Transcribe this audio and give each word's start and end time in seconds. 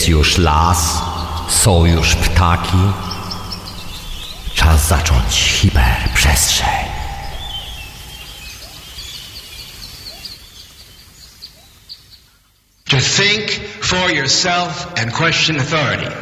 Jest 0.00 0.08
już 0.08 0.38
las, 0.38 1.02
są 1.48 1.84
już 1.84 2.14
ptaki. 2.14 2.76
Czas 4.54 4.88
zacząć 4.88 5.34
hiperprzestrzeń. 5.34 6.66
To 12.88 12.96
think 12.96 13.50
for 13.80 14.14
yourself 14.14 14.86
and 15.02 15.12
question 15.12 15.60
authority. 15.60 16.12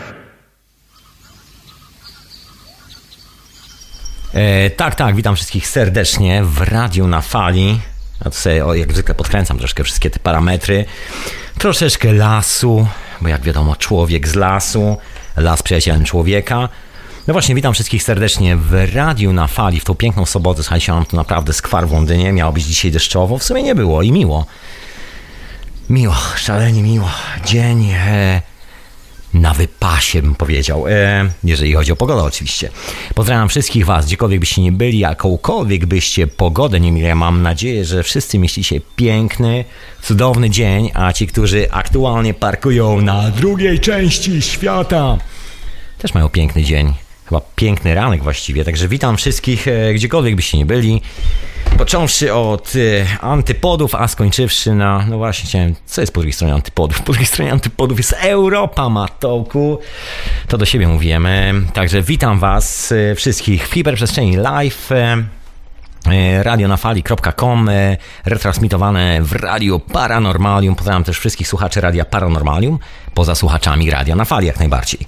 E, 4.34 4.70
tak, 4.70 4.94
tak, 4.94 5.16
witam 5.16 5.36
wszystkich 5.36 5.68
serdecznie 5.68 6.44
w 6.44 6.60
Radiu 6.60 7.06
na 7.06 7.20
Fali. 7.20 7.80
Ja 8.24 8.30
to 8.30 8.36
sobie 8.36 8.66
o, 8.66 8.74
jak 8.74 8.92
zwykle 8.92 9.14
podkręcam 9.14 9.58
troszkę 9.58 9.84
wszystkie 9.84 10.10
te 10.10 10.18
parametry. 10.18 10.84
Troszeczkę 11.58 12.12
lasu, 12.12 12.86
bo 13.20 13.28
jak 13.28 13.42
wiadomo, 13.42 13.76
człowiek 13.76 14.28
z 14.28 14.34
lasu, 14.34 14.96
las 15.36 15.62
przyjacielem 15.62 16.04
człowieka. 16.04 16.68
No 17.26 17.32
właśnie, 17.32 17.54
witam 17.54 17.74
wszystkich 17.74 18.02
serdecznie 18.02 18.56
w 18.56 18.94
Radiu 18.94 19.32
na 19.32 19.46
Fali 19.46 19.80
w 19.80 19.84
tą 19.84 19.94
piękną 19.94 20.26
sobotę. 20.26 20.62
Słuchajcie, 20.62 20.92
mam 20.92 21.04
tu 21.04 21.16
naprawdę 21.16 21.52
skwar 21.52 21.88
w 21.88 21.92
Londynie. 21.92 22.32
Miało 22.32 22.52
być 22.52 22.64
dzisiaj 22.64 22.90
deszczowo. 22.90 23.38
W 23.38 23.44
sumie 23.44 23.62
nie 23.62 23.74
było 23.74 24.02
i 24.02 24.12
miło. 24.12 24.46
Miło, 25.90 26.14
szalenie 26.36 26.82
miło. 26.82 27.10
Dzień 27.44 27.90
e, 27.90 28.42
na 29.34 29.54
wypasie, 29.54 30.22
bym 30.22 30.34
powiedział. 30.34 30.88
E, 30.88 31.30
jeżeli 31.44 31.72
chodzi 31.72 31.92
o 31.92 31.96
pogodę, 31.96 32.22
oczywiście. 32.22 32.70
Pozdrawiam 33.14 33.48
wszystkich 33.48 33.86
Was, 33.86 34.06
gdziekolwiek 34.06 34.40
byście 34.40 34.62
nie 34.62 34.72
byli, 34.72 34.98
jakąkolwiek 34.98 35.86
byście 35.86 36.26
pogodę 36.26 36.80
nie 36.80 36.92
mieli. 36.92 37.14
Mam 37.14 37.42
nadzieję, 37.42 37.84
że 37.84 38.02
wszyscy 38.02 38.38
mieścicie 38.38 38.80
piękny, 38.96 39.64
cudowny 40.02 40.50
dzień, 40.50 40.90
a 40.94 41.12
ci, 41.12 41.26
którzy 41.26 41.70
aktualnie 41.70 42.34
parkują 42.34 43.00
na 43.00 43.30
drugiej 43.30 43.80
części 43.80 44.42
świata, 44.42 45.18
też 45.98 46.14
mają 46.14 46.28
piękny 46.28 46.64
dzień. 46.64 47.07
Chyba 47.28 47.40
piękny 47.56 47.94
ranek 47.94 48.22
właściwie. 48.22 48.64
Także 48.64 48.88
witam 48.88 49.16
wszystkich, 49.16 49.68
e, 49.68 49.94
gdziekolwiek 49.94 50.36
byście 50.36 50.58
nie 50.58 50.66
byli. 50.66 51.02
Począwszy 51.78 52.34
od 52.34 52.72
e, 52.76 53.18
antypodów, 53.20 53.94
a 53.94 54.08
skończywszy 54.08 54.74
na. 54.74 55.06
No 55.08 55.18
właśnie, 55.18 55.48
chciałem. 55.48 55.74
Co 55.86 56.00
jest 56.00 56.12
po 56.12 56.20
drugiej 56.20 56.32
stronie 56.32 56.54
antypodów? 56.54 56.98
Po 57.02 57.12
drugiej 57.12 57.26
stronie 57.26 57.52
antypodów 57.52 57.98
jest 57.98 58.14
Europa, 58.20 58.88
Matołku. 58.88 59.78
To 60.48 60.58
do 60.58 60.64
siebie 60.64 60.88
mówimy. 60.88 61.54
Także 61.72 62.02
witam 62.02 62.38
Was 62.38 62.92
e, 62.92 63.14
wszystkich 63.14 63.68
w 63.68 63.72
hiperprzestrzeni 63.72 64.36
live. 64.36 64.90
E, 66.06 66.42
radionafali.com 66.42 67.68
e, 67.68 67.96
retransmitowane 68.24 69.22
w 69.22 69.32
Radio 69.32 69.78
Paranormalium. 69.78 70.74
Pozdrawiam 70.74 71.04
też 71.04 71.18
wszystkich 71.18 71.48
słuchaczy 71.48 71.80
Radia 71.80 72.04
Paranormalium, 72.04 72.78
poza 73.14 73.34
słuchaczami 73.34 73.90
Radia 73.90 74.16
na 74.16 74.24
Fali 74.24 74.46
jak 74.46 74.58
najbardziej. 74.58 75.00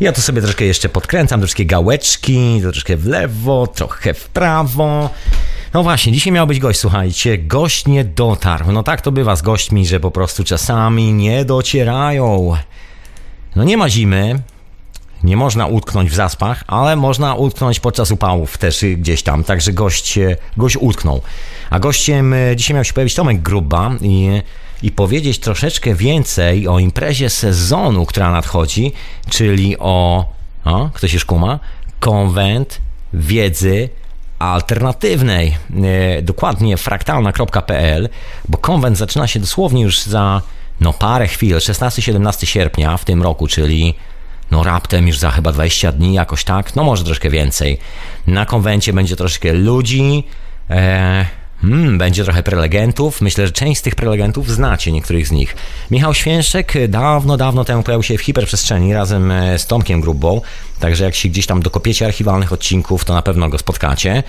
Ja 0.00 0.12
tu 0.12 0.20
sobie 0.20 0.42
troszkę 0.42 0.64
jeszcze 0.64 0.88
podkręcam, 0.88 1.40
troszkę 1.40 1.64
gałeczki, 1.64 2.60
troszkę 2.62 2.96
w 2.96 3.06
lewo, 3.06 3.66
trochę 3.66 4.14
w 4.14 4.28
prawo. 4.28 5.10
No 5.74 5.82
właśnie, 5.82 6.12
dzisiaj 6.12 6.32
miał 6.32 6.46
być 6.46 6.58
gość, 6.58 6.80
słuchajcie, 6.80 7.38
gość 7.38 7.86
nie 7.86 8.04
dotarł. 8.04 8.72
No 8.72 8.82
tak 8.82 9.00
to 9.00 9.12
bywa 9.12 9.36
z 9.36 9.42
gośćmi, 9.42 9.86
że 9.86 10.00
po 10.00 10.10
prostu 10.10 10.44
czasami 10.44 11.12
nie 11.12 11.44
docierają. 11.44 12.56
No 13.56 13.64
nie 13.64 13.76
ma 13.76 13.88
zimy, 13.88 14.42
nie 15.24 15.36
można 15.36 15.66
utknąć 15.66 16.10
w 16.10 16.14
zaspach, 16.14 16.64
ale 16.66 16.96
można 16.96 17.34
utknąć 17.34 17.80
podczas 17.80 18.10
upałów 18.10 18.58
też 18.58 18.84
gdzieś 18.96 19.22
tam. 19.22 19.44
Także 19.44 19.72
gość, 19.72 20.18
gość 20.56 20.76
utknął. 20.80 21.20
A 21.70 21.78
gościem 21.78 22.34
e, 22.34 22.56
dzisiaj 22.56 22.74
miał 22.74 22.84
się 22.84 22.92
pojawić 22.92 23.14
Tomek 23.14 23.42
Gruba 23.42 23.90
i, 24.00 24.42
i 24.82 24.90
powiedzieć 24.90 25.38
troszeczkę 25.38 25.94
więcej 25.94 26.68
o 26.68 26.78
imprezie 26.78 27.30
sezonu, 27.30 28.06
która 28.06 28.30
nadchodzi, 28.30 28.92
czyli 29.30 29.78
o, 29.78 30.26
o 30.64 30.90
ktoś 30.94 31.12
już 31.12 31.24
kuma, 31.24 31.60
konwent 32.00 32.80
wiedzy 33.12 33.88
alternatywnej, 34.38 35.56
e, 36.18 36.22
dokładnie 36.22 36.76
fraktalna.pl, 36.76 38.08
bo 38.48 38.58
konwent 38.58 38.98
zaczyna 38.98 39.26
się 39.26 39.40
dosłownie 39.40 39.82
już 39.82 40.02
za 40.02 40.42
no 40.80 40.92
parę 40.92 41.26
chwil, 41.26 41.56
16-17 41.56 42.46
sierpnia 42.46 42.96
w 42.96 43.04
tym 43.04 43.22
roku, 43.22 43.48
czyli 43.48 43.94
no 44.50 44.64
raptem 44.64 45.06
już 45.06 45.18
za 45.18 45.30
chyba 45.30 45.52
20 45.52 45.92
dni, 45.92 46.14
jakoś 46.14 46.44
tak, 46.44 46.76
no 46.76 46.84
może 46.84 47.04
troszkę 47.04 47.30
więcej. 47.30 47.78
Na 48.26 48.46
konwencie 48.46 48.92
będzie 48.92 49.16
troszkę 49.16 49.52
ludzi, 49.52 50.24
e, 50.70 51.26
hmm, 51.60 51.98
będzie 51.98 52.24
trochę 52.24 52.42
prelegentów. 52.42 53.20
Myślę, 53.20 53.46
że 53.46 53.52
część 53.52 53.80
z 53.80 53.82
tych 53.82 53.94
prelegentów 53.94 54.50
znacie, 54.50 54.92
niektórych 54.92 55.28
z 55.28 55.30
nich. 55.30 55.56
Michał 55.90 56.14
Święszek 56.14 56.72
dawno, 56.88 57.36
dawno 57.36 57.64
temu 57.64 57.82
pojawił 57.82 58.02
się 58.02 58.18
w 58.18 58.22
hiperprzestrzeni 58.22 58.94
razem 58.94 59.30
e, 59.30 59.58
z 59.58 59.66
Tomkiem 59.66 60.00
Grubą, 60.00 60.40
także 60.80 61.04
jak 61.04 61.14
się 61.14 61.28
gdzieś 61.28 61.46
tam 61.46 61.62
dokopiecie 61.62 62.06
archiwalnych 62.06 62.52
odcinków, 62.52 63.04
to 63.04 63.14
na 63.14 63.22
pewno 63.22 63.48
go 63.48 63.58
spotkacie. 63.58 64.22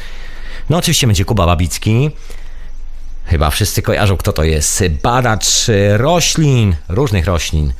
No 0.69 0.77
oczywiście 0.77 1.07
będzie 1.07 1.25
Kuba 1.25 1.45
Babicki, 1.45 2.11
Chyba 3.25 3.49
wszyscy 3.49 3.81
kojarzą, 3.81 4.17
kto 4.17 4.33
to 4.33 4.43
jest. 4.43 4.83
Badacz 5.03 5.69
e, 5.69 5.97
roślin, 5.97 6.75
różnych 6.89 7.25
roślin. 7.25 7.73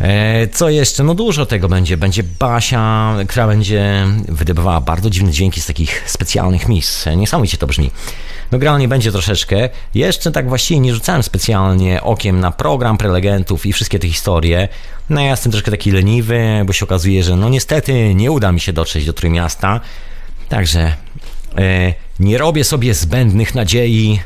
E, 0.00 0.46
Co 0.48 0.68
jeszcze? 0.68 1.04
No 1.04 1.14
dużo 1.14 1.46
tego 1.46 1.68
będzie. 1.68 1.96
Będzie 1.96 2.22
Basia, 2.22 3.14
która 3.28 3.46
będzie 3.46 4.06
wydobywała 4.28 4.80
bardzo 4.80 5.10
dziwne 5.10 5.30
dźwięki 5.30 5.60
z 5.60 5.66
takich 5.66 6.02
specjalnych 6.10 6.68
mis. 6.68 7.06
E, 7.06 7.16
Niesamowicie 7.16 7.56
to 7.58 7.66
brzmi. 7.66 7.90
No 8.52 8.58
generalnie 8.58 8.88
będzie 8.88 9.12
troszeczkę. 9.12 9.68
Jeszcze 9.94 10.32
tak 10.32 10.48
właściwie 10.48 10.80
nie 10.80 10.94
rzucałem 10.94 11.22
specjalnie 11.22 12.02
okiem 12.02 12.40
na 12.40 12.50
program 12.50 12.98
prelegentów 12.98 13.66
i 13.66 13.72
wszystkie 13.72 13.98
te 13.98 14.08
historie. 14.08 14.68
No 15.10 15.20
ja 15.20 15.30
jestem 15.30 15.52
troszkę 15.52 15.70
taki 15.70 15.90
leniwy, 15.90 16.62
bo 16.66 16.72
się 16.72 16.84
okazuje, 16.84 17.24
że 17.24 17.36
no 17.36 17.48
niestety 17.48 18.14
nie 18.14 18.30
uda 18.30 18.52
mi 18.52 18.60
się 18.60 18.72
dotrzeć 18.72 19.06
do 19.06 19.12
Trójmiasta. 19.12 19.80
Także 20.48 20.80
e, 21.58 21.94
nie 22.20 22.38
robię 22.38 22.64
sobie 22.64 22.94
zbędnych 22.94 23.54
nadziei, 23.54 24.20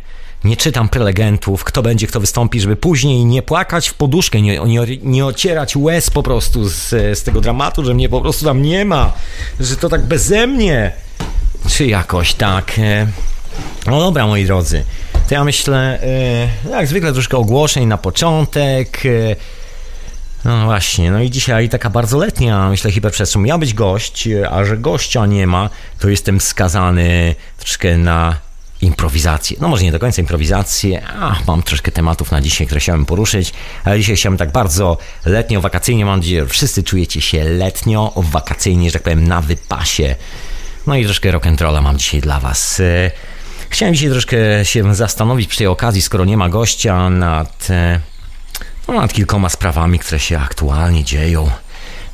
nie 0.45 0.57
czytam 0.57 0.89
prelegentów, 0.89 1.65
kto 1.65 1.83
będzie, 1.83 2.07
kto 2.07 2.21
wystąpi, 2.21 2.61
żeby 2.61 2.77
później 2.77 3.25
nie 3.25 3.43
płakać 3.43 3.89
w 3.89 3.95
poduszkę, 3.95 4.43
nie, 4.43 4.59
nie, 4.59 4.81
nie 5.03 5.27
ocierać 5.27 5.77
łez 5.77 6.11
po 6.11 6.23
prostu 6.23 6.69
z, 6.69 6.89
z 6.89 7.23
tego 7.23 7.41
dramatu, 7.41 7.85
że 7.85 7.95
mnie 7.95 8.09
po 8.09 8.21
prostu 8.21 8.45
tam 8.45 8.63
nie 8.63 8.85
ma, 8.85 9.13
że 9.61 9.77
to 9.77 9.89
tak 9.89 10.07
beze 10.07 10.47
mnie, 10.47 10.93
czy 11.69 11.87
jakoś 11.87 12.35
tak. 12.35 12.79
e. 12.79 13.07
No 13.87 14.01
dobra, 14.01 14.27
moi 14.27 14.45
drodzy, 14.45 14.85
to 15.29 15.35
ja 15.35 15.45
myślę, 15.45 16.03
e, 16.67 16.71
jak 16.71 16.87
zwykle 16.87 17.13
troszkę 17.13 17.37
ogłoszeń 17.37 17.87
na 17.87 17.99
początek, 17.99 19.07
e, 19.07 19.37
no 20.45 20.65
właśnie, 20.65 21.11
no 21.11 21.21
i 21.23 21.31
dzisiaj 21.31 21.69
taka 21.69 21.91
bardzo 21.91 22.19
letnia, 22.19 22.69
myślę, 22.69 22.93
hiperprzestrzeń. 22.93 23.43
Miał 23.43 23.59
być 23.59 23.75
gość, 23.75 24.29
a 24.51 24.65
że 24.65 24.79
gościa 24.79 25.27
nie 25.27 25.47
ma, 25.47 25.71
to 25.99 26.09
jestem 26.09 26.41
skazany 26.41 27.35
troszkę 27.59 27.99
na 27.99 28.37
improwizację. 28.83 29.57
No 29.61 29.69
może 29.69 29.85
nie 29.85 29.93
do 29.93 29.99
końca 29.99 30.23
improwizację, 30.23 31.07
a 31.07 31.37
mam 31.47 31.63
troszkę 31.63 31.93
tematów 31.93 32.33
na 32.33 32.41
dzisiaj, 32.41 32.67
które 32.67 32.81
chciałem 32.81 33.07
poruszyć, 33.07 33.53
ale 33.85 33.99
dzisiaj 33.99 34.17
chciałem 34.17 34.39
tak 34.39 34.53
bardzo 34.53 34.99
letnio, 35.25 35.61
wakacyjnie, 35.61 36.05
mam 36.05 36.19
nadzieję, 36.19 36.41
że 36.41 36.49
wszyscy 36.49 36.83
czujecie 36.83 37.21
się 37.21 37.45
letnio, 37.45 38.13
wakacyjnie, 38.17 38.89
że 38.89 38.93
tak 38.93 39.03
powiem, 39.03 39.29
na 39.29 39.41
wypasie. 39.41 40.17
No 40.87 40.97
i 40.97 41.05
troszkę 41.05 41.33
rock'n'rolla 41.33 41.83
mam 41.83 41.99
dzisiaj 41.99 42.21
dla 42.21 42.41
was. 42.41 42.81
E, 42.81 43.11
Chciałem 43.71 43.95
dzisiaj 43.95 44.11
troszkę 44.11 44.37
się 44.65 44.95
zastanowić 44.95 45.49
przy 45.49 45.59
tej 45.59 45.67
okazji, 45.67 46.03
skoro 46.03 46.25
nie 46.25 46.37
ma 46.37 46.49
gościa, 46.49 47.11
nad, 47.11 47.71
e, 47.71 48.01
no, 48.89 48.95
nad 48.95 49.13
kilkoma 49.13 49.49
sprawami, 49.49 49.99
które 49.99 50.19
się 50.21 50.39
aktualnie 50.39 51.05
dzieją 51.05 51.51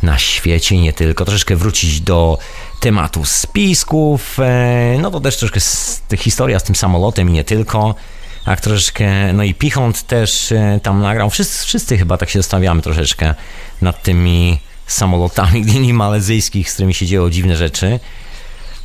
na 0.02 0.18
świecie 0.18 0.78
nie 0.78 0.92
tylko. 0.92 1.24
Troszeczkę 1.24 1.56
wrócić 1.56 2.00
do 2.00 2.38
tematu 2.80 3.24
spisków, 3.24 4.38
e, 4.40 4.96
no 5.00 5.10
to 5.10 5.20
też 5.20 5.36
troszkę 5.36 5.60
historia 6.16 6.58
z 6.58 6.62
tym 6.62 6.74
samolotem 6.74 7.28
i 7.28 7.32
nie 7.32 7.44
tylko. 7.44 7.94
Tak 8.44 8.60
troszeczkę, 8.60 9.32
no 9.32 9.42
i 9.42 9.54
Pichont 9.54 10.02
też 10.02 10.52
e, 10.52 10.80
tam 10.82 11.02
nagrał. 11.02 11.30
Wszyscy, 11.30 11.66
wszyscy 11.66 11.98
chyba 11.98 12.16
tak 12.16 12.30
się 12.30 12.38
zastanawiamy 12.38 12.82
troszeczkę 12.82 13.34
nad 13.82 14.02
tymi 14.02 14.58
samolotami 14.86 15.64
linii 15.72 15.92
malezyjskich, 15.92 16.70
z 16.70 16.74
którymi 16.74 16.94
się 16.94 17.06
dzieją 17.06 17.30
dziwne 17.30 17.56
rzeczy. 17.56 18.00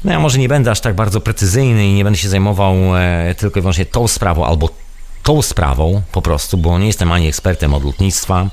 No 0.04 0.12
ja 0.12 0.20
może 0.20 0.38
nie 0.38 0.50
będę 0.50 0.72
aż 0.72 0.80
tak 0.80 0.96
bardzo 0.96 1.22
precyzyjny 1.22 1.88
i 1.88 1.94
nie 1.94 2.04
będę 2.04 2.20
się 2.20 2.30
zajmował 2.30 2.76
e, 2.98 3.36
tylko 3.38 3.60
i 3.60 3.62
wyłącznie 3.62 3.86
tą 3.86 4.08
sprawą 4.08 4.46
albo 4.46 4.70
tą 5.24 5.42
sprawą 5.42 6.02
po 6.12 6.22
prostu, 6.22 6.58
bo 6.58 6.80
nie 6.80 6.88
jestem 6.88 7.12
ani 7.12 7.28
ekspertem 7.28 7.74
od 7.74 7.84
lotnictwa, 7.84 8.50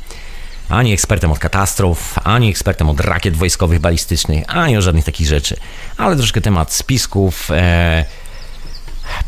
ani 0.71 0.93
ekspertem 0.93 1.33
od 1.33 1.39
katastrof, 1.39 2.19
ani 2.25 2.51
ekspertem 2.51 2.89
od 2.89 3.01
rakiet 3.01 3.37
wojskowych, 3.37 3.79
balistycznych, 3.79 4.45
ani 4.49 4.77
o 4.77 4.83
żadnych 4.83 5.05
takich 5.05 5.27
rzeczy. 5.27 5.57
Ale 5.97 6.17
troszkę 6.17 6.41
temat 6.41 6.73
spisków, 6.73 7.51
e, 7.51 8.05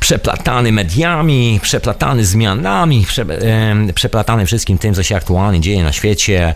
przeplatany 0.01 0.73
mediami, 0.73 1.61
przeplatany 1.63 2.25
zmianami, 2.25 3.05
prze, 3.07 3.23
e, 3.23 3.93
przeplatany 3.95 4.47
wszystkim 4.47 4.79
tym, 4.79 4.95
co 4.95 5.03
się 5.03 5.17
aktualnie 5.17 5.61
dzieje 5.61 5.85
na 5.85 5.93
świecie. 5.93 6.55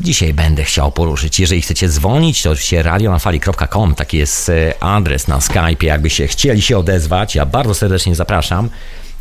Dzisiaj 0.00 0.34
będę 0.34 0.64
chciał 0.64 0.92
poruszyć. 0.92 1.40
Jeżeli 1.40 1.62
chcecie 1.62 1.88
dzwonić, 1.88 2.42
to 2.42 2.50
oczywiście 2.50 2.82
radionafali.com, 2.82 3.94
taki 3.94 4.16
jest 4.16 4.48
e, 4.48 4.74
adres 4.82 5.28
na 5.28 5.40
Skype, 5.40 5.86
jakbyście 5.86 6.26
chcieli 6.26 6.62
się 6.62 6.78
odezwać. 6.78 7.34
Ja 7.34 7.46
bardzo 7.46 7.74
serdecznie 7.74 8.14
zapraszam. 8.14 8.70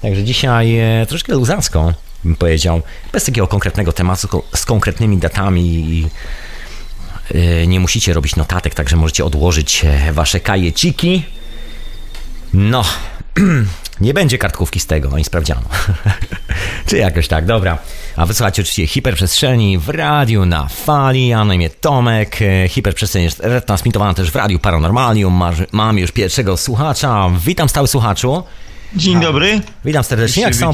Także 0.02 0.24
dzisiaj 0.24 0.78
e, 0.80 1.06
troszkę 1.06 1.34
luzacko. 1.34 1.94
Bym 2.24 2.36
powiedział, 2.36 2.82
bez 3.14 3.26
takiego 3.26 3.48
konkretnego 3.48 3.94
tematu, 3.94 4.44
z 4.56 4.66
konkretnymi 4.66 5.18
datami 5.18 5.62
i 5.62 6.08
yy, 7.34 7.68
nie 7.68 7.80
musicie 7.80 8.14
robić 8.14 8.36
notatek, 8.36 8.76
także 8.76 8.96
możecie 8.98 9.26
odłożyć 9.26 9.86
e, 9.86 10.14
wasze 10.14 10.40
kajeciki. 10.40 11.24
No, 12.54 12.84
nie 14.02 14.14
będzie 14.14 14.38
kartkówki 14.38 14.80
z 14.80 14.86
tego, 14.86 15.10
ani 15.14 15.24
sprawdziano. 15.24 15.62
Czy 16.88 16.98
jakoś 16.98 17.28
tak, 17.28 17.46
dobra. 17.46 17.78
A 18.16 18.26
wysłuchajcie 18.26 18.62
oczywiście 18.62 18.88
hiperprzestrzeni 18.88 19.78
w 19.78 19.90
radiu 19.90 20.46
na 20.46 20.68
fali. 20.68 21.28
Ja 21.28 21.46
na 21.46 21.54
imię 21.54 21.70
Tomek. 21.70 22.42
E, 22.42 22.70
hiperprzestrzeń 22.70 23.24
jest 23.24 23.40
retransmitowana 23.40 24.14
też 24.14 24.32
w 24.32 24.36
radiu 24.36 24.60
Paranormalium. 24.60 25.44
Mam 25.72 25.98
już 25.98 26.12
pierwszego 26.12 26.58
słuchacza. 26.58 27.32
Witam 27.46 27.70
stały 27.70 27.88
słuchaczu. 27.88 28.44
Dzień 28.96 29.20
dobry. 29.20 29.62
Witam 29.86 30.04
serdecznie. 30.04 30.44
Jak 30.44 30.56
sam... 30.56 30.74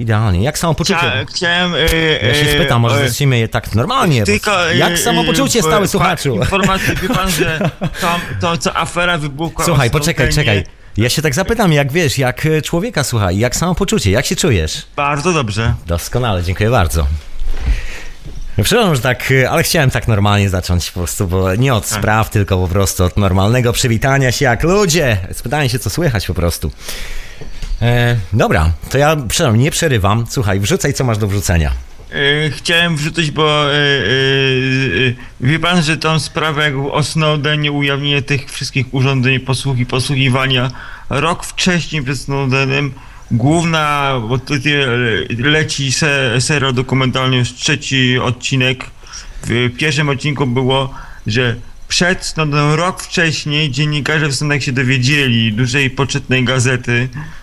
Idealnie. 0.00 0.42
Jak 0.42 0.58
samopoczucie? 0.58 0.98
Chcia, 0.98 1.24
chciałem... 1.34 1.72
Yy, 1.72 2.20
ja 2.22 2.34
się 2.34 2.52
spytam, 2.54 2.82
może 2.82 3.00
yy, 3.00 3.08
zacznijmy 3.08 3.38
je 3.38 3.48
tak 3.48 3.74
normalnie. 3.74 4.24
Tylko, 4.24 4.68
jak 4.68 4.98
samopoczucie, 4.98 5.62
stały 5.62 5.88
słuchaczu? 5.88 6.34
Informację, 6.34 6.94
wie 7.02 7.08
pan, 7.08 7.30
że 7.30 7.70
tam, 8.00 8.20
to, 8.40 8.56
co 8.56 8.76
afera 8.76 9.18
wybuchła... 9.18 9.64
Słuchaj, 9.64 9.90
poczekaj, 9.90 10.32
czekaj. 10.32 10.64
Ja 10.96 11.08
się 11.08 11.22
tak 11.22 11.34
zapytam, 11.34 11.72
jak 11.72 11.92
wiesz, 11.92 12.18
jak 12.18 12.46
człowieka 12.64 13.04
słuchaj, 13.04 13.38
jak 13.38 13.56
samopoczucie, 13.56 14.10
jak 14.10 14.26
się 14.26 14.36
czujesz? 14.36 14.86
Bardzo 14.96 15.32
dobrze. 15.32 15.74
Doskonale, 15.86 16.42
dziękuję 16.42 16.70
bardzo. 16.70 17.06
Przepraszam, 18.62 18.96
że 18.96 19.02
tak, 19.02 19.32
ale 19.50 19.62
chciałem 19.62 19.90
tak 19.90 20.08
normalnie 20.08 20.48
zacząć 20.48 20.90
po 20.90 21.00
prostu, 21.00 21.26
bo 21.26 21.54
nie 21.54 21.74
od 21.74 21.88
tak. 21.88 21.98
spraw, 21.98 22.30
tylko 22.30 22.58
po 22.58 22.68
prostu 22.68 23.04
od 23.04 23.16
normalnego 23.16 23.72
przywitania 23.72 24.32
się 24.32 24.44
jak 24.44 24.62
ludzie. 24.62 25.16
Spytanie 25.32 25.68
się, 25.68 25.78
co 25.78 25.90
słychać 25.90 26.26
po 26.26 26.34
prostu. 26.34 26.70
E, 27.82 28.16
dobra, 28.32 28.72
to 28.90 28.98
ja 28.98 29.16
przepraszam, 29.16 29.58
nie 29.58 29.70
przerywam. 29.70 30.24
Słuchaj, 30.28 30.60
wrzucaj, 30.60 30.94
co 30.94 31.04
masz 31.04 31.18
do 31.18 31.26
wrzucenia. 31.26 31.72
E, 32.12 32.50
chciałem 32.50 32.96
wrzucić, 32.96 33.30
bo 33.30 33.72
e, 33.72 33.76
e, 33.76 33.78
wie 35.40 35.58
pan, 35.58 35.82
że 35.82 35.96
tą 35.96 36.18
sprawę 36.18 36.72
o 36.92 37.02
Snowdenie, 37.02 37.72
ujawnienie 37.72 38.22
tych 38.22 38.50
wszystkich 38.50 38.94
urządzeń 38.94 39.40
posługi, 39.40 39.86
posługiwania 39.86 40.70
rok 41.10 41.44
wcześniej 41.44 42.02
przed 42.02 42.18
Snowdenem 42.18 42.92
główna, 43.30 44.14
bo 44.28 44.38
tutaj 44.38 44.72
leci 45.38 45.92
se, 45.92 46.40
serial 46.40 46.74
dokumentalny, 46.74 47.36
już 47.36 47.54
trzeci 47.54 48.18
odcinek. 48.18 48.84
W 49.42 49.76
pierwszym 49.76 50.08
odcinku 50.08 50.46
było, 50.46 50.94
że 51.26 51.56
przed 51.88 52.24
Snowdenem, 52.24 52.72
rok 52.72 53.02
wcześniej 53.02 53.70
dziennikarze 53.70 54.28
w 54.28 54.34
Stanach 54.34 54.62
się 54.62 54.72
dowiedzieli 54.72 55.52
dużej 55.52 55.90
poczytnej 55.90 56.44
gazety, 56.44 57.08
E, 57.14 57.39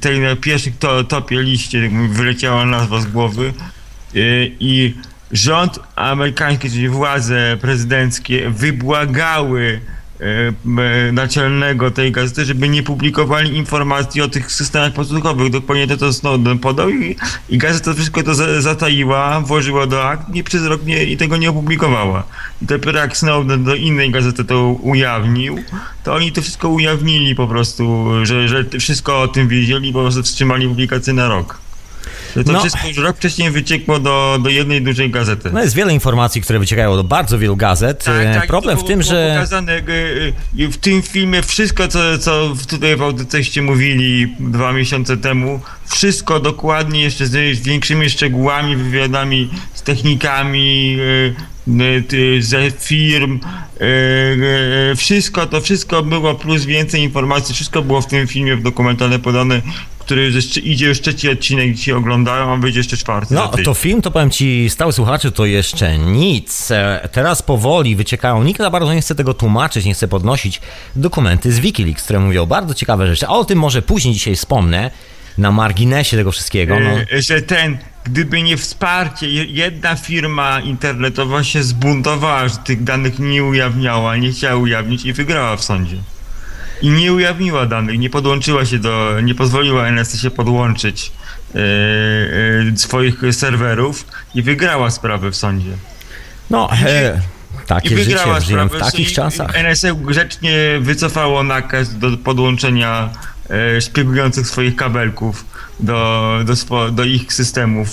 tej 0.00 0.20
na 0.20 0.36
pierwszych 0.36 0.78
to, 0.78 1.04
topie 1.04 1.42
liście, 1.42 1.82
tak 1.82 2.10
wyleciała 2.10 2.66
nazwa 2.66 3.00
z 3.00 3.06
głowy. 3.06 3.52
E, 4.14 4.18
i 4.60 4.94
rząd 5.32 5.78
amerykański, 5.96 6.70
czyli 6.70 6.88
władze 6.88 7.56
prezydenckie 7.60 8.50
wybłagały 8.50 9.80
naczelnego 11.12 11.90
tej 11.90 12.12
gazety, 12.12 12.44
żeby 12.44 12.68
nie 12.68 12.82
publikowali 12.82 13.56
informacji 13.56 14.22
o 14.22 14.28
tych 14.28 14.52
systemach 14.52 14.92
podsłuchowych. 14.92 15.50
Dokładnie 15.50 15.96
to, 15.96 16.12
Snowden 16.12 16.58
podał 16.58 16.90
i, 16.90 17.16
i 17.48 17.58
gazeta 17.58 17.94
wszystko 17.94 18.22
to 18.22 18.34
zataiła, 18.62 19.40
włożyła 19.40 19.86
do 19.86 20.04
akt 20.04 20.34
i 20.34 20.44
przez 20.44 20.66
rok 20.66 20.84
nie, 20.84 21.04
i 21.04 21.16
tego 21.16 21.36
nie 21.36 21.50
opublikowała. 21.50 22.22
I 22.62 22.66
dopiero 22.66 22.98
jak 22.98 23.16
Snowden 23.16 23.64
do 23.64 23.74
innej 23.74 24.10
gazety 24.10 24.44
to 24.44 24.68
ujawnił, 24.68 25.58
to 26.04 26.14
oni 26.14 26.32
to 26.32 26.42
wszystko 26.42 26.68
ujawnili 26.68 27.34
po 27.34 27.46
prostu, 27.46 28.10
że, 28.22 28.48
że 28.48 28.64
wszystko 28.80 29.20
o 29.20 29.28
tym 29.28 29.48
wiedzieli, 29.48 29.92
po 29.92 30.02
prostu 30.02 30.22
wstrzymali 30.22 30.68
publikację 30.68 31.12
na 31.12 31.28
rok. 31.28 31.63
To 32.34 32.52
no. 32.52 32.60
wszystko 32.60 32.88
już 32.88 32.96
rok 32.96 33.16
wcześniej 33.16 33.50
wyciekło 33.50 33.98
do, 33.98 34.38
do 34.42 34.50
jednej 34.50 34.82
dużej 34.82 35.10
gazety. 35.10 35.50
No 35.52 35.62
jest 35.62 35.74
wiele 35.74 35.94
informacji, 35.94 36.42
które 36.42 36.58
wyciekają 36.58 36.96
do 36.96 37.04
bardzo 37.04 37.38
wielu 37.38 37.56
gazet. 37.56 38.04
Tak, 38.04 38.34
tak, 38.34 38.46
Problem 38.46 38.78
w 38.78 38.84
tym, 38.84 39.02
że... 39.02 39.32
pokazane 39.34 39.72
e, 39.72 39.78
e, 40.58 40.68
w 40.68 40.76
tym 40.76 41.02
filmie 41.02 41.42
wszystko, 41.42 41.88
co, 41.88 42.18
co 42.18 42.54
tutaj 42.68 42.96
w 42.96 43.02
audyceście 43.02 43.62
mówili 43.62 44.36
dwa 44.40 44.72
miesiące 44.72 45.16
temu, 45.16 45.60
wszystko 45.86 46.40
dokładnie, 46.40 47.02
jeszcze 47.02 47.26
z 47.26 47.60
większymi 47.60 48.10
szczegółami, 48.10 48.76
wywiadami 48.76 49.50
z 49.74 49.82
technikami, 49.82 50.98
e, 51.30 51.54
ze 52.40 52.70
firm, 52.70 53.40
wszystko, 54.96 55.46
to 55.46 55.60
wszystko 55.60 56.02
było, 56.02 56.34
plus 56.34 56.64
więcej 56.64 57.02
informacji, 57.02 57.54
wszystko 57.54 57.82
było 57.82 58.00
w 58.00 58.06
tym 58.06 58.26
filmie 58.26 58.56
w 58.56 58.62
dokumentalne 58.62 59.18
podane, 59.18 59.62
który 60.04 60.30
jeszcze, 60.30 60.60
idzie 60.60 60.86
już 60.86 61.00
trzeci 61.00 61.28
odcinek, 61.28 61.74
dzisiaj 61.74 61.94
oglądają, 61.94 62.52
a 62.52 62.56
wyjdzie 62.56 62.80
jeszcze 62.80 62.96
czwarty. 62.96 63.34
No, 63.34 63.50
to 63.64 63.74
film, 63.74 64.02
to 64.02 64.10
powiem 64.10 64.30
ci, 64.30 64.70
stały 64.70 64.92
słuchaczy, 64.92 65.32
to 65.32 65.46
jeszcze 65.46 65.98
nic. 65.98 66.70
E, 66.70 67.08
teraz 67.12 67.42
powoli 67.42 67.96
wyciekają, 67.96 68.42
nikt 68.42 68.60
za 68.60 68.70
bardzo 68.70 68.94
nie 68.94 69.00
chce 69.00 69.14
tego 69.14 69.34
tłumaczyć, 69.34 69.84
nie 69.84 69.94
chce 69.94 70.08
podnosić 70.08 70.60
dokumenty 70.96 71.52
z 71.52 71.58
Wikileaks, 71.58 72.04
które 72.04 72.20
mówią 72.20 72.46
bardzo 72.46 72.74
ciekawe 72.74 73.06
rzeczy, 73.06 73.26
a 73.26 73.30
o 73.30 73.44
tym 73.44 73.58
może 73.58 73.82
później 73.82 74.14
dzisiaj 74.14 74.36
wspomnę, 74.36 74.90
na 75.38 75.52
marginesie 75.52 76.16
tego 76.16 76.32
wszystkiego. 76.32 76.80
No. 76.80 76.90
E, 76.90 77.22
że 77.22 77.42
ten, 77.42 77.78
gdyby 78.04 78.42
nie 78.42 78.56
wsparcie, 78.56 79.28
jedna 79.44 79.96
firma 79.96 80.60
internetowa 80.60 81.44
się 81.44 81.62
zbuntowała, 81.62 82.48
że 82.48 82.56
tych 82.56 82.84
danych 82.84 83.18
nie 83.18 83.44
ujawniała, 83.44 84.16
nie 84.16 84.32
chciała 84.32 84.56
ujawnić 84.56 85.04
i 85.04 85.12
wygrała 85.12 85.56
w 85.56 85.64
sądzie 85.64 85.96
i 86.82 86.90
nie 86.90 87.12
ujawniła 87.12 87.66
danych, 87.66 87.98
nie 87.98 88.10
podłączyła 88.10 88.64
się 88.64 88.78
do, 88.78 89.20
nie 89.20 89.34
pozwoliła 89.34 89.88
NSA 89.88 90.18
się 90.18 90.30
podłączyć 90.30 91.12
yy, 91.54 91.60
yy, 92.70 92.78
swoich 92.78 93.14
serwerów 93.32 94.06
i 94.34 94.42
wygrała 94.42 94.90
sprawę 94.90 95.30
w 95.30 95.36
sądzie. 95.36 95.70
No, 96.50 96.70
e, 96.72 97.20
takie 97.66 97.88
I 97.88 97.94
wygrała 97.94 98.40
życie, 98.40 98.52
sprawę, 98.52 98.78
w 98.78 98.80
takich 98.80 99.12
czasach. 99.12 99.56
NSA 99.56 99.88
grzecznie 99.94 100.58
wycofało 100.80 101.42
nakaz 101.42 101.98
do 101.98 102.16
podłączenia 102.16 103.10
e, 103.50 103.80
szpiegujących 103.80 104.46
swoich 104.46 104.76
kabelków 104.76 105.44
do, 105.80 106.38
do, 106.44 106.90
do 106.90 107.04
ich 107.04 107.32
systemów 107.32 107.88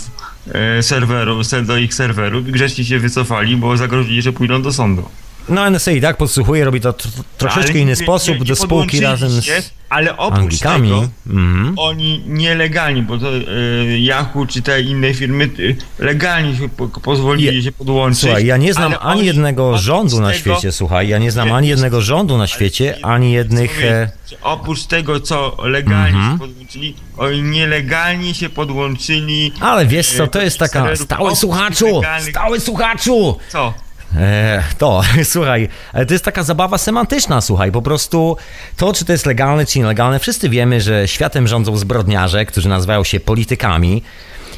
e, 0.54 0.84
serwerów, 0.84 1.48
do 1.66 1.78
ich 1.78 1.94
serwerów 1.94 2.48
i 2.48 2.52
grzecznie 2.52 2.86
się 2.86 3.00
wycofali, 3.00 3.58
bo 3.58 3.78
zagrozili, 3.78 4.22
że 4.22 4.34
pójdą 4.34 4.62
do 4.62 4.74
sądu. 4.74 5.10
No 5.50 5.70
NSA 5.70 5.92
i 5.92 6.02
tak 6.02 6.18
podsłuchuje, 6.18 6.66
robi 6.66 6.82
to 6.82 6.94
tr 6.94 7.10
troszeczkę 7.38 7.80
inny 7.80 7.96
sposób 7.96 8.34
nie, 8.34 8.40
nie 8.40 8.46
do 8.46 8.56
spółki 8.56 9.00
razem 9.00 9.30
z 9.30 9.72
Ale 9.90 10.18
oprócz 10.18 10.40
Anglikami. 10.40 10.90
tego 10.90 11.10
mm 11.28 11.74
oni 11.78 12.24
nielegalnie, 12.28 13.02
bo 13.02 13.18
to 13.18 13.38
y, 13.38 14.00
Yahoo 14.00 14.46
czy 14.46 14.62
te 14.62 14.82
inne 14.82 15.14
firmy 15.14 15.50
y, 15.60 15.76
legalnie 16.00 16.56
się 16.56 16.70
po, 16.70 16.88
pozwolili 16.88 17.56
Je, 17.56 17.64
się 17.64 17.72
podłączyć. 17.72 18.22
Słuchaj, 18.22 18.46
ja 18.46 18.58
nie 18.58 18.74
znam 18.74 18.94
ani 19.00 19.26
jednego 19.26 19.78
rządu 19.78 20.22
na 20.22 20.34
świecie, 20.34 20.72
słuchaj, 20.72 21.08
ja 21.08 21.18
nie 21.18 21.32
znam 21.32 21.52
ani 21.52 21.68
jednego 21.68 22.02
rządu 22.02 22.38
na 22.38 22.48
świecie, 22.48 22.96
ani 23.02 23.32
jednych... 23.32 23.86
E... 23.86 24.12
Oprócz 24.42 24.84
tego, 24.84 25.20
co 25.20 25.58
legalnie 25.64 26.20
mm 26.20 26.30
-hmm. 26.30 26.34
się 26.34 26.40
podłączyli, 26.40 26.96
oni 27.18 27.44
nielegalnie 27.44 28.34
się 28.34 28.50
podłączyli... 28.50 29.52
Ale 29.60 29.86
wiesz 29.86 30.14
co, 30.18 30.28
to 30.28 30.42
jest 30.42 30.60
taka... 30.60 30.96
Stały 30.96 31.36
słuchaczu! 31.36 32.02
Stały 32.30 32.60
słuchaczu! 32.60 33.38
Co? 33.50 33.74
E, 34.16 34.64
to, 34.78 35.02
słuchaj, 35.24 35.70
to 36.08 36.14
jest 36.14 36.26
taka 36.26 36.44
zabawa 36.44 36.78
semantyczna, 36.78 37.42
słuchaj, 37.42 37.72
po 37.72 37.82
prostu 37.82 38.38
to, 38.78 38.94
czy 38.94 39.06
to 39.06 39.12
jest 39.12 39.26
legalne, 39.26 39.66
czy 39.66 39.80
nielegalne, 39.80 40.20
wszyscy 40.20 40.50
wiemy, 40.50 40.82
że 40.82 41.08
światem 41.08 41.48
rządzą 41.48 41.78
zbrodniarze, 41.78 42.46
którzy 42.46 42.70
nazywają 42.70 43.04
się 43.04 43.20
politykami. 43.20 44.04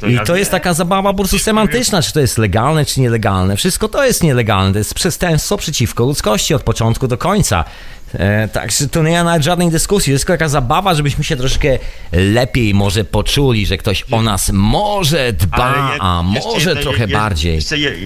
I 0.09 0.19
to 0.25 0.35
jest 0.35 0.51
taka 0.51 0.73
zabawa 0.73 1.11
po 1.11 1.17
prostu 1.17 1.39
semantyczna, 1.39 2.01
czy 2.01 2.13
to 2.13 2.19
jest 2.19 2.37
legalne, 2.37 2.85
czy 2.85 3.01
nielegalne. 3.01 3.57
Wszystko 3.57 3.89
to 3.89 4.05
jest 4.05 4.23
nielegalne, 4.23 4.71
to 4.71 4.77
jest 4.77 4.93
przestępstwo 4.93 5.57
przeciwko 5.57 6.05
ludzkości 6.05 6.53
od 6.53 6.63
początku 6.63 7.07
do 7.07 7.17
końca. 7.17 7.65
E, 8.13 8.47
Także 8.47 8.87
to 8.87 9.03
nie 9.03 9.11
ma 9.11 9.23
nawet 9.23 9.43
żadnej 9.43 9.69
dyskusji, 9.69 10.11
to 10.11 10.13
jest 10.13 10.25
tylko 10.25 10.33
taka 10.33 10.49
zabawa, 10.49 10.95
żebyśmy 10.95 11.23
się 11.23 11.35
troszkę 11.35 11.79
lepiej 12.11 12.73
może 12.73 13.03
poczuli, 13.03 13.65
że 13.65 13.77
ktoś 13.77 14.05
o 14.11 14.21
nas 14.21 14.49
może 14.53 15.33
dba, 15.33 15.97
a 15.99 16.23
może 16.23 16.69
jedna, 16.69 16.81
trochę 16.81 17.07
bardziej. 17.07 17.59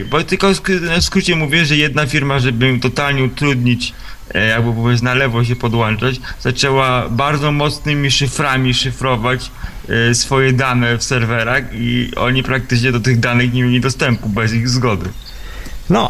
bo 0.10 0.24
tylko 0.24 0.54
w 0.54 1.04
skrócie 1.04 1.36
mówię, 1.36 1.66
że 1.66 1.77
jedna 1.77 2.06
firma, 2.06 2.39
żeby 2.39 2.80
totalnie 2.82 3.24
utrudnić 3.24 3.94
jakby 4.34 4.74
powiedz 4.74 5.01
na 5.01 5.13
lewo 5.13 5.43
się 5.43 5.55
podłączać, 5.55 6.22
zaczęła 6.41 7.10
bardzo 7.10 7.51
mocnymi 7.51 8.12
szyframi 8.12 8.74
szyfrować 8.74 9.51
e, 9.89 10.15
swoje 10.15 10.53
dane 10.53 10.98
w 10.98 11.03
serwerach 11.03 11.63
i 11.74 12.12
oni 12.15 12.43
praktycznie 12.43 12.91
do 12.91 13.00
tych 13.00 13.19
danych 13.19 13.53
nie 13.53 13.63
mieli 13.63 13.81
dostępu 13.81 14.29
bez 14.29 14.53
ich 14.53 14.69
zgody. 14.69 15.10
No, 15.89 16.10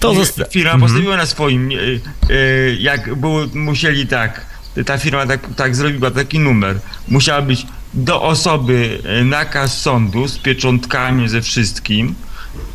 to 0.00 0.14
zosta- 0.14 0.50
firma 0.50 0.72
mhm. 0.72 0.80
postawiła 0.80 1.16
na 1.16 1.26
swoim, 1.26 1.70
e, 1.70 1.74
e, 1.74 2.74
jak 2.74 3.14
było, 3.14 3.46
musieli 3.54 4.06
tak, 4.06 4.46
ta 4.86 4.98
firma 4.98 5.26
tak, 5.26 5.40
tak 5.56 5.76
zrobiła 5.76 6.10
taki 6.10 6.38
numer, 6.38 6.80
musiała 7.08 7.42
być 7.42 7.66
do 7.94 8.22
osoby 8.22 8.98
e, 9.04 9.24
nakaz 9.24 9.80
sądu 9.80 10.28
z 10.28 10.38
pieczątkami, 10.38 11.28
ze 11.28 11.42
wszystkim, 11.42 12.14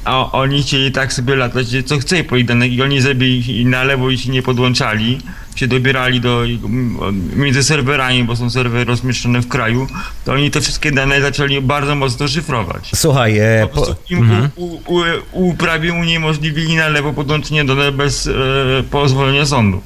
a 0.05 0.31
oni 0.31 0.63
chcieli 0.63 0.91
tak 0.91 1.13
sobie 1.13 1.35
latać, 1.35 1.67
co 1.85 1.97
chce 1.97 2.23
po 2.23 2.35
danych 2.43 2.73
i 2.73 2.81
oni 2.81 3.01
zrobili 3.01 3.65
na 3.65 3.83
lewo 3.83 4.09
i 4.09 4.17
się 4.17 4.31
nie 4.31 4.41
podłączali, 4.41 5.19
się 5.55 5.67
dobierali 5.67 6.21
do, 6.21 6.43
między 7.35 7.63
serwerami, 7.63 8.23
bo 8.23 8.35
są 8.35 8.49
serwery 8.49 8.85
rozmieszczone 8.85 9.41
w 9.41 9.47
kraju, 9.47 9.87
to 10.25 10.33
oni 10.33 10.51
te 10.51 10.61
wszystkie 10.61 10.91
dane 10.91 11.21
zaczęli 11.21 11.61
bardzo 11.61 11.95
mocno 11.95 12.27
szyfrować. 12.27 12.91
Słuchaj, 12.95 13.37
e, 13.37 13.59
Po 13.61 13.67
prostu 13.67 13.95
im 14.09 14.19
mhm. 14.19 14.49
u, 14.55 14.65
u, 14.65 15.03
u, 15.31 15.53
prawie 15.53 15.93
uniemożliwili 15.93 16.75
na 16.75 16.87
lewo 16.87 17.13
podłączenie 17.13 17.65
do 17.65 17.91
bez 17.91 18.27
e, 18.27 18.31
pozwolenia 18.91 19.45
sądu. 19.45 19.81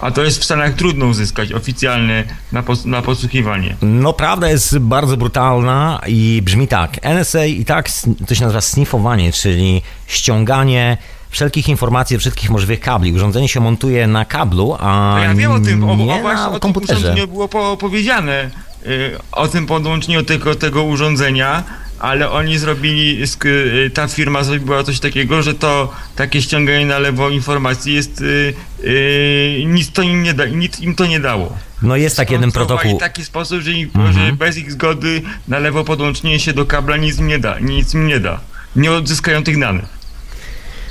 A 0.00 0.10
to 0.10 0.22
jest 0.22 0.40
w 0.40 0.44
Stanach 0.44 0.74
trudno 0.74 1.06
uzyskać 1.06 1.52
oficjalne 1.52 2.24
na, 2.52 2.62
pos, 2.62 2.84
na 2.84 3.02
podsłuchiwanie. 3.02 3.76
No 3.82 4.12
prawda 4.12 4.50
jest 4.50 4.78
bardzo 4.78 5.16
brutalna 5.16 6.00
i 6.06 6.40
brzmi 6.44 6.68
tak. 6.68 7.04
NSA 7.04 7.44
i 7.44 7.64
tak 7.64 7.88
to 8.26 8.34
się 8.34 8.42
nazywa 8.42 8.60
sniffowanie, 8.60 9.32
czyli 9.32 9.82
ściąganie 10.06 10.96
wszelkich 11.30 11.68
informacji, 11.68 12.18
wszystkich 12.18 12.50
możliwych 12.50 12.80
kabli. 12.80 13.12
Urządzenie 13.12 13.48
się 13.48 13.60
montuje 13.60 14.06
na 14.06 14.24
kablu, 14.24 14.76
a 14.80 15.14
No 15.18 15.24
ja 15.24 15.34
wiem 15.34 15.52
o 15.52 15.60
tym, 15.60 15.84
o, 15.84 15.96
nie 15.96 16.14
o, 16.14 16.18
właśnie 16.18 16.42
na 16.42 16.48
o 16.48 16.52
tym 16.52 16.60
komputerze. 16.60 17.00
urządzeniu 17.00 17.28
było 17.28 17.48
po, 17.48 17.76
powiedziane, 17.76 18.50
y, 18.86 19.18
o 19.32 19.48
tym 19.48 19.66
podłączeniu 19.66 20.22
tego, 20.22 20.54
tego 20.54 20.82
urządzenia, 20.84 21.64
ale 21.98 22.30
oni 22.30 22.58
zrobili, 22.58 23.22
y, 23.46 23.90
ta 23.94 24.08
firma 24.08 24.44
zrobiła 24.44 24.82
coś 24.84 25.00
takiego, 25.00 25.42
że 25.42 25.54
to 25.54 25.92
takie 26.16 26.42
ściąganie 26.42 26.86
na 26.86 26.98
lewo 26.98 27.30
informacji 27.30 27.94
jest, 27.94 28.20
y, 28.20 28.54
y, 28.84 29.62
nic 29.66 29.92
to 29.92 30.02
im 30.02 30.22
nie 30.22 30.34
da, 30.34 30.46
nic 30.46 30.80
im 30.80 30.94
to 30.94 31.06
nie 31.06 31.20
dało. 31.20 31.58
No 31.82 31.96
jest 31.96 32.16
tak 32.16 32.30
jeden 32.30 32.52
protokół. 32.52 32.96
w 32.96 33.00
taki 33.00 33.24
sposób, 33.24 33.60
że, 33.60 33.72
im, 33.72 33.90
Mhm. 33.94 34.12
że 34.26 34.32
bez 34.32 34.58
ich 34.58 34.72
zgody 34.72 35.22
na 35.48 35.58
lewo 35.58 35.84
podłączenie 35.84 36.40
się 36.40 36.52
do 36.52 36.66
kabla 36.66 36.96
nic 36.96 37.18
im 37.18 37.26
nie 37.26 37.38
da, 37.38 37.58
nic 37.58 37.94
im 37.94 38.06
nie 38.06 38.20
da. 38.20 38.40
Nie 38.76 38.92
odzyskają 38.92 39.42
tych 39.44 39.60
danych. 39.60 39.84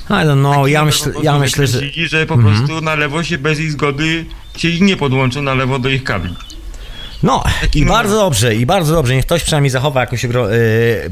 Ale 0.10 0.36
no, 0.36 0.56
Taki 0.62 0.72
ja, 0.72 0.86
myśl, 0.86 1.12
ja 1.24 1.40
myślę, 1.40 1.68
że... 1.68 1.80
że 2.06 2.26
po 2.26 2.34
Mhm. 2.34 2.56
prostu 2.56 2.82
na 2.82 2.96
lewo 2.96 3.24
się 3.24 3.38
bez 3.38 3.60
ich 3.60 3.72
zgody 3.72 4.26
się 4.58 4.80
nie 4.80 4.98
podłączą 4.98 5.42
na 5.42 5.54
lewo 5.54 5.80
do 5.80 5.90
ich 5.90 6.04
kabli. 6.04 6.36
No, 7.26 7.44
i 7.76 7.86
bardzo 7.86 8.16
dobrze, 8.16 8.56
i 8.56 8.66
bardzo 8.66 8.94
dobrze. 8.96 9.16
Niech 9.16 9.26
ktoś 9.26 9.44
przynajmniej 9.44 9.70
zachowa 9.70 10.02
jakąś, 10.02 10.24
yy, 10.24 10.30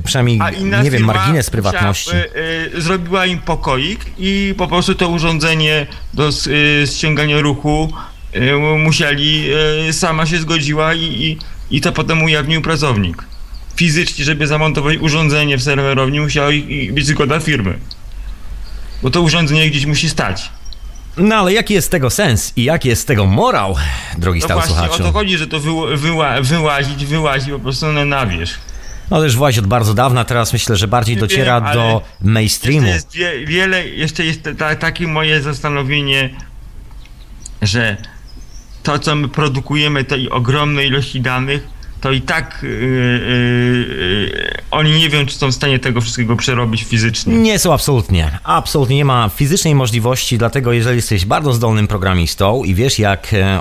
przynajmniej, 0.03 0.39
nie 0.83 0.91
wiem, 0.91 1.01
margines 1.05 1.49
prywatności. 1.49 2.11
y, 2.11 2.77
y, 2.77 2.81
zrobiła 2.81 3.25
im 3.25 3.39
pokoik 3.39 3.99
i 4.17 4.53
po 4.57 4.67
prostu 4.67 4.95
to 4.95 5.07
urządzenie 5.07 5.87
do 6.13 6.27
s- 6.27 6.47
y, 6.47 6.83
ściągania 6.95 7.39
ruchu 7.41 7.93
musieli, 8.77 9.47
sama 9.91 10.25
się 10.25 10.37
zgodziła 10.39 10.93
i, 10.93 11.01
i, 11.03 11.37
i 11.77 11.81
to 11.81 11.91
potem 11.91 12.23
ujawnił 12.23 12.61
pracownik. 12.61 13.23
Fizycznie, 13.75 14.25
żeby 14.25 14.47
zamontować 14.47 14.97
urządzenie 14.97 15.57
w 15.57 15.63
serwerowni 15.63 16.19
musiała 16.19 16.49
być 16.91 17.05
zgoda 17.05 17.39
firmy. 17.39 17.77
Bo 19.03 19.09
to 19.09 19.21
urządzenie 19.21 19.69
gdzieś 19.69 19.85
musi 19.85 20.09
stać. 20.09 20.49
No 21.17 21.35
ale 21.35 21.53
jaki 21.53 21.73
jest 21.73 21.91
tego 21.91 22.09
sens 22.09 22.53
i 22.55 22.63
jaki 22.63 22.89
jest 22.89 23.07
tego 23.07 23.25
morał, 23.25 23.75
drogi 24.17 24.39
No 24.39 24.45
stały 24.45 24.61
właśnie 24.61 24.75
o 24.75 24.77
słuchaczu? 24.77 25.03
to 25.03 25.11
chodzi, 25.11 25.37
że 25.37 25.47
to 25.47 25.59
wyła, 25.59 25.97
wyła, 25.97 26.41
wyłazić, 26.41 27.05
wyłazi 27.05 27.51
po 27.51 27.59
prostu 27.59 27.91
na, 27.91 28.25
wierzch. 28.25 28.59
No 29.11 29.17
to 29.17 29.23
już 29.23 29.35
włazi 29.35 29.59
od 29.59 29.67
bardzo 29.67 29.93
dawna, 29.93 30.25
teraz 30.25 30.53
myślę, 30.53 30.75
że 30.75 30.87
bardziej 30.87 31.17
dociera 31.17 31.61
wiem, 31.61 31.73
do 31.73 32.01
mainstreamu. 32.21 32.87
Jeszcze 32.87 33.17
jest 33.19 33.39
wie, 33.39 33.45
wiele, 33.45 33.87
jeszcze 33.87 34.25
jest 34.25 34.49
ta, 34.57 34.75
takie 34.75 35.07
moje 35.07 35.41
zastanowienie, 35.41 36.29
że 37.61 37.97
to, 38.83 38.99
co 38.99 39.15
my 39.15 39.29
produkujemy, 39.29 40.03
tej 40.03 40.29
ogromnej 40.29 40.87
ilości 40.87 41.21
danych, 41.21 41.67
to 42.03 42.11
i 42.11 42.21
tak 42.21 42.59
yy, 42.63 42.69
yy, 42.69 44.53
oni 44.71 44.91
nie 44.91 45.09
wiem, 45.09 45.25
czy 45.25 45.35
są 45.35 45.51
w 45.51 45.55
stanie 45.55 45.79
tego 45.79 46.01
wszystkiego 46.01 46.35
przerobić 46.35 46.83
fizycznie. 46.83 47.35
Nie 47.35 47.59
są 47.59 47.73
absolutnie. 47.73 48.39
Absolutnie 48.43 48.95
nie 48.95 49.05
ma 49.05 49.29
fizycznej 49.35 49.75
możliwości, 49.75 50.37
dlatego 50.37 50.73
jeżeli 50.73 50.95
jesteś 50.95 51.25
bardzo 51.25 51.53
zdolnym 51.53 51.87
programistą 51.87 52.63
i 52.63 52.75
wiesz 52.75 52.99
jak 52.99 53.33
e, 53.33 53.59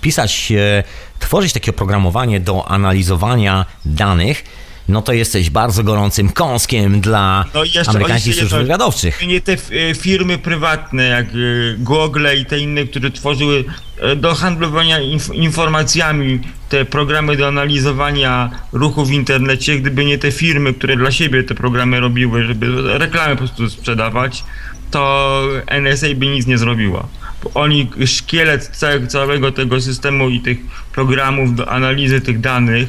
pisać, 0.00 0.52
e, 0.52 0.84
tworzyć 1.18 1.52
takie 1.52 1.70
oprogramowanie 1.70 2.40
do 2.40 2.68
analizowania 2.68 3.66
danych, 3.84 4.44
no 4.88 5.02
to 5.02 5.12
jesteś 5.12 5.50
bardzo 5.50 5.82
gorącym 5.84 6.28
kąskiem 6.28 7.00
dla 7.00 7.44
No 7.54 7.64
jeszcze- 7.64 7.90
amerykańskich 7.90 8.34
służb 8.34 8.54
wywiadowczych. 8.56 9.26
Nie 9.26 9.40
te 9.40 9.52
e, 9.52 9.94
firmy 9.94 10.38
prywatne 10.38 11.04
jak 11.04 11.26
e, 11.26 11.30
Google 11.78 12.26
i 12.40 12.46
te 12.46 12.58
inne, 12.58 12.84
które 12.84 13.10
tworzyły 13.10 13.64
e, 13.98 14.16
do 14.16 14.34
handlowania 14.34 15.00
inf- 15.00 15.34
informacjami 15.34 16.40
te 16.68 16.84
programy 16.84 17.36
do 17.36 17.48
analizowania 17.48 18.50
ruchu 18.72 19.04
w 19.04 19.10
internecie, 19.12 19.78
gdyby 19.78 20.04
nie 20.04 20.18
te 20.18 20.32
firmy, 20.32 20.74
które 20.74 20.96
dla 20.96 21.10
siebie 21.10 21.42
te 21.44 21.54
programy 21.54 22.00
robiły, 22.00 22.44
żeby 22.44 22.98
reklamy 22.98 23.32
po 23.32 23.38
prostu 23.38 23.70
sprzedawać, 23.70 24.44
to 24.90 25.42
NSA 25.80 26.06
by 26.16 26.26
nic 26.26 26.46
nie 26.46 26.58
zrobiła. 26.58 27.06
Bo 27.44 27.50
oni 27.60 27.90
szkielet 28.06 28.70
całego, 29.08 29.52
tego 29.52 29.80
systemu 29.80 30.28
i 30.28 30.40
tych 30.40 30.58
programów 30.92 31.54
do 31.54 31.68
analizy 31.68 32.20
tych 32.20 32.40
danych 32.40 32.88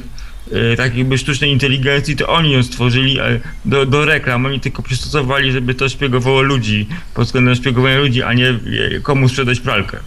tak 0.77 0.97
jakby 0.97 1.17
sztucznej 1.17 1.51
inteligencji, 1.51 2.15
to 2.15 2.27
oni 2.27 2.51
ją 2.51 2.63
stworzyli 2.63 3.19
e, 3.19 3.39
do, 3.65 3.85
do 3.85 4.05
reklam. 4.05 4.45
Oni 4.45 4.59
tylko 4.59 4.81
przystosowali, 4.81 5.51
żeby 5.51 5.73
to 5.75 5.89
szpiegowało 5.89 6.41
ludzi, 6.41 6.87
pod 7.13 7.25
względem 7.25 7.55
szpiegowania 7.55 7.97
ludzi, 7.97 8.23
a 8.23 8.33
nie 8.33 8.49
e, 8.49 8.55
komu 9.03 9.29
sprzedać 9.29 9.59
pralkę. 9.59 9.97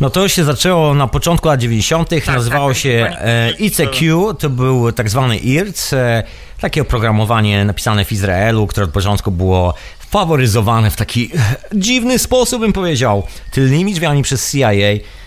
No 0.00 0.10
to 0.10 0.28
się 0.28 0.44
zaczęło 0.44 0.94
na 0.94 1.06
początku 1.06 1.48
lat 1.48 1.60
90. 1.60 2.26
nazywało 2.26 2.68
tak, 2.68 2.78
się 2.78 3.06
tak, 3.10 3.18
e, 3.20 3.50
tak, 3.50 3.60
ICQ, 3.60 4.34
to 4.38 4.50
był 4.50 4.92
tak 4.92 5.10
zwany 5.10 5.38
IRC, 5.38 5.92
e, 5.92 6.22
takie 6.60 6.82
oprogramowanie 6.82 7.64
napisane 7.64 8.04
w 8.04 8.12
Izraelu, 8.12 8.66
które 8.66 8.86
od 8.86 8.92
początku 8.92 9.30
było 9.30 9.74
faworyzowane 10.10 10.90
w 10.90 10.96
taki 10.96 11.30
e, 11.34 11.56
dziwny 11.74 12.18
sposób, 12.18 12.60
bym 12.60 12.72
powiedział, 12.72 13.22
tylnymi 13.50 13.94
drzwiami 13.94 14.22
przez 14.22 14.52
CIA 14.52 14.70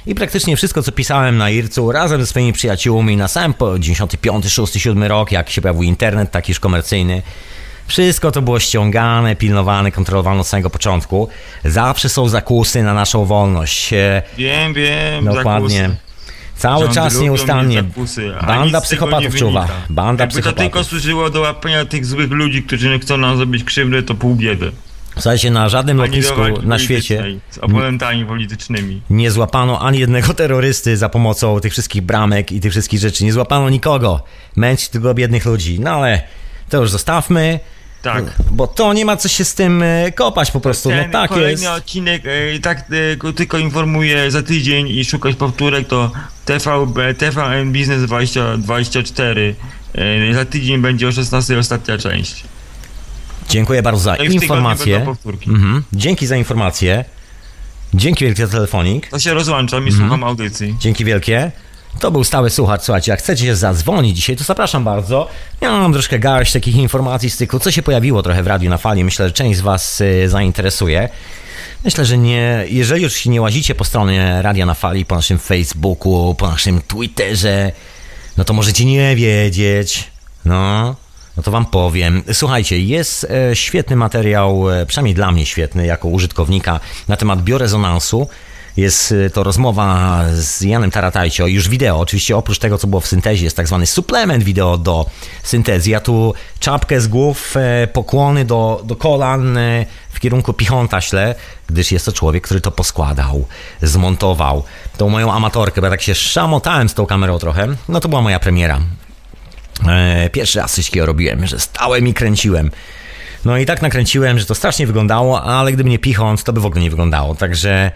i 0.05 0.15
praktycznie 0.15 0.58
wszystko, 0.58 0.84
co 0.84 0.91
pisałem 0.91 1.38
na 1.38 1.50
IRC-u 1.50 1.91
razem 1.91 2.22
ze 2.22 2.27
swoimi 2.27 2.53
przyjaciółmi 2.53 3.17
na 3.17 3.27
samym 3.27 3.53
po 3.53 3.79
95, 3.79 4.46
6, 4.46 4.74
7 4.74 5.03
rok, 5.03 5.31
jak 5.31 5.50
się 5.50 5.62
pojawił 5.62 5.84
internet, 5.84 6.31
taki 6.31 6.51
już 6.51 6.60
komercyjny, 6.60 7.22
wszystko 7.88 8.31
to 8.31 8.41
było 8.41 8.60
ściągane, 8.60 9.36
pilnowane, 9.36 9.91
kontrolowane 9.91 10.41
od 10.41 10.48
samego 10.48 10.70
początku. 10.70 11.29
Zawsze 11.65 12.10
są 12.10 12.29
zakusy 12.29 12.84
na 12.84 12.93
naszą 12.93 13.25
wolność. 13.25 13.93
E, 13.93 14.22
Wiem, 14.38 14.74
wiem, 14.74 15.25
Dokładnie. 15.25 15.79
zakusy. 15.81 15.98
Cały 16.55 16.79
Rządy 16.79 16.96
czas 16.96 17.20
nieustannie. 17.20 17.84
zakusy, 17.84 18.31
Banda 18.48 18.81
psychopatów 18.81 19.34
nie 19.34 19.39
czuwa. 19.39 19.67
Banda 19.89 20.24
Jakby 20.24 20.36
to 20.41 20.43
tylko 20.43 20.60
psychopatów. 20.62 20.88
służyło 20.89 21.29
do 21.29 21.39
łapania 21.41 21.86
tych 21.86 22.05
złych 22.05 22.31
ludzi, 22.31 22.63
którzy 22.63 23.00
chcą 23.00 23.17
nam 23.17 23.38
zrobić 23.38 23.63
krzywdę, 23.63 24.03
to 24.03 24.15
pół 24.15 24.36
biedy. 24.36 24.72
Słuchajcie, 25.13 25.51
na 25.51 25.70
żadnym 25.70 26.01
A 26.01 26.08
nie 26.08 26.22
do 26.22 26.36
lotnisku 26.36 26.68
na 26.68 26.80
świecie 26.80 27.24
Z 27.50 27.58
oponentami 27.58 28.25
politycznymi. 28.25 29.01
nie 29.10 29.32
złapano 29.32 29.80
ani 29.82 30.00
jednego 30.00 30.34
terrorysty 30.34 30.98
za 30.98 31.10
pomocą 31.10 31.60
tych 31.60 31.72
wszystkich 31.72 32.01
bramek 32.01 32.51
i 32.51 32.60
tych 32.60 32.72
wszystkich 32.72 33.00
rzeczy. 33.00 33.24
Nie 33.24 33.34
złapano 33.34 33.70
nikogo. 33.70 34.24
Męczyć 34.56 34.89
tylko 34.89 35.13
biednych 35.13 35.46
ludzi. 35.46 35.80
No 35.80 35.89
ale 35.91 36.22
to 36.70 36.77
już 36.77 36.91
zostawmy. 36.91 37.60
Tak. 38.01 38.24
Bo 38.51 38.68
to 38.68 38.94
nie 38.94 39.06
ma 39.06 39.18
co 39.18 39.27
się 39.30 39.46
z 39.46 39.56
tym 39.56 39.84
e, 39.84 40.12
kopać 40.12 40.51
po 40.51 40.60
prostu. 40.60 40.89
No 40.91 40.96
Ten 40.96 41.12
tak 41.12 41.30
kolejny 41.30 41.51
jest. 41.62 41.65
odcinek, 41.77 42.24
e, 42.25 42.60
tak 42.60 42.86
e, 43.30 43.34
tylko 43.34 43.58
informuję 43.58 44.32
za 44.32 44.44
tydzień 44.44 44.88
i 44.88 45.06
szukać 45.06 45.36
powtórek, 45.36 45.88
to 45.88 46.12
TVB, 46.46 47.13
TVN 47.18 47.72
Business 47.72 48.03
2024. 48.03 49.56
E, 49.96 50.34
za 50.34 50.46
tydzień 50.46 50.82
będzie 50.82 51.08
o 51.08 51.12
16 51.12 51.58
ostatnia 51.58 51.98
część. 51.98 52.44
Dziękuję 53.51 53.81
bardzo 53.84 54.00
za 54.03 54.15
informację. 54.15 55.05
Mhm. 55.48 55.84
Dzięki 55.93 56.27
za 56.27 56.36
informację. 56.38 57.05
Dzięki 57.93 58.25
wielkie 58.25 58.48
za 58.48 58.51
telefonik. 58.53 59.10
To 59.10 59.20
się 59.20 59.34
rozłączam 59.34 59.84
i 59.84 59.88
Mhm. 59.88 60.01
słucham 60.03 60.24
audycji. 60.24 60.75
Dzięki 60.79 61.05
wielkie. 61.05 61.51
To 62.00 62.12
był 62.12 62.24
stały 62.24 62.50
słuchacz. 62.50 62.81
Słuchajcie, 62.84 63.12
jak 63.12 63.20
chcecie 63.20 63.46
się 63.46 63.55
zadzwonić 63.55 64.15
dzisiaj, 64.15 64.36
to 64.36 64.43
zapraszam 64.43 64.84
bardzo. 64.84 65.27
Ja 65.62 65.72
mam 65.72 65.93
troszkę 65.93 66.20
garść 66.20 66.53
takich 66.53 66.75
informacji 66.75 67.29
z 67.29 67.38
cyklu, 67.38 67.60
co 67.60 67.72
się 67.72 67.81
pojawiło 67.81 68.24
trochę 68.24 68.43
w 68.43 68.48
Radiu 68.48 68.70
na 68.70 68.77
Fali. 68.77 69.03
Myślę, 69.03 69.27
że 69.27 69.34
część 69.34 69.58
z 69.60 69.62
Was 69.62 70.01
y, 70.01 70.29
zainteresuje. 70.29 71.10
Myślę, 71.86 72.05
że 72.05 72.17
nie, 72.17 72.65
jeżeli 72.70 73.03
już 73.03 73.25
nie 73.25 73.41
łazicie 73.41 73.75
po 73.75 73.84
stronie 73.84 74.41
Radia 74.41 74.65
na 74.65 74.74
Fali, 74.74 75.05
po 75.05 75.15
naszym 75.15 75.39
Facebooku, 75.39 76.36
po 76.36 76.48
naszym 76.48 76.81
Twitterze, 76.81 77.72
no 78.38 78.43
to 78.43 78.53
możecie 78.53 78.86
nie 78.86 79.15
wiedzieć. 79.15 80.03
No, 80.46 80.96
no 81.38 81.44
to 81.44 81.52
wam 81.52 81.66
powiem. 81.66 82.24
Słuchajcie, 82.34 82.80
jest 82.80 83.24
e, 83.24 83.56
świetny 83.56 83.96
materiał, 83.96 84.72
e, 84.72 84.86
przynajmniej 84.86 85.16
dla 85.16 85.32
mnie 85.32 85.46
świetny, 85.46 85.86
jako 85.86 86.08
użytkownika, 86.08 86.80
na 87.08 87.18
temat 87.18 87.42
biorezonansu. 87.42 88.28
Jest 88.78 89.12
e, 89.12 89.30
to 89.30 89.44
rozmowa 89.44 90.24
z 90.34 90.62
Janem 90.62 90.92
Taratajcio, 90.92 91.48
już 91.48 91.70
wideo, 91.70 92.00
oczywiście 92.00 92.38
oprócz 92.38 92.60
tego, 92.60 92.78
co 92.78 92.88
było 92.88 93.02
w 93.02 93.08
syntezie, 93.08 93.44
jest 93.44 93.58
tak 93.58 93.68
zwany 93.68 93.86
suplement 93.86 94.44
wideo 94.44 94.78
do 94.78 95.06
syntezy. 95.44 95.90
Ja 95.90 96.00
tu 96.00 96.34
czapkę 96.60 97.02
z 97.02 97.08
głów, 97.08 97.56
pokłony 97.94 98.46
do, 98.46 98.82
do 98.84 98.96
kolan 98.96 99.58
w 100.10 100.20
kierunku 100.20 100.54
Pichonta 100.54 101.02
ślę, 101.02 101.36
gdyż 101.68 101.92
jest 101.92 102.06
to 102.06 102.12
człowiek, 102.12 102.44
który 102.44 102.62
to 102.62 102.72
poskładał, 102.72 103.46
zmontował. 103.82 104.64
Tą 104.98 105.10
moją 105.10 105.34
amatorkę, 105.34 105.82
bo 105.82 105.88
ja 105.88 105.92
tak 105.92 106.02
się 106.02 106.16
szamotałem 106.16 106.90
z 106.90 106.94
tą 106.94 107.06
kamerą 107.06 107.40
trochę, 107.40 107.68
no 107.90 108.00
to 108.00 108.10
była 108.10 108.22
moja 108.22 108.40
premiera. 108.40 108.82
E, 109.88 110.30
Pierwszy 110.30 110.60
raz 110.60 110.74
coś 110.74 110.86
takiego 110.86 111.06
robiłem, 111.06 111.48
że 111.48 111.60
stałem 111.60 112.08
i 112.08 112.14
kręciłem. 112.14 112.72
No 113.46 113.58
i 113.58 113.66
tak 113.66 113.82
nakręciłem, 113.82 114.40
że 114.40 114.46
to 114.46 114.56
strasznie 114.56 114.88
wyglądało, 114.88 115.44
ale 115.44 115.72
gdyby 115.72 115.90
nie 115.90 116.00
Pichont, 116.00 116.44
to 116.44 116.54
by 116.54 116.62
w 116.62 116.66
ogóle 116.66 116.82
nie 116.82 116.90
wyglądało. 116.90 117.36
Także 117.36 117.92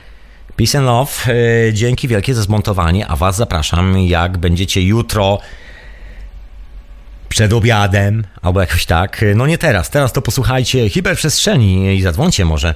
Peace 0.56 0.78
and 0.78 0.88
love. 0.88 1.12
E, 1.68 1.74
dzięki 1.74 2.08
wielkie 2.08 2.34
za 2.34 2.42
zmontowanie, 2.42 3.08
a 3.08 3.16
Was 3.16 3.36
zapraszam, 3.36 3.98
jak 3.98 4.38
będziecie 4.38 4.82
jutro 4.82 5.40
przed 7.30 7.54
obiadem, 7.54 8.24
albo 8.42 8.62
jakoś 8.62 8.86
tak. 8.86 9.26
No 9.36 9.48
nie 9.48 9.58
teraz, 9.58 9.90
teraz 9.90 10.14
to 10.14 10.22
posłuchajcie 10.22 10.90
hiperprzestrzeni 10.90 11.96
i 11.96 12.02
zadzwońcie 12.02 12.46
może. 12.46 12.76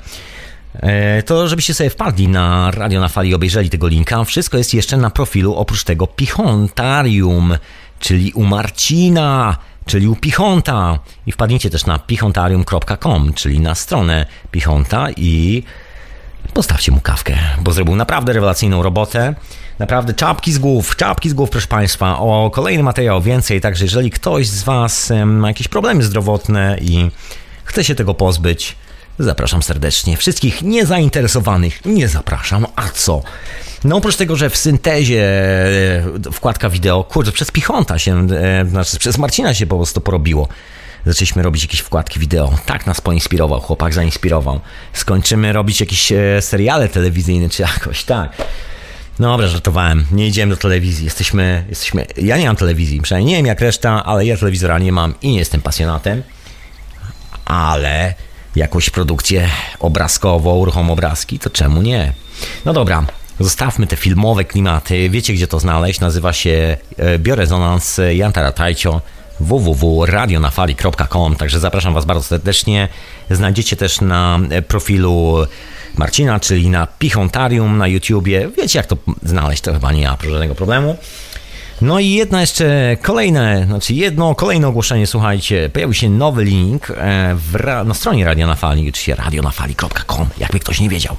E, 0.75 1.24
to 1.24 1.48
żebyście 1.48 1.74
sobie 1.74 1.89
wpadli 1.89 2.28
na 2.28 2.72
Radio 2.72 3.00
na 3.00 3.08
Fali, 3.08 3.36
obejrzeli 3.36 3.70
tego 3.70 3.88
linka. 3.88 4.24
Wszystko 4.24 4.58
jest 4.58 4.74
jeszcze 4.74 4.98
na 4.98 5.10
profilu, 5.10 5.56
oprócz 5.56 5.84
tego 5.84 6.08
Pichontarium, 6.08 7.58
czyli 8.00 8.32
u 8.34 8.44
Marcina, 8.44 9.58
czyli 9.86 10.08
u 10.08 10.15
Pichonta. 10.15 11.00
I 11.25 11.32
wpadnijcie 11.32 11.70
też 11.70 11.86
na 11.86 12.00
pichontarium.com, 12.00 13.34
czyli 13.34 13.60
na 13.60 13.75
stronę 13.75 14.25
Pichonta 14.51 15.08
i 15.18 15.63
postawcie 16.53 16.91
mu 16.91 17.01
kawkę, 17.01 17.38
bo 17.62 17.72
zrobił 17.72 17.96
naprawdę 17.96 18.34
rewelacyjną 18.34 18.84
robotę. 18.84 19.36
Naprawdę 19.79 20.13
czapki 20.13 20.53
z 20.53 20.60
głów, 20.60 20.96
czapki 20.96 21.29
z 21.29 21.34
głów, 21.34 21.50
proszę 21.50 21.68
Państwa. 21.68 22.20
O 22.20 22.50
kolejny 22.53 22.84
materiał 22.84 23.22
więcej, 23.22 23.62
także 23.62 23.86
jeżeli 23.86 24.12
ktoś 24.12 24.48
z 24.48 24.63
Was 24.63 25.12
ma 25.25 25.48
jakieś 25.48 25.68
problemy 25.68 26.03
zdrowotne 26.03 26.77
i 26.82 27.12
chce 27.63 27.84
się 27.84 27.96
tego 27.96 28.13
pozbyć, 28.13 28.75
zapraszam 29.19 29.63
serdecznie. 29.63 30.17
Wszystkich 30.17 30.61
niezainteresowanych 30.61 31.85
nie 31.85 32.07
zapraszam. 32.07 32.65
A 32.75 32.89
co? 32.89 33.21
No 33.83 33.97
oprócz 33.97 34.15
tego, 34.15 34.35
że 34.35 34.49
w 34.49 34.57
syntezie 34.57 35.23
e, 36.27 36.31
wkładka 36.31 36.69
wideo, 36.69 37.03
kurde, 37.03 37.31
przez 37.31 37.51
Pichonta 37.51 37.99
się, 37.99 38.27
e, 38.31 38.65
znaczy 38.69 38.99
przez 38.99 39.17
Marcina 39.17 39.53
się 39.53 39.67
po 39.67 39.75
prostu 39.75 40.01
porobiło 40.01 40.47
zaczęliśmy 41.05 41.43
robić 41.43 41.63
jakieś 41.63 41.79
wkładki 41.79 42.19
wideo. 42.19 42.57
Tak 42.65 42.85
nas 42.88 43.01
poinspirował, 43.01 43.59
chłopak 43.59 43.93
zainspirował. 43.93 44.59
Skończymy 44.93 45.53
robić 45.53 45.79
jakieś 45.79 46.11
e, 46.11 46.41
seriale 46.41 46.89
telewizyjne 46.89 47.49
czy 47.49 47.61
jakoś, 47.61 48.03
tak. 48.03 48.31
No 49.19 49.31
dobra, 49.31 49.47
żartowałem. 49.47 50.05
Nie 50.11 50.27
idziemy 50.27 50.55
do 50.55 50.61
telewizji. 50.61 51.05
Jesteśmy, 51.05 51.65
jesteśmy. 51.69 52.05
Ja 52.17 52.38
nie 52.38 52.47
mam 52.47 52.55
telewizji, 52.55 53.01
przynajmniej 53.01 53.31
nie 53.31 53.38
wiem 53.38 53.45
jak 53.45 53.61
reszta, 53.61 54.05
ale 54.05 54.25
ja 54.25 54.38
telewizora 54.38 54.79
nie 54.79 54.91
mam 54.91 55.13
i 55.21 55.31
nie 55.31 55.39
jestem 55.39 55.61
pasjonatem. 55.61 56.23
Ale 57.45 58.13
jakąś 58.56 58.89
produkcję 58.89 59.50
obrazkową, 59.79 60.65
ruchom 60.65 60.91
obrazki, 60.91 61.39
to 61.39 61.50
czemu 61.50 61.82
nie? 61.82 62.13
No 62.65 62.74
dobra, 62.74 63.06
zostawmy 63.39 63.88
te 63.88 63.96
filmowe 63.96 64.46
klimaty. 64.46 65.10
Wiecie 65.10 65.34
gdzie 65.34 65.48
to 65.48 65.60
znaleźć? 65.60 66.00
Nazywa 66.00 66.34
się 66.34 66.77
e, 66.98 67.20
Biorezonans 67.20 68.00
Jantara 68.13 68.51
Tajcio 68.51 69.01
www.radionafali.com, 69.39 71.36
także 71.36 71.60
zapraszam 71.60 71.94
Was 71.94 72.06
bardzo 72.06 72.24
serdecznie. 72.24 72.88
Znajdziecie 73.29 73.75
też 73.75 74.01
na 74.01 74.39
profilu 74.68 75.38
Marcina, 75.98 76.39
czyli 76.39 76.70
na 76.70 76.88
Pichontarium 76.88 77.77
na 77.77 77.88
YouTubie. 77.88 78.50
Wiecie 78.58 78.79
jak 78.79 78.86
to 78.86 78.98
znaleźć, 79.24 79.62
to 79.62 79.74
chyba 79.74 79.91
nie 79.91 80.08
ma 80.08 80.18
żadnego 80.29 80.56
problemu. 80.56 80.98
No 81.81 82.00
i 82.00 82.09
jedno 82.09 82.39
jeszcze 82.39 82.98
kolejne, 83.01 83.65
znaczy 83.65 83.93
jedno 83.93 84.36
kolejne 84.36 84.67
ogłoszenie, 84.67 85.07
słuchajcie, 85.07 85.69
pojawił 85.74 85.93
się 85.93 86.09
nowy 86.09 86.43
link 86.43 86.91
e, 86.91 87.36
ra- 87.53 87.83
na 87.83 87.93
stronie 87.93 88.25
Radio 88.25 88.48
na 88.48 88.55
Fali, 88.55 88.81
oczywiście 88.89 89.15
radionafali.com, 89.15 90.27
jakby 90.38 90.59
ktoś 90.59 90.79
nie 90.79 90.89
wiedział. 90.89 91.17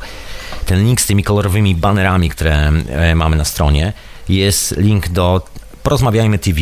Ten 0.66 0.84
link 0.84 1.00
z 1.00 1.06
tymi 1.06 1.24
kolorowymi 1.24 1.74
banerami, 1.74 2.30
które 2.30 2.72
e, 2.88 3.14
mamy 3.14 3.36
na 3.36 3.44
stronie, 3.44 3.92
jest 4.28 4.76
link 4.76 5.08
do 5.08 5.42
Porozmawiajmy 5.82 6.38
TV. 6.38 6.60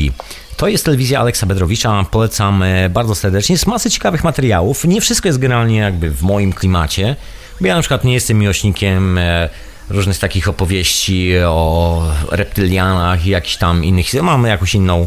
To 0.57 0.69
jest 0.69 0.85
telewizja 0.85 1.21
Aleksa 1.21 1.47
Bedrowicza, 1.47 2.05
polecam 2.11 2.63
e, 2.63 2.89
bardzo 2.91 3.15
serdecznie. 3.15 3.53
Jest 3.55 3.67
masy 3.67 3.91
ciekawych 3.91 4.25
materiałów. 4.25 4.85
Nie 4.85 5.01
wszystko 5.01 5.29
jest 5.29 5.39
generalnie 5.39 5.77
jakby 5.79 6.11
w 6.11 6.23
moim 6.23 6.53
klimacie. 6.53 7.17
Ja 7.61 7.75
na 7.75 7.81
przykład 7.81 8.05
nie 8.05 8.15
jestem 8.15 8.39
miłośnikiem 8.39 9.19
różnych 9.91 10.19
takich 10.19 10.49
opowieści 10.49 11.33
o 11.45 12.03
reptylianach 12.31 13.27
i 13.27 13.31
jakichś 13.31 13.57
tam 13.57 13.85
innych. 13.85 14.15
Mam 14.23 14.45
jakąś 14.45 14.75
inną 14.75 15.07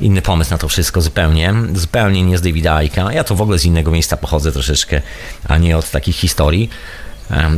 inny 0.00 0.22
pomysł 0.22 0.50
na 0.50 0.58
to 0.58 0.68
wszystko 0.68 1.00
zupełnie. 1.00 1.54
Zupełnie 1.74 2.22
nie 2.22 2.38
z 2.38 2.42
Davida. 2.42 2.80
Ja 3.12 3.24
to 3.24 3.34
w 3.34 3.42
ogóle 3.42 3.58
z 3.58 3.64
innego 3.64 3.90
miejsca 3.90 4.16
pochodzę 4.16 4.52
troszeczkę, 4.52 5.02
a 5.48 5.58
nie 5.58 5.76
od 5.76 5.90
takich 5.90 6.16
historii. 6.16 6.70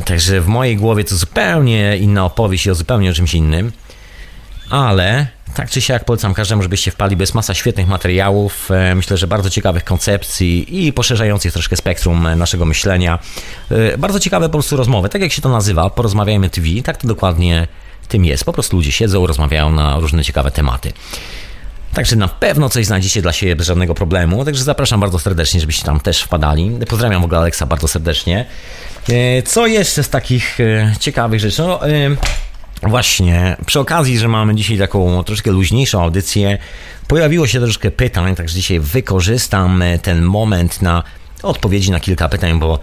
Także 0.04 0.40
w 0.40 0.46
mojej 0.46 0.76
głowie 0.76 1.04
to 1.04 1.16
zupełnie 1.16 1.96
inna 1.96 2.24
opowieść 2.24 2.66
i 2.66 2.70
o 2.70 2.74
zupełnie 2.74 3.10
o 3.10 3.14
czymś 3.14 3.34
innym. 3.34 3.72
Ale 4.70 5.26
tak 5.54 5.70
czy 5.70 5.80
siak 5.80 6.04
polecam 6.04 6.34
każdemu, 6.34 6.62
żebyście 6.62 6.90
wpali, 6.90 7.16
jest 7.20 7.34
masa 7.34 7.54
świetnych 7.54 7.88
materiałów, 7.88 8.70
e, 8.70 8.94
myślę, 8.94 9.16
że 9.16 9.26
bardzo 9.26 9.50
ciekawych 9.50 9.84
koncepcji 9.84 10.86
i 10.86 10.92
poszerzających 10.92 11.52
troszkę 11.52 11.76
spektrum 11.76 12.26
e, 12.26 12.36
naszego 12.36 12.64
myślenia. 12.64 13.18
E, 13.70 13.98
bardzo 13.98 14.20
ciekawe 14.20 14.46
po 14.46 14.52
prostu 14.52 14.76
rozmowy, 14.76 15.08
tak 15.08 15.22
jak 15.22 15.32
się 15.32 15.42
to 15.42 15.48
nazywa, 15.48 15.90
porozmawiajmy 15.90 16.50
TV, 16.50 16.66
tak 16.84 16.96
to 16.96 17.08
dokładnie 17.08 17.66
tym 18.08 18.24
jest. 18.24 18.44
Po 18.44 18.52
prostu 18.52 18.76
ludzie 18.76 18.92
siedzą, 18.92 19.26
rozmawiają 19.26 19.72
na 19.72 19.98
różne 19.98 20.24
ciekawe 20.24 20.50
tematy. 20.50 20.92
Także 21.94 22.16
na 22.16 22.28
pewno 22.28 22.68
coś 22.68 22.86
znajdziecie 22.86 23.22
dla 23.22 23.32
siebie 23.32 23.56
bez 23.56 23.66
żadnego 23.66 23.94
problemu. 23.94 24.44
Także 24.44 24.64
zapraszam 24.64 25.00
bardzo 25.00 25.18
serdecznie, 25.18 25.60
żebyście 25.60 25.84
tam 25.84 26.00
też 26.00 26.22
wpadali. 26.22 26.70
Pozdrawiam 26.88 27.22
w 27.22 27.24
ogóle 27.24 27.40
Aleksa 27.40 27.66
bardzo 27.66 27.88
serdecznie. 27.88 28.46
Co 29.44 29.66
jeszcze 29.66 30.02
z 30.02 30.08
takich 30.08 30.58
ciekawych 31.00 31.40
rzeczy? 31.40 31.62
No, 31.62 31.80
Właśnie, 32.88 33.56
przy 33.66 33.80
okazji, 33.80 34.18
że 34.18 34.28
mamy 34.28 34.54
dzisiaj 34.54 34.78
taką 34.78 35.24
troszkę 35.24 35.50
luźniejszą 35.50 36.02
audycję, 36.02 36.58
pojawiło 37.08 37.46
się 37.46 37.60
troszkę 37.60 37.90
pytań, 37.90 38.36
także 38.36 38.54
dzisiaj 38.54 38.80
wykorzystam 38.80 39.84
ten 40.02 40.22
moment 40.22 40.82
na 40.82 41.02
odpowiedzi 41.42 41.90
na 41.90 42.00
kilka 42.00 42.28
pytań, 42.28 42.58
bo 42.58 42.78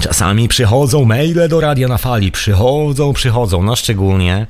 czasami 0.00 0.48
przychodzą 0.48 1.04
maile 1.04 1.48
do 1.48 1.60
Radia 1.60 1.88
na 1.88 1.98
Fali, 1.98 2.32
przychodzą, 2.32 3.12
przychodzą, 3.12 3.62
no 3.62 3.76
szczególnie 3.76 4.46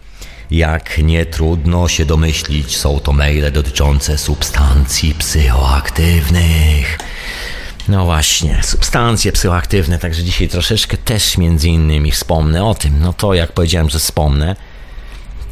jak 0.51 0.99
nie 0.99 1.27
trudno 1.27 1.89
się 1.89 2.05
domyślić, 2.05 2.77
są 2.77 3.01
to 3.01 3.13
maile 3.13 3.53
dotyczące 3.53 4.19
substancji 4.19 5.15
psychoaktywnych. 5.15 6.99
No 7.89 8.05
właśnie, 8.05 8.61
substancje 8.63 9.33
psychoaktywne, 9.33 9.99
także 9.99 10.25
dzisiaj 10.25 10.49
troszeczkę 10.49 10.97
też 10.97 11.39
między 11.39 11.69
innymi 11.69 12.11
wspomnę 12.11 12.65
o 12.65 12.75
tym. 12.75 13.01
No 13.01 13.13
to 13.13 13.35
jak 13.35 13.53
powiedziałem, 13.53 13.91
że 13.91 13.99
wspomnę, 13.99 14.57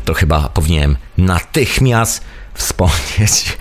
to 0.07 0.15
chyba 0.15 0.49
powinienem 0.49 0.97
natychmiast 1.19 2.25
wspomnieć. 2.55 3.57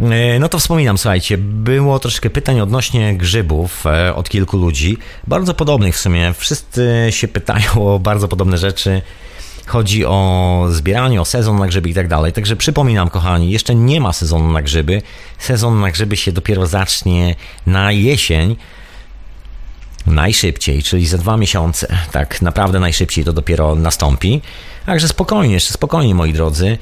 E, 0.00 0.38
no 0.38 0.48
to 0.48 0.58
wspominam, 0.58 0.98
słuchajcie, 0.98 1.38
było 1.38 1.98
troszkę 1.98 2.30
pytań 2.30 2.60
odnośnie 2.60 3.16
grzybów 3.16 3.86
e, 3.86 4.14
od 4.14 4.28
kilku 4.28 4.56
ludzi, 4.56 4.98
bardzo 5.26 5.54
podobnych 5.54 5.96
w 5.96 6.00
sumie. 6.00 6.34
Wszyscy 6.38 7.06
się 7.10 7.28
pytają 7.28 7.94
o 7.94 7.98
bardzo 7.98 8.28
podobne 8.28 8.58
rzeczy. 8.58 9.02
Chodzi 9.66 10.04
o 10.04 10.66
zbieranie, 10.70 11.20
o 11.20 11.24
sezon 11.24 11.58
na 11.58 11.66
grzyby 11.66 11.88
i 11.88 11.94
tak 11.94 12.08
dalej. 12.08 12.32
Także 12.32 12.56
przypominam, 12.56 13.10
kochani, 13.10 13.50
jeszcze 13.50 13.74
nie 13.74 14.00
ma 14.00 14.12
sezonu 14.12 14.52
na 14.52 14.62
grzyby. 14.62 15.02
Sezon 15.38 15.80
na 15.80 15.90
grzyby 15.90 16.16
się 16.16 16.32
dopiero 16.32 16.66
zacznie 16.66 17.34
na 17.66 17.92
jesień. 17.92 18.56
Najszybciej, 20.06 20.82
czyli 20.82 21.06
za 21.06 21.18
dwa 21.18 21.36
miesiące. 21.36 21.96
Tak 22.12 22.42
naprawdę 22.42 22.80
najszybciej 22.80 23.24
to 23.24 23.32
dopiero 23.32 23.74
nastąpi. 23.74 24.42
Także 24.86 25.08
spokojnie, 25.08 25.54
jeszcze 25.54 25.72
spokojnie, 25.72 26.14
moi 26.14 26.32
drodzy. 26.32 26.78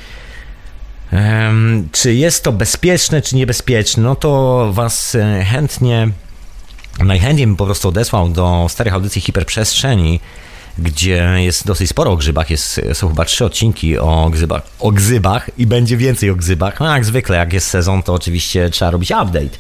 Czy 1.93 2.15
jest 2.15 2.45
to 2.45 2.53
bezpieczne, 2.53 3.23
czy 3.23 3.37
niebezpieczne? 3.37 4.03
No 4.03 4.15
to 4.15 4.71
Was 4.73 5.15
e, 5.15 5.45
chętnie, 5.45 6.09
najchętniej 6.99 7.47
bym 7.47 7.57
po 7.57 7.65
prostu 7.65 7.89
odesłał 7.89 8.29
do 8.29 8.67
starych 8.69 8.95
audycji 8.95 9.21
hiperprzestrzeni, 9.21 10.21
gdzie 10.79 11.29
jest 11.37 11.67
dosyć 11.67 11.91
sporo 11.91 12.11
o 12.11 12.17
grzybach. 12.17 12.51
Jest, 12.51 12.81
są 12.93 13.09
chyba 13.09 13.25
trzy 13.25 13.45
odcinki 13.45 13.99
o 13.99 14.31
grzybach, 14.31 14.63
o 14.81 14.91
gzybach 14.91 15.51
i 15.59 15.67
będzie 15.67 15.97
więcej 15.97 16.31
o 16.31 16.35
gzybach. 16.35 16.81
No 16.81 16.95
jak 16.95 17.05
zwykle, 17.05 17.37
jak 17.37 17.53
jest 17.53 17.67
sezon, 17.67 18.03
to 18.03 18.15
oczywiście 18.15 18.71
trzeba 18.71 18.91
robić 18.91 19.11
update. 19.11 19.59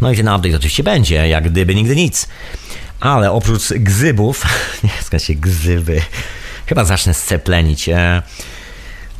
No 0.00 0.12
i 0.12 0.16
ten 0.16 0.28
update 0.28 0.56
oczywiście 0.56 0.82
będzie, 0.82 1.28
jak 1.28 1.50
gdyby 1.50 1.74
nigdy 1.74 1.96
nic. 1.96 2.28
Ale 3.04 3.32
oprócz 3.32 3.72
gzybów, 3.72 4.42
nie 4.84 4.90
skąd 5.02 5.22
się 5.22 5.34
gzyby, 5.34 6.02
chyba 6.66 6.84
zacznę 6.84 7.14
sceplenić. 7.14 7.88
E, 7.88 8.22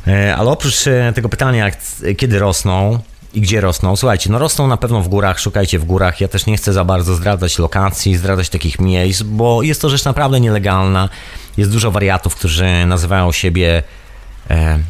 e, 0.07 0.35
ale 0.35 0.49
oprócz 0.49 0.87
e, 0.87 1.13
tego 1.15 1.29
pytania, 1.29 1.71
kiedy 2.17 2.39
rosną 2.39 2.99
i 3.33 3.41
gdzie 3.41 3.61
rosną, 3.61 3.95
słuchajcie, 3.95 4.29
no 4.29 4.39
rosną 4.39 4.67
na 4.67 4.77
pewno 4.77 5.01
w 5.01 5.07
górach, 5.07 5.39
szukajcie 5.39 5.79
w 5.79 5.85
górach. 5.85 6.21
Ja 6.21 6.27
też 6.27 6.45
nie 6.45 6.57
chcę 6.57 6.73
za 6.73 6.85
bardzo 6.85 7.15
zdradzać 7.15 7.59
lokacji, 7.59 8.17
zdradzać 8.17 8.49
takich 8.49 8.79
miejsc, 8.79 9.21
bo 9.21 9.63
jest 9.63 9.81
to 9.81 9.89
rzecz 9.89 10.05
naprawdę 10.05 10.39
nielegalna. 10.39 11.09
Jest 11.57 11.71
dużo 11.71 11.91
wariatów, 11.91 12.35
którzy 12.35 12.85
nazywają 12.85 13.31
siebie 13.31 13.83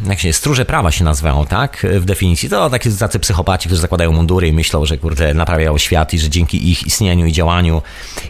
jak 0.09 0.19
się 0.19 0.33
stróże 0.33 0.65
prawa 0.65 0.91
się 0.91 1.03
nazywają, 1.03 1.45
tak? 1.45 1.87
W 1.99 2.05
definicji. 2.05 2.49
To 2.49 2.69
takie 2.69 2.91
tacy 2.91 3.19
psychopaci, 3.19 3.69
którzy 3.69 3.81
zakładają 3.81 4.11
mundury 4.11 4.47
i 4.47 4.53
myślą, 4.53 4.85
że 4.85 4.97
kurde, 4.97 5.33
naprawiają 5.33 5.77
świat 5.77 6.13
i 6.13 6.19
że 6.19 6.29
dzięki 6.29 6.71
ich 6.71 6.87
istnieniu 6.87 7.25
i 7.25 7.31
działaniu 7.31 7.81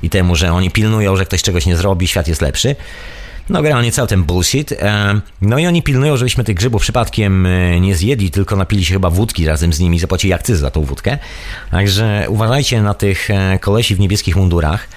i 0.03 0.09
temu, 0.09 0.35
że 0.35 0.53
oni 0.53 0.71
pilnują, 0.71 1.15
że 1.15 1.25
ktoś 1.25 1.41
czegoś 1.41 1.65
nie 1.65 1.77
zrobi, 1.77 2.07
świat 2.07 2.27
jest 2.27 2.41
lepszy. 2.41 2.75
No 3.49 3.61
generalnie 3.61 3.91
cały 3.91 4.07
ten 4.07 4.23
bullshit. 4.23 4.71
E, 4.71 5.21
no 5.41 5.59
i 5.59 5.67
oni 5.67 5.83
pilnują, 5.83 6.17
żebyśmy 6.17 6.43
tych 6.43 6.55
grzybów 6.55 6.81
przypadkiem 6.81 7.45
e, 7.45 7.79
nie 7.79 7.95
zjedli, 7.95 8.31
tylko 8.31 8.55
napili 8.55 8.85
się 8.85 8.93
chyba 8.93 9.09
wódki 9.09 9.45
razem 9.45 9.73
z 9.73 9.79
nimi 9.79 9.97
i 9.97 9.99
zapłacili 9.99 10.33
akcyzę 10.33 10.59
za 10.59 10.71
tą 10.71 10.81
wódkę. 10.81 11.17
Także 11.71 12.25
uważajcie 12.29 12.81
na 12.81 12.93
tych 12.93 13.29
e, 13.29 13.59
kolesi 13.61 13.95
w 13.95 13.99
niebieskich 13.99 14.35
mundurach. 14.35 14.87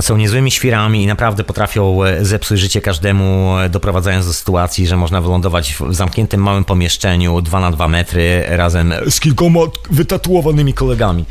Są 0.00 0.16
niezłymi 0.16 0.50
świrami 0.50 1.02
i 1.02 1.06
naprawdę 1.06 1.44
potrafią 1.44 2.04
e, 2.04 2.24
zepsuć 2.24 2.60
życie 2.60 2.80
każdemu, 2.80 3.58
e, 3.58 3.68
doprowadzając 3.68 4.26
do 4.26 4.32
sytuacji, 4.32 4.86
że 4.86 4.96
można 4.96 5.20
wylądować 5.20 5.74
w 5.80 5.94
zamkniętym 5.94 6.42
małym 6.42 6.64
pomieszczeniu 6.64 7.40
2 7.40 7.60
na 7.60 7.70
2 7.70 7.88
metry 7.88 8.44
razem 8.48 8.94
z 9.10 9.20
kilkoma 9.20 9.60
wytatuowanymi 9.90 10.74
kolegami 10.74 11.24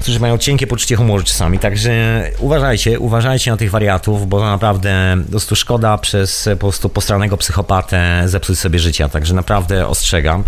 którzy 0.00 0.20
mają 0.20 0.38
cienkie 0.38 0.66
poczucie 0.66 0.96
humoru 0.96 1.22
czasami, 1.22 1.58
także 1.58 1.92
uważajcie, 2.38 3.00
uważajcie 3.00 3.50
na 3.50 3.56
tych 3.56 3.70
wariatów, 3.70 4.28
bo 4.28 4.40
naprawdę 4.40 5.16
po 5.24 5.30
prostu 5.30 5.56
szkoda 5.56 5.98
przez 5.98 6.48
po 6.52 6.56
prostu 6.56 6.88
postranego 6.88 7.36
psychopatę 7.36 8.22
zepsuć 8.26 8.58
sobie 8.58 8.78
życia, 8.78 9.08
także 9.08 9.34
naprawdę 9.34 9.86
ostrzegam. 9.88 10.44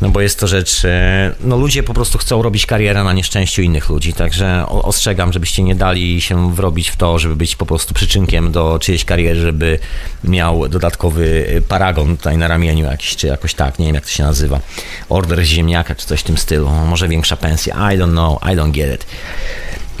No 0.00 0.08
bo 0.08 0.20
jest 0.20 0.40
to 0.40 0.46
rzecz, 0.46 0.84
e, 0.84 1.34
no 1.40 1.56
ludzie 1.56 1.82
po 1.82 1.94
prostu 1.94 2.18
chcą 2.18 2.42
robić 2.42 2.66
karierę 2.66 3.04
na 3.04 3.12
nieszczęściu 3.12 3.62
innych 3.62 3.88
ludzi, 3.88 4.12
także 4.12 4.66
ostrzegam, 4.68 5.32
żebyście 5.32 5.62
nie 5.62 5.74
dali 5.74 6.20
się 6.20 6.54
wrobić 6.54 6.88
w 6.88 6.96
to, 6.96 7.18
żeby 7.18 7.36
być 7.36 7.56
po 7.56 7.66
prostu 7.66 7.94
przyczynkiem 7.94 8.52
do 8.52 8.78
czyjejś 8.78 9.04
kariery, 9.04 9.40
żeby 9.40 9.78
miał 10.24 10.68
dodatkowy 10.68 11.46
paragon 11.68 12.16
tutaj 12.16 12.38
na 12.38 12.48
ramieniu 12.48 12.84
jakiś, 12.84 13.16
czy 13.16 13.26
jakoś 13.26 13.54
tak, 13.54 13.78
nie 13.78 13.86
wiem 13.86 13.94
jak 13.94 14.04
to 14.04 14.10
się 14.10 14.22
nazywa, 14.22 14.60
order 15.08 15.44
ziemniaka, 15.44 15.94
czy 15.94 16.06
coś 16.06 16.20
w 16.20 16.24
tym 16.24 16.38
stylu, 16.38 16.70
może 16.70 17.08
większa 17.08 17.36
pensja, 17.36 17.92
I 17.92 17.98
don't 17.98 18.10
know, 18.10 18.38
I 18.42 18.56
don't 18.56 18.70
get 18.70 18.94
it. 18.94 19.06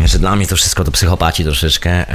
Że 0.04 0.18
dla 0.18 0.36
mnie 0.36 0.46
to 0.46 0.56
wszystko 0.56 0.84
to 0.84 0.90
psychopaci 0.90 1.44
troszeczkę, 1.44 2.06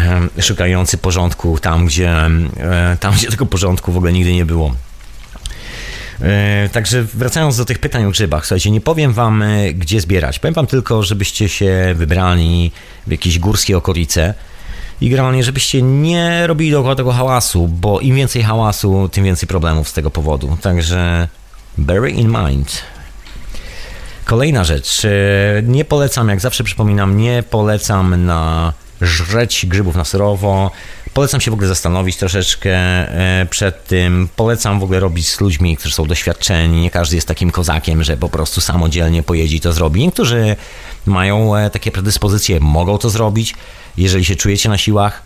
szukający 0.41 0.97
porządku 0.97 1.59
tam, 1.59 1.85
gdzie, 1.85 2.11
e, 2.57 2.97
tam, 2.99 3.13
gdzie 3.13 3.27
tego 3.27 3.45
porządku 3.45 3.91
w 3.91 3.97
ogóle 3.97 4.13
nigdy 4.13 4.33
nie 4.33 4.45
było. 4.45 4.75
E, 6.21 6.69
także 6.71 7.03
wracając 7.03 7.57
do 7.57 7.65
tych 7.65 7.79
pytań 7.79 8.05
o 8.05 8.09
grzybach, 8.09 8.45
słuchajcie, 8.45 8.71
nie 8.71 8.81
powiem 8.81 9.13
wam, 9.13 9.41
e, 9.41 9.73
gdzie 9.73 10.01
zbierać. 10.01 10.39
Powiem 10.39 10.53
wam 10.53 10.67
tylko, 10.67 11.03
żebyście 11.03 11.49
się 11.49 11.93
wybrali 11.95 12.71
w 13.07 13.11
jakieś 13.11 13.39
górskie 13.39 13.77
okolice 13.77 14.33
i 15.01 15.09
generalnie, 15.09 15.43
żebyście 15.43 15.81
nie 15.81 16.47
robili 16.47 16.71
dookoła 16.71 16.95
tego 16.95 17.11
hałasu, 17.11 17.67
bo 17.67 17.99
im 17.99 18.15
więcej 18.15 18.43
hałasu, 18.43 19.09
tym 19.09 19.23
więcej 19.23 19.47
problemów 19.47 19.89
z 19.89 19.93
tego 19.93 20.11
powodu. 20.11 20.57
Także 20.61 21.27
bear 21.77 22.09
in 22.09 22.27
mind. 22.27 22.81
Kolejna 24.25 24.63
rzecz. 24.63 25.05
E, 25.05 25.09
nie 25.63 25.85
polecam, 25.85 26.29
jak 26.29 26.39
zawsze 26.39 26.63
przypominam, 26.63 27.17
nie 27.17 27.43
polecam 27.49 28.25
na 28.25 28.73
żreć 29.01 29.65
grzybów 29.65 29.95
na 29.95 30.05
surowo. 30.05 30.71
Polecam 31.15 31.41
się 31.41 31.51
w 31.51 31.53
ogóle 31.53 31.67
zastanowić 31.67 32.17
troszeczkę 32.17 32.71
e, 32.71 33.47
przed 33.49 33.87
tym. 33.87 34.29
Polecam 34.35 34.79
w 34.79 34.83
ogóle 34.83 34.99
robić 34.99 35.29
z 35.29 35.41
ludźmi, 35.41 35.77
którzy 35.77 35.95
są 35.95 36.05
doświadczeni. 36.05 36.81
Nie 36.81 36.91
każdy 36.91 37.15
jest 37.15 37.27
takim 37.27 37.51
kozakiem, 37.51 38.03
że 38.03 38.17
po 38.17 38.29
prostu 38.29 38.61
samodzielnie 38.61 39.23
pojedzie 39.23 39.55
i 39.55 39.59
to 39.59 39.73
zrobi. 39.73 40.01
Niektórzy 40.01 40.55
mają 41.05 41.55
e, 41.55 41.69
takie 41.69 41.91
predyspozycje, 41.91 42.59
mogą 42.59 42.97
to 42.97 43.09
zrobić. 43.09 43.55
Jeżeli 43.97 44.25
się 44.25 44.35
czujecie 44.35 44.69
na 44.69 44.77
siłach, 44.77 45.23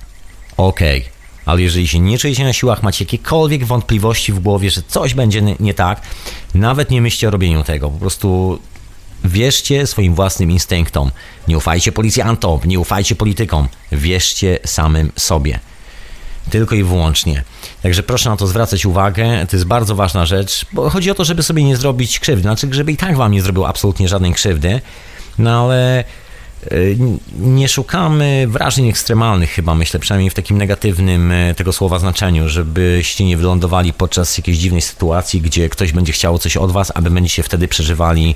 okej. 0.58 0.99
Okay. 0.99 1.12
Ale 1.45 1.62
jeżeli 1.62 1.88
się 1.88 1.99
nie 1.99 2.17
czujecie 2.17 2.43
na 2.43 2.54
siłach, 2.54 2.84
macie 2.84 3.06
jakiekolwiek 3.06 3.65
wątpliwości 3.65 4.34
w 4.34 4.39
głowie, 4.39 4.69
że 4.69 4.82
coś 4.88 5.13
będzie 5.13 5.41
nie 5.60 5.73
tak, 5.73 6.02
nawet 6.56 6.91
nie 6.91 7.02
myślcie 7.02 7.28
o 7.28 7.32
robieniu 7.32 7.63
tego. 7.63 7.89
Po 7.89 7.99
prostu 7.99 8.60
Wierzcie 9.23 9.88
swoim 9.88 10.15
własnym 10.15 10.52
instynktom. 10.52 11.12
Nie 11.47 11.58
ufajcie 11.58 11.91
policjantom, 11.91 12.60
nie 12.65 12.80
ufajcie 12.80 13.15
politykom. 13.15 13.67
Wierzcie 13.91 14.60
samym 14.65 15.12
sobie. 15.15 15.60
Tylko 16.49 16.75
i 16.75 16.83
wyłącznie. 16.83 17.43
Także 17.83 18.03
proszę 18.03 18.29
na 18.29 18.38
to 18.38 18.47
zwracać 18.47 18.85
uwagę. 18.85 19.47
To 19.49 19.55
jest 19.55 19.65
bardzo 19.65 19.95
ważna 19.95 20.25
rzecz, 20.25 20.65
bo 20.73 20.89
chodzi 20.89 21.12
o 21.12 21.15
to, 21.15 21.25
żeby 21.25 21.43
sobie 21.43 21.63
nie 21.63 21.77
zrobić 21.77 22.19
krzywdy. 22.19 22.41
Znaczy, 22.41 22.67
żeby 22.71 22.91
i 22.91 22.97
tak 22.97 23.17
wam 23.17 23.31
nie 23.31 23.41
zrobił 23.41 23.65
absolutnie 23.65 24.07
żadnej 24.07 24.33
krzywdy. 24.33 24.81
No 25.38 25.63
ale 25.63 26.03
y, 26.71 26.97
nie 27.39 27.69
szukamy 27.69 28.45
wrażeń 28.47 28.88
ekstremalnych 28.88 29.51
chyba, 29.51 29.75
myślę, 29.75 29.99
przynajmniej 29.99 30.29
w 30.29 30.33
takim 30.33 30.57
negatywnym 30.57 31.31
y, 31.31 31.53
tego 31.57 31.73
słowa 31.73 31.99
znaczeniu, 31.99 32.49
żebyście 32.49 33.25
nie 33.25 33.38
wylądowali 33.38 33.93
podczas 33.93 34.38
jakiejś 34.38 34.57
dziwnej 34.57 34.81
sytuacji, 34.81 35.41
gdzie 35.41 35.69
ktoś 35.69 35.91
będzie 35.91 36.13
chciał 36.13 36.39
coś 36.39 36.57
od 36.57 36.71
was, 36.71 36.91
aby 36.95 37.09
będziecie 37.09 37.43
wtedy 37.43 37.67
przeżywali 37.67 38.35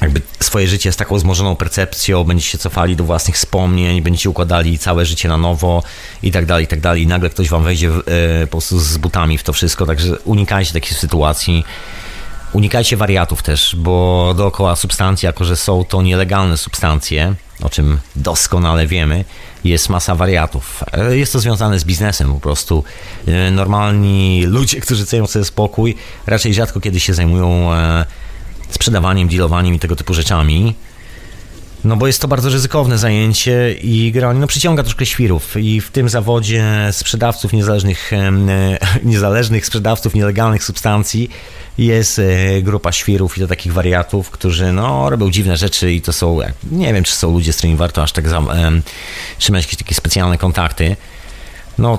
jakby 0.00 0.20
swoje 0.40 0.68
życie 0.68 0.92
z 0.92 0.96
taką 0.96 1.16
wzmożoną 1.16 1.56
percepcją, 1.56 2.24
będziecie 2.24 2.58
cofali 2.58 2.96
do 2.96 3.04
własnych 3.04 3.36
wspomnień, 3.36 4.02
będziecie 4.02 4.30
układali 4.30 4.78
całe 4.78 5.06
życie 5.06 5.28
na 5.28 5.36
nowo 5.36 5.82
i 6.22 6.32
tak 6.32 6.46
dalej, 6.46 6.64
i 6.64 6.68
tak 6.68 6.80
dalej. 6.80 7.02
I 7.02 7.06
nagle 7.06 7.30
ktoś 7.30 7.48
wam 7.48 7.64
wejdzie 7.64 7.90
w, 7.90 7.98
e, 7.98 8.46
po 8.46 8.50
prostu 8.50 8.78
z 8.78 8.96
butami 8.96 9.38
w 9.38 9.42
to 9.42 9.52
wszystko, 9.52 9.86
także 9.86 10.18
unikajcie 10.18 10.72
takich 10.72 10.98
sytuacji. 10.98 11.64
Unikajcie 12.52 12.96
wariatów 12.96 13.42
też, 13.42 13.76
bo 13.78 14.34
dookoła 14.36 14.76
substancji, 14.76 15.26
jako 15.26 15.44
że 15.44 15.56
są 15.56 15.84
to 15.84 16.02
nielegalne 16.02 16.56
substancje, 16.56 17.34
o 17.62 17.70
czym 17.70 17.98
doskonale 18.16 18.86
wiemy, 18.86 19.24
jest 19.64 19.88
masa 19.88 20.14
wariatów. 20.14 20.84
E, 20.92 21.16
jest 21.16 21.32
to 21.32 21.38
związane 21.38 21.78
z 21.78 21.84
biznesem 21.84 22.34
po 22.34 22.40
prostu. 22.40 22.84
E, 23.26 23.50
normalni 23.50 24.44
ludzie, 24.46 24.80
którzy 24.80 25.06
cenią 25.06 25.26
sobie 25.26 25.44
spokój, 25.44 25.96
raczej 26.26 26.54
rzadko 26.54 26.80
kiedy 26.80 27.00
się 27.00 27.14
zajmują 27.14 27.70
sprzedawaniem, 28.70 29.28
dealowaniem 29.28 29.74
i 29.74 29.78
tego 29.78 29.96
typu 29.96 30.14
rzeczami. 30.14 30.74
No 31.84 31.96
bo 31.96 32.06
jest 32.06 32.20
to 32.20 32.28
bardzo 32.28 32.48
ryzykowne 32.48 32.98
zajęcie 32.98 33.72
i 33.82 34.12
generalnie 34.12 34.40
no, 34.40 34.46
przyciąga 34.46 34.82
troszkę 34.82 35.06
świrów 35.06 35.56
i 35.56 35.80
w 35.80 35.90
tym 35.90 36.08
zawodzie 36.08 36.88
sprzedawców 36.92 37.52
niezależnych, 37.52 38.10
niezależnych 39.04 39.66
sprzedawców 39.66 40.14
nielegalnych 40.14 40.64
substancji 40.64 41.30
jest 41.78 42.18
e, 42.18 42.62
grupa 42.62 42.92
świrów 42.92 43.38
i 43.38 43.40
to 43.40 43.46
takich 43.46 43.72
wariatów, 43.72 44.30
którzy 44.30 44.72
no, 44.72 45.10
robią 45.10 45.30
dziwne 45.30 45.56
rzeczy 45.56 45.92
i 45.92 46.02
to 46.02 46.12
są, 46.12 46.38
nie 46.70 46.94
wiem 46.94 47.04
czy 47.04 47.12
są 47.12 47.32
ludzie, 47.32 47.52
z 47.52 47.56
którymi 47.56 47.76
warto 47.76 48.02
aż 48.02 48.12
tak 48.12 48.24
trzymać 49.38 49.64
jakieś 49.64 49.76
takie 49.78 49.94
specjalne 49.94 50.38
kontakty. 50.38 50.96
No 51.78 51.98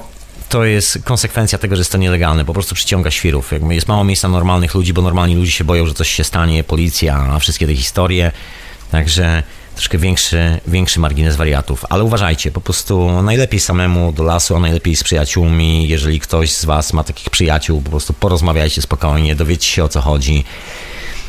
to 0.49 0.65
jest 0.65 0.99
konsekwencja 1.03 1.57
tego, 1.57 1.75
że 1.75 1.79
jest 1.79 1.91
to 1.91 1.97
nielegalne. 1.97 2.45
Po 2.45 2.53
prostu 2.53 2.75
przyciąga 2.75 3.11
świrów. 3.11 3.51
Jakby 3.51 3.75
jest 3.75 3.87
mało 3.87 4.03
miejsca 4.03 4.27
normalnych 4.27 4.75
ludzi, 4.75 4.93
bo 4.93 5.01
normalni 5.01 5.35
ludzie 5.35 5.51
się 5.51 5.63
boją, 5.63 5.85
że 5.85 5.93
coś 5.93 6.09
się 6.09 6.23
stanie, 6.23 6.63
policja, 6.63 7.15
a 7.15 7.39
wszystkie 7.39 7.67
te 7.67 7.75
historie. 7.75 8.31
Także 8.91 9.43
troszkę 9.75 9.97
większy, 9.97 10.59
większy 10.67 10.99
margines 10.99 11.35
wariatów. 11.35 11.85
Ale 11.89 12.03
uważajcie, 12.03 12.51
po 12.51 12.61
prostu 12.61 13.21
najlepiej 13.21 13.59
samemu 13.59 14.11
do 14.11 14.23
lasu, 14.23 14.55
a 14.55 14.59
najlepiej 14.59 14.95
z 14.95 15.03
przyjaciółmi. 15.03 15.87
Jeżeli 15.87 16.19
ktoś 16.19 16.51
z 16.51 16.65
Was 16.65 16.93
ma 16.93 17.03
takich 17.03 17.29
przyjaciół, 17.29 17.81
po 17.81 17.89
prostu 17.89 18.13
porozmawiajcie 18.13 18.81
spokojnie, 18.81 19.35
dowiecie 19.35 19.67
się 19.67 19.83
o 19.83 19.89
co 19.89 20.01
chodzi 20.01 20.43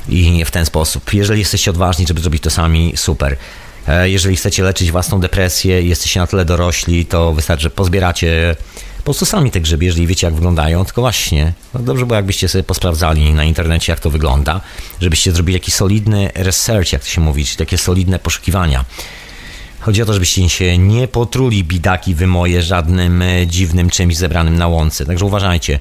i 0.08 0.44
w 0.44 0.50
ten 0.50 0.66
sposób. 0.66 1.14
Jeżeli 1.14 1.40
jesteście 1.40 1.70
odważni, 1.70 2.06
żeby 2.06 2.20
zrobić 2.20 2.42
to 2.42 2.50
sami, 2.50 2.92
super. 2.96 3.36
E, 3.88 4.10
jeżeli 4.10 4.36
chcecie 4.36 4.62
leczyć 4.62 4.90
własną 4.90 5.20
depresję, 5.20 5.82
jesteście 5.82 6.20
na 6.20 6.26
tyle 6.26 6.44
dorośli, 6.44 7.06
to 7.06 7.32
wystarczy, 7.32 7.62
że 7.62 7.70
pozbieracie 7.70 8.56
po 9.08 9.10
prostu 9.10 9.26
sami 9.26 9.50
te 9.50 9.60
grzyby, 9.60 9.84
jeżeli 9.84 10.06
wiecie 10.06 10.26
jak 10.26 10.34
wyglądają, 10.34 10.84
tylko 10.84 11.00
właśnie, 11.00 11.52
no 11.74 11.80
dobrze 11.80 12.06
było 12.06 12.16
jakbyście 12.16 12.48
sobie 12.48 12.64
posprawdzali 12.64 13.34
na 13.34 13.44
internecie 13.44 13.92
jak 13.92 14.00
to 14.00 14.10
wygląda, 14.10 14.60
żebyście 15.00 15.32
zrobili 15.32 15.54
jakiś 15.54 15.74
solidny 15.74 16.30
research, 16.34 16.92
jak 16.92 17.02
to 17.02 17.08
się 17.08 17.20
mówi, 17.20 17.44
takie 17.58 17.78
solidne 17.78 18.18
poszukiwania. 18.18 18.84
Chodzi 19.80 20.02
o 20.02 20.06
to, 20.06 20.12
żebyście 20.12 20.48
się 20.48 20.78
nie 20.78 21.08
potruli 21.08 21.64
bidaki 21.64 22.14
wymoje 22.14 22.62
żadnym 22.62 23.22
e, 23.22 23.46
dziwnym 23.46 23.90
czymś 23.90 24.16
zebranym 24.16 24.56
na 24.56 24.68
łące. 24.68 25.06
Także 25.06 25.24
uważajcie. 25.24 25.78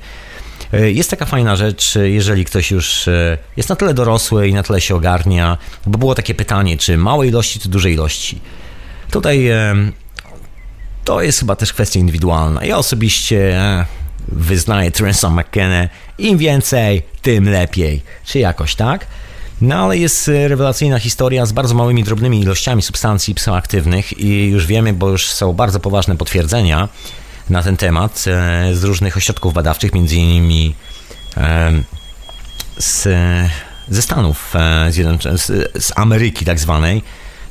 E, 0.73 0.91
jest 0.91 1.09
taka 1.09 1.25
fajna 1.25 1.55
rzecz, 1.55 1.93
jeżeli 2.03 2.45
ktoś 2.45 2.71
już 2.71 3.07
e, 3.07 3.37
jest 3.57 3.69
na 3.69 3.75
tyle 3.75 3.93
dorosły 3.93 4.47
i 4.47 4.53
na 4.53 4.63
tyle 4.63 4.81
się 4.81 4.95
ogarnia, 4.95 5.57
bo 5.85 5.97
było 5.97 6.15
takie 6.15 6.35
pytanie, 6.35 6.77
czy 6.77 6.97
małe 6.97 7.27
ilości, 7.27 7.59
czy 7.59 7.69
duże 7.69 7.91
ilości. 7.91 8.39
Tutaj 9.11 9.49
to 11.07 11.21
jest 11.21 11.39
chyba 11.39 11.55
też 11.55 11.73
kwestia 11.73 11.99
indywidualna. 11.99 12.65
Ja 12.65 12.77
osobiście 12.77 13.57
e, 13.57 13.85
wyznaję 14.27 14.91
Trensa 14.91 15.29
McKenna, 15.29 15.89
im 16.17 16.37
więcej, 16.37 17.01
tym 17.21 17.49
lepiej. 17.49 18.03
Czy 18.25 18.39
jakoś 18.39 18.75
tak? 18.75 19.07
No 19.61 19.75
ale 19.75 19.97
jest 19.97 20.29
e, 20.29 20.47
rewelacyjna 20.47 20.99
historia 20.99 21.45
z 21.45 21.51
bardzo 21.51 21.75
małymi, 21.75 22.03
drobnymi 22.03 22.41
ilościami 22.41 22.81
substancji 22.81 23.35
psychoaktywnych 23.35 24.19
i 24.19 24.49
już 24.49 24.65
wiemy, 24.65 24.93
bo 24.93 25.09
już 25.09 25.29
są 25.29 25.53
bardzo 25.53 25.79
poważne 25.79 26.17
potwierdzenia 26.17 26.89
na 27.49 27.63
ten 27.63 27.77
temat 27.77 28.25
e, 28.27 28.75
z 28.75 28.83
różnych 28.83 29.17
ośrodków 29.17 29.53
badawczych, 29.53 29.93
między 29.93 30.15
innymi 30.15 30.75
z, 32.77 33.07
ze 33.89 34.01
Stanów, 34.01 34.53
z, 35.35 35.45
z 35.83 35.91
Ameryki 35.95 36.45
tak 36.45 36.59
zwanej, 36.59 37.03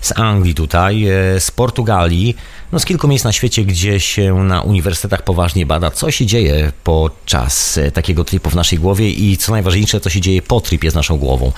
z 0.06 0.18
Anglii 0.18 0.54
tutaj, 0.54 1.06
z 1.38 1.50
Portugalii, 1.50 2.36
no, 2.72 2.78
z 2.78 2.84
kilku 2.84 3.08
miejsc 3.08 3.24
na 3.24 3.32
świecie, 3.32 3.64
gdzie 3.64 4.00
się 4.00 4.34
na 4.34 4.62
uniwersytetach 4.62 5.22
poważnie 5.22 5.66
bada, 5.66 5.90
co 5.90 6.10
się 6.10 6.26
dzieje 6.26 6.72
podczas 6.84 7.78
e, 7.78 7.90
takiego 7.90 8.24
tripu 8.24 8.50
w 8.50 8.54
naszej 8.54 8.78
głowie 8.78 9.10
i 9.10 9.36
co 9.36 9.52
najważniejsze, 9.52 10.00
co 10.00 10.10
się 10.10 10.20
dzieje 10.20 10.42
po 10.42 10.60
tripie 10.60 10.90
z 10.90 10.94
naszą 10.94 11.16
głową. 11.16 11.52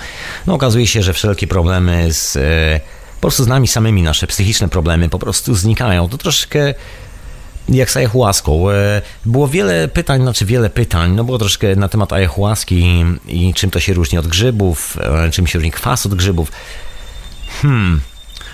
No, 0.47 0.53
okazuje 0.53 0.87
się, 0.87 1.03
że 1.03 1.13
wszelkie 1.13 1.47
problemy 1.47 2.13
z 2.13 2.35
e, 2.37 2.79
po 3.15 3.21
prostu 3.21 3.43
z 3.43 3.47
nami 3.47 3.67
samymi, 3.67 4.03
nasze 4.03 4.27
psychiczne 4.27 4.69
problemy 4.69 5.09
po 5.09 5.19
prostu 5.19 5.55
znikają. 5.55 6.09
To 6.09 6.17
troszkę 6.17 6.73
jak 7.69 7.91
z 7.91 7.97
ayahuaską. 7.97 8.69
E, 8.69 9.01
było 9.25 9.47
wiele 9.47 9.87
pytań, 9.87 10.21
znaczy 10.21 10.45
wiele 10.45 10.69
pytań, 10.69 11.11
no 11.11 11.23
było 11.23 11.37
troszkę 11.37 11.75
na 11.75 11.89
temat 11.89 12.13
ayahuaski 12.13 13.05
i 13.27 13.53
czym 13.53 13.69
to 13.69 13.79
się 13.79 13.93
różni 13.93 14.17
od 14.17 14.27
grzybów, 14.27 14.97
czym 15.31 15.47
się 15.47 15.59
różni 15.59 15.71
kwas 15.71 16.05
od 16.05 16.15
grzybów. 16.15 16.51
Hmm, 17.61 18.01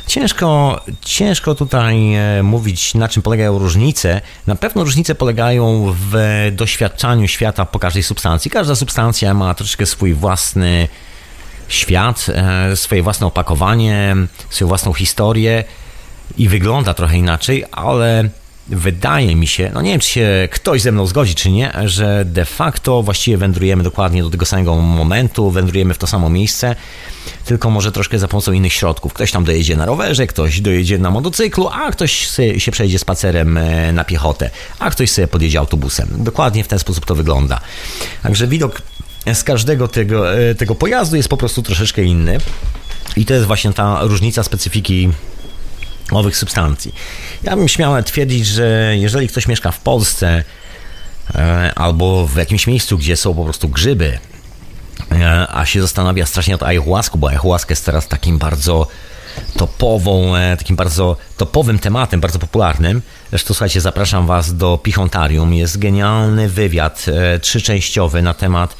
Ciężko, 0.08 0.82
ciężko 1.02 1.56
tutaj 1.56 2.16
e, 2.16 2.44
mówić, 2.44 2.94
na 2.94 3.08
czym 3.08 3.24
polegają 3.24 3.60
różnice. 3.60 4.22
Na 4.48 4.56
pewno 4.56 4.84
różnice 4.84 5.16
polegają 5.16 5.96
w 6.00 6.16
doświadczaniu 6.52 7.28
świata 7.28 7.66
po 7.66 7.80
każdej 7.80 8.04
substancji. 8.04 8.52
Każda 8.52 8.76
substancja 8.76 9.34
ma 9.34 9.54
troszeczkę 9.54 9.86
swój 9.86 10.14
własny 10.14 10.88
świat, 11.68 12.26
e, 12.30 12.76
swoje 12.76 13.04
własne 13.04 13.28
opakowanie, 13.28 14.16
swoją 14.50 14.68
własną 14.68 14.94
historię 14.94 15.64
i 16.38 16.50
wygląda 16.50 16.94
trochę 16.94 17.18
inaczej, 17.18 17.66
ale 17.72 18.30
wydaje 18.68 19.36
mi 19.36 19.48
się, 19.48 19.72
no 19.74 19.82
nie 19.82 19.92
wiem, 19.92 20.00
czy 20.00 20.10
się 20.10 20.48
ktoś 20.52 20.82
ze 20.82 20.92
mną 20.92 21.06
zgodzi, 21.06 21.36
czy 21.36 21.52
nie, 21.52 21.74
że 21.86 22.26
de 22.26 22.46
facto 22.46 23.04
właściwie 23.04 23.38
wędrujemy 23.38 23.84
dokładnie 23.84 24.24
do 24.24 24.30
tego 24.30 24.46
samego 24.46 24.76
momentu, 24.76 25.52
wędrujemy 25.52 25.94
w 25.94 25.98
to 25.98 26.08
samo 26.08 26.30
miejsce, 26.30 26.76
tylko 27.46 27.70
może 27.70 27.92
troszkę 27.92 28.20
za 28.20 28.28
pomocą 28.28 28.52
innych 28.52 28.74
środków. 28.74 29.14
Ktoś 29.14 29.32
tam 29.32 29.44
dojedzie 29.44 29.76
na 29.76 29.86
rowerze, 29.86 30.28
ktoś 30.28 30.62
dojedzie 30.62 30.98
na 30.98 31.12
motocyklu, 31.12 31.68
a 31.68 31.92
ktoś 31.92 32.30
się 32.58 32.72
przejdzie 32.72 33.00
spacerem 33.00 33.58
e, 33.58 33.94
na 33.94 34.04
piechotę, 34.04 34.50
a 34.80 34.90
ktoś 34.90 35.12
sobie 35.12 35.28
podjedzie 35.28 35.60
autobusem. 35.60 36.08
Dokładnie 36.18 36.64
w 36.64 36.68
ten 36.68 36.80
sposób 36.80 37.06
to 37.06 37.16
wygląda. 37.16 37.62
Także 38.24 38.48
widok 38.48 38.82
z 39.34 39.44
każdego 39.44 39.88
tego, 39.88 40.38
e, 40.38 40.56
tego 40.56 40.76
pojazdu 40.76 41.16
jest 41.16 41.30
po 41.30 41.38
prostu 41.38 41.62
troszeczkę 41.62 42.04
inny. 42.04 42.38
I 43.18 43.26
to 43.26 43.34
jest 43.34 43.46
właśnie 43.46 43.74
ta 43.74 44.00
różnica 44.02 44.44
specyfiki 44.44 45.10
owych 46.12 46.38
substancji. 46.38 46.96
Ja 47.44 47.56
bym 47.56 47.68
śmiał 47.68 48.04
twierdzić, 48.04 48.46
że 48.46 48.94
jeżeli 48.98 49.28
ktoś 49.28 49.48
mieszka 49.48 49.72
w 49.72 49.80
Polsce 49.80 50.44
e, 51.36 51.72
albo 51.76 52.28
w 52.28 52.36
jakimś 52.36 52.68
miejscu, 52.68 52.98
gdzie 52.98 53.18
są 53.18 53.34
po 53.34 53.44
prostu 53.44 53.70
grzyby, 53.70 54.20
e, 55.12 55.48
a 55.50 55.66
się 55.66 55.82
zastanawia 55.82 56.26
strasznie 56.26 56.54
nad 56.54 56.64
ayahuaską, 56.64 57.20
bo 57.20 57.30
ayahuasca 57.30 57.68
jest 57.70 57.86
teraz 57.86 58.08
takim 58.08 58.38
bardzo 58.38 58.88
topową, 59.58 60.36
e, 60.36 60.58
takim 60.58 60.76
bardzo 60.76 61.18
topowym 61.38 61.80
tematem, 61.80 62.22
bardzo 62.22 62.40
popularnym. 62.40 63.02
Zresztą 63.30 63.54
słuchajcie, 63.54 63.82
zapraszam 63.82 64.28
Was 64.28 64.58
do 64.58 64.80
Pichontarium. 64.84 65.54
Jest 65.54 65.80
genialny 65.80 66.50
wywiad 66.50 67.06
trzyczęściowy 67.42 68.22
na 68.22 68.34
temat 68.34 68.76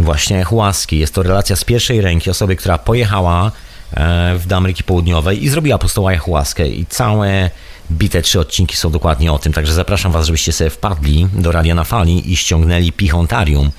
właśnie 0.00 0.36
ayahuaski. 0.36 0.98
Jest 0.98 1.14
to 1.14 1.22
relacja 1.22 1.56
z 1.56 1.64
pierwszej 1.64 2.00
ręki 2.00 2.30
osoby, 2.30 2.56
która 2.56 2.78
pojechała 2.78 3.52
E, 3.94 4.38
w 4.38 4.52
Ameryki 4.52 4.84
Południowej 4.84 5.44
i 5.44 5.48
zrobiła 5.48 5.78
po 5.78 5.80
prostu 5.80 6.06
ayahuaskę 6.06 6.68
i 6.68 6.86
całe 6.86 7.50
bite 7.90 8.22
trzy 8.22 8.40
odcinki 8.40 8.76
są 8.76 8.90
dokładnie 8.90 9.32
o 9.32 9.38
tym, 9.38 9.52
także 9.52 9.74
zapraszam 9.74 10.12
Was, 10.12 10.26
żebyście 10.26 10.52
sobie 10.52 10.70
wpadli 10.70 11.28
do 11.32 11.52
Radia 11.52 11.74
na 11.74 11.84
Fali 11.84 12.32
i 12.32 12.36
ściągnęli 12.36 12.92
Pichontarium 12.92 13.70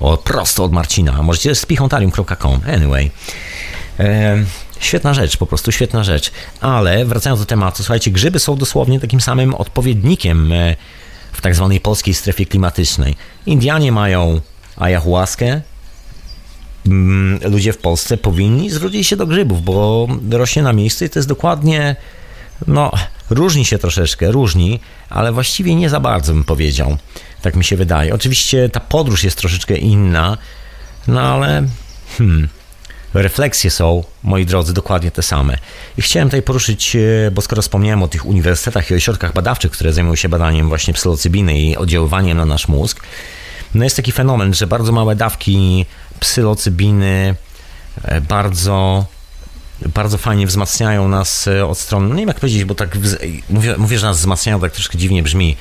o, 0.00 0.16
prosto 0.16 0.64
od 0.64 0.72
Marcina. 0.72 1.22
Możecie 1.22 1.54
z 1.54 1.66
pichontarium.com. 1.66 2.60
Anyway. 2.74 3.10
E, 4.00 4.44
świetna 4.80 5.14
rzecz, 5.14 5.36
po 5.36 5.46
prostu 5.46 5.72
świetna 5.72 6.04
rzecz. 6.04 6.30
Ale 6.60 7.04
wracając 7.04 7.40
do 7.40 7.46
tematu, 7.46 7.76
słuchajcie, 7.76 8.10
grzyby 8.10 8.38
są 8.38 8.56
dosłownie 8.56 9.00
takim 9.00 9.20
samym 9.20 9.54
odpowiednikiem 9.54 10.52
e, 10.52 10.76
w 11.32 11.40
tak 11.40 11.54
zwanej 11.54 11.80
polskiej 11.80 12.14
strefie 12.14 12.46
klimatycznej. 12.46 13.16
Indianie 13.46 13.92
mają 13.92 14.40
ayahuaskę, 14.76 15.60
ludzie 17.42 17.72
w 17.72 17.78
Polsce 17.78 18.16
powinni 18.16 18.70
zwrócić 18.70 19.06
się 19.06 19.16
do 19.16 19.26
grzybów, 19.26 19.64
bo 19.64 20.08
rośnie 20.30 20.62
na 20.62 20.72
miejscu 20.72 21.04
i 21.04 21.10
to 21.10 21.18
jest 21.18 21.28
dokładnie, 21.28 21.96
no, 22.66 22.92
różni 23.30 23.64
się 23.64 23.78
troszeczkę, 23.78 24.32
różni, 24.32 24.80
ale 25.10 25.32
właściwie 25.32 25.74
nie 25.74 25.90
za 25.90 26.00
bardzo 26.00 26.32
bym 26.32 26.44
powiedział. 26.44 26.96
Tak 27.42 27.56
mi 27.56 27.64
się 27.64 27.76
wydaje. 27.76 28.14
Oczywiście 28.14 28.68
ta 28.68 28.80
podróż 28.80 29.24
jest 29.24 29.38
troszeczkę 29.38 29.76
inna, 29.76 30.38
no 31.08 31.20
ale 31.20 31.66
hmm, 32.18 32.48
refleksje 33.14 33.70
są, 33.70 34.04
moi 34.22 34.46
drodzy, 34.46 34.74
dokładnie 34.74 35.10
te 35.10 35.22
same. 35.22 35.58
I 35.98 36.02
chciałem 36.02 36.28
tutaj 36.28 36.42
poruszyć, 36.42 36.96
e, 36.96 37.30
bo 37.30 37.42
skoro 37.42 37.62
wspomniałem 37.62 38.02
o 38.02 38.08
tych 38.08 38.26
uniwersytetach 38.26 38.90
i 38.90 38.94
ośrodkach 38.94 39.32
badawczych, 39.32 39.70
które 39.72 39.92
zajmują 39.92 40.16
się 40.16 40.28
badaniem 40.28 40.68
właśnie 40.68 40.94
psylocybiny 40.94 41.58
i 41.58 41.76
oddziaływaniem 41.76 42.36
na 42.36 42.44
nasz 42.44 42.68
mózg, 42.68 43.02
no 43.74 43.84
jest 43.84 43.96
taki 43.96 44.12
fenomen, 44.12 44.54
że 44.54 44.66
bardzo 44.66 44.92
małe 44.92 45.16
dawki 45.16 45.86
psylocybiny 46.20 47.34
e, 48.02 48.20
bardzo 48.20 49.04
bardzo 49.86 50.18
fajnie 50.18 50.46
wzmacniają 50.46 51.08
nas 51.08 51.48
e, 51.48 51.66
od 51.66 51.78
strony, 51.78 52.08
no 52.08 52.14
nie 52.14 52.20
wiem 52.20 52.28
jak 52.28 52.40
powiedzieć, 52.40 52.64
bo 52.64 52.74
tak 52.74 52.98
mówię, 53.50 53.74
mówię, 53.78 53.98
że 53.98 54.06
nas 54.06 54.18
wzmacniają, 54.18 54.60
tak 54.60 54.72
troszkę 54.72 54.98
dziwnie 54.98 55.22
brzmi. 55.22 55.56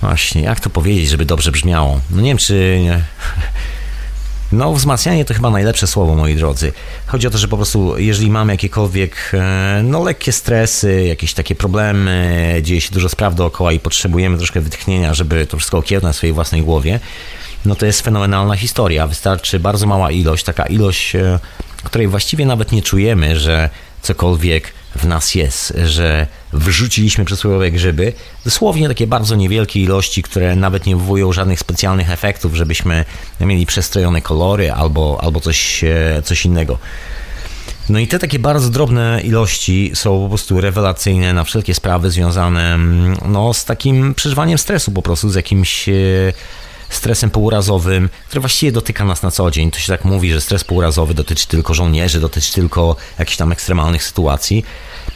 Właśnie, 0.00 0.42
jak 0.42 0.60
to 0.60 0.70
powiedzieć, 0.70 1.08
żeby 1.08 1.24
dobrze 1.24 1.52
brzmiało? 1.52 2.00
No 2.10 2.20
nie 2.20 2.30
wiem, 2.30 2.38
czy... 2.38 2.80
No, 4.52 4.72
wzmacnianie 4.72 5.24
to 5.24 5.34
chyba 5.34 5.50
najlepsze 5.50 5.86
słowo, 5.86 6.14
moi 6.14 6.36
drodzy. 6.36 6.72
Chodzi 7.06 7.26
o 7.26 7.30
to, 7.30 7.38
że 7.38 7.48
po 7.48 7.56
prostu, 7.56 7.98
jeżeli 7.98 8.30
mamy 8.30 8.52
jakiekolwiek, 8.52 9.30
e, 9.34 9.80
no, 9.84 10.04
lekkie 10.04 10.32
stresy, 10.32 11.02
jakieś 11.02 11.34
takie 11.34 11.54
problemy, 11.54 12.60
dzieje 12.62 12.80
się 12.80 12.90
dużo 12.90 13.08
spraw 13.08 13.34
dookoła 13.34 13.72
i 13.72 13.80
potrzebujemy 13.80 14.36
troszkę 14.36 14.60
wytchnienia, 14.60 15.14
żeby 15.14 15.46
to 15.46 15.56
wszystko 15.56 15.78
okiełznać 15.78 16.14
w 16.14 16.16
swojej 16.16 16.32
własnej 16.32 16.62
głowie, 16.62 17.00
no 17.64 17.74
to 17.74 17.86
jest 17.86 18.00
fenomenalna 18.00 18.56
historia. 18.56 19.06
Wystarczy 19.06 19.60
bardzo 19.60 19.86
mała 19.86 20.10
ilość, 20.10 20.44
taka 20.44 20.66
ilość, 20.66 21.16
e, 21.16 21.38
której 21.84 22.08
właściwie 22.08 22.46
nawet 22.46 22.72
nie 22.72 22.82
czujemy, 22.82 23.38
że 23.38 23.70
cokolwiek 24.02 24.72
w 24.96 25.04
nas 25.04 25.34
jest, 25.34 25.74
że 25.84 26.26
wrzuciliśmy 26.52 27.24
przysłowiowe 27.24 27.70
grzyby, 27.70 28.12
dosłownie 28.44 28.88
takie 28.88 29.06
bardzo 29.06 29.36
niewielkie 29.36 29.80
ilości, 29.80 30.22
które 30.22 30.56
nawet 30.56 30.86
nie 30.86 30.96
wywołują 30.96 31.32
żadnych 31.32 31.60
specjalnych 31.60 32.10
efektów, 32.10 32.54
żebyśmy 32.54 33.04
mieli 33.40 33.66
przestrojone 33.66 34.22
kolory 34.22 34.72
albo, 34.72 35.18
albo 35.22 35.40
coś, 35.40 35.84
e, 35.84 36.22
coś 36.24 36.44
innego. 36.44 36.78
No 37.88 37.98
i 37.98 38.06
te 38.06 38.18
takie 38.18 38.38
bardzo 38.38 38.70
drobne 38.70 39.20
ilości 39.24 39.90
są 39.94 40.22
po 40.22 40.28
prostu 40.28 40.60
rewelacyjne 40.60 41.32
na 41.32 41.44
wszelkie 41.44 41.74
sprawy 41.74 42.10
związane 42.10 42.74
mm, 42.74 43.16
no, 43.26 43.54
z 43.54 43.64
takim 43.64 44.14
przeżywaniem 44.14 44.58
stresu 44.58 44.92
po 44.92 45.02
prostu, 45.02 45.30
z 45.30 45.34
jakimś 45.34 45.88
e, 45.88 45.92
stresem 46.88 47.30
półrazowym, 47.30 48.08
który 48.26 48.40
właściwie 48.40 48.72
dotyka 48.72 49.04
nas 49.04 49.22
na 49.22 49.30
co 49.30 49.50
dzień. 49.50 49.70
To 49.70 49.78
się 49.78 49.92
tak 49.92 50.04
mówi, 50.04 50.32
że 50.32 50.40
stres 50.40 50.64
półrazowy 50.64 51.14
dotyczy 51.14 51.48
tylko 51.48 51.74
żołnierzy, 51.74 52.20
dotyczy 52.20 52.52
tylko 52.52 52.96
jakichś 53.18 53.36
tam 53.36 53.52
ekstremalnych 53.52 54.04
sytuacji. 54.04 54.64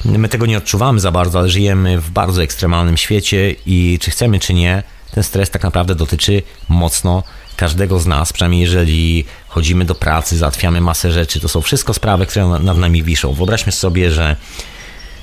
My 0.04 0.28
tego 0.28 0.46
nie 0.46 0.58
odczuwamy 0.58 1.00
za 1.00 1.12
bardzo, 1.12 1.38
ale 1.38 1.48
żyjemy 1.48 2.00
w 2.00 2.10
bardzo 2.10 2.42
ekstremalnym 2.42 2.96
świecie 2.96 3.54
i 3.66 3.98
czy 4.00 4.10
chcemy, 4.10 4.40
czy 4.40 4.54
nie, 4.54 4.82
ten 5.14 5.24
stres 5.24 5.50
tak 5.50 5.62
naprawdę 5.62 5.94
dotyczy 5.94 6.42
mocno 6.68 7.22
każdego 7.56 7.98
z 7.98 8.06
nas, 8.06 8.32
przynajmniej 8.32 8.60
jeżeli 8.60 9.24
chodzimy 9.48 9.84
do 9.84 9.94
pracy, 9.94 10.38
załatwiamy 10.38 10.80
masę 10.80 11.12
rzeczy, 11.12 11.40
to 11.40 11.48
są 11.48 11.60
wszystko 11.60 11.94
sprawy, 11.94 12.26
które 12.26 12.46
nad 12.46 12.78
nami 12.78 13.02
wiszą. 13.02 13.32
Wyobraźmy 13.32 13.72
sobie, 13.72 14.10
że 14.10 14.36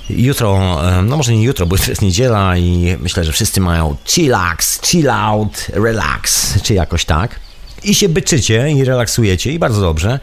Jutro, 0.10 0.78
no 1.04 1.18
może 1.18 1.34
nie 1.34 1.44
jutro, 1.44 1.66
bo 1.66 1.78
to 1.78 1.90
jest 1.90 2.02
niedziela 2.02 2.58
i 2.58 2.98
myślę, 3.00 3.24
że 3.24 3.32
wszyscy 3.32 3.62
mają 3.62 3.96
chillax, 4.06 4.82
chill 4.82 5.10
out, 5.10 5.68
relax, 5.74 6.62
czy 6.62 6.74
jakoś 6.74 7.06
tak. 7.06 7.40
I 7.84 7.96
się 7.96 8.10
byczycie 8.10 8.72
i 8.72 8.84
relaksujecie 8.84 9.52
i 9.52 9.60
bardzo 9.60 9.82
dobrze. 9.82 10.20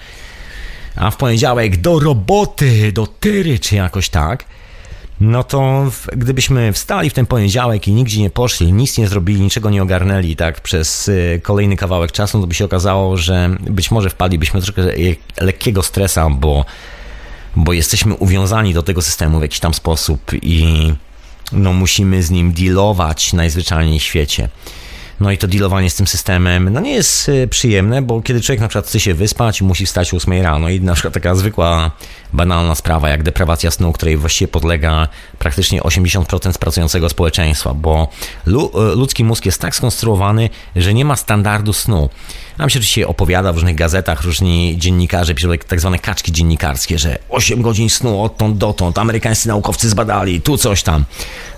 A 0.96 1.10
w 1.10 1.16
poniedziałek 1.16 1.76
do 1.76 1.98
roboty, 1.98 2.92
do 2.92 3.06
tyry, 3.06 3.58
czy 3.58 3.76
jakoś 3.76 4.08
tak. 4.08 4.44
No 5.20 5.44
to 5.44 5.90
gdybyśmy 6.12 6.72
wstali 6.72 7.10
w 7.10 7.14
ten 7.14 7.26
poniedziałek 7.26 7.88
i 7.88 7.92
nigdzie 7.92 8.20
nie 8.20 8.30
poszli, 8.30 8.72
nic 8.72 8.98
nie 8.98 9.08
zrobili, 9.08 9.40
niczego 9.40 9.70
nie 9.70 9.82
ogarnęli 9.82 10.36
tak 10.36 10.60
przez 10.60 11.08
y, 11.08 11.40
kolejny 11.42 11.76
kawałek 11.76 12.12
czasu, 12.12 12.40
to 12.40 12.46
by 12.46 12.54
się 12.54 12.64
okazało, 12.64 13.16
że 13.16 13.50
być 13.60 13.90
może 13.90 14.10
wpadlibyśmy 14.10 14.62
troszkę 14.62 14.82
lekkiego 15.40 15.82
stresa, 15.82 16.30
bo 16.30 16.64
bo 17.56 17.72
jesteśmy 17.72 18.14
uwiązani 18.14 18.74
do 18.74 18.82
tego 18.82 19.02
systemu 19.02 19.38
w 19.38 19.42
jakiś 19.42 19.60
tam 19.60 19.74
sposób 19.74 20.20
i 20.42 20.92
no, 21.52 21.72
musimy 21.72 22.22
z 22.22 22.30
nim 22.30 22.52
dealować 22.52 23.32
najzwyczajniej 23.32 23.98
w 23.98 24.02
świecie. 24.02 24.48
No 25.20 25.30
i 25.30 25.38
to 25.38 25.48
dealowanie 25.48 25.90
z 25.90 25.94
tym 25.94 26.06
systemem 26.06 26.72
no 26.72 26.80
nie 26.80 26.92
jest 26.92 27.28
y, 27.28 27.48
przyjemne, 27.48 28.02
bo 28.02 28.22
kiedy 28.22 28.40
człowiek 28.40 28.60
na 28.60 28.68
przykład 28.68 28.86
chce 28.86 29.00
się 29.00 29.14
wyspać, 29.14 29.62
musi 29.62 29.86
wstać 29.86 30.14
o 30.14 30.16
8 30.16 30.42
rano 30.42 30.68
i 30.68 30.80
na 30.80 30.94
przykład 30.94 31.14
taka 31.14 31.34
zwykła, 31.34 31.90
banalna 32.32 32.74
sprawa 32.74 33.08
jak 33.08 33.22
deprawacja 33.22 33.70
snu, 33.70 33.92
której 33.92 34.16
właściwie 34.16 34.48
podlega 34.48 35.08
praktycznie 35.38 35.80
80% 35.80 36.58
pracującego 36.58 37.08
społeczeństwa, 37.08 37.74
bo 37.74 38.08
y, 38.48 38.50
ludzki 38.96 39.24
mózg 39.24 39.46
jest 39.46 39.60
tak 39.60 39.76
skonstruowany, 39.76 40.50
że 40.76 40.94
nie 40.94 41.04
ma 41.04 41.16
standardu 41.16 41.72
snu. 41.72 42.08
Nam 42.58 42.70
się 42.70 42.78
oczywiście 42.78 43.08
opowiada 43.08 43.52
w 43.52 43.54
różnych 43.54 43.76
gazetach, 43.76 44.22
różni 44.22 44.74
dziennikarze 44.78 45.34
piszą 45.34 45.48
tak 45.68 45.80
zwane 45.80 45.98
kaczki 45.98 46.32
dziennikarskie, 46.32 46.98
że 46.98 47.18
8 47.28 47.62
godzin 47.62 47.90
snu 47.90 48.22
odtąd 48.22 48.58
dotąd, 48.58 48.98
amerykańscy 48.98 49.48
naukowcy 49.48 49.88
zbadali, 49.88 50.40
tu 50.40 50.58
coś 50.58 50.82
tam. 50.82 51.04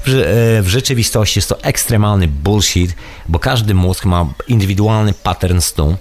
W, 0.07 0.09
e, 0.09 0.63
w 0.63 0.69
rzeczywistości 0.69 1.39
jest 1.39 1.49
to 1.49 1.63
ekstremalny 1.63 2.29
bullshit, 2.29 2.95
bo 3.29 3.39
każdy 3.39 3.75
mózg 3.75 4.05
ma 4.05 4.27
indywidualny 4.49 5.15
pattern 5.23 5.61
snu. 5.61 5.97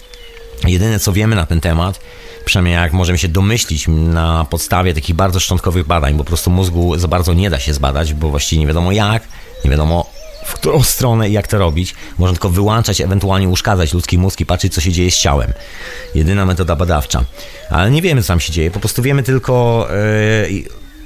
Jedyne 0.67 0.99
co 0.99 1.13
wiemy 1.13 1.35
na 1.35 1.45
ten 1.45 1.61
temat, 1.61 1.99
przynajmniej 2.45 2.75
jak 2.75 2.93
możemy 2.93 3.17
się 3.17 3.27
domyślić 3.27 3.87
na 3.87 4.45
podstawie 4.49 4.93
takich 4.93 5.15
bardzo 5.15 5.39
szczątkowych 5.39 5.87
badań, 5.87 6.13
bo 6.13 6.23
po 6.23 6.27
prostu 6.27 6.51
mózgu 6.51 6.97
za 6.97 7.07
bardzo 7.07 7.33
nie 7.33 7.49
da 7.49 7.59
się 7.59 7.73
zbadać, 7.73 8.13
bo 8.13 8.29
właściwie 8.29 8.59
nie 8.59 8.67
wiadomo 8.67 8.91
jak, 8.91 9.23
nie 9.65 9.71
wiadomo 9.71 10.16
w 10.47 10.53
którą 10.53 10.83
stronę 10.83 11.29
i 11.29 11.33
jak 11.33 11.47
to 11.47 11.57
robić. 11.57 11.95
Można 12.17 12.33
tylko 12.33 12.49
wyłączać, 12.49 13.01
ewentualnie 13.01 13.49
uszkadzać 13.49 13.93
ludzki 13.93 14.17
mózg 14.17 14.39
i 14.39 14.45
patrzeć, 14.45 14.73
co 14.73 14.81
się 14.81 14.91
dzieje 14.91 15.11
z 15.11 15.17
ciałem. 15.17 15.53
Jedyna 16.15 16.45
metoda 16.45 16.75
badawcza. 16.75 17.23
Ale 17.69 17.91
nie 17.91 18.01
wiemy, 18.01 18.21
co 18.21 18.27
tam 18.27 18.39
się 18.39 18.53
dzieje. 18.53 18.71
Po 18.71 18.79
prostu 18.79 19.01
wiemy 19.01 19.23
tylko, 19.23 19.87
yy, 20.49 20.63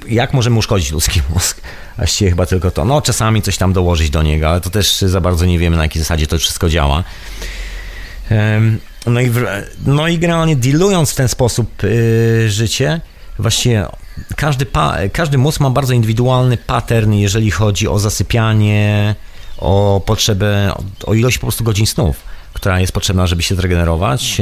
jak 0.08 0.32
możemy 0.32 0.58
uszkodzić 0.58 0.92
ludzki 0.92 1.20
mózg? 1.34 1.60
Właściwie 1.96 2.30
chyba 2.30 2.46
tylko 2.46 2.70
to. 2.70 2.84
No, 2.84 3.02
czasami 3.02 3.42
coś 3.42 3.56
tam 3.56 3.72
dołożyć 3.72 4.10
do 4.10 4.22
niego, 4.22 4.48
ale 4.48 4.60
to 4.60 4.70
też 4.70 4.98
za 4.98 5.20
bardzo 5.20 5.46
nie 5.46 5.58
wiemy, 5.58 5.76
na 5.76 5.82
jakiej 5.82 6.02
zasadzie 6.02 6.26
to 6.26 6.38
wszystko 6.38 6.68
działa. 6.68 7.04
No 9.06 9.20
i, 9.20 9.30
no 9.86 10.08
i 10.08 10.18
generalnie 10.18 10.56
dealując 10.56 11.10
w 11.10 11.14
ten 11.14 11.28
sposób 11.28 11.82
yy, 11.82 12.50
życie, 12.50 13.00
właściwie 13.38 13.86
każdy, 14.36 14.66
pa, 14.66 14.96
każdy 15.12 15.38
mózg 15.38 15.60
ma 15.60 15.70
bardzo 15.70 15.94
indywidualny 15.94 16.56
pattern, 16.56 17.12
jeżeli 17.12 17.50
chodzi 17.50 17.88
o 17.88 17.98
zasypianie, 17.98 19.14
o 19.58 20.02
potrzebę, 20.06 20.72
o 21.06 21.14
ilość 21.14 21.38
po 21.38 21.46
prostu 21.46 21.64
godzin 21.64 21.86
snów, 21.86 22.16
która 22.52 22.80
jest 22.80 22.92
potrzebna, 22.92 23.26
żeby 23.26 23.42
się 23.42 23.54
zregenerować. 23.54 24.40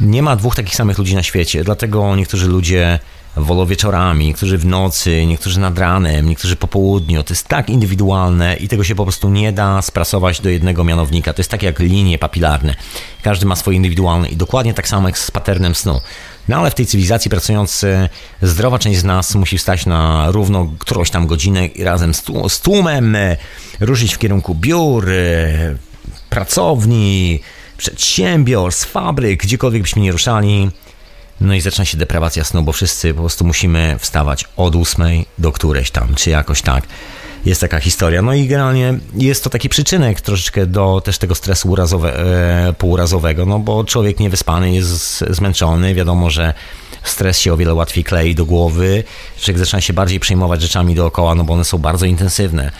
Nie 0.00 0.22
ma 0.22 0.36
dwóch 0.36 0.56
takich 0.56 0.74
samych 0.74 0.98
ludzi 0.98 1.14
na 1.14 1.22
świecie, 1.22 1.64
dlatego 1.64 2.16
niektórzy 2.16 2.48
ludzie 2.48 2.98
wolą 3.36 3.66
wieczorami, 3.66 4.26
niektórzy 4.26 4.58
w 4.58 4.66
nocy, 4.66 5.26
niektórzy 5.26 5.60
nad 5.60 5.78
ranem, 5.78 6.28
niektórzy 6.28 6.56
po 6.56 6.68
południu. 6.68 7.22
To 7.22 7.32
jest 7.32 7.48
tak 7.48 7.70
indywidualne 7.70 8.56
i 8.56 8.68
tego 8.68 8.84
się 8.84 8.94
po 8.94 9.02
prostu 9.02 9.30
nie 9.30 9.52
da 9.52 9.82
sprasować 9.82 10.40
do 10.40 10.48
jednego 10.48 10.84
mianownika. 10.84 11.32
To 11.32 11.40
jest 11.40 11.50
tak 11.50 11.62
jak 11.62 11.78
linie 11.78 12.18
papilarne. 12.18 12.74
Każdy 13.22 13.46
ma 13.46 13.56
swoje 13.56 13.76
indywidualne 13.76 14.28
i 14.28 14.36
dokładnie 14.36 14.74
tak 14.74 14.88
samo 14.88 15.08
jak 15.08 15.18
z 15.18 15.30
paternem 15.30 15.74
snu. 15.74 16.00
No 16.48 16.56
ale 16.56 16.70
w 16.70 16.74
tej 16.74 16.86
cywilizacji 16.86 17.30
pracując, 17.30 17.84
zdrowa 18.42 18.78
część 18.78 18.98
z 18.98 19.04
nas 19.04 19.34
musi 19.34 19.58
wstać 19.58 19.86
na 19.86 20.30
równo 20.30 20.72
którąś 20.78 21.10
tam 21.10 21.26
godzinę 21.26 21.66
i 21.66 21.84
razem 21.84 22.14
z 22.48 22.60
tłumem 22.62 23.16
e, 23.16 23.36
ruszyć 23.80 24.14
w 24.14 24.18
kierunku 24.18 24.54
biur, 24.54 25.10
e, 25.10 25.74
pracowni, 26.30 27.40
przedsiębiorstw, 27.76 28.90
fabryk, 28.90 29.42
gdziekolwiek 29.42 29.82
byśmy 29.82 30.02
nie 30.02 30.12
ruszali. 30.12 30.70
No 31.40 31.54
i 31.54 31.60
zaczyna 31.60 31.84
się 31.84 31.98
deprawacja 31.98 32.44
snu, 32.44 32.62
bo 32.62 32.72
wszyscy 32.72 33.14
po 33.14 33.20
prostu 33.20 33.44
musimy 33.44 33.96
wstawać 33.98 34.44
od 34.56 34.76
ósmej 34.76 35.26
do 35.38 35.52
którejś 35.52 35.90
tam, 35.90 36.14
czy 36.14 36.30
jakoś 36.30 36.62
tak. 36.62 36.84
Jest 37.44 37.60
taka 37.60 37.80
historia. 37.80 38.22
No 38.22 38.34
i 38.34 38.46
generalnie 38.46 38.98
jest 39.14 39.44
to 39.44 39.50
taki 39.50 39.68
przyczynek 39.68 40.20
troszeczkę 40.20 40.66
do 40.66 41.00
też 41.04 41.18
tego 41.18 41.34
stresu 41.34 41.70
urazowe, 41.70 42.18
e, 42.68 42.72
półurazowego, 42.72 43.46
no 43.46 43.58
bo 43.58 43.84
człowiek 43.84 44.20
niewyspany 44.20 44.72
jest 44.74 45.24
zmęczony, 45.30 45.94
wiadomo, 45.94 46.30
że 46.30 46.54
stres 47.04 47.38
się 47.38 47.52
o 47.52 47.56
wiele 47.56 47.74
łatwiej 47.74 48.04
klei 48.04 48.34
do 48.34 48.46
głowy, 48.46 49.04
człowiek 49.40 49.58
zaczyna 49.58 49.80
się 49.80 49.92
bardziej 49.92 50.20
przejmować 50.20 50.62
rzeczami 50.62 50.94
dookoła, 50.94 51.34
no 51.34 51.44
bo 51.44 51.54
one 51.54 51.64
są 51.64 51.78
bardzo 51.78 52.06
intensywne. 52.06 52.72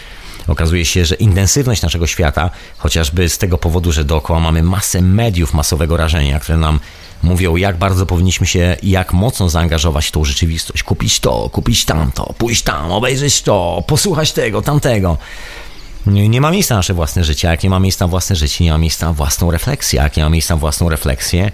Okazuje 0.48 0.84
się, 0.84 1.04
że 1.04 1.14
intensywność 1.14 1.82
naszego 1.82 2.06
świata, 2.06 2.50
chociażby 2.78 3.28
z 3.28 3.38
tego 3.38 3.58
powodu, 3.58 3.92
że 3.92 4.04
dookoła 4.04 4.40
mamy 4.40 4.62
masę 4.62 5.02
mediów 5.02 5.54
masowego 5.54 5.96
rażenia, 5.96 6.40
które 6.40 6.58
nam 6.58 6.80
mówią, 7.22 7.56
jak 7.56 7.78
bardzo 7.78 8.06
powinniśmy 8.06 8.46
się 8.46 8.76
jak 8.82 9.12
mocno 9.12 9.48
zaangażować 9.48 10.06
w 10.06 10.10
tą 10.10 10.24
rzeczywistość. 10.24 10.82
Kupić 10.82 11.20
to, 11.20 11.50
kupić 11.52 11.84
tamto, 11.84 12.34
pójść 12.38 12.62
tam, 12.62 12.92
obejrzeć 12.92 13.42
to, 13.42 13.84
posłuchać 13.86 14.32
tego, 14.32 14.62
tamtego. 14.62 15.18
Nie 16.06 16.40
ma 16.40 16.50
miejsca 16.50 16.74
na 16.74 16.78
nasze 16.78 16.94
własne 16.94 17.24
życie. 17.24 17.48
Jak 17.48 17.62
nie 17.62 17.70
ma 17.70 17.80
miejsca 17.80 18.04
na 18.04 18.08
własne 18.08 18.36
życie, 18.36 18.64
nie 18.64 18.72
ma 18.72 18.78
miejsca 18.78 19.06
na 19.06 19.12
własną 19.12 19.50
refleksję. 19.50 20.02
Jak 20.02 20.16
nie 20.16 20.22
ma 20.22 20.30
miejsca 20.30 20.54
na 20.54 20.60
własną 20.60 20.88
refleksję, 20.88 21.52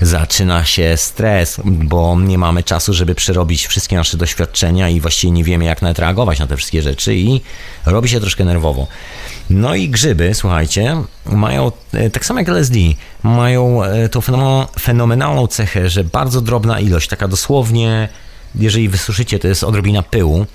zaczyna 0.00 0.64
się 0.64 0.96
stres, 0.96 1.60
bo 1.64 2.20
nie 2.20 2.38
mamy 2.38 2.62
czasu, 2.62 2.94
żeby 2.94 3.14
przerobić 3.14 3.66
wszystkie 3.66 3.96
nasze 3.96 4.16
doświadczenia 4.16 4.88
i 4.88 5.00
właściwie 5.00 5.30
nie 5.30 5.44
wiemy, 5.44 5.64
jak 5.64 5.82
nawet 5.82 5.98
reagować 5.98 6.38
na 6.38 6.46
te 6.46 6.56
wszystkie 6.56 6.82
rzeczy 6.82 7.16
i 7.16 7.40
robi 7.86 8.08
się 8.08 8.20
troszkę 8.20 8.44
nerwowo. 8.44 8.86
No 9.50 9.74
i 9.74 9.88
grzyby, 9.88 10.34
słuchajcie, 10.34 10.96
mają, 11.26 11.72
e, 11.92 12.10
tak 12.10 12.26
samo 12.26 12.40
jak 12.40 12.48
LSD, 12.48 12.78
mają 13.22 13.84
e, 13.84 14.08
tą 14.08 14.20
fenomenalną 14.80 15.46
cechę, 15.46 15.90
że 15.90 16.04
bardzo 16.04 16.40
drobna 16.40 16.80
ilość, 16.80 17.08
taka 17.08 17.28
dosłownie, 17.28 18.08
jeżeli 18.54 18.88
wysuszycie, 18.88 19.38
to 19.38 19.48
jest 19.48 19.64
odrobina 19.64 20.02
pyłu, 20.02 20.46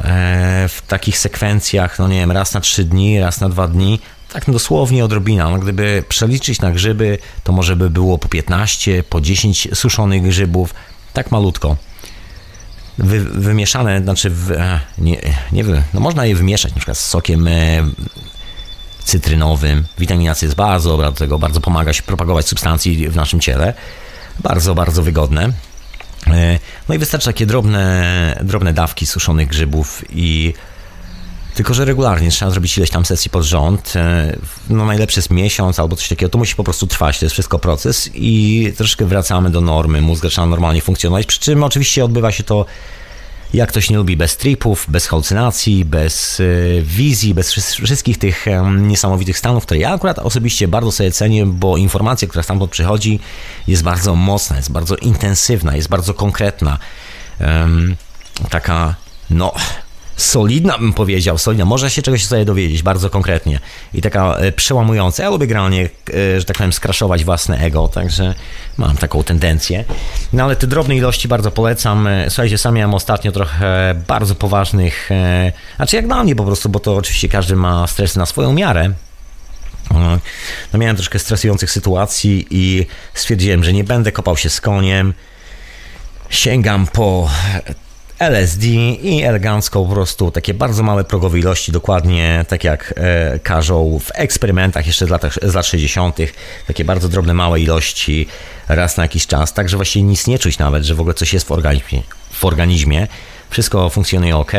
e, 0.00 0.68
w 0.68 0.82
takich 0.88 1.18
sekwencjach, 1.18 1.98
no 1.98 2.08
nie 2.08 2.20
wiem, 2.20 2.32
raz 2.32 2.54
na 2.54 2.60
trzy 2.60 2.84
dni, 2.84 3.20
raz 3.20 3.40
na 3.40 3.48
dwa 3.48 3.68
dni, 3.68 4.00
tak 4.32 4.50
dosłownie 4.50 5.04
odrobina. 5.04 5.50
No, 5.50 5.58
gdyby 5.58 6.04
przeliczyć 6.08 6.60
na 6.60 6.70
grzyby, 6.70 7.18
to 7.44 7.52
może 7.52 7.76
by 7.76 7.90
było 7.90 8.18
po 8.18 8.28
15, 8.28 9.02
po 9.02 9.20
10 9.20 9.68
suszonych 9.74 10.22
grzybów, 10.22 10.74
tak 11.12 11.30
malutko. 11.30 11.76
Wy, 12.98 13.20
wymieszane, 13.20 14.02
znaczy 14.02 14.30
w, 14.30 14.50
nie, 14.98 15.16
nie 15.52 15.64
no 15.94 16.00
można 16.00 16.26
je 16.26 16.34
wymieszać 16.34 16.72
na 16.72 16.76
przykład 16.76 16.98
z 16.98 17.06
sokiem 17.06 17.48
e, 17.48 17.50
cytrynowym. 19.04 19.84
Witamina 19.98 20.34
C 20.34 20.46
jest 20.46 20.56
bardzo 20.56 21.12
tego, 21.12 21.38
bardzo 21.38 21.60
pomaga 21.60 21.92
się 21.92 22.02
propagować 22.02 22.46
substancji 22.46 23.08
w 23.08 23.16
naszym 23.16 23.40
ciele. 23.40 23.74
Bardzo, 24.40 24.74
bardzo 24.74 25.02
wygodne. 25.02 25.52
E, 26.26 26.58
no 26.88 26.94
i 26.94 26.98
wystarczy 26.98 27.26
takie 27.26 27.46
drobne, 27.46 28.38
drobne 28.44 28.72
dawki 28.72 29.06
suszonych 29.06 29.48
grzybów 29.48 30.04
i 30.10 30.54
tylko, 31.54 31.74
że 31.74 31.84
regularnie 31.84 32.30
trzeba 32.30 32.50
zrobić 32.50 32.78
ileś 32.78 32.90
tam 32.90 33.04
sesji 33.04 33.30
pod 33.30 33.42
rząd. 33.42 33.92
E, 33.96 34.36
no 34.70 34.84
najlepszy 34.84 35.18
jest 35.18 35.30
miesiąc 35.30 35.78
albo 35.78 35.96
coś 35.96 36.08
takiego. 36.08 36.30
To 36.30 36.38
musi 36.38 36.54
po 36.54 36.64
prostu 36.64 36.86
trwać, 36.86 37.18
to 37.18 37.24
jest 37.24 37.32
wszystko 37.32 37.58
proces 37.58 38.10
i 38.14 38.72
troszkę 38.76 39.04
wracamy 39.04 39.50
do 39.50 39.60
normy. 39.60 40.00
Mózg 40.00 40.22
zaczyna 40.22 40.46
normalnie 40.46 40.80
funkcjonować, 40.80 41.26
przy 41.26 41.40
czym 41.40 41.62
oczywiście 41.62 42.04
odbywa 42.04 42.32
się 42.32 42.44
to 42.44 42.66
jak 43.54 43.68
ktoś 43.68 43.90
nie 43.90 43.96
lubi, 43.96 44.16
bez 44.16 44.36
tripów, 44.36 44.86
bez 44.88 45.06
halucynacji, 45.06 45.84
bez 45.84 46.40
e, 46.40 46.44
wizji, 46.82 47.34
bez 47.34 47.52
wszystkich 47.52 48.18
tych 48.18 48.46
niesamowitych 48.78 49.38
stanów, 49.38 49.64
które 49.66 49.80
ja 49.80 49.92
akurat 49.92 50.18
osobiście 50.18 50.68
bardzo 50.68 50.92
sobie 50.92 51.10
cenię, 51.10 51.46
bo 51.46 51.76
informacja, 51.76 52.28
która 52.28 52.42
stamtąd 52.42 52.70
przychodzi, 52.70 53.20
jest 53.66 53.82
bardzo 53.82 54.14
mocna, 54.14 54.56
jest 54.56 54.72
bardzo 54.72 54.96
intensywna, 54.96 55.76
jest 55.76 55.88
bardzo 55.88 56.14
konkretna. 56.14 56.78
Taka, 58.50 58.94
no, 59.30 59.52
solidna, 60.16 60.78
bym 60.78 60.92
powiedział, 60.92 61.38
solidna. 61.38 61.64
Można 61.64 61.90
się 61.90 62.02
czegoś 62.02 62.26
sobie 62.26 62.44
dowiedzieć 62.44 62.82
bardzo 62.82 63.10
konkretnie 63.10 63.60
i 63.94 64.02
taka 64.02 64.36
e, 64.36 64.52
przełamująca. 64.52 65.22
Ja 65.22 65.30
lubię 65.30 65.46
generalnie, 65.46 65.88
e, 66.14 66.40
że 66.40 66.44
tak 66.44 66.56
powiem, 66.56 66.72
skraszować 66.72 67.24
własne 67.24 67.58
ego, 67.58 67.88
także 67.88 68.34
mam 68.78 68.96
taką 68.96 69.22
tendencję. 69.22 69.84
No 70.32 70.44
ale 70.44 70.56
te 70.56 70.66
drobne 70.66 70.96
ilości 70.96 71.28
bardzo 71.28 71.50
polecam. 71.50 72.06
E, 72.06 72.30
słuchajcie, 72.30 72.58
sam 72.58 72.74
miałem 72.74 72.94
ostatnio 72.94 73.32
trochę 73.32 73.94
bardzo 74.08 74.34
poważnych, 74.34 75.10
znaczy 75.76 75.96
jak 75.96 76.06
dla 76.06 76.24
mnie 76.24 76.36
po 76.36 76.44
prostu, 76.44 76.68
bo 76.68 76.80
to 76.80 76.96
oczywiście 76.96 77.28
każdy 77.28 77.56
ma 77.56 77.86
stres 77.86 78.16
na 78.16 78.26
swoją 78.26 78.52
miarę. 78.52 78.90
No 80.72 80.78
miałem 80.78 80.96
troszkę 80.96 81.18
stresujących 81.18 81.70
sytuacji 81.70 82.46
i 82.50 82.86
stwierdziłem, 83.14 83.64
że 83.64 83.72
nie 83.72 83.84
będę 83.84 84.12
kopał 84.12 84.36
się 84.36 84.50
z 84.50 84.60
koniem. 84.60 85.14
Sięgam 86.30 86.86
po 86.86 87.30
LSD 88.28 88.66
i 89.02 89.22
elegancko 89.22 89.84
po 89.84 89.94
prostu 89.94 90.30
takie 90.30 90.54
bardzo 90.54 90.82
małe 90.82 91.04
progowe 91.04 91.38
ilości, 91.38 91.72
dokładnie 91.72 92.44
tak 92.48 92.64
jak 92.64 92.94
e, 92.96 93.38
każą 93.38 93.98
w 93.98 94.10
eksperymentach 94.14 94.86
jeszcze 94.86 95.06
z, 95.06 95.08
latach, 95.08 95.38
z 95.42 95.54
lat 95.54 95.66
60., 95.66 96.16
takie 96.66 96.84
bardzo 96.84 97.08
drobne, 97.08 97.34
małe 97.34 97.60
ilości 97.60 98.26
raz 98.68 98.96
na 98.96 99.04
jakiś 99.04 99.26
czas, 99.26 99.52
także 99.52 99.76
właściwie 99.76 100.02
nic 100.02 100.26
nie 100.26 100.38
czuć 100.38 100.58
nawet, 100.58 100.84
że 100.84 100.94
w 100.94 101.00
ogóle 101.00 101.14
coś 101.14 101.32
jest 101.32 101.46
w 101.48 101.52
organizmie. 101.52 102.02
W 102.30 102.44
organizmie 102.44 103.06
wszystko 103.52 103.90
funkcjonuje 103.90 104.36
ok, 104.36 104.52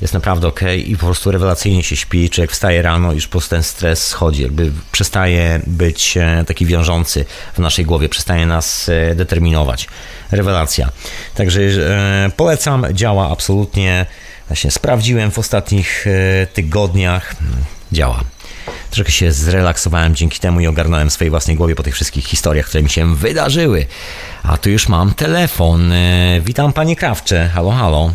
jest 0.00 0.14
naprawdę 0.14 0.48
ok 0.48 0.60
i 0.86 0.96
po 0.96 1.06
prostu 1.06 1.30
rewelacyjnie 1.30 1.82
się 1.82 1.96
śpi, 1.96 2.30
człowiek 2.30 2.52
wstaje 2.52 2.82
rano 2.82 3.12
już 3.12 3.26
po 3.26 3.30
prostu 3.30 3.50
ten 3.50 3.62
stres 3.62 4.06
schodzi, 4.06 4.42
jakby 4.42 4.72
przestaje 4.92 5.60
być 5.66 6.16
e, 6.16 6.44
taki 6.46 6.66
wiążący 6.66 7.24
w 7.54 7.58
naszej 7.58 7.84
głowie, 7.84 8.08
przestaje 8.08 8.46
nas 8.46 8.88
e, 8.88 9.14
determinować. 9.14 9.88
Rewelacja. 10.30 10.90
Także 11.34 11.60
e, 11.60 12.30
polecam, 12.36 12.86
działa 12.92 13.30
absolutnie. 13.30 14.06
Właśnie 14.48 14.70
sprawdziłem 14.70 15.30
w 15.30 15.38
ostatnich 15.38 16.06
tygodniach, 16.52 17.34
działa. 17.92 18.20
Troszkę 18.90 19.12
się 19.12 19.32
zrelaksowałem 19.32 20.14
dzięki 20.14 20.40
temu 20.40 20.60
i 20.60 20.66
ogarnąłem 20.66 21.10
w 21.10 21.12
swojej 21.12 21.30
własnej 21.30 21.56
głowie 21.56 21.74
po 21.74 21.82
tych 21.82 21.94
wszystkich 21.94 22.24
historiach, 22.24 22.66
które 22.66 22.82
mi 22.82 22.90
się 22.90 23.16
wydarzyły. 23.16 23.86
A 24.42 24.58
tu 24.58 24.70
już 24.70 24.88
mam 24.88 25.14
telefon. 25.14 25.92
Witam 26.40 26.72
panie 26.72 26.96
Krawcze. 26.96 27.48
Halo, 27.54 27.70
halo. 27.70 28.12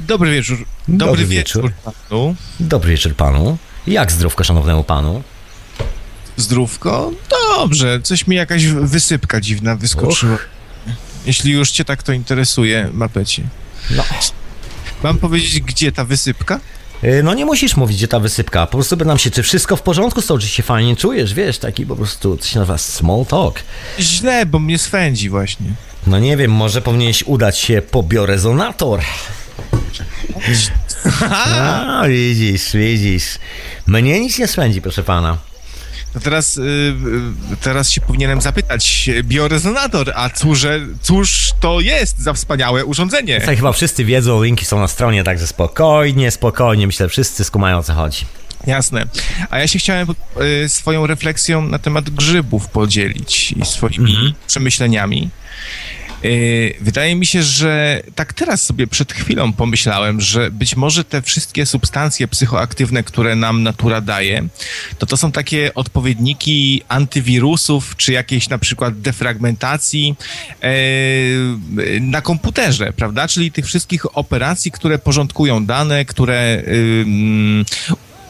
Dobry 0.00 0.30
wieczór. 0.32 0.58
Dobry, 0.88 1.06
Dobry 1.06 1.26
wieczór. 1.26 1.62
wieczór 1.62 1.92
panu. 2.08 2.34
Dobry 2.60 2.90
wieczór 2.90 3.14
panu. 3.14 3.58
Jak 3.86 4.12
zdrówko 4.12 4.44
szanownemu 4.44 4.84
panu? 4.84 5.22
Zdrówko? 6.36 7.12
Dobrze. 7.30 8.00
Coś 8.02 8.26
mi 8.26 8.36
jakaś 8.36 8.66
wysypka 8.66 9.40
dziwna 9.40 9.76
wyskoczyła. 9.76 10.38
Jeśli 11.26 11.52
już 11.52 11.70
cię 11.70 11.84
tak 11.84 12.02
to 12.02 12.12
interesuje, 12.12 12.88
mapecie. 12.92 13.42
No. 13.90 14.04
Mam 15.02 15.18
powiedzieć, 15.18 15.60
gdzie 15.60 15.92
ta 15.92 16.04
wysypka? 16.04 16.60
Y, 17.04 17.22
no 17.22 17.34
nie 17.34 17.46
musisz 17.46 17.76
mówić, 17.76 17.96
gdzie 17.96 18.08
ta 18.08 18.20
wysypka. 18.20 18.66
Po 18.66 18.72
prostu 18.72 18.96
nam 18.96 19.18
się, 19.18 19.30
czy 19.30 19.42
wszystko 19.42 19.76
w 19.76 19.82
porządku 19.82 20.22
z 20.22 20.26
czy 20.40 20.48
się 20.48 20.62
fajnie 20.62 20.96
czujesz, 20.96 21.34
wiesz, 21.34 21.58
taki 21.58 21.86
po 21.86 21.96
prostu, 21.96 22.36
co 22.36 22.48
się 22.48 22.58
nazywa 22.58 22.78
small 22.78 23.26
talk. 23.26 23.62
Źle, 24.00 24.46
bo 24.46 24.58
mnie 24.58 24.78
swędzi 24.78 25.28
właśnie. 25.30 25.66
No 26.06 26.18
nie 26.18 26.36
wiem, 26.36 26.50
może 26.52 26.82
powinieneś 26.82 27.22
udać 27.22 27.58
się 27.58 27.82
po 27.90 28.02
biorezonator. 28.02 29.00
A, 31.30 32.02
widzisz, 32.08 32.72
widzisz. 32.74 33.24
Mnie 33.86 34.20
nic 34.20 34.38
nie 34.38 34.46
swędzi, 34.46 34.82
proszę 34.82 35.02
pana. 35.02 35.38
to 36.12 36.20
teraz, 36.20 36.56
y, 36.56 36.60
y, 37.52 37.56
teraz 37.60 37.90
się 37.90 38.00
powinienem 38.00 38.40
zapytać, 38.40 39.10
biorezonator, 39.22 40.12
a 40.14 40.30
cóż, 40.30 40.66
cóż 41.02 41.52
to 41.60 41.80
jest 41.80 42.18
za 42.18 42.32
wspaniałe 42.32 42.84
urządzenie? 42.84 43.40
Tak, 43.40 43.56
chyba 43.56 43.72
wszyscy 43.72 44.04
wiedzą, 44.04 44.42
linki 44.42 44.64
są 44.64 44.78
na 44.78 44.88
stronie, 44.88 45.24
także 45.24 45.46
spokojnie, 45.46 46.30
spokojnie, 46.30 46.86
myślę, 46.86 47.08
wszyscy 47.08 47.44
skumają 47.44 47.78
o 47.78 47.82
co 47.82 47.94
chodzi. 47.94 48.24
Jasne. 48.66 49.06
A 49.50 49.58
ja 49.58 49.68
się 49.68 49.78
chciałem 49.78 50.08
y, 50.64 50.68
swoją 50.68 51.06
refleksją 51.06 51.62
na 51.62 51.78
temat 51.78 52.10
grzybów 52.10 52.68
podzielić 52.68 53.52
i 53.52 53.64
swoimi 53.66 54.10
mhm. 54.10 54.32
przemyśleniami. 54.46 55.30
Y, 56.24 56.74
wydaje 56.80 57.14
mi 57.16 57.26
się, 57.26 57.42
że 57.42 58.02
tak 58.14 58.32
teraz 58.32 58.62
sobie 58.62 58.86
przed 58.86 59.12
chwilą 59.12 59.52
pomyślałem, 59.52 60.20
że 60.20 60.50
być 60.50 60.76
może 60.76 61.04
te 61.04 61.22
wszystkie 61.22 61.66
substancje 61.66 62.28
psychoaktywne, 62.28 63.02
które 63.02 63.36
nam 63.36 63.62
natura 63.62 64.00
daje, 64.00 64.48
to 64.98 65.06
to 65.06 65.16
są 65.16 65.32
takie 65.32 65.74
odpowiedniki 65.74 66.82
antywirusów, 66.88 67.96
czy 67.96 68.12
jakiejś 68.12 68.48
na 68.48 68.58
przykład 68.58 69.00
defragmentacji 69.00 70.14
y, 70.64 72.00
na 72.00 72.20
komputerze, 72.20 72.92
prawda? 72.92 73.28
Czyli 73.28 73.52
tych 73.52 73.66
wszystkich 73.66 74.18
operacji, 74.18 74.70
które 74.70 74.98
porządkują 74.98 75.66
dane, 75.66 76.04
które 76.04 76.62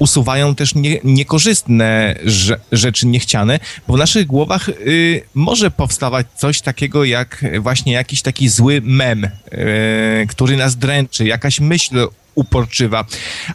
usuwają 0.01 0.55
też 0.55 0.75
nie, 0.75 0.99
niekorzystne 1.05 2.15
rzeczy 2.73 3.07
niechciane, 3.07 3.61
bo 3.89 3.95
w 3.95 3.99
naszych 3.99 4.27
głowach 4.27 4.69
y, 4.69 5.23
może 5.35 5.71
powstawać 5.71 6.27
coś 6.37 6.61
takiego 6.61 7.05
jak 7.05 7.45
właśnie 7.61 7.93
jakiś 7.93 8.23
taki 8.23 8.49
zły 8.49 8.81
mem, 8.85 9.25
y, 9.25 9.31
który 10.29 10.57
nas 10.57 10.77
dręczy, 10.77 11.25
jakaś 11.25 11.61
myśl 11.61 12.09
uporczywa. 12.35 13.05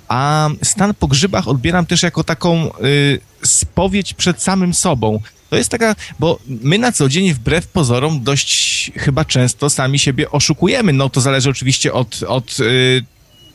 A 0.07 0.49
stan 0.63 0.93
po 0.93 1.07
grzybach 1.07 1.47
odbieram 1.47 1.85
też 1.85 2.03
jako 2.03 2.23
taką 2.23 2.71
y, 2.83 3.19
spowiedź 3.43 4.13
przed 4.13 4.43
samym 4.43 4.73
sobą. 4.73 5.19
To 5.49 5.55
jest 5.55 5.69
taka, 5.69 5.95
bo 6.19 6.39
my 6.47 6.77
na 6.77 6.91
co 6.91 7.09
dzień 7.09 7.33
wbrew 7.33 7.67
pozorom 7.67 8.23
dość 8.23 8.91
chyba 8.95 9.25
często 9.25 9.69
sami 9.69 9.99
siebie 9.99 10.31
oszukujemy. 10.31 10.93
No 10.93 11.09
to 11.09 11.21
zależy 11.21 11.49
oczywiście 11.49 11.93
od, 11.93 12.23
od 12.23 12.59
y, 12.59 13.03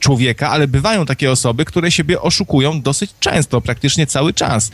człowieka, 0.00 0.50
ale 0.50 0.68
bywają 0.68 1.06
takie 1.06 1.30
osoby, 1.30 1.64
które 1.64 1.90
siebie 1.90 2.22
oszukują 2.22 2.82
dosyć 2.82 3.10
często, 3.20 3.60
praktycznie 3.60 4.06
cały 4.06 4.32
czas. 4.32 4.70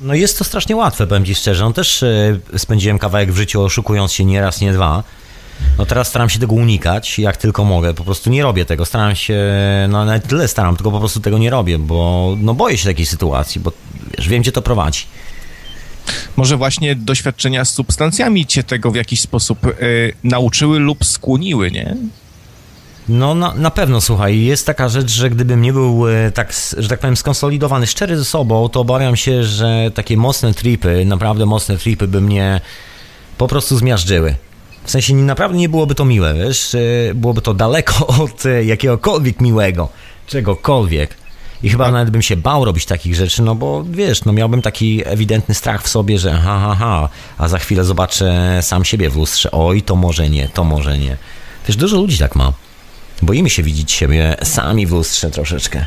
No 0.00 0.14
jest 0.14 0.38
to 0.38 0.44
strasznie 0.44 0.76
łatwe, 0.76 1.06
powiem 1.06 1.24
Ci 1.24 1.34
szczerze. 1.34 1.64
No 1.64 1.72
też 1.72 2.02
e, 2.02 2.38
spędziłem 2.56 2.98
kawałek 2.98 3.32
w 3.32 3.36
życiu 3.36 3.62
oszukując 3.62 4.12
się 4.12 4.24
nie 4.24 4.40
raz, 4.40 4.60
nie 4.60 4.72
dwa. 4.72 5.02
No 5.78 5.86
teraz 5.86 6.08
staram 6.08 6.28
się 6.30 6.38
tego 6.38 6.54
unikać, 6.54 7.18
jak 7.18 7.36
tylko 7.36 7.64
mogę. 7.64 7.94
Po 7.94 8.04
prostu 8.04 8.30
nie 8.30 8.42
robię 8.42 8.64
tego. 8.64 8.84
Staram 8.84 9.16
się, 9.16 9.38
no 9.88 10.04
nawet 10.04 10.28
tyle 10.28 10.48
staram, 10.48 10.76
tylko 10.76 10.90
po 10.90 10.98
prostu 10.98 11.20
tego 11.20 11.38
nie 11.38 11.50
robię, 11.50 11.78
bo 11.78 12.34
no 12.40 12.54
boję 12.54 12.78
się 12.78 12.88
takiej 12.88 13.06
sytuacji, 13.06 13.60
bo 13.60 13.72
wiesz, 14.18 14.28
wiem, 14.28 14.42
gdzie 14.42 14.52
to 14.52 14.62
prowadzi. 14.62 15.04
Może 16.36 16.56
właśnie 16.56 16.94
doświadczenia 16.96 17.64
z 17.64 17.74
substancjami 17.74 18.46
cię 18.46 18.62
tego 18.62 18.90
w 18.90 18.94
jakiś 18.94 19.20
sposób 19.20 19.66
y, 19.66 20.12
nauczyły 20.24 20.78
lub 20.78 21.04
skłoniły, 21.04 21.70
nie? 21.70 21.96
No 23.10 23.34
na, 23.34 23.54
na 23.54 23.70
pewno, 23.70 24.00
słuchaj, 24.00 24.40
jest 24.40 24.66
taka 24.66 24.88
rzecz, 24.88 25.10
że 25.10 25.30
gdybym 25.30 25.62
nie 25.62 25.72
był 25.72 26.08
e, 26.08 26.30
tak, 26.30 26.52
że 26.78 26.88
tak 26.88 27.00
powiem, 27.00 27.16
skonsolidowany, 27.16 27.86
szczery 27.86 28.16
ze 28.16 28.24
sobą, 28.24 28.68
to 28.68 28.80
obawiam 28.80 29.16
się, 29.16 29.44
że 29.44 29.90
takie 29.94 30.16
mocne 30.16 30.54
tripy, 30.54 31.04
naprawdę 31.04 31.46
mocne 31.46 31.76
tripy 31.76 32.08
by 32.08 32.20
mnie 32.20 32.60
po 33.38 33.48
prostu 33.48 33.76
zmiażdżyły. 33.76 34.34
W 34.84 34.90
sensie 34.90 35.14
naprawdę 35.14 35.58
nie 35.58 35.68
byłoby 35.68 35.94
to 35.94 36.04
miłe, 36.04 36.34
wiesz, 36.34 36.74
e, 36.74 36.78
byłoby 37.14 37.40
to 37.40 37.54
daleko 37.54 38.06
od 38.24 38.46
e, 38.46 38.64
jakiegokolwiek 38.64 39.40
miłego, 39.40 39.88
czegokolwiek. 40.26 41.14
I 41.62 41.70
chyba 41.70 41.90
nawet 41.90 42.10
bym 42.10 42.22
się 42.22 42.36
bał 42.36 42.64
robić 42.64 42.86
takich 42.86 43.14
rzeczy, 43.14 43.42
no 43.42 43.54
bo 43.54 43.84
wiesz, 43.90 44.24
no 44.24 44.32
miałbym 44.32 44.62
taki 44.62 45.02
ewidentny 45.06 45.54
strach 45.54 45.82
w 45.82 45.88
sobie, 45.88 46.18
że 46.18 46.32
ha, 46.32 46.60
ha, 46.60 46.74
ha, 46.74 47.08
a 47.38 47.48
za 47.48 47.58
chwilę 47.58 47.84
zobaczę 47.84 48.58
sam 48.62 48.84
siebie 48.84 49.10
w 49.10 49.16
lustrze, 49.16 49.50
oj, 49.50 49.82
to 49.82 49.96
może 49.96 50.28
nie, 50.28 50.48
to 50.48 50.64
może 50.64 50.98
nie. 50.98 51.16
Wiesz, 51.68 51.76
dużo 51.76 51.96
ludzi 51.96 52.18
tak 52.18 52.36
ma. 52.36 52.52
Boimy 53.22 53.50
się 53.50 53.62
widzieć 53.62 53.92
siebie 53.92 54.36
sami 54.42 54.86
w 54.86 54.92
lustrze 54.92 55.30
troszeczkę. 55.30 55.86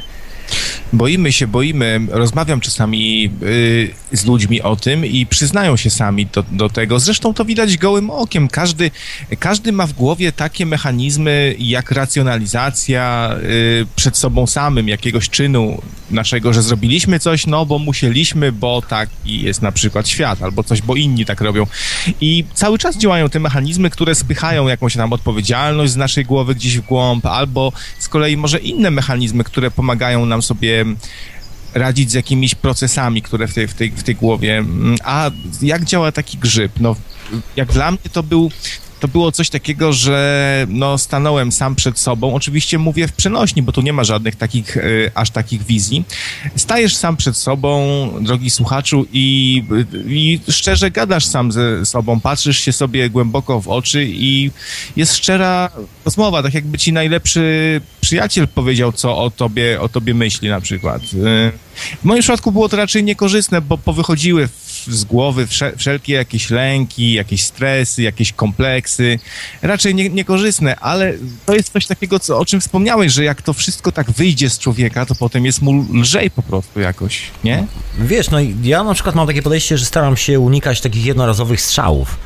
Boimy 0.93 1.31
się, 1.31 1.47
boimy. 1.47 1.99
Rozmawiam 2.09 2.59
czasami 2.59 3.29
y, 3.43 3.93
z 4.11 4.25
ludźmi 4.25 4.61
o 4.61 4.75
tym 4.75 5.05
i 5.05 5.25
przyznają 5.25 5.77
się 5.77 5.89
sami 5.89 6.25
do, 6.25 6.43
do, 6.51 6.69
tego. 6.69 6.99
Zresztą 6.99 7.33
to 7.33 7.45
widać 7.45 7.77
gołym 7.77 8.09
okiem. 8.09 8.47
Każdy, 8.47 8.91
każdy 9.39 9.71
ma 9.71 9.87
w 9.87 9.93
głowie 9.93 10.31
takie 10.31 10.65
mechanizmy 10.65 11.55
jak 11.59 11.91
racjonalizacja 11.91 13.35
y, 13.43 13.85
przed 13.95 14.17
sobą 14.17 14.47
samym 14.47 14.87
jakiegoś 14.87 15.29
czynu 15.29 15.81
naszego, 16.11 16.53
że 16.53 16.61
zrobiliśmy 16.61 17.19
coś, 17.19 17.47
no 17.47 17.65
bo 17.65 17.79
musieliśmy, 17.79 18.51
bo 18.51 18.81
taki 18.81 19.41
jest 19.41 19.61
na 19.61 19.71
przykład 19.71 20.07
świat, 20.07 20.43
albo 20.43 20.63
coś, 20.63 20.81
bo 20.81 20.95
inni 20.95 21.25
tak 21.25 21.41
robią. 21.41 21.67
I 22.21 22.45
cały 22.53 22.77
czas 22.77 22.97
działają 22.97 23.29
te 23.29 23.39
mechanizmy, 23.39 23.89
które 23.89 24.15
spychają 24.15 24.67
jakąś 24.67 24.95
tam 24.95 25.13
odpowiedzialność 25.13 25.91
z 25.91 25.95
naszej 25.95 26.25
głowy 26.25 26.55
gdzieś 26.55 26.77
w 26.77 26.81
głąb, 26.81 27.25
albo 27.25 27.71
z 27.99 28.07
kolei 28.07 28.37
może 28.37 28.59
inne 28.59 28.91
mechanizmy, 28.91 29.43
które 29.43 29.71
pomagają 29.71 30.25
nam 30.25 30.32
sobie 30.41 30.85
radzić 31.73 32.11
z 32.11 32.13
jakimiś 32.13 32.55
procesami, 32.55 33.21
które 33.21 33.47
w 33.47 33.53
tej, 33.53 33.67
w 33.67 33.73
tej, 33.73 33.91
w 33.91 34.03
tej 34.03 34.15
głowie. 34.15 34.63
A 35.03 35.31
jak 35.61 35.85
działa 35.85 36.11
taki 36.11 36.37
grzyb? 36.37 36.71
No, 36.79 36.95
jak 37.55 37.71
dla 37.71 37.91
mnie 37.91 38.09
to 38.11 38.23
był 38.23 38.51
to 39.03 39.07
było 39.07 39.31
coś 39.31 39.49
takiego, 39.49 39.93
że 39.93 40.67
no, 40.69 40.97
stanąłem 40.97 41.51
sam 41.51 41.75
przed 41.75 41.99
sobą. 41.99 42.35
Oczywiście 42.35 42.77
mówię 42.77 43.07
w 43.07 43.13
przenośni, 43.13 43.61
bo 43.61 43.71
tu 43.71 43.81
nie 43.81 43.93
ma 43.93 44.03
żadnych 44.03 44.35
takich, 44.35 44.77
y, 44.77 45.11
aż 45.15 45.29
takich 45.29 45.63
wizji. 45.63 46.03
Stajesz 46.55 46.95
sam 46.95 47.17
przed 47.17 47.37
sobą, 47.37 48.09
drogi 48.21 48.49
słuchaczu, 48.49 49.05
i, 49.13 49.63
i 50.05 50.39
szczerze 50.49 50.91
gadasz 50.91 51.25
sam 51.25 51.51
ze 51.51 51.85
sobą, 51.85 52.19
patrzysz 52.19 52.59
się 52.59 52.73
sobie 52.73 53.09
głęboko 53.09 53.61
w 53.61 53.67
oczy 53.67 54.05
i 54.09 54.51
jest 54.95 55.15
szczera 55.15 55.69
rozmowa, 56.05 56.43
tak 56.43 56.53
jakby 56.53 56.77
ci 56.77 56.93
najlepszy 56.93 57.81
przyjaciel 58.01 58.47
powiedział, 58.47 58.91
co 58.91 59.17
o 59.17 59.31
tobie, 59.31 59.81
o 59.81 59.89
tobie 59.89 60.13
myśli 60.13 60.49
na 60.49 60.61
przykład. 60.61 61.01
Y, 61.01 61.51
w 62.01 62.03
moim 62.03 62.21
przypadku 62.21 62.51
było 62.51 62.69
to 62.69 62.77
raczej 62.77 63.03
niekorzystne, 63.03 63.61
bo 63.61 63.77
powychodziły 63.77 64.49
z 64.87 65.03
głowy 65.03 65.47
wszelkie 65.77 66.13
jakieś 66.13 66.49
lęki, 66.49 67.13
jakieś 67.13 67.43
stresy, 67.43 68.01
jakieś 68.01 68.33
kompleksy. 68.33 69.19
Raczej 69.61 69.95
nie, 69.95 70.09
niekorzystne, 70.09 70.75
ale 70.75 71.13
to 71.45 71.55
jest 71.55 71.73
coś 71.73 71.85
takiego, 71.85 72.19
co, 72.19 72.39
o 72.39 72.45
czym 72.45 72.61
wspomniałeś, 72.61 73.13
że 73.13 73.23
jak 73.23 73.41
to 73.41 73.53
wszystko 73.53 73.91
tak 73.91 74.11
wyjdzie 74.11 74.49
z 74.49 74.59
człowieka, 74.59 75.05
to 75.05 75.15
potem 75.15 75.45
jest 75.45 75.61
mu 75.61 75.85
lżej 75.93 76.31
po 76.31 76.41
prostu 76.41 76.79
jakoś, 76.79 77.21
nie? 77.43 77.65
Wiesz, 77.99 78.29
no 78.29 78.37
ja 78.63 78.83
na 78.83 78.93
przykład 78.93 79.15
mam 79.15 79.27
takie 79.27 79.41
podejście, 79.41 79.77
że 79.77 79.85
staram 79.85 80.17
się 80.17 80.39
unikać 80.39 80.81
takich 80.81 81.05
jednorazowych 81.05 81.61
strzałów 81.61 82.17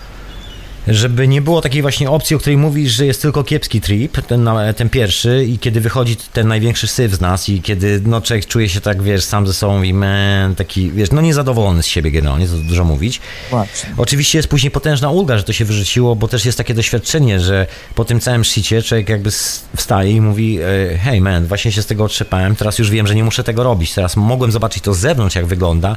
żeby 0.87 1.27
nie 1.27 1.41
było 1.41 1.61
takiej 1.61 1.81
właśnie 1.81 2.09
opcji, 2.09 2.35
o 2.35 2.39
której 2.39 2.57
mówisz, 2.57 2.91
że 2.91 3.05
jest 3.05 3.21
tylko 3.21 3.43
kiepski 3.43 3.81
trip, 3.81 4.21
ten, 4.21 4.49
ten 4.75 4.89
pierwszy 4.89 5.45
i 5.45 5.59
kiedy 5.59 5.81
wychodzi 5.81 6.15
ten 6.33 6.47
największy 6.47 6.87
syf 6.87 7.13
z 7.15 7.21
nas 7.21 7.49
i 7.49 7.61
kiedy 7.61 8.01
no 8.05 8.21
człowiek 8.21 8.45
czuje 8.45 8.69
się 8.69 8.81
tak, 8.81 9.01
wiesz, 9.03 9.23
sam 9.23 9.47
ze 9.47 9.53
sobą 9.53 9.81
i 9.81 9.93
man, 9.93 10.55
taki, 10.55 10.91
wiesz, 10.91 11.11
no 11.11 11.21
niezadowolony 11.21 11.83
z 11.83 11.85
siebie 11.85 12.11
generalnie, 12.11 12.47
to 12.47 12.57
dużo 12.57 12.83
mówić. 12.83 13.21
Właśnie. 13.49 13.89
Oczywiście 13.97 14.39
jest 14.39 14.49
później 14.49 14.71
potężna 14.71 15.09
ulga, 15.09 15.37
że 15.37 15.43
to 15.43 15.53
się 15.53 15.65
wyrzuciło, 15.65 16.15
bo 16.15 16.27
też 16.27 16.45
jest 16.45 16.57
takie 16.57 16.73
doświadczenie, 16.73 17.39
że 17.39 17.67
po 17.95 18.05
tym 18.05 18.19
całym 18.19 18.43
szczycie 18.43 18.81
człowiek 18.81 19.09
jakby 19.09 19.31
wstaje 19.75 20.11
i 20.11 20.21
mówi 20.21 20.59
e, 20.61 20.97
hej 20.97 21.21
man, 21.21 21.45
właśnie 21.45 21.71
się 21.71 21.81
z 21.81 21.85
tego 21.85 22.03
otrzepałem, 22.03 22.55
teraz 22.55 22.79
już 22.79 22.89
wiem, 22.89 23.07
że 23.07 23.15
nie 23.15 23.23
muszę 23.23 23.43
tego 23.43 23.63
robić, 23.63 23.93
teraz 23.93 24.17
mogłem 24.17 24.51
zobaczyć 24.51 24.83
to 24.83 24.93
z 24.93 24.99
zewnątrz, 24.99 25.35
jak 25.35 25.45
wygląda, 25.45 25.95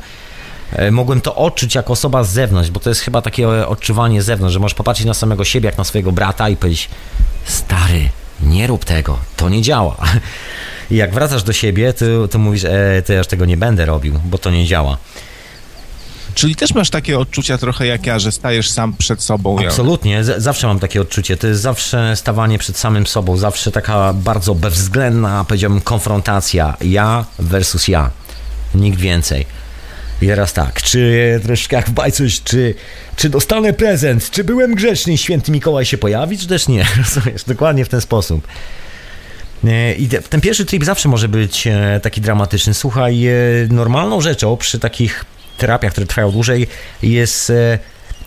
mogłem 0.91 1.21
to 1.21 1.35
odczuć 1.37 1.75
jako 1.75 1.93
osoba 1.93 2.25
z 2.25 2.33
zewnątrz, 2.33 2.71
bo 2.71 2.81
to 2.81 2.89
jest 2.89 3.01
chyba 3.01 3.23
takie 3.23 3.49
odczuwanie 3.49 4.23
z 4.23 4.25
zewnątrz, 4.25 4.53
że 4.53 4.61
możesz 4.61 4.75
popatrzeć 4.75 5.07
na 5.07 5.15
samego 5.15 5.45
siebie, 5.45 5.67
jak 5.67 5.79
na 5.79 5.85
swojego 5.85 6.13
brata 6.13 6.49
i 6.49 6.57
powiedzieć, 6.57 6.89
stary, 7.45 8.09
nie 8.43 8.67
rób 8.67 8.85
tego, 8.85 9.19
to 9.37 9.49
nie 9.49 9.63
działa. 9.63 9.97
I 10.91 10.97
jak 10.97 11.15
wracasz 11.15 11.43
do 11.43 11.53
siebie, 11.53 11.93
to, 11.93 12.29
to 12.29 12.39
mówisz, 12.39 12.65
e, 12.65 13.03
to 13.07 13.13
ja 13.13 13.19
już 13.19 13.27
tego 13.27 13.45
nie 13.45 13.57
będę 13.57 13.87
robił, 13.87 14.21
bo 14.25 14.39
to 14.39 14.51
nie 14.51 14.67
działa. 14.67 14.97
Czyli 16.35 16.57
też 16.57 16.75
masz 16.75 16.91
takie 16.91 17.19
odczucia 17.19 17.59
trochę 17.59 17.87
jak 17.87 18.07
ja, 18.07 18.19
że 18.19 18.33
stajesz 18.33 18.71
sam 18.71 18.95
przed 18.99 19.23
sobą. 19.23 19.59
Absolutnie, 19.67 20.25
Z 20.25 20.43
zawsze 20.43 20.67
mam 20.67 20.79
takie 20.79 21.01
odczucie. 21.01 21.37
To 21.37 21.47
jest 21.47 21.61
zawsze 21.61 22.17
stawanie 22.17 22.59
przed 22.59 22.77
samym 22.77 23.07
sobą, 23.07 23.37
zawsze 23.37 23.73
taka 23.73 24.13
bardzo 24.13 24.55
bezwzględna, 24.55 25.45
powiedziałbym, 25.49 25.81
konfrontacja. 25.81 26.77
Ja 26.81 27.25
versus 27.39 27.89
ja. 27.89 28.11
Nikt 28.75 28.99
więcej. 28.99 29.47
I 30.23 30.27
teraz 30.27 30.53
tak, 30.53 30.83
czy 30.83 31.41
troszkę 31.43 31.77
jak 31.77 31.89
w 31.89 31.93
bajcuś, 31.93 32.43
czy, 32.43 32.75
czy 33.17 33.29
dostanę 33.29 33.73
prezent, 33.73 34.31
czy 34.31 34.45
byłem 34.45 34.75
grzeczny 34.75 35.13
i 35.13 35.19
święty 35.19 35.53
Mikołaj 35.53 35.85
się 35.85 35.99
pojawi, 35.99 36.39
czy 36.39 36.47
też 36.47 36.69
nie, 36.69 36.87
rozumiesz, 36.99 37.45
dokładnie 37.45 37.85
w 37.85 37.89
ten 37.89 38.01
sposób. 38.01 38.47
E, 39.65 39.95
I 39.95 40.09
ten 40.09 40.41
pierwszy 40.41 40.65
trip 40.65 40.85
zawsze 40.85 41.09
może 41.09 41.29
być 41.29 41.67
e, 41.67 42.01
taki 42.03 42.21
dramatyczny. 42.21 42.75
Słuchaj, 42.75 43.27
e, 43.27 43.33
normalną 43.71 44.21
rzeczą 44.21 44.57
przy 44.57 44.79
takich 44.79 45.25
terapiach, 45.59 45.93
które 45.93 46.07
trwają 46.07 46.33
dłużej, 46.33 46.67
jest, 47.03 47.53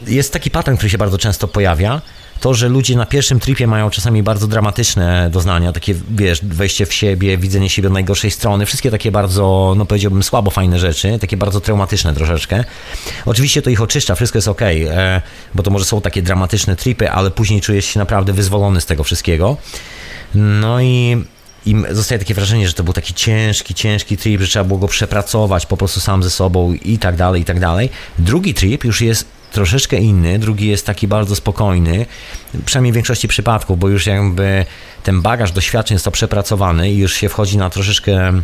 jest 0.08 0.34
taki 0.34 0.52
pattern, 0.52 0.78
który 0.78 0.90
się 0.90 0.98
bardzo 0.98 1.18
często 1.18 1.48
pojawia, 1.48 2.02
to, 2.44 2.54
że 2.54 2.70
ludzie 2.70 2.96
na 2.96 3.06
pierwszym 3.06 3.40
tripie 3.40 3.68
mają 3.68 3.90
czasami 3.90 4.24
bardzo 4.24 4.48
dramatyczne 4.48 5.30
doznania, 5.30 5.74
takie, 5.74 5.96
wiesz, 6.12 6.46
wejście 6.46 6.86
w 6.86 6.94
siebie, 6.94 7.38
widzenie 7.38 7.70
siebie 7.70 7.88
od 7.88 7.94
najgorszej 7.94 8.32
strony, 8.32 8.66
wszystkie 8.66 8.92
takie 8.92 9.12
bardzo, 9.12 9.74
no 9.78 9.86
powiedziałbym, 9.86 10.24
słabo 10.24 10.52
fajne 10.52 10.80
rzeczy, 10.80 11.20
takie 11.20 11.38
bardzo 11.38 11.62
traumatyczne 11.62 12.14
troszeczkę. 12.14 12.64
Oczywiście 13.26 13.62
to 13.62 13.70
ich 13.70 13.82
oczyszcza, 13.82 14.16
wszystko 14.16 14.38
jest 14.38 14.48
ok, 14.48 14.62
bo 15.56 15.64
to 15.64 15.72
może 15.72 15.86
są 15.86 16.02
takie 16.02 16.22
dramatyczne 16.22 16.76
tripy, 16.76 17.12
ale 17.12 17.32
później 17.32 17.62
czujesz 17.62 17.86
się 17.86 18.00
naprawdę 18.00 18.34
wyzwolony 18.34 18.82
z 18.82 18.86
tego 18.86 19.04
wszystkiego. 19.04 19.58
No 20.36 20.82
i 20.82 21.24
i 21.66 21.76
zostaje 21.92 22.20
takie 22.20 22.34
wrażenie, 22.34 22.68
że 22.68 22.74
to 22.74 22.84
był 22.84 22.94
taki 22.94 23.14
ciężki, 23.14 23.74
ciężki 23.74 24.18
trip, 24.18 24.42
że 24.42 24.48
trzeba 24.48 24.66
było 24.66 24.80
go 24.80 24.88
przepracować 24.88 25.66
po 25.66 25.78
prostu 25.78 26.00
sam 26.00 26.24
ze 26.24 26.30
sobą 26.30 26.74
i 26.74 26.98
tak 26.98 27.16
dalej, 27.16 27.42
i 27.42 27.46
tak 27.46 27.60
dalej. 27.60 27.90
Drugi 28.20 28.54
trip 28.54 28.84
już 28.84 29.02
jest 29.02 29.26
troszeczkę 29.54 29.98
inny, 29.98 30.40
drugi 30.40 30.68
jest 30.68 30.86
taki 30.86 31.08
bardzo 31.08 31.36
spokojny, 31.36 32.06
przynajmniej 32.66 32.92
w 32.92 32.96
większości 32.96 33.28
przypadków, 33.28 33.80
bo 33.80 33.90
już 33.90 34.06
jakby 34.06 34.66
ten 35.04 35.22
bagaż 35.22 35.52
doświadczeń 35.52 35.96
jest 35.96 36.06
to 36.06 36.12
przepracowany 36.12 36.92
i 36.92 36.98
już 36.98 37.14
się 37.14 37.30
wchodzi 37.30 37.58
na 37.58 37.70
troszeczkę 37.70 38.42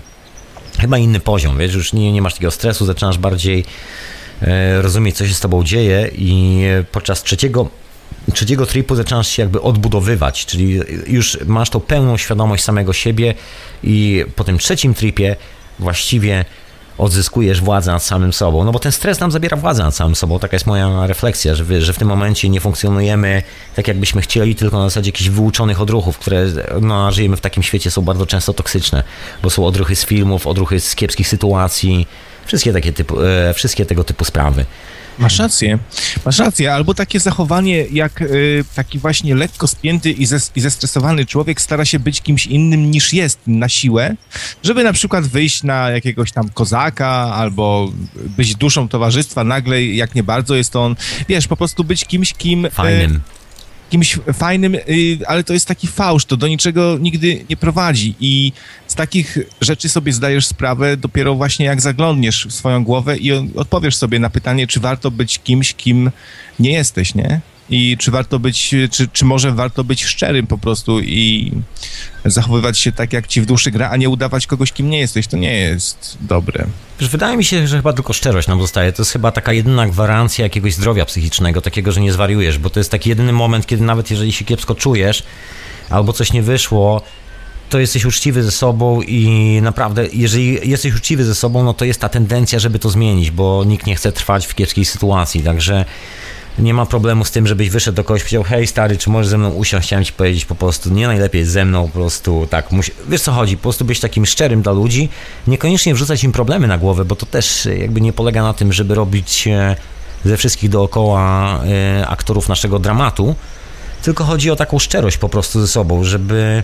chyba 0.79 0.97
inny 0.97 1.19
poziom, 1.19 1.57
wiesz, 1.57 1.73
już 1.73 1.93
nie, 1.93 2.11
nie 2.11 2.21
masz 2.21 2.33
takiego 2.33 2.51
stresu, 2.51 2.85
zaczynasz 2.85 3.17
bardziej 3.17 3.65
e, 4.41 4.81
rozumieć, 4.81 5.17
co 5.17 5.27
się 5.27 5.33
z 5.33 5.39
tobą 5.39 5.63
dzieje 5.63 6.09
i 6.15 6.63
podczas 6.91 7.23
trzeciego 7.23 7.69
trzeciego 8.33 8.65
tripu 8.65 8.95
zaczynasz 8.95 9.27
się 9.27 9.41
jakby 9.41 9.61
odbudowywać, 9.61 10.45
czyli 10.45 10.79
już 11.07 11.37
masz 11.45 11.69
tą 11.69 11.79
pełną 11.79 12.17
świadomość 12.17 12.63
samego 12.63 12.93
siebie 12.93 13.33
i 13.83 14.25
po 14.35 14.43
tym 14.43 14.57
trzecim 14.57 14.93
tripie 14.93 15.35
właściwie 15.79 16.45
odzyskujesz 16.99 17.61
władzę 17.61 17.91
nad 17.91 18.03
samym 18.03 18.33
sobą. 18.33 18.63
No 18.63 18.71
bo 18.71 18.79
ten 18.79 18.91
stres 18.91 19.19
nam 19.19 19.31
zabiera 19.31 19.57
władzę 19.57 19.83
nad 19.83 19.95
samym 19.95 20.15
sobą. 20.15 20.39
Taka 20.39 20.55
jest 20.55 20.65
moja 20.65 21.07
refleksja, 21.07 21.55
że, 21.55 21.81
że 21.81 21.93
w 21.93 21.97
tym 21.97 22.07
momencie 22.07 22.49
nie 22.49 22.59
funkcjonujemy 22.59 23.43
tak, 23.75 23.87
jakbyśmy 23.87 24.21
chcieli, 24.21 24.55
tylko 24.55 24.77
na 24.77 24.83
zasadzie 24.83 25.09
jakichś 25.09 25.29
wyuczonych 25.29 25.81
odruchów, 25.81 26.17
które 26.17 26.45
no, 26.81 27.11
żyjemy 27.11 27.37
w 27.37 27.41
takim 27.41 27.63
świecie, 27.63 27.91
są 27.91 28.01
bardzo 28.01 28.25
często 28.25 28.53
toksyczne, 28.53 29.03
bo 29.43 29.49
są 29.49 29.65
odruchy 29.65 29.95
z 29.95 30.05
filmów, 30.05 30.47
odruchy 30.47 30.79
z 30.79 30.95
kiepskich 30.95 31.27
sytuacji, 31.27 32.07
wszystkie, 32.45 32.73
takie 32.73 32.93
typu, 32.93 33.23
e, 33.23 33.53
wszystkie 33.53 33.85
tego 33.85 34.03
typu 34.03 34.25
sprawy. 34.25 34.65
Masz 35.19 35.39
rację, 35.39 35.79
masz 36.25 36.39
rację, 36.39 36.73
albo 36.73 36.93
takie 36.93 37.19
zachowanie, 37.19 37.85
jak 37.91 38.21
y, 38.21 38.65
taki 38.75 38.99
właśnie 38.99 39.35
lekko 39.35 39.67
spięty 39.67 40.11
i, 40.11 40.25
zes, 40.25 40.51
i 40.55 40.61
zestresowany 40.61 41.25
człowiek 41.25 41.61
stara 41.61 41.85
się 41.85 41.99
być 41.99 42.21
kimś 42.21 42.45
innym 42.45 42.91
niż 42.91 43.13
jest 43.13 43.39
na 43.47 43.69
siłę, 43.69 44.15
żeby 44.63 44.83
na 44.83 44.93
przykład 44.93 45.27
wyjść 45.27 45.63
na 45.63 45.89
jakiegoś 45.89 46.31
tam 46.31 46.49
kozaka, 46.49 47.09
albo 47.09 47.91
być 48.37 48.55
duszą 48.55 48.87
towarzystwa, 48.87 49.43
nagle 49.43 49.85
jak 49.85 50.15
nie 50.15 50.23
bardzo 50.23 50.55
jest 50.55 50.75
on, 50.75 50.95
wiesz, 51.29 51.47
po 51.47 51.57
prostu 51.57 51.83
być 51.83 52.05
kimś, 52.05 52.33
kim... 52.33 52.65
Y, 52.65 52.71
Fajnym. 52.71 53.15
Y, 53.15 53.38
kimś 53.89 54.19
fajnym, 54.33 54.75
y, 54.75 55.19
ale 55.27 55.43
to 55.43 55.53
jest 55.53 55.67
taki 55.67 55.87
fałsz, 55.87 56.25
to 56.25 56.37
do 56.37 56.47
niczego 56.47 56.97
nigdy 56.97 57.45
nie 57.49 57.57
prowadzi 57.57 58.15
i 58.19 58.51
z 58.87 58.95
takich 58.95 59.37
rzeczy 59.61 59.89
sobie 59.89 60.13
zdajesz 60.13 60.45
sprawę 60.45 60.97
dopiero 60.97 61.35
właśnie 61.35 61.65
jak 61.65 61.81
zaglądniesz 61.81 62.47
w 62.47 62.53
swoją 62.53 62.83
głowę 62.83 63.17
i 63.17 63.31
odpowiesz 63.55 63.95
sobie 63.95 64.19
na 64.19 64.29
pytanie, 64.29 64.67
czy 64.67 64.79
warto 64.79 65.11
być 65.11 65.39
kimś, 65.39 65.73
kim 65.73 66.11
nie 66.59 66.71
jesteś, 66.71 67.15
nie? 67.15 67.41
I 67.69 67.97
czy 67.97 68.11
warto 68.11 68.39
być, 68.39 68.75
czy, 68.91 69.07
czy 69.07 69.25
może 69.25 69.51
warto 69.51 69.83
być 69.83 70.05
szczerym 70.05 70.47
po 70.47 70.57
prostu 70.57 70.99
i 70.99 71.51
zachowywać 72.25 72.79
się 72.79 72.91
tak, 72.91 73.13
jak 73.13 73.27
ci 73.27 73.41
w 73.41 73.45
duszy 73.45 73.71
gra, 73.71 73.89
a 73.89 73.97
nie 73.97 74.09
udawać 74.09 74.47
kogoś, 74.47 74.71
kim 74.71 74.89
nie 74.89 74.99
jesteś. 74.99 75.27
To 75.27 75.37
nie 75.37 75.53
jest 75.53 76.17
dobre. 76.21 76.65
Wiesz, 76.99 77.09
wydaje 77.09 77.37
mi 77.37 77.43
się, 77.43 77.67
że 77.67 77.77
chyba 77.77 77.93
tylko 77.93 78.13
szczerość 78.13 78.47
nam 78.47 78.61
zostaje. 78.61 78.93
To 78.93 79.01
jest 79.01 79.11
chyba 79.11 79.31
taka 79.31 79.53
jedyna 79.53 79.87
gwarancja 79.87 80.43
jakiegoś 80.43 80.73
zdrowia 80.73 81.05
psychicznego, 81.05 81.61
takiego, 81.61 81.91
że 81.91 82.01
nie 82.01 82.13
zwariujesz, 82.13 82.57
bo 82.57 82.69
to 82.69 82.79
jest 82.79 82.91
taki 82.91 83.09
jedyny 83.09 83.33
moment, 83.33 83.65
kiedy 83.65 83.83
nawet 83.83 84.11
jeżeli 84.11 84.31
się 84.31 84.45
kiepsko 84.45 84.75
czujesz, 84.75 85.23
albo 85.89 86.13
coś 86.13 86.33
nie 86.33 86.41
wyszło, 86.41 87.01
to 87.69 87.79
jesteś 87.79 88.05
uczciwy 88.05 88.43
ze 88.43 88.51
sobą 88.51 89.01
i 89.01 89.59
naprawdę, 89.61 90.07
jeżeli 90.13 90.69
jesteś 90.69 90.95
uczciwy 90.95 91.25
ze 91.25 91.35
sobą, 91.35 91.63
no 91.63 91.73
to 91.73 91.85
jest 91.85 92.01
ta 92.01 92.09
tendencja, 92.09 92.59
żeby 92.59 92.79
to 92.79 92.89
zmienić, 92.89 93.31
bo 93.31 93.63
nikt 93.63 93.85
nie 93.85 93.95
chce 93.95 94.11
trwać 94.11 94.47
w 94.47 94.55
kiepskiej 94.55 94.85
sytuacji, 94.85 95.43
także 95.43 95.85
nie 96.59 96.73
ma 96.73 96.85
problemu 96.85 97.25
z 97.25 97.31
tym, 97.31 97.47
żebyś 97.47 97.69
wyszedł 97.69 97.95
do 97.95 98.03
kogoś 98.03 98.21
i 98.21 98.23
powiedział, 98.23 98.43
hej 98.43 98.67
stary, 98.67 98.97
czy 98.97 99.09
możesz 99.09 99.27
ze 99.27 99.37
mną 99.37 99.49
usiąść? 99.49 99.87
Chciałem 99.87 100.05
ci 100.05 100.13
powiedzieć 100.13 100.45
po 100.45 100.55
prostu, 100.55 100.89
nie 100.89 101.07
najlepiej 101.07 101.45
ze 101.45 101.65
mną, 101.65 101.87
po 101.87 101.93
prostu 101.93 102.47
tak, 102.49 102.71
musi... 102.71 102.91
wiesz 103.09 103.21
co 103.21 103.31
chodzi, 103.31 103.57
po 103.57 103.63
prostu 103.63 103.85
być 103.85 103.99
takim 103.99 104.25
szczerym 104.25 104.61
dla 104.61 104.71
ludzi, 104.71 105.09
niekoniecznie 105.47 105.93
wrzucać 105.93 106.23
im 106.23 106.31
problemy 106.31 106.67
na 106.67 106.77
głowę, 106.77 107.05
bo 107.05 107.15
to 107.15 107.25
też 107.25 107.67
jakby 107.77 108.01
nie 108.01 108.13
polega 108.13 108.43
na 108.43 108.53
tym, 108.53 108.73
żeby 108.73 108.95
robić 108.95 109.47
ze 110.25 110.37
wszystkich 110.37 110.69
dookoła 110.69 111.59
e, 111.63 112.07
aktorów 112.07 112.49
naszego 112.49 112.79
dramatu, 112.79 113.35
tylko 114.01 114.23
chodzi 114.23 114.51
o 114.51 114.55
taką 114.55 114.79
szczerość 114.79 115.17
po 115.17 115.29
prostu 115.29 115.61
ze 115.61 115.67
sobą, 115.67 116.03
żeby 116.03 116.63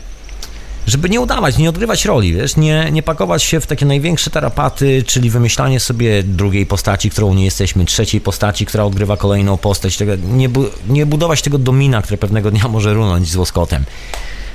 żeby 0.88 1.09
nie 1.09 1.21
udawać, 1.21 1.57
nie 1.57 1.69
odgrywać 1.69 2.05
roli, 2.05 2.33
wiesz, 2.33 2.55
nie, 2.55 2.89
nie 2.91 3.03
pakować 3.03 3.43
się 3.43 3.59
w 3.59 3.67
takie 3.67 3.86
największe 3.86 4.29
tarapaty, 4.29 5.03
czyli 5.07 5.29
wymyślanie 5.29 5.79
sobie 5.79 6.23
drugiej 6.23 6.65
postaci, 6.65 7.09
którą 7.09 7.33
nie 7.33 7.45
jesteśmy, 7.45 7.86
trzeciej 7.86 8.21
postaci, 8.21 8.65
która 8.65 8.83
odgrywa 8.83 9.17
kolejną 9.17 9.57
postać, 9.57 9.97
nie, 10.23 10.49
bu 10.49 10.65
nie 10.89 11.05
budować 11.05 11.41
tego 11.41 11.57
domina, 11.57 12.01
które 12.01 12.17
pewnego 12.17 12.51
dnia 12.51 12.67
może 12.67 12.93
runąć 12.93 13.27
z 13.27 13.36
łoskotem. 13.36 13.86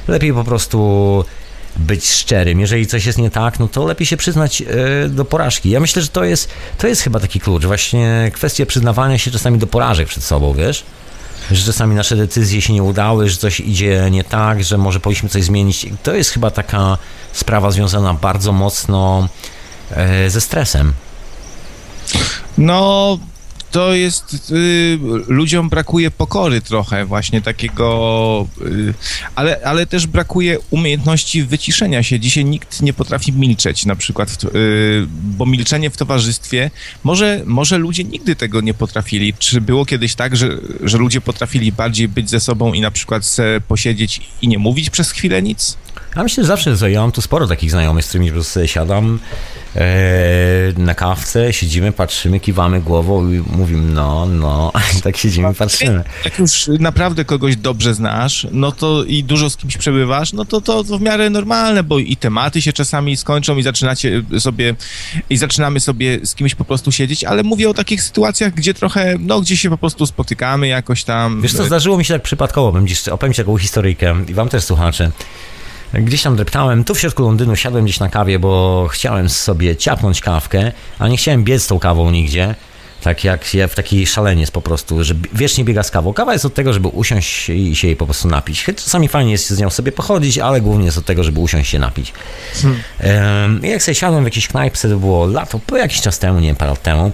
Lepiej 0.09 0.33
po 0.33 0.45
prostu 0.45 1.25
być 1.77 2.11
szczerym. 2.11 2.61
Jeżeli 2.61 2.87
coś 2.87 3.07
jest 3.07 3.19
nie 3.19 3.31
tak, 3.31 3.61
no 3.61 3.69
to 3.69 3.87
lepiej 3.87 4.07
się 4.07 4.17
przyznać 4.17 4.61
yy, 4.61 4.67
do 5.09 5.25
porażki. 5.25 5.71
Ja 5.71 5.81
myślę, 5.81 6.03
że 6.03 6.09
to 6.09 6.25
jest, 6.25 6.49
to 6.79 6.87
jest 6.87 7.03
chyba 7.03 7.21
taki 7.21 7.41
klucz, 7.41 7.65
właśnie 7.65 8.31
kwestia 8.35 8.67
przyznawania 8.67 9.19
się 9.19 9.31
czasami 9.31 9.59
do 9.59 9.67
porażek 9.67 10.09
przed 10.09 10.25
sobą, 10.25 10.55
wiesz? 10.55 10.85
Że 11.51 11.65
czasami 11.65 11.95
nasze 11.95 12.17
decyzje 12.17 12.63
się 12.63 12.73
nie 12.73 12.83
udały, 12.83 13.29
że 13.29 13.37
coś 13.37 13.61
idzie 13.61 14.09
nie 14.11 14.25
tak, 14.25 14.65
że 14.65 14.79
może 14.79 15.01
powinniśmy 15.01 15.29
coś 15.29 15.45
zmienić. 15.45 15.87
To 16.03 16.15
jest 16.15 16.31
chyba 16.31 16.51
taka 16.51 16.99
sprawa 17.33 17.71
związana 17.71 18.15
bardzo 18.15 18.53
mocno 18.53 19.29
e, 19.91 20.31
ze 20.31 20.41
stresem. 20.41 20.93
No, 22.59 23.19
to 23.71 23.95
jest, 23.95 24.51
y, 24.51 24.99
ludziom 25.29 25.69
brakuje 25.69 26.11
pokory 26.11 26.61
trochę 26.61 27.05
właśnie 27.05 27.43
takiego, 27.43 28.47
y, 28.63 28.95
ale, 29.35 29.61
ale 29.65 29.87
też 29.87 30.07
brakuje 30.07 30.59
umiejętności 30.71 31.43
wyciszenia 31.43 32.03
się. 32.03 32.21
Dzisiaj 32.21 32.45
nikt 32.45 32.83
nie 32.83 32.93
potrafi 32.93 33.33
milczeć 33.33 33.87
na 33.87 33.97
przykład, 33.97 34.45
y, 34.45 35.07
bo 35.11 35.47
milczenie 35.47 35.91
w 35.91 35.97
towarzystwie, 35.97 36.71
może, 37.05 37.43
może 37.47 37.79
ludzie 37.79 38.05
nigdy 38.05 38.37
tego 38.37 38.61
nie 38.61 38.75
potrafili. 38.75 39.35
Czy 39.39 39.61
było 39.61 39.87
kiedyś 39.87 40.15
tak, 40.15 40.37
że, 40.37 40.49
że 40.83 40.99
ludzie 40.99 41.21
potrafili 41.21 41.73
bardziej 41.73 42.09
być 42.09 42.31
ze 42.31 42.41
sobą 42.41 42.73
i 42.73 42.81
na 42.81 42.91
przykład 42.91 43.27
se 43.27 43.61
posiedzieć 43.69 44.21
i 44.43 44.49
nie 44.49 44.59
mówić 44.59 44.91
przez 44.91 45.11
chwilę 45.11 45.43
nic? 45.43 45.77
Ja 46.17 46.23
myślę, 46.23 46.45
że 46.45 46.49
zawsze, 46.49 46.91
ja 46.91 47.01
mam 47.01 47.13
tu 47.13 47.23
sporo 47.23 47.47
takich 47.47 47.71
znajomych, 47.71 48.05
z 48.05 48.09
którymi 48.09 48.29
po 48.29 48.35
prostu 48.35 48.67
siadam 48.67 49.19
na 50.77 50.95
kawce, 50.95 51.53
siedzimy, 51.53 51.93
patrzymy, 51.93 52.41
kiwamy 52.41 52.81
głową 52.81 53.33
i 53.33 53.43
mówimy 53.57 53.93
no, 53.93 54.27
no, 54.27 54.73
tak 55.05 55.17
siedzimy, 55.17 55.55
patrzymy. 55.55 56.05
Jak 56.25 56.39
już 56.39 56.71
naprawdę 56.79 57.25
kogoś 57.25 57.57
dobrze 57.57 57.95
znasz, 57.95 58.47
no 58.53 58.73
to 58.73 59.05
i 59.05 59.25
dużo 59.25 59.51
z 59.51 59.57
kimś 59.57 59.77
przebywasz, 59.77 60.33
no 60.33 60.45
to 60.45 60.61
to, 60.61 60.85
to 60.85 60.99
w 60.99 61.03
miarę 61.03 61.31
normalne, 61.31 61.83
bo 61.83 61.99
i 61.99 62.17
tematy 62.17 62.63
się 62.63 62.73
czasami 62.73 63.17
skończą 63.17 63.57
i 63.57 63.63
zaczynacie 63.63 64.23
sobie, 64.39 64.75
i 65.31 65.37
zaczynamy 65.37 65.81
sobie 65.81 66.27
z 66.27 66.35
kimś 66.35 66.55
po 66.55 66.65
prostu 66.65 66.93
siedzieć, 66.93 67.25
ale 67.25 67.43
mówię 67.43 67.71
o 67.71 67.75
takich 67.75 68.03
sytuacjach, 68.03 68.55
gdzie 68.55 68.75
trochę, 68.75 69.15
no, 69.21 69.41
gdzie 69.41 69.57
się 69.57 69.71
po 69.71 69.79
prostu 69.79 70.07
spotykamy 70.07 70.69
jakoś 70.69 71.05
tam. 71.05 71.43
Wiesz 71.43 71.53
co, 71.55 71.65
zdarzyło 71.65 71.99
mi 71.99 72.05
się 72.05 72.15
tak 72.15 72.23
przypadkowo, 72.23 72.73
bym 72.73 72.89
dziś 72.89 73.09
opowiem 73.09 73.33
ci 73.33 73.43
taką 73.43 73.59
historyjkę 73.59 74.25
i 74.29 74.35
wam 74.35 74.49
też 74.49 74.65
słuchacze. 74.65 75.11
Gdzieś 75.95 76.23
tam 76.23 76.37
dreptałem, 76.37 76.85
tu 76.85 76.95
w 76.95 77.01
środku 77.01 77.23
Londynu 77.23 77.57
siadłem 77.57 77.85
gdzieś 77.85 78.01
na 78.01 78.09
kawie, 78.09 78.39
bo 78.39 78.89
chciałem 78.93 79.29
sobie 79.29 79.77
ciapnąć 79.77 80.21
kawkę, 80.21 80.73
a 80.99 81.09
nie 81.09 81.17
chciałem 81.17 81.45
biec 81.45 81.63
z 81.63 81.67
tą 81.67 81.79
kawą 81.79 82.11
nigdzie. 82.11 82.55
Tak 83.03 83.25
jak 83.25 83.55
ja 83.55 83.69
w 83.69 83.75
taki 83.75 84.07
szaleniec 84.07 84.51
po 84.51 84.63
prostu, 84.63 85.05
że 85.05 85.15
wiecznie 85.33 85.65
biega 85.65 85.83
z 85.83 85.91
kawą. 85.91 86.13
Kawa 86.13 86.33
jest 86.33 86.45
od 86.45 86.55
tego, 86.55 86.73
żeby 86.73 86.89
usiąść 86.89 87.49
i 87.49 87.77
się 87.77 87.87
jej 87.87 87.97
po 87.97 88.05
prostu 88.05 88.29
napić. 88.29 88.65
Czasami 88.65 89.09
fajnie 89.09 89.33
jest 89.33 89.51
z 89.51 89.59
nią 89.59 89.71
sobie 89.71 89.93
pochodzić, 89.93 90.39
ale 90.39 90.61
głównie 90.61 90.85
jest 90.85 90.99
od 90.99 91.05
tego, 91.05 91.25
żeby 91.25 91.41
usiąść 91.41 91.71
się 91.71 91.79
napić. 91.79 92.13
Hmm. 92.63 93.61
jak 93.63 93.83
sobie 93.83 93.95
siadłem 93.95 94.25
w 94.25 94.27
jakiejś 94.27 94.49
knajpce, 94.49 94.89
to 94.89 94.97
było 94.97 95.27
lato, 95.27 95.59
po 95.67 95.77
jakiś 95.77 96.01
czas 96.01 96.19
temu, 96.19 96.41
nie 96.41 96.47
wiem, 96.47 96.57
parę 96.57 96.71
lat 96.71 96.83
temu, 96.83 97.13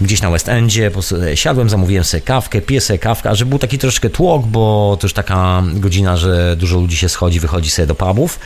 gdzieś 0.00 0.22
na 0.22 0.30
West 0.30 0.48
Endzie, 0.48 0.90
siadłem, 1.34 1.68
zamówiłem 1.68 2.04
sobie 2.04 2.20
kawkę, 2.20 2.60
piję 2.60 2.80
sobie 2.80 2.98
kawkę, 2.98 3.30
a 3.30 3.34
że 3.34 3.46
był 3.46 3.58
taki 3.58 3.78
troszkę 3.78 4.10
tłok, 4.10 4.46
bo 4.46 4.96
to 5.00 5.04
już 5.06 5.12
taka 5.12 5.62
godzina, 5.74 6.16
że 6.16 6.56
dużo 6.56 6.80
ludzi 6.80 6.96
się 6.96 7.08
schodzi, 7.08 7.40
wychodzi 7.40 7.70
sobie 7.70 7.86
do 7.86 7.94
pubów. 7.94 8.38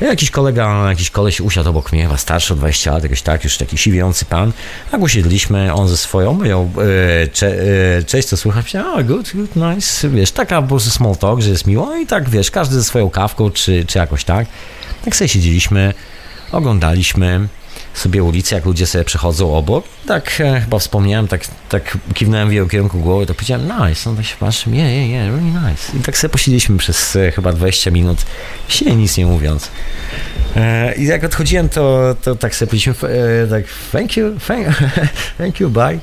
Jakiś 0.00 0.30
kolega, 0.30 0.88
jakiś 0.88 1.10
koleś 1.10 1.40
usiadł 1.40 1.70
obok 1.70 1.92
mnie, 1.92 2.02
chyba 2.02 2.16
starszy 2.16 2.52
o 2.52 2.56
20 2.56 2.92
lat, 2.92 3.02
jakoś 3.02 3.22
tak, 3.22 3.44
już 3.44 3.56
taki 3.56 3.78
siwiący 3.78 4.24
pan. 4.24 4.52
Tak 4.90 5.00
usiedliśmy, 5.00 5.74
on 5.74 5.88
ze 5.88 5.96
swoją, 5.96 6.34
mówią, 6.34 6.72
e, 7.24 7.28
cze, 7.28 7.46
e, 7.98 8.02
cześć, 8.02 8.28
co 8.28 8.36
słychać? 8.36 8.76
A, 8.76 9.02
good, 9.02 9.32
good, 9.34 9.56
nice, 9.56 10.08
wiesz, 10.08 10.32
taka 10.32 10.62
po 10.62 10.68
prostu 10.68 10.90
small 10.90 11.16
talk, 11.16 11.40
że 11.40 11.50
jest 11.50 11.66
miło 11.66 11.96
i 11.96 12.06
tak, 12.06 12.28
wiesz, 12.28 12.50
każdy 12.50 12.74
ze 12.74 12.84
swoją 12.84 13.10
kawką, 13.10 13.50
czy, 13.50 13.84
czy 13.84 13.98
jakoś 13.98 14.24
tak. 14.24 14.46
Tak 15.04 15.16
sobie 15.16 15.28
siedzieliśmy, 15.28 15.94
oglądaliśmy, 16.52 17.48
sobie 17.94 18.22
ulicę, 18.22 18.54
jak 18.54 18.64
ludzie 18.64 18.86
sobie 18.86 19.04
przechodzą 19.04 19.54
obok. 19.54 19.84
Tak 20.06 20.40
e, 20.40 20.60
chyba 20.60 20.78
wspomniałem, 20.78 21.28
tak, 21.28 21.44
tak 21.68 21.98
kiwnąłem 22.14 22.48
w 22.48 22.52
jego 22.52 22.66
kierunku 22.66 22.98
głowy, 22.98 23.26
to 23.26 23.34
powiedziałem 23.34 23.68
nice. 23.88 24.10
On 24.10 24.16
tak 24.16 24.26
się 24.26 24.36
patrzy, 24.36 24.70
yeah, 24.70 24.90
yeah, 24.90 25.08
yeah, 25.08 25.26
really 25.26 25.70
nice. 25.70 25.96
I 25.98 26.00
tak 26.00 26.18
sobie 26.18 26.32
posiedzieliśmy 26.32 26.78
przez 26.78 27.16
e, 27.16 27.32
chyba 27.32 27.52
20 27.52 27.90
minut, 27.90 28.18
się 28.68 28.96
nic 28.96 29.16
nie 29.16 29.26
mówiąc. 29.26 29.70
E, 30.56 30.94
I 30.94 31.06
jak 31.06 31.24
odchodziłem, 31.24 31.68
to, 31.68 32.16
to 32.22 32.36
tak 32.36 32.54
sobie 32.54 32.68
powiedzieliśmy, 32.68 33.08
e, 33.08 33.46
tak 33.46 33.64
thank 33.92 34.16
you, 34.16 34.26
thank, 34.46 34.66
thank 35.38 35.60
you, 35.60 35.70
bye. 35.70 35.98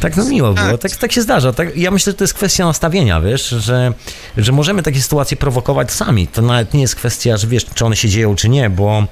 Tak 0.00 0.16
no 0.16 0.24
miło 0.24 0.52
było, 0.52 0.78
tak, 0.78 0.96
tak 0.96 1.12
się 1.12 1.22
zdarza. 1.22 1.52
Tak, 1.52 1.76
ja 1.76 1.90
myślę, 1.90 2.12
że 2.12 2.16
to 2.16 2.24
jest 2.24 2.34
kwestia 2.34 2.64
nastawienia, 2.64 3.20
wiesz, 3.20 3.48
że, 3.48 3.92
że 4.36 4.52
możemy 4.52 4.82
takie 4.82 5.00
sytuacje 5.00 5.36
prowokować 5.36 5.92
sami. 5.92 6.26
To 6.26 6.42
nawet 6.42 6.74
nie 6.74 6.80
jest 6.80 6.94
kwestia, 6.96 7.36
że 7.36 7.46
wiesz, 7.46 7.66
czy 7.74 7.84
one 7.84 7.96
się 7.96 8.08
dzieją, 8.08 8.36
czy 8.36 8.48
nie, 8.48 8.70
bo, 8.70 9.04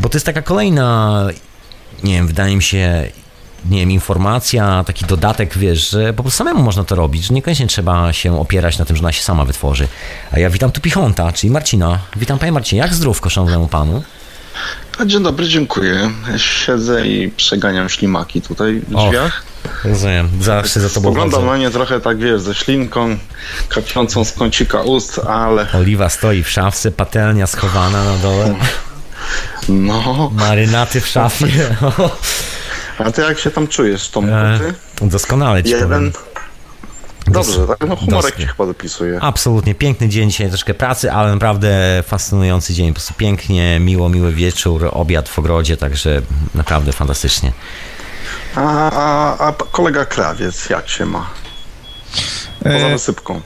bo 0.00 0.08
to 0.08 0.16
jest 0.16 0.26
taka 0.26 0.42
kolejna, 0.42 1.26
nie 2.04 2.12
wiem, 2.12 2.26
wydaje 2.26 2.56
mi 2.56 2.62
się, 2.62 3.08
nie 3.70 3.78
wiem, 3.78 3.90
informacja, 3.90 4.84
taki 4.86 5.04
dodatek, 5.04 5.58
wiesz, 5.58 5.90
że 5.90 6.12
po 6.12 6.22
prostu 6.22 6.38
samemu 6.38 6.62
można 6.62 6.84
to 6.84 6.94
robić, 6.94 7.24
że 7.24 7.34
niekoniecznie 7.34 7.66
trzeba 7.66 8.12
się 8.12 8.40
opierać 8.40 8.78
na 8.78 8.84
tym, 8.84 8.96
że 8.96 9.02
ona 9.02 9.12
się 9.12 9.22
sama 9.22 9.44
wytworzy. 9.44 9.88
A 10.32 10.38
ja 10.38 10.50
witam 10.50 10.72
tu 10.72 10.80
Pichonta, 10.80 11.32
czyli 11.32 11.50
Marcina. 11.50 11.98
Witam 12.16 12.38
panie 12.38 12.52
Marcinie, 12.52 12.82
jak 12.82 12.94
zdrówko 12.94 13.30
szanownemu 13.30 13.68
panu? 13.68 14.02
Dzień 15.06 15.22
dobry, 15.22 15.48
dziękuję. 15.48 16.10
Siedzę 16.36 17.06
i 17.06 17.30
przeganiam 17.30 17.88
ślimaki 17.88 18.42
tutaj 18.42 18.80
w 18.88 18.96
Och, 18.96 19.08
drzwiach. 19.08 19.42
Rozumiem, 19.84 20.28
zawsze 20.40 20.80
za 20.80 20.88
tobą 20.88 21.00
Spoglądam 21.10 21.46
na 21.46 21.56
nie 21.56 21.70
trochę 21.70 22.00
tak, 22.00 22.18
wiesz, 22.18 22.40
ze 22.40 22.54
ślinką 22.54 23.18
kapiącą 23.68 24.24
z 24.24 24.32
kącika 24.32 24.82
ust, 24.82 25.18
ale 25.18 25.66
Oliwa 25.72 26.08
stoi 26.08 26.42
w 26.42 26.50
szafce, 26.50 26.90
patelnia 26.90 27.46
schowana 27.46 28.04
na 28.04 28.16
dole, 28.16 28.54
no. 29.68 30.30
marynaty 30.34 31.00
w 31.00 31.06
szafie. 31.08 31.76
A 32.98 33.10
ty 33.10 33.22
jak 33.22 33.38
się 33.38 33.50
tam 33.50 33.68
czujesz, 33.68 34.08
Tomku? 34.08 34.30
E, 34.34 34.58
Ty? 34.98 35.06
Doskonale 35.08 35.62
ci 35.64 35.70
Jeden. 35.70 35.88
powiem. 35.88 36.12
Dobrze, 37.26 37.66
tak? 37.66 37.88
No 37.88 37.96
humorek 37.96 38.22
Doskie. 38.22 38.42
ci 38.42 38.46
chyba 38.46 38.66
dopisuje. 38.66 39.18
Absolutnie 39.22 39.74
piękny 39.74 40.08
dzień 40.08 40.30
dzisiaj, 40.30 40.48
troszkę 40.48 40.74
pracy, 40.74 41.12
ale 41.12 41.32
naprawdę 41.32 42.02
fascynujący 42.06 42.74
dzień. 42.74 42.88
Po 42.88 42.94
prostu 42.94 43.14
pięknie, 43.14 43.80
miło, 43.80 44.08
miły 44.08 44.32
wieczór, 44.32 44.88
obiad 44.92 45.28
w 45.28 45.38
ogrodzie, 45.38 45.76
także 45.76 46.22
naprawdę 46.54 46.92
fantastycznie. 46.92 47.52
A, 48.56 48.90
a, 48.90 49.48
a 49.48 49.52
kolega 49.52 50.04
Krawiec, 50.04 50.70
jak 50.70 50.88
się 50.88 51.06
ma? 51.06 51.30
Poza 52.62 52.74
E, 52.86 52.92
wysypką. 52.92 53.40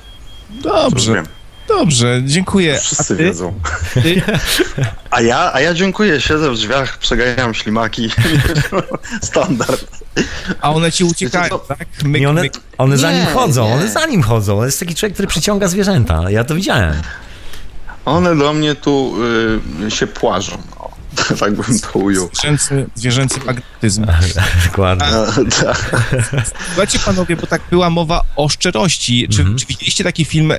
Już 0.55 0.62
dobrze. 0.62 1.22
Dobrze, 1.69 2.23
dziękuję. 2.25 2.75
A 2.75 2.81
Wszyscy 2.81 3.17
ty? 3.17 3.25
wiedzą. 3.25 3.55
Ty? 3.95 4.23
A 5.11 5.21
ja, 5.21 5.51
a 5.53 5.61
ja 5.61 5.75
dziękuję, 5.75 6.21
siedzę 6.21 6.51
w 6.51 6.55
drzwiach, 6.55 6.99
przeganiam 6.99 7.55
ślimaki. 7.55 8.11
Standard. 9.23 9.85
A 10.61 10.71
one 10.73 10.93
ci 10.93 11.05
uciekają, 11.05 11.59
tak? 11.69 11.87
Myk, 12.05 12.29
one, 12.29 12.43
one 12.79 12.99
za 12.99 13.12
nim 13.12 13.27
chodzą, 13.27 13.69
nie. 13.69 13.75
one 13.75 13.89
za 13.89 14.07
nim 14.07 14.23
chodzą. 14.23 14.59
To 14.59 14.65
jest 14.65 14.81
taki 14.81 14.95
człowiek, 14.95 15.15
który 15.15 15.29
przyciąga 15.29 15.69
zwierzęta. 15.69 16.31
Ja 16.31 16.45
to 16.45 16.55
widziałem. 16.55 16.95
One 18.05 18.37
do 18.37 18.53
mnie 18.53 18.75
tu 18.75 19.15
y, 19.87 19.91
się 19.91 20.07
płażą. 20.07 20.59
Tak 21.41 21.55
bym 21.55 21.79
to 21.81 21.99
ujął. 21.99 22.31
Zwierzęcy, 22.33 22.87
zwierzęcy 22.95 23.41
magnetyzm. 23.47 24.07
Dokładnie. 24.67 25.07
Tak. 25.61 25.97
Słuchajcie 26.69 26.99
panowie, 26.99 27.37
bo 27.37 27.47
tak 27.47 27.62
była 27.71 27.91
mowa 27.91 28.21
o 28.37 28.49
szczerości. 28.49 29.29
Czy, 29.29 29.41
Mhm. 29.41 29.59
czy 29.59 29.67
widzieliście 29.67 30.05
taki 30.05 30.25
film 30.25 30.53
e, 30.53 30.59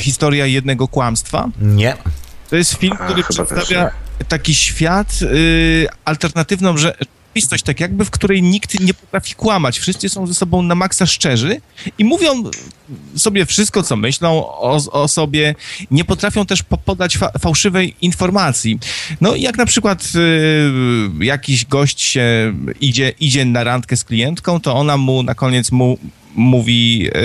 Historia 0.00 0.46
jednego 0.46 0.88
kłamstwa? 0.88 1.48
Nie. 1.60 1.96
To 2.50 2.56
jest 2.56 2.74
film, 2.74 2.96
który 3.04 3.24
przedstawia 3.24 3.90
taki 4.28 4.54
świat, 4.54 5.18
y, 5.22 5.86
alternatywną 6.04 6.76
rzeczywistość, 7.32 7.64
tak 7.64 7.80
jakby, 7.80 8.04
w 8.04 8.10
której 8.10 8.42
nikt 8.42 8.80
nie 8.80 8.94
potrafi 8.94 9.34
kłamać. 9.34 9.78
Wszyscy 9.78 10.08
są 10.08 10.26
ze 10.26 10.34
sobą 10.34 10.62
na 10.62 10.74
maksa 10.74 11.06
szczerzy 11.06 11.60
i 11.98 12.04
mówią 12.04 12.42
sobie 13.16 13.46
wszystko, 13.46 13.82
co 13.82 13.96
myślą 13.96 14.46
o, 14.46 14.80
o 14.92 15.08
sobie. 15.08 15.54
Nie 15.90 16.04
potrafią 16.04 16.46
też 16.46 16.62
po- 16.62 16.78
podać 16.78 17.18
fa- 17.18 17.32
fałszywej 17.38 17.94
informacji. 18.00 18.78
No 19.20 19.36
jak 19.36 19.58
na 19.58 19.66
przykład 19.66 20.08
y, 21.20 21.24
jakiś 21.24 21.64
gość 21.66 22.00
się 22.00 22.54
idzie, 22.80 23.12
idzie 23.20 23.44
na 23.44 23.64
randkę 23.64 23.96
z 23.96 24.04
klientką, 24.04 24.60
to 24.60 24.74
ona 24.74 24.96
mu 24.96 25.22
na 25.22 25.34
koniec 25.34 25.72
mu 25.72 25.98
mówi, 26.34 27.08
e, 27.14 27.20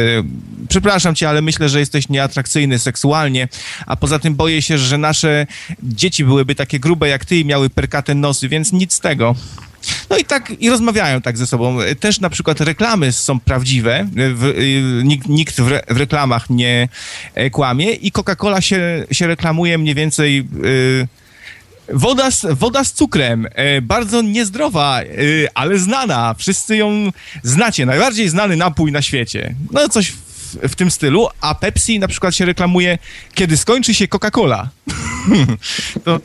przepraszam 0.70 1.16
cię, 1.16 1.30
ale 1.30 1.42
myślę, 1.42 1.70
że 1.70 1.80
jesteś 1.80 2.10
nieatrakcyjny 2.10 2.80
seksualnie, 2.80 3.48
a 3.86 3.96
poza 3.96 4.20
tym 4.20 4.36
boję 4.36 4.62
się, 4.62 4.78
że 4.78 4.98
nasze 4.98 5.48
dzieci 5.84 6.26
byłyby 6.26 6.56
takie 6.56 6.80
grube 6.80 7.10
jak 7.10 7.26
ty 7.26 7.38
i 7.38 7.46
miały 7.46 7.70
perkate 7.70 8.16
nosy, 8.16 8.50
więc 8.50 8.74
nic 8.74 8.94
z 8.94 9.00
tego. 9.00 9.36
No 10.10 10.18
i 10.18 10.26
tak, 10.26 10.52
i 10.60 10.70
rozmawiają 10.70 11.22
tak 11.22 11.38
ze 11.38 11.48
sobą. 11.48 11.78
Też 12.00 12.20
na 12.20 12.30
przykład 12.30 12.62
reklamy 12.62 13.12
są 13.12 13.40
prawdziwe, 13.40 14.08
w, 14.34 14.46
y, 14.46 15.04
nikt, 15.04 15.30
nikt 15.30 15.62
w, 15.62 15.68
re, 15.72 15.82
w 15.90 15.98
reklamach 15.98 16.50
nie 16.50 16.90
e, 17.34 17.50
kłamie 17.50 17.92
i 17.92 18.12
Coca-Cola 18.12 18.62
się, 18.62 19.06
się 19.12 19.28
reklamuje 19.28 19.78
mniej 19.78 19.96
więcej... 19.96 20.48
y, 20.66 21.08
Woda 21.94 22.32
z, 22.32 22.46
woda 22.52 22.84
z 22.84 22.92
cukrem, 22.94 23.48
e, 23.52 23.82
bardzo 23.82 24.22
niezdrowa, 24.22 25.02
e, 25.02 25.06
ale 25.54 25.80
znana. 25.80 26.36
Wszyscy 26.38 26.78
ją 26.78 27.12
znacie. 27.44 27.86
Najbardziej 27.86 28.30
znany 28.30 28.56
napój 28.56 28.92
na 28.92 29.02
świecie. 29.02 29.56
No 29.72 29.90
coś 29.90 30.12
w, 30.12 30.70
w 30.70 30.76
tym 30.76 30.92
stylu. 30.92 31.28
A 31.42 31.56
Pepsi 31.56 32.00
na 32.00 32.08
przykład 32.08 32.36
się 32.36 32.46
reklamuje, 32.46 32.98
kiedy 33.34 33.58
skończy 33.58 33.94
się 33.94 34.08
Coca-Cola. 34.08 34.68
to, 36.06 36.20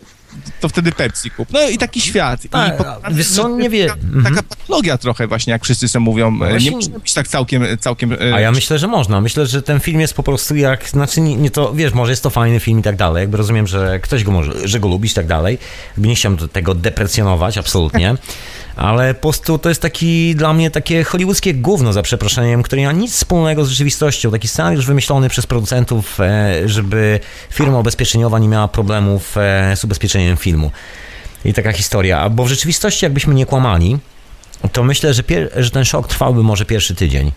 to 0.63 0.69
wtedy 0.69 0.93
Pepsi 0.93 1.31
kup. 1.31 1.49
No 1.53 1.69
i 1.69 1.79
taki 1.79 2.01
świat. 2.01 2.41
Tak, 2.51 2.81
I 2.81 2.85
a 3.03 3.11
wiesz 3.11 3.29
co, 3.29 3.49
nie 3.49 3.71
Taka, 3.71 3.95
mhm. 3.95 4.35
taka 4.35 4.43
patologia 4.43 4.99
trochę 4.99 5.27
właśnie, 5.27 5.51
jak 5.51 5.65
wszyscy 5.65 5.89
sobie 5.89 6.05
mówią. 6.05 6.29
E, 6.35 6.39
Właśnie- 6.39 6.71
Nie 6.71 6.77
może 6.77 6.91
być 6.91 7.13
tak 7.13 7.29
całkiem... 7.29 7.65
całkiem 7.81 8.13
e, 8.13 8.35
A 8.35 8.41
ja 8.41 8.53
myślę, 8.53 8.79
że 8.79 8.89
można. 8.89 9.21
Myślę, 9.21 9.47
że 9.47 9.63
ten 9.63 9.81
film 9.81 10.01
jest 10.01 10.15
po 10.15 10.23
prostu 10.23 10.57
jak, 10.57 10.89
znaczy 10.89 11.21
nie, 11.21 11.37
nie 11.37 11.51
to, 11.51 11.73
wiesz, 11.75 11.93
może 11.93 12.13
jest 12.13 12.23
to 12.23 12.31
fajny 12.31 12.61
film 12.61 12.79
i 12.79 12.83
tak 12.83 12.97
dalej, 12.97 13.21
jakby 13.21 13.37
rozumiem, 13.37 13.67
że 13.67 14.01
ktoś 14.01 14.25
go 14.25 14.33
może, 14.33 14.69
że 14.69 14.81
go 14.81 14.89
lubisz 14.89 15.13
i 15.13 15.15
tak 15.15 15.27
dalej. 15.27 15.59
Nie 15.99 16.15
chciałem 16.15 16.39
tego 16.39 16.75
deprecjonować, 16.75 17.59
absolutnie. 17.59 18.15
Ale 18.77 19.15
po 19.15 19.21
prostu 19.21 19.59
to 19.59 19.69
jest 19.69 19.83
taki 19.83 20.35
dla 20.35 20.53
mnie 20.53 20.71
takie 20.71 21.05
hollywoodzkie 21.05 21.55
gówno, 21.55 21.93
za 21.93 22.03
przeproszeniem, 22.03 22.63
które 22.63 22.83
nie 22.83 22.87
ma 22.87 22.93
nic 22.93 23.13
wspólnego 23.13 23.65
z 23.65 23.69
rzeczywistością. 23.69 24.31
Taki 24.31 24.49
scenariusz 24.49 24.87
wymyślony 24.87 25.29
przez 25.29 25.47
producentów, 25.47 26.21
e, 26.21 26.63
żeby 26.69 27.21
firma 27.51 27.79
ubezpieczeniowa 27.79 28.39
nie 28.39 28.49
miała 28.49 28.69
problemów 28.69 29.37
e, 29.37 29.77
z 29.77 29.85
ubezpieczeniem 29.85 30.37
filmu. 30.53 30.71
I 31.45 31.53
taka 31.55 31.73
historia. 31.73 32.29
Bo 32.29 32.45
w 32.45 32.49
rzeczywistości, 32.49 33.05
jakbyśmy 33.05 33.35
nie 33.35 33.47
kłamali, 33.47 33.99
to 34.73 34.85
myślę, 34.85 35.15
że, 35.15 35.23
że 35.57 35.71
ten 35.71 35.85
szok 35.85 36.09
trwałby 36.09 36.43
może 36.43 36.65
pierwszy 36.65 36.95
tydzień. 36.95 37.33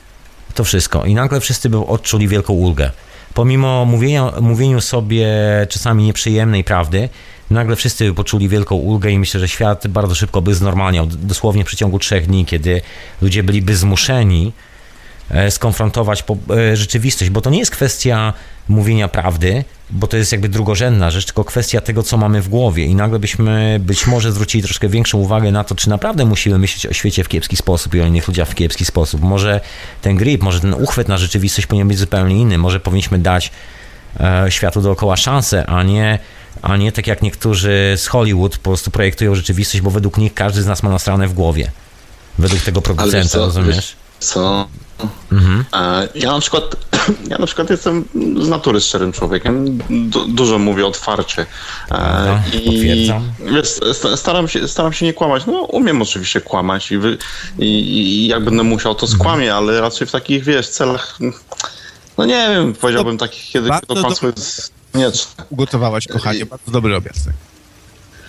To 0.53 0.63
wszystko. 0.63 1.05
I 1.05 1.13
nagle 1.13 1.39
wszyscy 1.39 1.69
by 1.69 1.77
odczuli 1.77 2.27
wielką 2.27 2.53
ulgę. 2.53 2.91
Pomimo 3.33 3.85
mówienia, 3.85 4.31
mówieniu 4.41 4.81
sobie 4.81 5.27
czasami 5.69 6.03
nieprzyjemnej 6.03 6.63
prawdy, 6.63 7.09
nagle 7.49 7.75
wszyscy 7.75 8.13
poczuli 8.13 8.49
wielką 8.49 8.75
ulgę 8.75 9.11
i 9.11 9.19
myślę, 9.19 9.39
że 9.39 9.47
świat 9.47 9.87
bardzo 9.87 10.15
szybko 10.15 10.41
by 10.41 10.55
znormalniał. 10.55 11.05
Dosłownie 11.05 11.63
w 11.63 11.67
przeciągu 11.67 11.99
trzech 11.99 12.27
dni, 12.27 12.45
kiedy 12.45 12.81
ludzie 13.21 13.43
byliby 13.43 13.75
zmuszeni 13.75 14.53
skonfrontować 15.49 16.23
po, 16.23 16.37
e, 16.55 16.77
rzeczywistość, 16.77 17.31
bo 17.31 17.41
to 17.41 17.49
nie 17.49 17.59
jest 17.59 17.71
kwestia 17.71 18.33
mówienia 18.67 19.07
prawdy, 19.07 19.63
bo 19.89 20.07
to 20.07 20.17
jest 20.17 20.31
jakby 20.31 20.49
drugorzędna 20.49 21.11
rzecz, 21.11 21.25
tylko 21.25 21.43
kwestia 21.43 21.81
tego, 21.81 22.03
co 22.03 22.17
mamy 22.17 22.41
w 22.41 22.49
głowie 22.49 22.85
i 22.85 22.95
nagle 22.95 23.19
byśmy 23.19 23.77
być 23.79 24.07
może 24.07 24.31
zwrócili 24.31 24.63
troszkę 24.63 24.89
większą 24.89 25.17
uwagę 25.17 25.51
na 25.51 25.63
to, 25.63 25.75
czy 25.75 25.89
naprawdę 25.89 26.25
musimy 26.25 26.57
myśleć 26.57 26.85
o 26.85 26.93
świecie 26.93 27.23
w 27.23 27.27
kiepski 27.27 27.55
sposób 27.55 27.95
i 27.95 28.01
o 28.01 28.05
innych 28.05 28.27
ludziach 28.27 28.49
w 28.49 28.55
kiepski 28.55 28.85
sposób. 28.85 29.21
Może 29.21 29.61
ten 30.01 30.15
grip, 30.15 30.43
może 30.43 30.59
ten 30.59 30.73
uchwyt 30.73 31.07
na 31.07 31.17
rzeczywistość 31.17 31.67
powinien 31.67 31.87
być 31.87 31.97
zupełnie 31.97 32.37
inny, 32.37 32.57
może 32.57 32.79
powinniśmy 32.79 33.19
dać 33.19 33.51
e, 34.19 34.45
światu 34.49 34.81
dookoła 34.81 35.17
szansę, 35.17 35.65
a 35.65 35.83
nie, 35.83 36.19
a 36.61 36.77
nie 36.77 36.91
tak 36.91 37.07
jak 37.07 37.21
niektórzy 37.21 37.93
z 37.97 38.07
Hollywood 38.07 38.57
po 38.57 38.63
prostu 38.63 38.91
projektują 38.91 39.35
rzeczywistość, 39.35 39.81
bo 39.81 39.91
według 39.91 40.17
nich 40.17 40.33
każdy 40.33 40.61
z 40.61 40.65
nas 40.65 40.83
ma 40.83 40.89
nasrane 40.89 41.27
w 41.27 41.33
głowie. 41.33 41.71
Według 42.39 42.61
tego 42.61 42.81
producenta, 42.81 43.29
co, 43.29 43.39
rozumiesz? 43.39 43.95
Co? 44.19 44.67
Mhm. 45.31 45.65
Ja 46.15 46.31
na 46.31 46.39
przykład, 46.39 46.75
ja 47.31 47.37
na 47.37 47.45
przykład 47.45 47.69
jestem 47.69 48.05
z 48.41 48.47
natury 48.47 48.81
szczerym 48.81 49.11
człowiekiem. 49.11 49.77
Du, 49.89 50.27
dużo 50.27 50.59
mówię 50.59 50.87
otwarcie. 50.87 51.41
E, 51.41 51.45
Prawda, 51.87 52.41
potwierdzam. 52.65 53.31
wiesz, 53.53 53.67
sta- 53.93 54.17
staram 54.17 54.47
się, 54.47 54.67
staram 54.67 54.93
się 54.93 55.05
nie 55.05 55.13
kłamać. 55.13 55.45
No, 55.45 55.61
umiem 55.61 56.01
oczywiście 56.01 56.41
kłamać 56.41 56.91
i, 56.91 56.97
wy, 56.97 57.17
i, 57.59 57.65
i 57.65 58.27
jak 58.27 58.43
będę 58.43 58.63
musiał, 58.63 58.95
to 58.95 59.07
skłamię, 59.07 59.55
ale 59.55 59.81
raczej 59.81 60.07
w 60.07 60.11
takich, 60.11 60.43
wiesz, 60.43 60.69
celach, 60.69 61.17
no 62.17 62.25
nie 62.25 62.47
wiem, 62.49 62.73
powiedziałbym 62.73 63.17
takich, 63.17 63.49
kiedy 63.51 63.69
to 63.87 63.95
kłamstwo 63.95 64.27
jest 64.27 64.73
konieczne. 64.93 65.43
Ugotowałaś, 65.49 66.07
kochanie, 66.07 66.45
bardzo 66.45 66.71
dobry 66.71 66.95
obiad. 66.95 67.15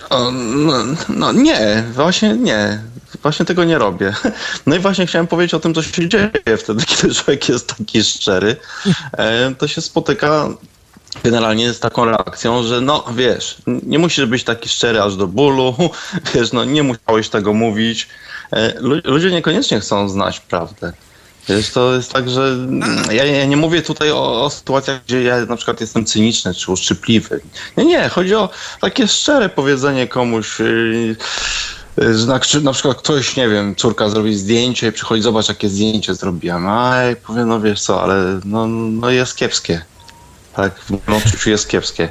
Tak. 0.09 0.19
O, 0.19 0.31
no, 0.31 0.73
no 1.09 1.31
nie, 1.31 1.83
właśnie 1.93 2.33
nie. 2.33 2.79
Właśnie 3.21 3.45
tego 3.45 3.63
nie 3.63 3.77
robię. 3.77 4.13
No 4.65 4.75
i 4.75 4.79
właśnie 4.79 5.07
chciałem 5.07 5.27
powiedzieć 5.27 5.53
o 5.53 5.59
tym, 5.59 5.73
co 5.73 5.83
się 5.83 6.09
dzieje 6.09 6.31
wtedy, 6.57 6.85
kiedy 6.85 7.15
człowiek 7.15 7.49
jest 7.49 7.67
taki 7.77 8.03
szczery. 8.03 8.55
E, 9.17 9.55
to 9.55 9.67
się 9.67 9.81
spotyka 9.81 10.47
generalnie 11.23 11.73
z 11.73 11.79
taką 11.79 12.05
reakcją, 12.05 12.63
że 12.63 12.81
no 12.81 13.05
wiesz, 13.15 13.57
nie 13.83 13.99
musisz 13.99 14.25
być 14.25 14.43
taki 14.43 14.69
szczery 14.69 15.01
aż 15.01 15.15
do 15.15 15.27
bólu, 15.27 15.75
wiesz, 16.33 16.51
no 16.51 16.65
nie 16.65 16.83
musiałeś 16.83 17.29
tego 17.29 17.53
mówić. 17.53 18.07
E, 18.53 18.73
lu- 18.79 19.01
Ludzie 19.03 19.31
niekoniecznie 19.31 19.79
chcą 19.79 20.09
znać 20.09 20.39
prawdę. 20.39 20.93
Wiesz, 21.49 21.69
to 21.69 21.95
jest 21.95 22.13
tak, 22.13 22.29
że 22.29 22.41
mm, 22.41 23.03
ja, 23.11 23.25
ja 23.25 23.45
nie 23.45 23.57
mówię 23.57 23.81
tutaj 23.81 24.11
o, 24.11 24.43
o 24.43 24.49
sytuacjach, 24.49 25.03
gdzie 25.05 25.23
ja 25.23 25.45
na 25.45 25.55
przykład 25.55 25.81
jestem 25.81 26.05
cyniczny 26.05 26.53
czy 26.53 26.71
uszczypliwy. 26.71 27.41
Nie, 27.77 27.85
nie, 27.85 28.09
chodzi 28.09 28.35
o 28.35 28.49
takie 28.81 29.07
szczere 29.07 29.49
powiedzenie 29.49 30.07
komuś, 30.07 30.59
yy, 30.59 31.15
yy, 31.97 32.17
że 32.17 32.61
na, 32.61 32.73
przykład 32.73 32.97
ktoś, 32.97 33.35
nie 33.35 33.49
wiem, 33.49 33.75
córka 33.75 34.09
zrobi 34.09 34.35
zdjęcie 34.35 34.91
przychodzi, 34.91 35.21
zobacz 35.21 35.49
jakie 35.49 35.69
zdjęcie 35.69 36.15
zrobiłem. 36.15 36.67
A 36.67 36.95
ja 36.95 37.15
powiem, 37.15 37.47
no 37.47 37.61
wiesz 37.61 37.81
co, 37.81 38.03
ale 38.03 38.39
no, 38.45 38.67
no 38.67 39.09
jest 39.09 39.35
kiepskie. 39.35 39.81
Tak, 40.57 40.79
w 40.79 41.13
odczuciu 41.13 41.49
jest 41.49 41.69
kiepskie. 41.69 42.09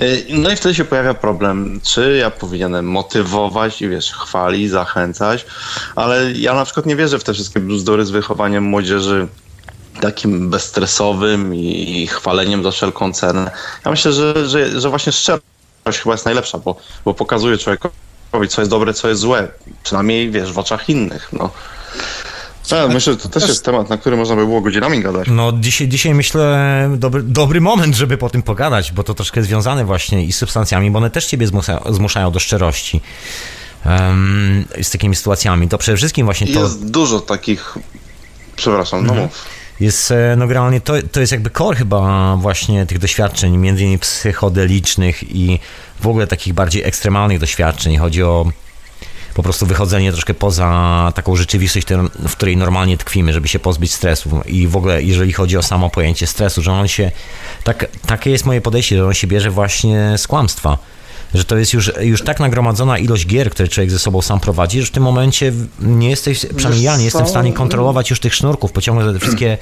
Yy, 0.00 0.24
No 0.28 0.50
i 0.50 0.56
wtedy 0.56 0.74
się 0.74 0.84
pojawia 0.84 1.14
problem, 1.14 1.80
czy 1.84 2.16
ja 2.16 2.30
powinienem 2.30 2.90
motywować 2.90 3.82
i 3.82 3.88
wiesz, 3.88 4.12
chwalić, 4.12 4.70
zachęcać, 4.70 5.46
ale 5.94 6.32
ja 6.32 6.54
na 6.54 6.64
przykład 6.64 6.86
nie 6.86 6.96
wierzę 6.96 7.18
w 7.18 7.24
te 7.24 7.34
wszystkie 7.34 7.60
bzdury 7.60 8.06
z 8.06 8.10
wychowaniem 8.10 8.64
młodzieży 8.64 9.28
takim 10.00 10.50
bezstresowym 10.50 11.54
i 11.54 12.06
chwaleniem 12.06 12.62
za 12.62 12.70
wszelką 12.70 13.12
cenę. 13.12 13.50
Ja 13.84 13.90
myślę, 13.90 14.12
że, 14.12 14.48
że, 14.48 14.80
że 14.80 14.88
właśnie 14.88 15.12
szczerość 15.12 15.42
chyba 16.02 16.14
jest 16.14 16.24
najlepsza, 16.24 16.58
bo, 16.58 16.76
bo 17.04 17.14
pokazuje 17.14 17.58
człowiekowi, 17.58 18.48
co 18.48 18.60
jest 18.60 18.70
dobre, 18.70 18.94
co 18.94 19.08
jest 19.08 19.20
złe. 19.20 19.48
Przynajmniej, 19.82 20.30
wiesz, 20.30 20.52
w 20.52 20.58
oczach 20.58 20.88
innych. 20.88 21.28
No. 21.32 21.50
Ja, 22.70 22.88
myślę, 22.88 23.12
że 23.12 23.18
to 23.18 23.28
też 23.28 23.48
jest 23.48 23.64
temat, 23.64 23.90
na 23.90 23.98
który 23.98 24.16
można 24.16 24.36
by 24.36 24.46
było 24.46 24.60
godzinami 24.60 25.00
gadać. 25.00 25.28
No 25.30 25.52
dzisiaj, 25.60 25.88
dzisiaj 25.88 26.14
myślę 26.14 26.90
dobry, 26.96 27.22
dobry 27.22 27.60
moment, 27.60 27.94
żeby 27.94 28.18
po 28.18 28.30
tym 28.30 28.42
pogadać, 28.42 28.92
bo 28.92 29.02
to 29.02 29.14
troszkę 29.14 29.42
związane 29.42 29.84
właśnie 29.84 30.24
i 30.24 30.32
z 30.32 30.36
substancjami, 30.36 30.90
bo 30.90 30.98
one 30.98 31.10
też 31.10 31.26
ciebie 31.26 31.46
zmusza, 31.46 31.80
zmuszają 31.90 32.30
do 32.30 32.38
szczerości 32.38 33.00
um, 33.86 34.64
z 34.82 34.90
takimi 34.90 35.16
sytuacjami. 35.16 35.68
To 35.68 35.78
przede 35.78 35.96
wszystkim 35.96 36.26
właśnie 36.26 36.46
to 36.46 36.60
Jest 36.60 36.90
dużo 36.90 37.20
takich... 37.20 37.78
Przepraszam, 38.56 39.06
no 39.06 39.14
mów. 39.14 39.44
jest, 39.80 40.10
e, 40.10 40.34
no 40.38 40.46
generalnie 40.46 40.80
to, 40.80 40.94
to 41.12 41.20
jest 41.20 41.32
jakby 41.32 41.50
core 41.50 41.76
chyba 41.76 42.36
właśnie 42.36 42.86
tych 42.86 42.98
doświadczeń, 42.98 43.56
między 43.56 43.82
innymi 43.82 43.98
psychodelicznych 43.98 45.34
i 45.34 45.58
w 46.00 46.06
ogóle 46.06 46.26
takich 46.26 46.54
bardziej 46.54 46.84
ekstremalnych 46.84 47.38
doświadczeń. 47.38 47.96
Chodzi 47.96 48.22
o 48.22 48.46
po 49.36 49.42
prostu 49.42 49.66
wychodzenie 49.66 50.12
troszkę 50.12 50.34
poza 50.34 51.12
taką 51.14 51.36
rzeczywistość, 51.36 51.86
w 52.28 52.32
której 52.32 52.56
normalnie 52.56 52.96
tkwimy, 52.96 53.32
żeby 53.32 53.48
się 53.48 53.58
pozbyć 53.58 53.94
stresu. 53.94 54.40
I 54.46 54.68
w 54.68 54.76
ogóle, 54.76 55.02
jeżeli 55.02 55.32
chodzi 55.32 55.56
o 55.56 55.62
samo 55.62 55.90
pojęcie 55.90 56.26
stresu, 56.26 56.62
że 56.62 56.72
on 56.72 56.88
się. 56.88 57.10
Tak, 57.64 57.86
takie 58.06 58.30
jest 58.30 58.46
moje 58.46 58.60
podejście, 58.60 58.96
że 58.96 59.06
on 59.06 59.14
się 59.14 59.26
bierze 59.26 59.50
właśnie 59.50 60.14
z 60.16 60.26
kłamstwa. 60.26 60.78
Że 61.34 61.44
to 61.44 61.56
jest 61.56 61.72
już, 61.72 61.92
już 62.00 62.22
tak 62.22 62.40
nagromadzona 62.40 62.98
ilość 62.98 63.26
gier, 63.26 63.50
które 63.50 63.68
człowiek 63.68 63.90
ze 63.90 63.98
sobą 63.98 64.22
sam 64.22 64.40
prowadzi, 64.40 64.80
że 64.80 64.86
w 64.86 64.90
tym 64.90 65.02
momencie 65.02 65.52
nie 65.80 66.10
jesteś, 66.10 66.46
przynajmniej 66.56 66.84
ja 66.84 66.96
nie 66.96 67.04
jestem 67.04 67.26
w 67.26 67.28
stanie 67.28 67.52
kontrolować 67.52 68.10
już 68.10 68.20
tych 68.20 68.34
sznurków, 68.34 68.72
pociągnąć 68.72 69.12
te 69.12 69.20
wszystkie 69.20 69.58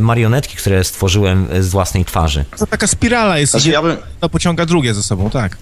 marionetki, 0.00 0.56
które 0.56 0.84
stworzyłem 0.84 1.48
z 1.60 1.68
własnej 1.68 2.04
twarzy. 2.04 2.44
To 2.58 2.66
taka 2.66 2.86
spirala 2.86 3.38
jest, 3.38 3.50
Znaczy, 3.50 3.70
ja 3.70 3.82
bym, 3.82 3.96
to 4.20 4.28
pociąga 4.28 4.66
drugie 4.66 4.94
ze 4.94 5.02
sobą, 5.02 5.30
tak. 5.30 5.56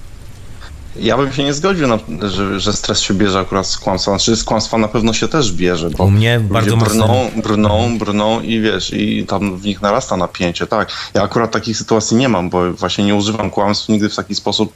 Ja 0.96 1.16
bym 1.16 1.32
się 1.32 1.44
nie 1.44 1.54
zgodził, 1.54 1.86
na, 1.88 1.98
że, 2.28 2.60
że 2.60 2.72
stres 2.72 3.00
się 3.00 3.14
bierze 3.14 3.38
akurat 3.40 3.66
z 3.66 3.78
kłamstwa. 3.78 4.10
Znaczy 4.10 4.36
z 4.36 4.44
kłamstwa 4.44 4.78
na 4.78 4.88
pewno 4.88 5.12
się 5.12 5.28
też 5.28 5.52
bierze, 5.52 5.90
bo 5.90 6.04
U 6.04 6.10
mnie 6.10 6.40
bardzo 6.40 6.76
brną, 6.76 7.06
mocno. 7.06 7.42
brną, 7.42 7.98
brną 7.98 8.40
i 8.40 8.60
wiesz, 8.60 8.92
i 8.92 9.26
tam 9.26 9.56
w 9.56 9.64
nich 9.64 9.82
narasta 9.82 10.16
napięcie, 10.16 10.66
tak. 10.66 10.92
Ja 11.14 11.22
akurat 11.22 11.50
takich 11.50 11.76
sytuacji 11.76 12.16
nie 12.16 12.28
mam, 12.28 12.50
bo 12.50 12.72
właśnie 12.72 13.04
nie 13.04 13.14
używam 13.14 13.50
kłamstw 13.50 13.88
nigdy 13.88 14.08
w 14.08 14.16
taki 14.16 14.34
sposób 14.34 14.72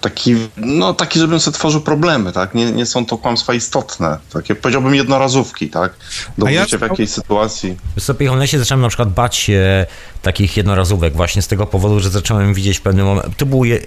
taki, 0.00 0.36
no 0.56 0.94
taki, 0.94 1.18
żebym 1.18 1.40
sobie 1.40 1.54
tworzył 1.54 1.80
problemy, 1.80 2.32
tak. 2.32 2.54
Nie, 2.54 2.72
nie 2.72 2.86
są 2.86 3.06
to 3.06 3.18
kłamstwa 3.18 3.54
istotne, 3.54 4.18
takie 4.32 4.54
powiedziałbym 4.54 4.94
jednorazówki, 4.94 5.70
tak. 5.70 5.92
Do 6.38 6.48
ja 6.48 6.66
w 6.66 6.80
jakiejś 6.80 7.10
sytuacji. 7.10 7.76
W 7.96 8.02
sobie 8.02 8.36
lesie 8.36 8.58
zacząłem 8.58 8.80
na 8.80 8.88
przykład 8.88 9.10
bać 9.10 9.36
się 9.36 9.86
takich 10.22 10.56
jednorazówek 10.56 11.16
właśnie 11.16 11.42
z 11.42 11.48
tego 11.48 11.66
powodu, 11.66 12.00
że 12.00 12.10
zacząłem 12.10 12.54
widzieć 12.54 12.78
w 12.78 12.82
pewnym 12.82 13.06
momencie, 13.06 13.30
to 13.36 13.46
był 13.46 13.64
je, 13.64 13.80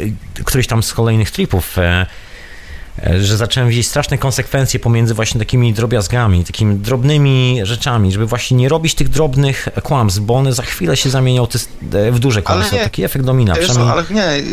któryś 0.44 0.68
tam 0.68 0.84
z 0.84 0.94
kolejnych 0.94 1.32
tripów, 1.32 1.78
e, 1.78 2.06
e, 3.04 3.22
że 3.22 3.38
zacząłem 3.38 3.70
widzieć 3.70 3.88
straszne 3.88 4.18
konsekwencje 4.18 4.80
pomiędzy 4.80 5.14
właśnie 5.14 5.40
takimi 5.40 5.74
drobiazgami, 5.74 6.46
takimi 6.46 6.76
drobnymi 6.76 7.60
rzeczami, 7.64 8.12
żeby 8.12 8.26
właśnie 8.26 8.58
nie 8.58 8.70
robić 8.70 8.96
tych 8.96 9.10
drobnych 9.10 9.68
kłamstw, 9.84 10.20
bo 10.20 10.36
one 10.36 10.54
za 10.54 10.64
chwilę 10.64 10.98
się 10.98 11.10
zamienią 11.10 11.48
te- 11.48 12.12
w 12.12 12.20
duże 12.20 12.42
kłamstwa. 12.42 12.78
Taki 12.78 13.04
efekt 13.04 13.26
domina. 13.26 13.54
Wiesz, 13.54 13.66
Przynajmniej... 13.66 13.92
ale 13.92 14.04
nie, 14.10 14.44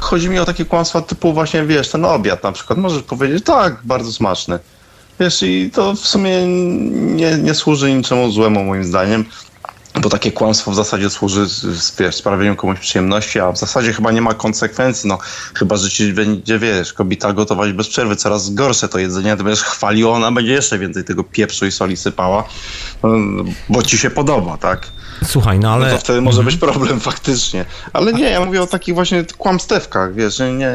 chodzi 0.00 0.28
mi 0.28 0.38
o 0.38 0.44
takie 0.44 0.64
kłamstwa 0.64 1.00
typu 1.00 1.32
właśnie, 1.32 1.64
wiesz, 1.64 1.88
ten 1.88 2.04
obiad 2.04 2.42
na 2.42 2.52
przykład. 2.52 2.78
Możesz 2.78 3.02
powiedzieć, 3.02 3.44
tak, 3.44 3.76
bardzo 3.84 4.12
smaczny. 4.12 4.58
Wiesz, 5.20 5.42
i 5.42 5.70
to 5.74 5.94
w 5.94 5.98
sumie 5.98 6.46
nie, 6.92 7.38
nie 7.38 7.54
służy 7.54 7.94
niczemu 7.94 8.30
złemu 8.30 8.64
moim 8.64 8.84
zdaniem, 8.84 9.24
bo 10.00 10.08
takie 10.08 10.32
kłamstwo 10.32 10.70
w 10.70 10.74
zasadzie 10.74 11.10
służy 11.10 11.46
wiesz, 11.98 12.14
sprawieniu 12.14 12.56
komuś 12.56 12.78
przyjemności, 12.78 13.40
a 13.40 13.52
w 13.52 13.58
zasadzie 13.58 13.92
chyba 13.92 14.12
nie 14.12 14.22
ma 14.22 14.34
konsekwencji, 14.34 15.08
no 15.08 15.18
chyba, 15.54 15.76
że 15.76 15.90
ci 15.90 16.12
będzie, 16.12 16.58
wiesz, 16.58 16.92
kobieta 16.92 17.32
gotować 17.32 17.72
bez 17.72 17.88
przerwy, 17.88 18.16
coraz 18.16 18.54
gorsze 18.54 18.88
to 18.88 18.98
jedzenie, 18.98 19.36
to 19.36 19.44
będziesz 19.44 19.64
chwalił, 19.64 20.10
ona 20.10 20.32
będzie 20.32 20.52
jeszcze 20.52 20.78
więcej 20.78 21.04
tego 21.04 21.24
pieprzu 21.24 21.66
i 21.66 21.72
soli 21.72 21.96
sypała, 21.96 22.44
mm, 23.04 23.54
bo 23.68 23.82
ci 23.82 23.98
się 23.98 24.10
podoba, 24.10 24.56
tak? 24.56 24.86
Słuchaj, 25.24 25.58
no 25.58 25.72
ale... 25.72 25.86
No 25.86 25.92
to 25.92 25.98
wtedy 25.98 26.20
może 26.20 26.42
być 26.42 26.56
problem 26.56 27.00
faktycznie. 27.10 27.64
Ale 27.92 28.12
nie, 28.12 28.24
ja 28.24 28.44
mówię 28.44 28.62
o 28.62 28.66
takich 28.66 28.94
właśnie 28.94 29.24
kłamstewkach, 29.38 30.14
wiesz, 30.14 30.36
że 30.36 30.52
nie... 30.52 30.72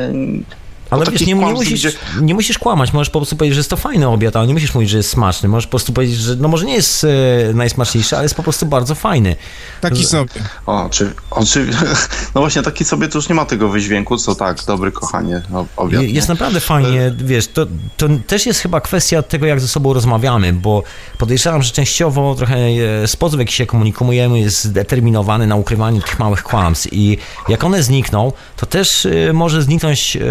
Ale 0.90 1.06
o 1.06 1.12
wiesz, 1.12 1.22
nie, 1.22 1.34
nie, 1.34 1.46
musisz, 1.46 1.74
gdzie- 1.80 1.92
nie 2.22 2.34
musisz 2.34 2.58
kłamać, 2.58 2.94
możesz 2.94 3.10
po 3.10 3.20
prostu 3.20 3.36
powiedzieć, 3.36 3.56
że 3.56 3.60
jest 3.60 3.70
to 3.70 3.78
fajny 3.78 4.08
obiad, 4.08 4.36
ale 4.36 4.48
nie 4.48 4.54
musisz 4.54 4.74
mówić, 4.74 4.90
że 4.90 4.98
jest 4.98 5.10
smaczny. 5.10 5.50
Możesz 5.50 5.68
po 5.68 5.72
prostu 5.72 5.94
powiedzieć, 5.94 6.18
że 6.18 6.36
no 6.36 6.48
może 6.48 6.66
nie 6.66 6.74
jest 6.74 7.04
e, 7.04 7.08
najsmaczniejszy, 7.54 8.16
ale 8.16 8.26
jest 8.26 8.36
po 8.36 8.44
prostu 8.44 8.66
bardzo 8.66 8.96
fajny. 8.96 9.36
Taki 9.82 10.06
sobie. 10.06 10.30
O, 10.66 10.88
czy, 10.92 11.14
oczy... 11.32 11.68
No 12.36 12.42
właśnie, 12.42 12.62
taki 12.62 12.86
sobie 12.86 13.08
to 13.08 13.18
już 13.18 13.30
nie 13.30 13.36
ma 13.36 13.46
tego 13.46 13.70
wydźwięku, 13.70 14.18
co 14.18 14.36
tak, 14.36 14.58
dobry, 14.68 14.92
kochanie, 14.92 15.42
o- 15.54 15.66
obiad. 15.76 16.02
Je- 16.02 16.10
Jest 16.10 16.28
naprawdę 16.30 16.60
fajnie, 16.60 17.14
wiesz, 17.18 17.48
to, 17.48 17.66
to 17.98 18.08
też 18.28 18.46
jest 18.46 18.60
chyba 18.60 18.82
kwestia 18.82 19.22
tego, 19.24 19.46
jak 19.46 19.60
ze 19.60 19.68
sobą 19.68 19.94
rozmawiamy, 19.94 20.54
bo 20.54 20.84
podejrzewam, 21.18 21.64
że 21.64 21.72
częściowo 21.72 22.36
trochę 22.36 22.56
e, 23.04 23.08
sposób, 23.08 23.38
w 23.38 23.40
jaki 23.40 23.54
się 23.54 23.66
komunikujemy, 23.66 24.40
jest 24.40 24.64
zdeterminowany 24.64 25.48
na 25.48 25.56
ukrywaniu 25.56 26.02
tych 26.02 26.20
małych 26.20 26.44
kłamstw 26.44 26.88
i 26.94 27.18
jak 27.50 27.64
one 27.64 27.84
znikną, 27.84 28.32
to 28.58 28.66
też 28.66 29.06
e, 29.06 29.34
może 29.34 29.62
zniknąć 29.62 30.16
e, 30.18 30.22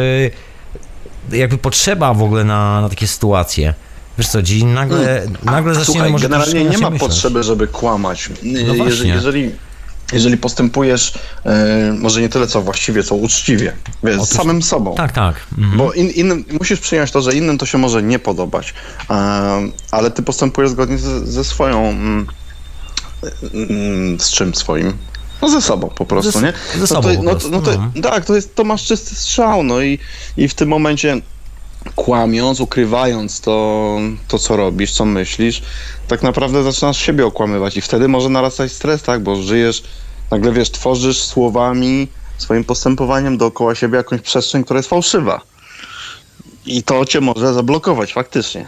jakby 1.33 1.59
potrzeba 1.59 2.15
w 2.15 2.23
ogóle 2.23 2.45
na, 2.45 2.81
na 2.81 2.89
takie 2.89 3.07
sytuacje. 3.07 3.75
Wiesz 4.19 4.29
co, 4.29 4.43
dziś 4.43 4.63
nagle, 4.63 5.27
nagle 5.43 5.75
zaczniemy 5.75 5.85
Słuchaj, 5.85 6.13
może 6.13 6.29
generalnie 6.29 6.65
nie 6.65 6.79
ma 6.79 6.91
myśleć. 6.91 7.11
potrzeby, 7.11 7.43
żeby 7.43 7.67
kłamać. 7.67 8.31
No 8.43 8.85
jeżeli, 8.85 9.11
jeżeli, 9.11 9.51
jeżeli 10.13 10.37
postępujesz, 10.37 11.15
e, 11.45 11.93
może 11.99 12.21
nie 12.21 12.29
tyle 12.29 12.47
co 12.47 12.63
właściwie, 12.63 13.03
co 13.03 13.15
uczciwie, 13.15 13.73
wiesz, 14.05 14.23
z 14.23 14.29
samym 14.29 14.63
sobą. 14.63 14.95
Tak, 14.95 15.13
tak. 15.13 15.35
Mhm. 15.59 15.79
Bo 15.79 15.93
in, 15.93 16.11
innym, 16.11 16.45
musisz 16.53 16.81
przyjąć 16.81 17.11
to, 17.11 17.23
że 17.23 17.35
innym 17.35 17.59
to 17.59 17.67
się 17.67 17.79
może 17.79 18.03
nie 18.03 18.19
podobać, 18.19 18.75
e, 19.11 19.15
ale 19.91 20.11
ty 20.11 20.23
postępujesz 20.23 20.71
zgodnie 20.71 20.99
ze, 20.99 21.27
ze 21.27 21.45
swoją. 21.45 21.89
Mm, 21.89 22.27
mm, 23.55 24.21
z 24.21 24.31
czym 24.31 24.55
swoim? 24.55 24.93
No 25.43 25.49
ze 25.49 25.63
sobą 25.63 25.89
po 25.89 26.05
prostu, 26.05 26.31
Ze- 26.33 26.43
nie? 26.43 26.53
ze 26.75 26.81
no 26.81 26.87
sobą 26.87 27.03
to, 27.03 27.17
po 27.17 27.23
no, 27.23 27.33
no 27.51 27.61
to, 27.61 27.71
no. 27.95 28.03
Tak, 28.03 28.25
to, 28.25 28.35
jest, 28.35 28.55
to 28.55 28.65
masz 28.65 28.85
czysty 28.85 29.15
strzał, 29.15 29.63
no 29.63 29.83
i, 29.83 29.99
i 30.37 30.49
w 30.49 30.55
tym 30.55 30.69
momencie 30.69 31.21
kłamiąc, 31.95 32.61
ukrywając 32.61 33.41
to, 33.41 33.99
to, 34.29 34.39
co 34.39 34.57
robisz, 34.57 34.93
co 34.93 35.05
myślisz, 35.05 35.63
tak 36.09 36.23
naprawdę 36.23 36.63
zaczynasz 36.63 36.99
siebie 36.99 37.27
okłamywać 37.27 37.77
i 37.77 37.81
wtedy 37.81 38.09
może 38.09 38.29
narastać 38.29 38.73
stres, 38.73 39.03
tak? 39.03 39.23
Bo 39.23 39.37
żyjesz, 39.37 39.83
nagle 40.31 40.53
wiesz, 40.53 40.71
tworzysz 40.71 41.23
słowami, 41.23 42.09
swoim 42.39 42.65
postępowaniem 42.65 43.39
dookoła 43.39 43.75
siebie 43.75 43.97
jakąś 43.97 44.21
przestrzeń, 44.21 44.65
która 44.65 44.79
jest 44.79 44.89
fałszywa. 44.89 45.41
I 46.67 46.83
to 46.83 47.05
cię 47.05 47.21
może 47.21 47.55
zablokować 47.55 48.13
faktycznie. 48.13 48.67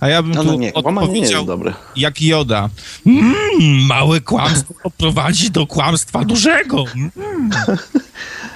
A 0.00 0.08
ja 0.08 0.22
bym 0.22 0.32
No, 0.32 0.44
tu 0.44 0.58
no 0.74 0.82
kłamanie 0.82 1.20
nie 1.20 1.38
odpowiedział 1.38 1.46
jak 1.96 2.22
Joda. 2.22 2.68
Mm, 3.06 3.34
małe 3.86 4.20
kłamstwo 4.20 4.74
prowadzi 4.98 5.50
do 5.50 5.66
kłamstwa 5.66 6.24
dużego. 6.24 6.84
Mm. 6.96 7.10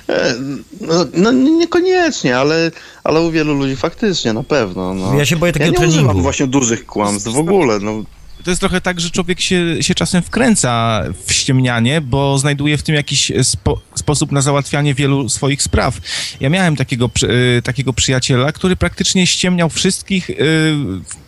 E, 0.09 0.35
No, 0.81 0.95
no 1.15 1.33
nie- 1.33 1.51
niekoniecznie, 1.53 2.39
ale, 2.39 2.71
ale 3.05 3.21
u 3.21 3.31
wielu 3.31 3.55
ludzi 3.55 3.77
faktycznie, 3.77 4.33
na 4.33 4.43
pewno. 4.43 4.95
No. 4.95 5.15
Ja 5.15 5.25
się 5.25 5.37
boję 5.37 5.53
takiego 5.53 5.67
ja 5.67 5.71
nie 5.73 5.77
treningu. 5.79 5.99
używam 6.05 6.23
właśnie 6.23 6.47
dużych 6.47 6.87
kłamstw 6.87 7.31
w 7.33 7.39
ogóle. 7.39 7.79
No, 7.79 8.03
to 8.45 8.51
jest 8.51 8.61
trochę 8.61 8.81
tak, 8.81 9.01
że 9.01 9.11
człowiek 9.11 9.41
się, 9.41 9.77
się 9.81 9.95
czasem 9.95 10.23
wkręca 10.23 11.03
w 11.27 11.33
ściemnianie, 11.33 12.01
bo 12.01 12.39
znajduje 12.39 12.79
w 12.79 12.83
tym 12.83 12.95
jakiś 12.95 13.33
spo, 13.43 13.81
sposób 13.95 14.33
na 14.33 14.41
załatwianie 14.41 14.95
wielu 14.95 15.29
swoich 15.29 15.63
spraw. 15.63 16.01
Ja 16.41 16.51
miałem 16.51 16.77
takiego, 16.77 17.11
y, 17.59 17.63
takiego 17.63 17.93
przyjaciela, 17.93 18.53
który 18.53 18.77
praktycznie 18.77 19.27
ściemniał 19.27 19.69
wszystkich 19.69 20.31
y, 20.31 20.35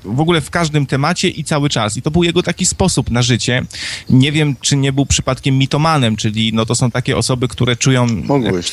w 0.05 0.21
ogóle 0.21 0.41
w 0.41 0.51
każdym 0.51 0.87
temacie 0.87 1.29
i 1.29 1.45
cały 1.45 1.69
czas. 1.69 1.97
I 1.97 2.03
to 2.03 2.11
był 2.11 2.25
jego 2.25 2.43
taki 2.43 2.67
sposób 2.67 3.11
na 3.11 3.23
życie. 3.23 3.63
Nie 4.11 4.33
wiem, 4.33 4.57
czy 4.61 4.77
nie 4.77 4.93
był 4.93 5.07
przypadkiem 5.07 5.59
mitomanem, 5.59 6.17
czyli 6.17 6.53
no 6.55 6.67
to 6.67 6.75
są 6.75 6.91
takie 6.91 7.17
osoby, 7.17 7.49
które 7.49 7.77
czują 7.77 8.07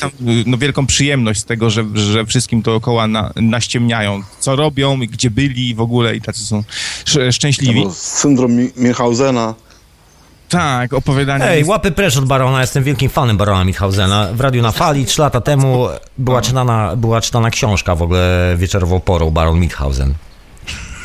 tam, 0.00 0.10
y, 0.28 0.44
no, 0.46 0.58
wielką 0.58 0.86
przyjemność 0.86 1.40
z 1.40 1.44
tego, 1.44 1.70
że, 1.70 1.84
że 1.94 2.26
wszystkim 2.26 2.62
dookoła 2.62 3.06
na, 3.06 3.32
naściemniają, 3.36 4.22
co 4.40 4.56
robią, 4.56 4.98
gdzie 4.98 5.30
byli 5.30 5.74
w 5.74 5.80
ogóle 5.80 6.16
i 6.16 6.20
tacy 6.20 6.44
są 6.44 6.64
sz, 7.06 7.34
szczęśliwi. 7.34 7.82
Syndrom 8.30 8.52
Mi- 8.52 8.70
Michausena. 8.76 9.54
Tak, 10.48 10.92
opowiadanie. 10.92 11.44
Ej, 11.44 11.64
łapy 11.64 11.90
precz 11.92 12.16
od 12.16 12.24
Barona, 12.24 12.60
jestem 12.60 12.84
wielkim 12.84 13.10
fanem 13.10 13.36
Barona 13.36 13.64
Mithausena. 13.64 14.28
W 14.32 14.40
Radiu 14.40 14.62
na 14.62 14.72
Fali 14.72 15.04
trzy 15.06 15.20
lata 15.20 15.40
temu 15.40 15.88
była 16.18 16.42
czytana, 16.42 16.96
była 16.96 17.20
czytana 17.20 17.50
książka 17.50 17.94
w 17.94 18.02
ogóle 18.02 18.54
wieczorową 18.56 19.00
porą 19.00 19.30
Baron 19.30 19.60
Mithausen. 19.60 20.14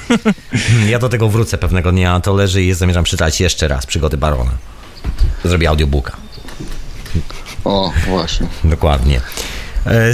Ja 0.90 1.00
do 1.00 1.10
tego 1.10 1.30
wrócę 1.30 1.58
pewnego 1.58 1.92
dnia, 1.92 2.20
to 2.20 2.34
leży 2.34 2.64
i 2.64 2.74
zamierzam 2.74 3.04
czytać 3.04 3.42
jeszcze 3.42 3.68
raz 3.68 3.86
przygody 3.86 4.18
Barona. 4.18 4.52
Zrobię 5.44 5.70
audiobooka. 5.70 6.12
O, 7.64 7.92
właśnie. 8.08 8.48
Dokładnie. 8.64 9.22
E, 9.86 10.14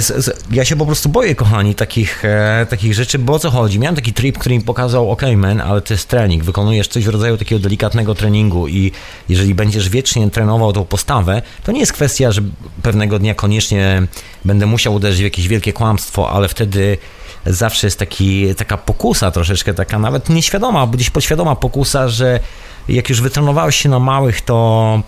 Ja 0.50 0.64
się 0.64 0.76
po 0.76 0.86
prostu 0.86 1.08
boję, 1.08 1.34
kochani, 1.34 1.74
takich, 1.74 2.24
e, 2.24 2.66
takich 2.70 2.94
rzeczy, 2.94 3.18
bo 3.18 3.32
o 3.32 3.38
co 3.38 3.50
chodzi? 3.50 3.78
Miałem 3.78 3.96
taki 3.96 4.12
trip, 4.12 4.38
który 4.38 4.54
mi 4.54 4.64
pokazał, 4.64 5.10
ok, 5.10 5.22
man, 5.36 5.60
ale 5.60 5.80
to 5.80 5.94
jest 5.94 6.08
trening, 6.08 6.44
wykonujesz 6.44 6.88
coś 6.88 7.04
w 7.04 7.08
rodzaju 7.08 7.36
takiego 7.36 7.58
delikatnego 7.58 8.14
treningu 8.14 8.68
i 8.68 8.92
jeżeli 9.28 9.54
będziesz 9.54 9.88
wiecznie 9.88 10.30
trenował 10.30 10.72
tą 10.72 10.84
postawę, 10.84 11.42
to 11.64 11.72
nie 11.72 11.80
jest 11.80 11.92
kwestia, 11.92 12.32
że 12.32 12.42
pewnego 12.82 13.18
dnia 13.18 13.34
koniecznie 13.34 14.02
będę 14.44 14.66
musiał 14.66 14.94
uderzyć 14.94 15.20
w 15.20 15.24
jakieś 15.24 15.48
wielkie 15.48 15.72
kłamstwo, 15.72 16.30
ale 16.30 16.48
wtedy 16.48 16.98
zawsze 17.46 17.86
jest 17.86 17.98
taki, 17.98 18.54
taka 18.54 18.76
pokusa 18.76 19.30
troszeczkę, 19.30 19.74
taka 19.74 19.98
nawet 19.98 20.28
nieświadoma, 20.28 20.86
gdzieś 20.86 21.10
podświadoma 21.10 21.56
pokusa, 21.56 22.08
że 22.08 22.40
jak 22.88 23.08
już 23.08 23.20
wytrenowałeś 23.20 23.76
się 23.76 23.88
na 23.88 23.98
małych, 23.98 24.40
to 24.40 25.02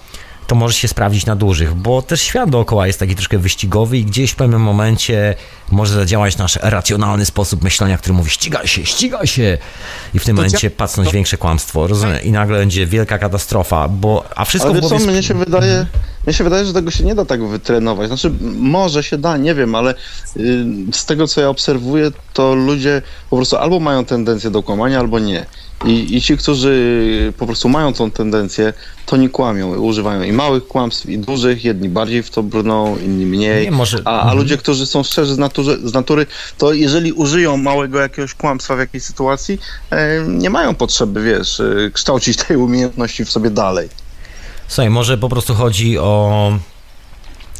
to 0.46 0.54
może 0.54 0.74
się 0.74 0.88
sprawdzić 0.88 1.26
na 1.26 1.36
dużych, 1.36 1.74
bo 1.74 2.02
też 2.02 2.22
świat 2.22 2.50
dookoła 2.50 2.86
jest 2.86 2.98
taki 2.98 3.14
troszkę 3.14 3.38
wyścigowy 3.38 3.98
i 3.98 4.04
gdzieś 4.04 4.30
w 4.30 4.34
pewnym 4.36 4.60
momencie 4.62 5.34
może 5.70 5.94
zadziałać 5.94 6.36
nasz 6.36 6.56
racjonalny 6.62 7.26
sposób 7.26 7.62
myślenia, 7.62 7.98
który 7.98 8.12
mówi 8.14 8.30
ścigaj 8.30 8.66
się, 8.68 8.86
ścigaj 8.86 9.26
się 9.26 9.58
i 10.14 10.18
w 10.18 10.24
tym 10.24 10.36
To 10.36 10.42
momencie 10.42 10.66
ja- 10.66 10.70
pacnąć 10.76 11.08
to- 11.08 11.12
większe 11.14 11.36
kłamstwo, 11.36 11.86
rozumiem? 11.86 12.22
I 12.22 12.32
nagle 12.32 12.58
będzie 12.58 12.86
wielka 12.86 13.18
katastrofa, 13.18 13.88
bo 13.88 14.24
a 14.36 14.44
wszystko 14.44 14.70
Ale 14.70 14.80
co, 14.82 14.98
mnie 14.98 15.22
się 15.22 15.34
wydaje, 15.34 15.86
mnie 16.26 16.34
się 16.34 16.44
wydaje, 16.44 16.64
że 16.64 16.72
tego 16.72 16.90
się 16.90 17.04
nie 17.04 17.14
da 17.14 17.24
tak 17.24 17.44
wytrenować. 17.44 18.08
Znaczy, 18.08 18.32
może 18.58 19.02
się 19.02 19.18
da, 19.18 19.36
nie 19.36 19.54
wiem, 19.54 19.74
ale 19.74 19.94
y, 20.36 20.64
z 20.92 21.06
tego, 21.06 21.28
co 21.28 21.40
ja 21.40 21.48
obserwuję, 21.48 22.10
to 22.32 22.54
ludzie 22.54 23.02
po 23.30 23.36
prostu 23.36 23.56
albo 23.56 23.80
mają 23.80 24.04
tendencję 24.04 24.50
do 24.50 24.62
kłamania, 24.62 25.00
albo 25.00 25.18
nie. 25.18 25.46
I, 25.84 26.16
I 26.16 26.22
ci, 26.22 26.36
którzy 26.36 27.32
po 27.38 27.46
prostu 27.46 27.68
mają 27.68 27.92
tą 27.92 28.10
tendencję, 28.10 28.72
to 29.06 29.16
nie 29.16 29.28
kłamią, 29.28 29.76
używają 29.76 30.22
i 30.22 30.32
małych 30.32 30.66
kłamstw, 30.66 31.08
i 31.08 31.18
dużych, 31.18 31.64
jedni 31.64 31.88
bardziej 31.88 32.22
w 32.22 32.30
to 32.30 32.42
brną, 32.42 32.96
inni 32.96 33.26
mniej. 33.26 33.64
Nie, 33.64 33.70
może- 33.70 34.02
A, 34.04 34.10
a 34.10 34.20
mhm. 34.20 34.38
ludzie, 34.38 34.56
którzy 34.56 34.86
są 34.86 35.02
szczerzy 35.02 35.34
z 35.34 35.38
natury, 35.38 35.78
z 35.88 35.94
natury, 35.94 36.26
to 36.58 36.72
jeżeli 36.72 37.12
użyją 37.12 37.56
małego 37.56 38.00
jakiegoś 38.00 38.34
kłamstwa 38.34 38.76
w 38.76 38.78
jakiejś 38.78 39.04
sytuacji, 39.04 39.58
e, 39.90 40.24
nie 40.28 40.50
mają 40.50 40.74
potrzeby, 40.74 41.22
wiesz, 41.22 41.62
kształcić 41.92 42.36
tej 42.36 42.56
umiejętności 42.56 43.24
w 43.24 43.30
sobie 43.30 43.50
dalej. 43.50 43.88
Słuchaj, 44.68 44.90
może 44.90 45.18
po 45.18 45.28
prostu 45.28 45.54
chodzi 45.54 45.98
o 45.98 46.52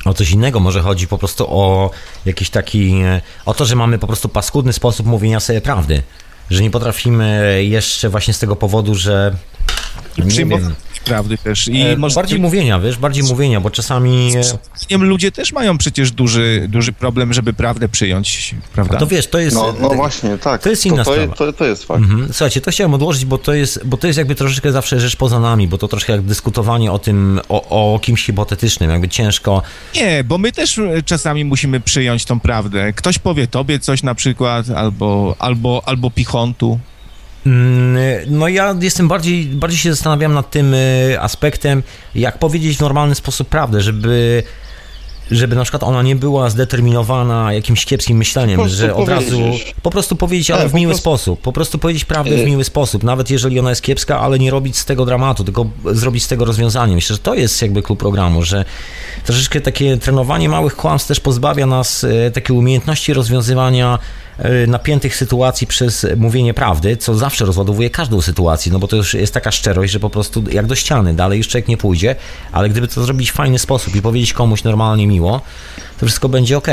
o 0.05 0.15
coś 0.15 0.31
innego, 0.31 0.61
może 0.61 0.81
chodzi 0.81 1.07
po 1.07 1.19
prostu 1.19 1.47
o 1.49 1.91
jakiś 2.25 2.51
taki, 2.51 3.03
o 3.47 3.55
to, 3.55 3.65
że 3.65 3.77
mamy 3.77 3.99
po 3.99 4.07
prostu 4.07 4.29
paskudny 4.29 4.73
sposób 4.73 5.07
mówienia 5.07 5.41
sobie 5.41 5.61
prawdy, 5.61 6.03
że 6.51 6.63
nie 6.63 6.71
potrafimy 6.71 7.59
jeszcze 7.65 8.09
właśnie 8.09 8.35
z 8.35 8.39
tego 8.39 8.57
powodu, 8.57 8.95
że 8.95 9.37
nie 10.19 10.27
przyjmować 10.27 10.65
wiem, 10.65 10.75
prawdy 11.05 11.39
też. 11.39 11.69
I 11.69 11.81
E, 11.83 11.97
może 11.97 12.15
bardziej 12.15 12.39
mówienia, 12.41 12.81
wiesz, 12.81 12.99
bardziej 12.99 13.25
mówienia, 13.25 13.61
bo 13.61 13.71
czasami. 13.71 14.37
e, 14.37 14.45
zdaniem 14.75 15.05
ludzie 15.09 15.33
też 15.33 15.53
mają 15.53 15.79
przecież 15.79 16.11
duży, 16.13 16.67
duży 16.69 16.93
problem, 16.93 17.33
żeby 17.33 17.53
prawdę 17.53 17.89
przyjąć, 17.89 18.55
prawda? 18.73 18.99
To 18.99 19.07
wiesz, 19.07 19.27
to 19.27 19.39
jest. 19.39 19.57
No, 19.57 19.75
no 19.81 19.89
to- 19.89 19.95
właśnie, 19.95 20.39
tak. 20.39 20.63
to 20.63 20.71
jest 20.71 20.87
inna 20.87 21.05
to, 21.05 21.13
sprawa. 21.13 21.35
to, 21.35 21.53
to 21.53 21.65
jest 21.65 21.85
fakt. 21.85 22.03
Mhm. 22.03 22.29
Słuchajcie, 22.33 22.61
to 22.61 22.71
chciałem 22.71 22.95
odłożyć, 22.95 23.25
bo 23.25 23.39
to, 23.39 23.55
jest, 23.55 23.81
bo 23.85 23.97
to 23.97 24.07
jest 24.07 24.19
jakby 24.19 24.35
troszeczkę 24.35 24.73
zawsze 24.73 25.01
rzecz 25.01 25.17
poza 25.17 25.41
nami, 25.41 25.69
bo 25.69 25.79
to 25.79 25.89
troszkę 25.89 26.13
jak 26.13 26.23
dyskutowanie 26.23 26.93
o 26.93 26.99
tym, 26.99 27.41
o, 27.49 27.95
o 27.95 27.99
kimś 27.99 28.25
hipotetycznym, 28.27 28.91
jakby 28.91 29.09
ciężko. 29.09 29.63
Nie, 29.95 30.25
bo 30.25 30.39
my 30.39 30.53
też 30.53 30.79
e, 30.79 31.03
czasami 31.03 31.45
musimy 31.45 31.81
przyjąć 31.81 32.25
tą 32.25 32.41
prawdę. 32.41 32.93
Ktoś 32.93 33.19
powie 33.19 33.47
tobie 33.47 33.79
coś 33.79 34.03
na 34.03 34.15
przykład, 34.15 34.71
albo, 34.71 35.37
albo, 35.39 35.83
albo 35.87 36.11
pichontu. 36.11 36.79
Mm, 37.47 37.97
No 38.27 38.49
ja 38.49 38.75
jestem 38.81 39.09
bardziej, 39.09 39.45
bardziej 39.47 39.79
się 39.79 39.91
zastanawiam 39.95 40.35
nad 40.35 40.51
tym 40.51 40.75
y, 40.75 41.17
aspektem, 41.21 41.83
jak 42.15 42.39
powiedzieć 42.39 42.77
w 42.77 42.81
normalny 42.81 43.15
sposób 43.15 43.49
prawdę, 43.49 43.81
żeby 43.81 44.43
żeby 45.31 45.57
na 45.57 45.63
przykład 45.63 45.83
ona 45.83 46.03
nie 46.03 46.17
była 46.17 46.51
zdeterminowana 46.51 47.53
jakimś 47.53 47.85
kiepskim 47.85 48.17
myśleniem, 48.17 48.69
że 48.69 48.95
od 48.95 49.09
razu 49.09 49.41
po 49.83 49.91
prostu 49.91 50.17
powiedzieć, 50.17 50.51
ale 50.51 50.69
w 50.69 50.75
miły 50.75 50.91
prostu- 50.93 51.03
sposób, 51.03 51.41
po 51.41 51.53
prostu 51.53 51.79
powiedzieć 51.79 52.05
prawdę 52.05 52.37
w 52.37 52.41
Y- 52.41 52.47
miły 52.47 52.65
sposób, 52.65 53.03
nawet 53.03 53.31
jeżeli 53.31 53.59
ona 53.61 53.71
jest 53.71 53.83
kiepska, 53.83 54.21
ale 54.21 54.39
nie 54.39 54.51
robić 54.51 54.79
z 54.79 54.85
tego 54.85 55.05
dramatu, 55.07 55.45
tylko 55.45 55.67
zrobić 55.93 56.25
z 56.25 56.29
tego 56.29 56.45
rozwiązanie. 56.45 56.95
Myślę, 56.95 57.17
że 57.17 57.23
to 57.23 57.35
jest 57.35 57.63
jakby 57.63 57.83
klub 57.83 57.99
programu, 57.99 58.43
że 58.43 58.65
troszeczkę 59.25 59.61
takie 59.61 59.97
trenowanie 59.97 60.49
małych 60.49 60.77
kłamstw 60.77 61.09
też 61.09 61.21
pozbawia 61.21 61.67
nas 61.67 62.05
e, 62.05 62.31
takiej 62.31 62.57
umiejętności 62.57 63.13
rozwiązywania 63.15 63.99
e, 63.99 64.24
napiętych 64.67 65.17
sytuacji 65.17 65.67
przez 65.67 66.07
mówienie 66.17 66.55
prawdy, 66.55 66.97
co 66.97 67.15
zawsze 67.15 67.45
rozładowuje 67.45 67.91
każdą 67.91 68.21
sytuację, 68.21 68.73
no 68.73 68.79
bo 68.79 68.89
to 68.89 68.97
już 68.97 69.15
jest 69.15 69.35
taka 69.35 69.51
szczerość, 69.51 69.93
że 69.93 70.01
po 70.01 70.11
prostu 70.11 70.45
jak 70.51 70.67
do 70.67 70.75
ściany, 70.75 71.15
dalej 71.15 71.39
już 71.39 71.49
człowiek 71.49 71.69
nie 71.69 71.77
pójdzie, 71.77 72.17
ale 72.53 72.69
gdyby 72.69 72.89
to 72.89 73.05
zrobić 73.05 73.31
w 73.31 73.35
fajny 73.35 73.59
sposób 73.59 73.97
i 73.97 74.03
powiedzieć 74.03 74.33
komuś 74.33 74.65
normalnie 74.65 75.07
miło, 75.07 75.41
to 76.01 76.07
wszystko 76.07 76.29
będzie 76.29 76.57
ok. 76.57 76.69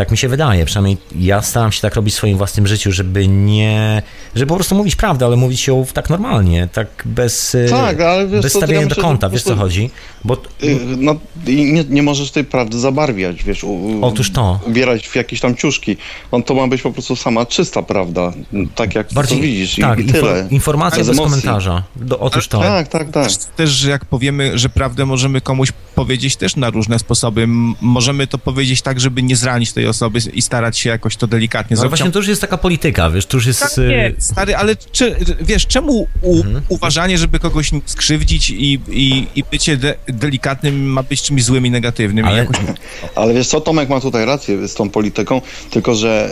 Tak 0.00 0.10
mi 0.10 0.18
się 0.18 0.28
wydaje, 0.28 0.64
przynajmniej 0.64 0.96
ja 1.18 1.42
staram 1.42 1.72
się 1.72 1.80
tak 1.80 1.94
robić 1.94 2.14
w 2.14 2.16
swoim 2.16 2.38
własnym 2.38 2.66
życiu, 2.66 2.92
żeby 2.92 3.28
nie, 3.28 4.02
żeby 4.34 4.46
po 4.48 4.54
prostu 4.54 4.74
mówić 4.74 4.96
prawdę, 4.96 5.26
ale 5.26 5.36
mówić 5.36 5.66
ją 5.66 5.86
tak 5.92 6.10
normalnie, 6.10 6.68
tak 6.72 6.88
bez, 7.04 7.54
e, 7.54 7.68
Tak, 7.68 8.00
ale 8.00 8.26
wiesz 8.26 8.42
bez 8.42 8.52
co, 8.52 8.58
to 8.58 8.64
ja 8.64 8.66
stawiania 8.66 8.94
do 8.94 9.02
kąta, 9.02 9.28
wiesz 9.28 9.42
co 9.42 9.56
chodzi? 9.56 9.90
Bo 10.24 10.36
Y, 10.62 10.78
No, 10.96 11.16
i 11.46 11.72
nie, 11.72 11.84
nie 11.84 12.02
możesz 12.02 12.30
tej 12.30 12.44
prawdy 12.44 12.78
zabarwiać, 12.78 13.44
wiesz, 13.44 13.64
u, 13.64 13.98
Otóż 14.02 14.30
to. 14.30 14.60
ubierać 14.66 15.08
w 15.08 15.16
jakieś 15.16 15.40
tam 15.40 15.56
ciuszki. 15.56 15.96
On 16.30 16.42
to 16.42 16.54
ma 16.54 16.66
być 16.66 16.82
po 16.82 16.92
prostu 16.92 17.16
sama 17.16 17.46
czysta 17.46 17.82
prawda, 17.82 18.32
tak 18.74 18.94
jak 18.94 19.12
bardziej, 19.12 19.38
to 19.38 19.44
widzisz 19.44 19.76
tak, 19.76 19.98
i, 19.98 20.04
tyle. 20.04 20.48
informacja 20.50 20.98
Bez 20.98 21.08
bez 21.08 21.18
komentarza. 21.18 21.82
Do, 21.96 22.18
otóż 22.18 22.48
to. 22.48 22.60
Tak, 22.60 22.88
tak, 22.88 23.10
tak. 23.10 23.26
Też, 23.26 23.36
też, 23.56 23.70
że 23.70 23.90
jak 23.90 24.04
powiemy, 24.04 24.58
że 24.58 24.68
prawdę 24.68 25.06
możemy 25.06 25.40
komuś 25.40 25.72
powiedzieć 25.94 26.36
też 26.36 26.56
na 26.56 26.70
różne 26.70 26.98
sposoby. 26.98 27.46
Możemy 27.80 28.26
to 28.26 28.38
powiedzieć 28.38 28.82
tak, 28.82 29.00
żeby 29.00 29.22
nie 29.22 29.36
zranić 29.36 29.72
tej 29.72 29.86
osoby 29.90 30.18
i 30.32 30.42
starać 30.42 30.78
się 30.78 30.90
jakoś 30.90 31.16
to 31.16 31.26
delikatnie 31.26 31.74
Ale 31.74 31.80
zrobić. 31.80 31.98
właśnie 31.98 32.12
to 32.12 32.18
już 32.18 32.28
jest 32.28 32.40
taka 32.40 32.58
polityka, 32.58 33.10
wiesz, 33.10 33.26
to 33.26 33.36
już 33.36 33.46
jest... 33.46 33.60
Tak, 33.60 33.78
e, 33.78 33.88
nie, 33.88 34.12
stary, 34.18 34.56
ale 34.56 34.76
czy, 34.76 35.16
wiesz, 35.40 35.66
czemu 35.66 36.06
u, 36.22 36.36
Mhm. 36.36 36.62
uważanie, 36.68 37.18
żeby 37.18 37.38
kogoś 37.38 37.70
skrzywdzić 37.86 38.50
i, 38.50 38.80
i, 38.90 39.26
i 39.34 39.44
bycie 39.50 39.76
de, 39.76 39.94
delikatnym 40.08 40.86
ma 40.86 41.02
być 41.02 41.22
czymś 41.22 41.44
złym 41.44 41.66
i 41.66 41.70
negatywnym? 41.70 42.24
Ale- 42.24 42.36
I 42.36 42.38
jakoś, 42.38 42.56
Ale 43.14 43.34
wiesz 43.34 43.46
co, 43.48 43.60
Tomek 43.60 43.88
ma 43.88 44.00
tutaj 44.00 44.24
rację 44.26 44.68
z 44.68 44.74
tą 44.74 44.90
polityką, 44.90 45.40
tylko 45.70 45.94
że 45.94 46.30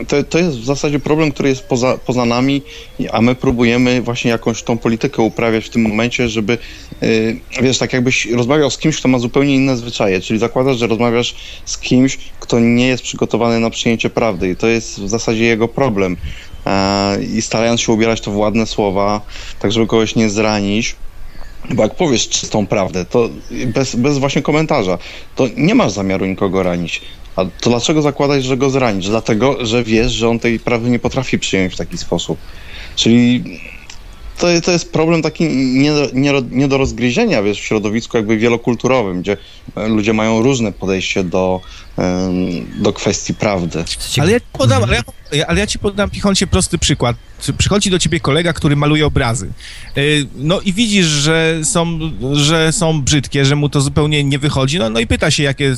y, 0.00 0.04
to, 0.06 0.22
to 0.22 0.38
jest 0.38 0.58
w 0.58 0.64
zasadzie 0.64 0.98
problem, 1.00 1.32
który 1.32 1.48
jest 1.48 1.62
poza, 1.62 1.98
poza 2.06 2.24
nami, 2.24 2.62
a 3.12 3.20
my 3.20 3.34
próbujemy 3.34 4.02
właśnie 4.02 4.30
jakąś 4.30 4.62
tą 4.62 4.78
politykę 4.78 5.22
uprawiać 5.22 5.64
w 5.64 5.70
tym 5.70 5.82
momencie, 5.82 6.28
żeby, 6.28 6.58
y, 7.02 7.36
wiesz, 7.62 7.78
tak 7.78 7.92
jakbyś 7.92 8.26
rozmawiał 8.26 8.70
z 8.70 8.78
kimś, 8.78 8.96
kto 8.96 9.08
ma 9.08 9.18
zupełnie 9.18 9.54
inne 9.54 9.76
zwyczaje, 9.76 10.20
czyli 10.20 10.38
zakładasz, 10.38 10.76
że 10.78 10.86
rozmawiasz 10.86 11.34
z 11.64 11.78
kimś, 11.78 12.18
kto 12.40 12.58
nie 12.64 12.86
jest 12.86 13.02
przygotowany 13.02 13.60
na 13.60 13.70
przyjęcie 13.70 14.10
prawdy 14.10 14.48
i 14.48 14.56
to 14.56 14.66
jest 14.66 15.00
w 15.00 15.08
zasadzie 15.08 15.44
jego 15.44 15.68
problem. 15.68 16.16
E, 16.66 17.22
I 17.22 17.42
starając 17.42 17.80
się 17.80 17.92
ubierać 17.92 18.20
to 18.20 18.30
w 18.30 18.36
ładne 18.36 18.66
słowa, 18.66 19.20
tak 19.58 19.72
żeby 19.72 19.86
kogoś 19.86 20.14
nie 20.14 20.30
zranić, 20.30 20.96
bo 21.70 21.82
jak 21.82 21.94
powiesz 21.94 22.28
czystą 22.28 22.66
prawdę, 22.66 23.04
to 23.04 23.28
bez, 23.66 23.96
bez 23.96 24.18
właśnie 24.18 24.42
komentarza, 24.42 24.98
to 25.36 25.48
nie 25.56 25.74
masz 25.74 25.92
zamiaru 25.92 26.26
nikogo 26.26 26.62
ranić. 26.62 27.02
A 27.36 27.44
to 27.44 27.70
dlaczego 27.70 28.02
zakładać, 28.02 28.44
że 28.44 28.56
go 28.56 28.70
zranisz? 28.70 29.08
Dlatego, 29.08 29.66
że 29.66 29.84
wiesz, 29.84 30.12
że 30.12 30.28
on 30.28 30.38
tej 30.38 30.60
prawdy 30.60 30.90
nie 30.90 30.98
potrafi 30.98 31.38
przyjąć 31.38 31.74
w 31.74 31.76
taki 31.76 31.98
sposób. 31.98 32.38
Czyli 32.96 33.44
to, 34.38 34.46
to 34.64 34.70
jest 34.70 34.92
problem 34.92 35.22
taki 35.22 35.48
nie, 35.56 35.92
nie, 36.12 36.32
nie 36.50 36.68
do 36.68 36.78
rozgryzienia, 36.78 37.42
wiesz, 37.42 37.60
w 37.60 37.64
środowisku 37.64 38.16
jakby 38.16 38.36
wielokulturowym, 38.36 39.22
gdzie 39.22 39.36
e, 39.76 39.88
ludzie 39.88 40.12
mają 40.12 40.42
różne 40.42 40.72
podejście 40.72 41.24
do, 41.24 41.60
do 42.78 42.92
kwestii 42.92 43.34
prawdy. 43.34 43.84
ale 44.20 44.32
ja 44.32 44.38
podam, 44.52 44.82
ale 44.82 45.02
ja, 45.32 45.46
ale 45.46 45.60
ja 45.60 45.66
ci 45.66 45.78
podam, 45.78 46.10
Pichoncie, 46.10 46.46
prosty 46.46 46.78
przykład. 46.78 47.16
Przychodzi 47.52 47.90
do 47.90 47.98
ciebie 47.98 48.20
kolega, 48.20 48.52
który 48.52 48.76
maluje 48.76 49.06
obrazy. 49.06 49.50
Y, 49.98 50.26
no 50.36 50.60
i 50.60 50.72
widzisz, 50.72 51.06
że 51.06 51.60
są, 51.64 51.98
że 52.32 52.72
są 52.72 53.02
brzydkie, 53.02 53.44
że 53.44 53.56
mu 53.56 53.68
to 53.68 53.80
zupełnie 53.80 54.24
nie 54.24 54.38
wychodzi, 54.38 54.78
no, 54.78 54.90
no 54.90 55.00
i 55.00 55.06
pyta 55.06 55.30
się, 55.30 55.42
jakie... 55.42 55.76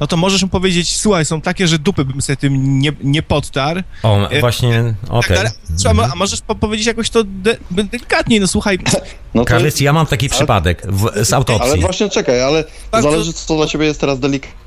No 0.00 0.06
to 0.06 0.16
możesz 0.16 0.42
mu 0.42 0.48
powiedzieć, 0.48 0.96
słuchaj, 0.96 1.24
są 1.24 1.40
takie, 1.40 1.68
że 1.68 1.78
dupy 1.78 2.04
bym 2.04 2.22
sobie 2.22 2.36
tym 2.36 2.78
nie, 2.78 2.92
nie 3.02 3.22
podtarł. 3.22 3.80
O, 4.02 4.30
E, 4.30 4.40
właśnie, 4.40 4.94
okej. 5.08 5.36
Tak, 5.36 5.52
ale, 5.84 6.02
a, 6.02 6.12
a 6.12 6.14
możesz 6.14 6.40
po 6.40 6.54
powiedzieć 6.54 6.86
jakoś 6.86 7.10
to 7.10 7.24
de, 7.24 7.56
delikatniej, 7.70 8.40
no 8.40 8.46
słuchaj, 8.46 8.78
No 9.34 9.44
ja 9.80 9.92
mam 9.92 10.06
taki 10.06 10.28
przypadek 10.28 10.82
w, 10.86 11.24
z 11.24 11.32
ale 11.32 11.36
autopsji. 11.36 11.80
właśnie 11.80 12.10
czekaj, 12.10 12.42
ale 12.42 12.64
Bardzo- 12.92 13.10
zależy 13.10 13.32
co 13.32 13.56
dla 13.56 13.66
ciebie 13.66 13.86
jest 13.86 14.00
teraz 14.00 14.20
delikatne. 14.20 14.63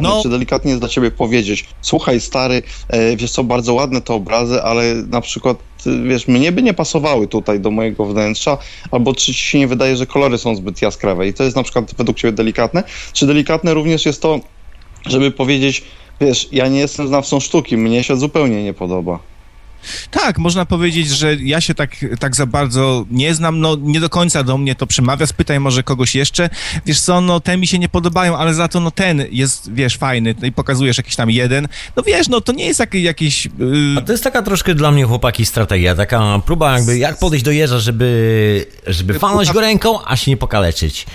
No. 0.00 0.22
Czy 0.22 0.28
delikatnie 0.28 0.70
jest 0.70 0.80
dla 0.80 0.88
ciebie 0.88 1.10
powiedzieć, 1.10 1.64
słuchaj 1.80 2.20
stary, 2.20 2.62
e, 2.88 3.16
wiesz 3.16 3.30
co, 3.30 3.44
bardzo 3.44 3.74
ładne 3.74 4.00
te 4.00 4.14
obrazy, 4.14 4.62
ale 4.62 4.94
na 4.94 5.20
przykład, 5.20 5.62
e, 5.86 6.08
wiesz, 6.08 6.28
mnie 6.28 6.52
by 6.52 6.62
nie 6.62 6.74
pasowały 6.74 7.28
tutaj 7.28 7.60
do 7.60 7.70
mojego 7.70 8.04
wnętrza, 8.04 8.58
albo 8.90 9.14
czy 9.14 9.34
ci 9.34 9.34
się 9.34 9.58
nie 9.58 9.68
wydaje, 9.68 9.96
że 9.96 10.06
kolory 10.06 10.38
są 10.38 10.56
zbyt 10.56 10.82
jaskrawe 10.82 11.28
i 11.28 11.34
to 11.34 11.44
jest 11.44 11.56
na 11.56 11.62
przykład 11.62 11.94
według 11.98 12.16
ciebie 12.18 12.32
delikatne? 12.32 12.82
Czy 13.12 13.26
delikatne 13.26 13.74
również 13.74 14.06
jest 14.06 14.22
to, 14.22 14.40
żeby 15.06 15.30
powiedzieć, 15.30 15.84
wiesz, 16.20 16.48
ja 16.52 16.68
nie 16.68 16.78
jestem 16.78 17.08
znawcą 17.08 17.40
sztuki, 17.40 17.76
mnie 17.76 18.04
się 18.04 18.16
zupełnie 18.16 18.64
nie 18.64 18.74
podoba. 18.74 19.33
Tak, 20.10 20.38
można 20.38 20.66
powiedzieć, 20.66 21.08
że 21.08 21.34
ja 21.34 21.60
się 21.60 21.74
tak, 21.74 21.90
tak 22.18 22.36
za 22.36 22.46
bardzo 22.46 23.04
nie 23.10 23.34
znam, 23.34 23.60
no 23.60 23.76
nie 23.80 24.00
do 24.00 24.08
końca 24.08 24.42
do 24.42 24.58
mnie 24.58 24.74
to 24.74 24.86
przemawia, 24.86 25.26
spytaj 25.26 25.60
może 25.60 25.82
kogoś 25.82 26.14
jeszcze, 26.14 26.50
wiesz 26.86 27.00
co, 27.00 27.20
no 27.20 27.40
te 27.40 27.56
mi 27.56 27.66
się 27.66 27.78
nie 27.78 27.88
podobają, 27.88 28.36
ale 28.36 28.54
za 28.54 28.68
to 28.68 28.80
no 28.80 28.90
ten 28.90 29.24
jest, 29.30 29.74
wiesz, 29.74 29.96
fajny 29.96 30.34
i 30.42 30.52
pokazujesz 30.52 30.96
jakiś 30.96 31.16
tam 31.16 31.30
jeden, 31.30 31.68
no 31.96 32.02
wiesz, 32.02 32.28
no 32.28 32.40
to 32.40 32.52
nie 32.52 32.66
jest 32.66 32.80
jak, 32.80 32.94
jakiś... 32.94 33.46
Yy, 33.46 34.02
to 34.06 34.12
jest 34.12 34.24
taka 34.24 34.42
troszkę 34.42 34.74
dla 34.74 34.90
mnie, 34.90 35.04
chłopaki, 35.04 35.46
strategia, 35.46 35.94
taka 35.94 36.40
próba 36.46 36.76
jakby, 36.76 36.98
jak 36.98 37.18
podejść 37.18 37.44
do 37.44 37.50
jeża, 37.50 37.78
żeby, 37.78 38.66
żeby 38.86 39.18
walnąć 39.18 39.52
go 39.52 39.60
ręką, 39.60 39.98
a 40.04 40.16
się 40.16 40.30
nie 40.30 40.36
pokaleczyć. 40.36 41.06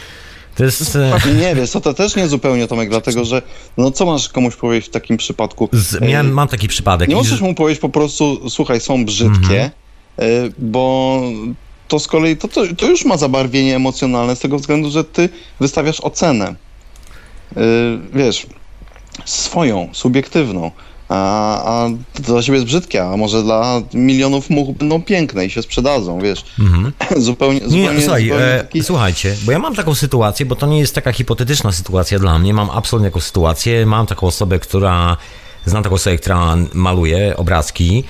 To 0.59 0.65
jest... 0.65 0.95
e, 0.95 1.33
Nie 1.41 1.55
wiesz, 1.55 1.71
to, 1.71 1.81
to 1.81 1.93
też 1.93 2.15
nie 2.15 2.27
zupełnie, 2.27 2.67
Tomek, 2.67 2.89
dlatego 2.89 3.25
że, 3.25 3.41
no 3.77 3.91
co 3.91 4.05
masz 4.05 4.29
komuś 4.29 4.55
powiedzieć 4.55 4.85
w 4.87 4.91
takim 4.91 5.17
przypadku? 5.17 5.69
Z, 5.71 6.01
miałem, 6.01 6.31
mam 6.31 6.47
taki 6.47 6.67
przypadek. 6.67 7.09
Nie 7.09 7.15
możesz 7.15 7.39
że- 7.39 7.45
mu 7.45 7.55
powiedzieć 7.55 7.81
po 7.81 7.89
prostu, 7.89 8.49
słuchaj, 8.49 8.79
są 8.79 9.05
brzydkie, 9.05 9.61
Mhm. 9.61 9.71
y, 10.19 10.51
bo 10.57 11.21
to 11.87 11.99
z 11.99 12.07
kolei 12.07 12.37
to, 12.37 12.47
to, 12.47 12.61
to 12.77 12.85
już 12.89 13.05
ma 13.05 13.17
zabarwienie 13.17 13.75
emocjonalne 13.75 14.35
z 14.35 14.39
tego 14.39 14.59
względu, 14.59 14.91
że 14.91 15.03
ty 15.03 15.29
wystawiasz 15.59 15.99
ocenę. 16.01 16.55
Wiesz, 18.13 18.47
swoją, 19.25 19.89
subiektywną. 19.93 20.71
A, 21.09 21.83
a 21.83 21.89
to 22.13 22.33
dla 22.33 22.41
ciebie 22.41 22.57
jest 22.57 22.65
brzydkie, 22.65 23.03
a 23.03 23.17
może 23.17 23.43
dla 23.43 23.81
milionów 23.93 24.49
much 24.49 24.77
będą 24.77 25.01
piękne 25.01 25.45
i 25.45 25.49
się 25.49 25.61
sprzedadzą, 25.61 26.19
wiesz. 26.19 26.45
zupełnie, 27.17 27.59
Mhm. 27.59 27.81
Nie, 27.81 27.81
zupełnie, 27.81 28.01
słuchaj, 28.01 28.23
zupełnie 28.23 28.45
e, 28.45 28.63
taki... 28.63 28.83
słuchajcie, 28.83 29.35
bo 29.43 29.51
ja 29.51 29.59
mam 29.59 29.75
taką 29.75 29.95
sytuację, 29.95 30.45
bo 30.45 30.55
to 30.55 30.67
nie 30.67 30.79
jest 30.79 30.95
taka 30.95 31.11
hipotetyczna 31.11 31.71
sytuacja 31.71 32.19
dla 32.19 32.39
mnie, 32.39 32.53
mam 32.53 32.69
absolutnie 32.69 33.09
taką 33.09 33.19
sytuację, 33.19 33.85
mam 33.85 34.05
taką 34.05 34.27
osobę, 34.27 34.59
która, 34.59 35.17
znam 35.65 35.83
taką 35.83 35.95
osobę, 35.95 36.17
która 36.17 36.55
maluje 36.73 37.37
obrazki, 37.37 38.03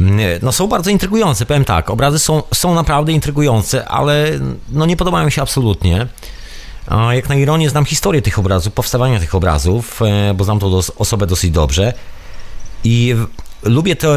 Nie, 0.00 0.38
no 0.42 0.52
są 0.52 0.66
bardzo 0.66 0.90
intrygujące, 0.90 1.46
powiem 1.46 1.64
tak, 1.64 1.90
obrazy 1.90 2.18
są, 2.18 2.42
są 2.54 2.74
naprawdę 2.74 3.12
intrygujące, 3.12 3.88
ale 3.88 4.30
no 4.68 4.86
nie 4.86 4.96
podobają 4.96 5.24
mi 5.26 5.32
się 5.32 5.42
absolutnie. 5.42 6.06
A 6.86 7.14
jak 7.14 7.28
na 7.28 7.34
ironię 7.34 7.70
znam 7.70 7.84
historię 7.84 8.22
tych 8.22 8.38
obrazów, 8.38 8.72
powstawania 8.72 9.20
tych 9.20 9.34
obrazów, 9.34 10.02
e, 10.02 10.34
bo 10.34 10.44
znam 10.44 10.58
tą 10.58 10.80
osobę 10.98 11.26
dosyć 11.26 11.50
dobrze 11.50 11.92
i 12.84 13.14
lubię 13.62 13.96
te, 13.96 14.08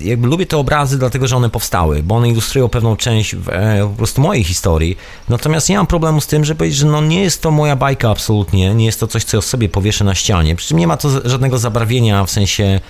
jakby 0.00 0.28
lubię 0.28 0.46
te 0.46 0.56
obrazy, 0.56 0.98
dlatego 0.98 1.26
że 1.26 1.36
one 1.36 1.50
powstały, 1.50 2.02
bo 2.02 2.14
one 2.14 2.28
ilustrują 2.28 2.68
pewną 2.68 2.96
część 2.96 3.34
e, 3.34 3.88
po 3.90 3.96
prostu 3.96 4.20
mojej 4.20 4.44
historii. 4.44 4.96
Natomiast 5.28 5.68
nie 5.68 5.76
mam 5.76 5.86
problemu 5.86 6.20
z 6.20 6.26
tym, 6.26 6.44
żeby 6.44 6.58
powiedzieć, 6.58 6.78
że 6.78 6.86
no 6.86 7.00
nie 7.00 7.22
jest 7.22 7.42
to 7.42 7.50
moja 7.50 7.76
bajka 7.76 8.10
absolutnie, 8.10 8.74
nie 8.74 8.86
jest 8.86 9.00
to 9.00 9.06
coś, 9.06 9.24
co 9.24 9.42
sobie 9.42 9.68
powieszę 9.68 10.04
na 10.04 10.14
ścianie. 10.14 10.56
Przy 10.56 10.68
czym 10.68 10.78
nie 10.78 10.86
ma 10.86 10.96
to 10.96 11.28
żadnego 11.28 11.58
zabarwienia 11.58 12.24
w 12.24 12.30
sensie. 12.30 12.80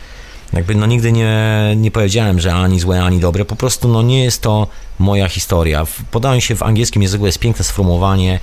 Jakby 0.53 0.75
no 0.75 0.87
nigdy 0.87 1.13
nie, 1.13 1.35
nie 1.77 1.91
powiedziałem, 1.91 2.41
że 2.41 2.55
ani 2.55 2.81
złe, 2.81 3.03
ani 3.03 3.21
dobre. 3.21 3.45
Po 3.45 3.57
prostu 3.57 3.89
no 3.89 4.03
nie 4.03 4.25
jest 4.25 4.43
to 4.43 4.67
moja 4.99 5.29
historia. 5.29 5.87
Podałem 6.11 6.41
się 6.41 6.57
w 6.57 6.63
angielskim 6.63 7.03
języku, 7.03 7.27
jest 7.27 7.39
piękne 7.39 7.65
sformułowanie 7.65 8.41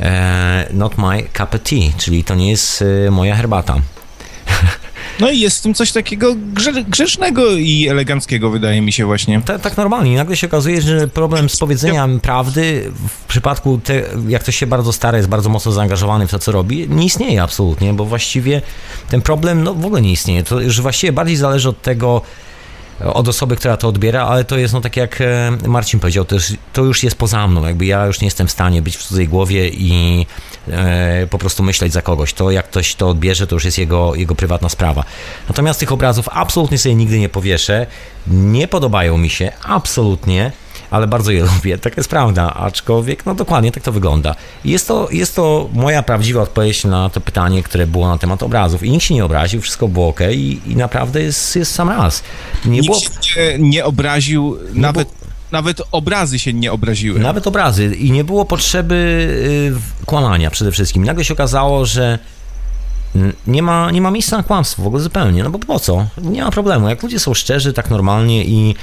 e, 0.00 0.68
not 0.72 0.98
my 0.98 1.22
cup 1.22 1.54
of 1.54 1.60
tea, 1.62 1.98
czyli 1.98 2.24
to 2.24 2.34
nie 2.34 2.50
jest 2.50 2.84
e, 3.06 3.10
moja 3.10 3.36
herbata. 3.36 3.80
No 5.20 5.30
i 5.30 5.40
jest 5.40 5.58
w 5.58 5.62
tym 5.62 5.74
coś 5.74 5.92
takiego 5.92 6.34
grze, 6.36 6.72
grzecznego 6.72 7.50
i 7.50 7.88
eleganckiego, 7.88 8.50
wydaje 8.50 8.80
mi 8.80 8.92
się 8.92 9.06
właśnie. 9.06 9.40
Tak, 9.40 9.60
tak 9.60 9.76
normalnie. 9.76 10.16
Nagle 10.16 10.36
się 10.36 10.46
okazuje, 10.46 10.82
że 10.82 11.08
problem 11.08 11.48
z 11.48 11.56
powiedzeniem 11.56 12.20
prawdy 12.20 12.90
w 13.08 13.26
przypadku, 13.26 13.80
te, 13.84 14.02
jak 14.28 14.42
ktoś 14.42 14.56
się 14.56 14.66
bardzo 14.66 14.92
stara, 14.92 15.18
jest 15.18 15.28
bardzo 15.28 15.48
mocno 15.50 15.72
zaangażowany 15.72 16.26
w 16.26 16.30
to, 16.30 16.38
co 16.38 16.52
robi, 16.52 16.88
nie 16.88 17.04
istnieje 17.04 17.42
absolutnie, 17.42 17.92
bo 17.92 18.04
właściwie 18.04 18.62
ten 19.08 19.22
problem 19.22 19.64
no, 19.64 19.74
w 19.74 19.86
ogóle 19.86 20.02
nie 20.02 20.12
istnieje. 20.12 20.42
To 20.42 20.60
już 20.60 20.80
właściwie 20.80 21.12
bardziej 21.12 21.36
zależy 21.36 21.68
od 21.68 21.82
tego, 21.82 22.22
od 23.00 23.28
osoby, 23.28 23.56
która 23.56 23.76
to 23.76 23.88
odbiera, 23.88 24.26
ale 24.26 24.44
to 24.44 24.58
jest, 24.58 24.74
no 24.74 24.80
tak 24.80 24.96
jak 24.96 25.20
e, 25.20 25.50
Marcin 25.66 26.00
powiedział, 26.00 26.24
to 26.24 26.34
już, 26.34 26.52
to 26.72 26.82
już 26.82 27.02
jest 27.02 27.16
poza 27.16 27.48
mną, 27.48 27.66
jakby 27.66 27.86
ja 27.86 28.06
już 28.06 28.20
nie 28.20 28.26
jestem 28.26 28.46
w 28.46 28.50
stanie 28.50 28.82
być 28.82 28.96
w 28.96 29.02
cudzej 29.02 29.28
głowie 29.28 29.68
i 29.68 30.26
e, 30.70 31.26
po 31.30 31.38
prostu 31.38 31.62
myśleć 31.62 31.92
za 31.92 32.02
kogoś. 32.02 32.32
To 32.32 32.50
jak 32.50 32.68
ktoś 32.68 32.94
to 32.94 33.08
odbierze, 33.08 33.46
to 33.46 33.56
już 33.56 33.64
jest 33.64 33.78
jego, 33.78 34.14
jego 34.14 34.34
prywatna 34.34 34.68
sprawa. 34.68 35.04
Natomiast 35.48 35.80
tych 35.80 35.92
obrazów 35.92 36.28
absolutnie 36.32 36.78
sobie 36.78 36.94
nigdy 36.94 37.18
nie 37.18 37.28
powieszę, 37.28 37.86
nie 38.26 38.68
podobają 38.68 39.18
mi 39.18 39.30
się, 39.30 39.52
absolutnie, 39.62 40.52
ale 40.90 41.06
bardzo 41.06 41.30
je 41.32 41.44
lubię, 41.54 41.78
tak 41.78 41.96
jest 41.96 42.08
prawda, 42.08 42.54
aczkolwiek, 42.54 43.26
no 43.26 43.34
dokładnie 43.34 43.72
tak 43.72 43.82
to 43.82 43.92
wygląda. 43.92 44.34
Jest 44.64 44.88
to, 44.88 45.08
jest 45.10 45.36
to 45.36 45.68
moja 45.72 46.02
prawdziwa 46.02 46.42
odpowiedź 46.42 46.84
na 46.84 47.08
to 47.08 47.20
pytanie, 47.20 47.62
które 47.62 47.86
było 47.86 48.08
na 48.08 48.18
temat 48.18 48.42
obrazów 48.42 48.82
i 48.82 48.90
nikt 48.90 49.04
się 49.04 49.14
nie 49.14 49.24
obraził, 49.24 49.60
wszystko 49.60 49.88
było 49.88 50.08
ok 50.08 50.20
i, 50.32 50.60
i 50.66 50.76
naprawdę 50.76 51.22
jest, 51.22 51.56
jest 51.56 51.74
sam 51.74 51.88
raz. 51.88 52.22
Nie 52.64 52.82
było... 52.82 52.96
Nikt 52.96 53.24
się 53.24 53.58
nie, 53.58 53.68
nie 53.68 53.84
obraził, 53.84 54.58
nawet, 54.74 55.08
nawet 55.52 55.82
obrazy 55.92 56.38
się 56.38 56.52
nie 56.52 56.72
obraziły. 56.72 57.20
Nawet 57.20 57.46
obrazy 57.46 57.94
i 57.94 58.10
nie 58.10 58.24
było 58.24 58.44
potrzeby 58.44 58.94
y, 60.02 60.06
kłamania 60.06 60.50
przede 60.50 60.72
wszystkim. 60.72 61.04
Nagle 61.04 61.24
się 61.24 61.34
okazało, 61.34 61.86
że 61.86 62.18
nie 63.46 63.62
ma, 63.62 63.90
nie 63.90 64.00
ma 64.00 64.10
miejsca 64.10 64.36
na 64.36 64.42
kłamstwo 64.42 64.82
w 64.82 64.86
ogóle 64.86 65.02
zupełnie, 65.02 65.42
no 65.42 65.50
bo 65.50 65.58
po 65.58 65.80
co? 65.80 66.06
Nie 66.22 66.44
ma 66.44 66.50
problemu. 66.50 66.88
Jak 66.88 67.02
ludzie 67.02 67.18
są 67.18 67.34
szczerzy 67.34 67.72
tak 67.72 67.90
normalnie 67.90 68.44
i 68.44 68.74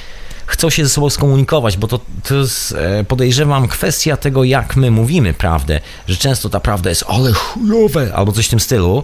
chcą 0.51 0.69
się 0.69 0.83
ze 0.83 0.89
sobą 0.89 1.09
skomunikować, 1.09 1.77
bo 1.77 1.87
to, 1.87 1.99
to 2.27 2.35
jest, 2.35 2.75
e, 2.77 3.03
podejrzewam, 3.03 3.67
kwestia 3.67 4.17
tego, 4.17 4.43
jak 4.43 4.75
my 4.75 4.91
mówimy 4.91 5.33
prawdę, 5.33 5.79
że 6.07 6.17
często 6.17 6.49
ta 6.49 6.59
prawda 6.59 6.89
jest 6.89 7.03
ale 7.07 7.31
chujowe, 7.33 8.11
albo 8.15 8.31
coś 8.31 8.47
w 8.47 8.49
tym 8.49 8.59
stylu, 8.59 9.03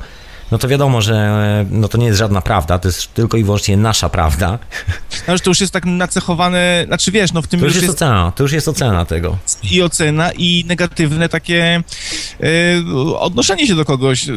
no 0.51 0.57
to 0.57 0.67
wiadomo, 0.67 1.01
że 1.01 1.15
e, 1.15 1.65
no 1.71 1.87
to 1.87 1.97
nie 1.97 2.05
jest 2.05 2.17
żadna 2.19 2.41
prawda, 2.41 2.79
to 2.79 2.87
jest 2.87 3.13
tylko 3.13 3.37
i 3.37 3.43
wyłącznie 3.43 3.77
nasza 3.77 4.09
prawda. 4.09 4.59
No, 5.27 5.37
że 5.37 5.43
to 5.43 5.49
już 5.49 5.61
jest 5.61 5.73
tak 5.73 5.85
nacechowane, 5.85 6.83
znaczy 6.87 7.11
wiesz, 7.11 7.33
no 7.33 7.41
w 7.41 7.47
tym 7.47 7.59
To 7.59 7.65
już 7.65 7.75
już 7.75 7.83
jest 7.83 7.93
jest 7.93 8.03
ocena, 8.03 8.31
to 8.35 8.43
już 8.43 8.51
jest 8.51 8.67
ocena 8.67 9.05
tego. 9.05 9.37
i 9.71 9.81
ocena, 9.81 10.31
i 10.31 10.65
negatywne 10.67 11.29
takie 11.29 11.83
e, 12.39 12.47
odnoszenie 13.19 13.67
się 13.67 13.75
do 13.75 13.85
kogoś. 13.85 14.29
e, 14.29 14.33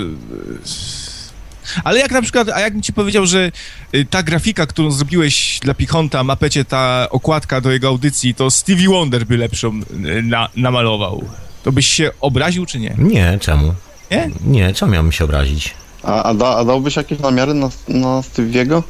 Ale 1.84 2.00
jak 2.00 2.10
na 2.10 2.22
przykład, 2.22 2.48
a 2.48 2.60
jakbym 2.60 2.82
ci 2.82 2.92
powiedział, 2.92 3.26
że 3.26 3.52
y, 3.94 4.06
ta 4.10 4.22
grafika, 4.22 4.66
którą 4.66 4.90
zrobiłeś 4.90 5.58
dla 5.62 5.74
Pichonta, 5.74 6.24
mapecie, 6.24 6.64
ta 6.64 7.06
okładka 7.10 7.60
do 7.60 7.70
jego 7.70 7.88
audycji, 7.88 8.34
to 8.34 8.50
Stevie 8.50 8.88
Wonder 8.88 9.26
by 9.26 9.36
lepszą 9.36 9.80
y, 9.90 10.22
na, 10.22 10.48
namalował. 10.56 11.24
To 11.62 11.72
byś 11.72 11.86
się 11.86 12.10
obraził, 12.20 12.66
czy 12.66 12.80
nie? 12.80 12.94
Nie, 12.98 13.38
czemu? 13.40 13.74
Nie? 14.10 14.30
Nie, 14.44 14.74
czemu 14.74 14.92
miałbym 14.92 15.12
się 15.12 15.24
obrazić? 15.24 15.74
A, 16.02 16.22
a, 16.22 16.34
da, 16.34 16.56
a 16.56 16.64
dałbyś 16.64 16.96
jakieś 16.96 17.18
namiary 17.18 17.54
na, 17.54 17.68
na 17.88 18.20
Stevie'ego? 18.20 18.82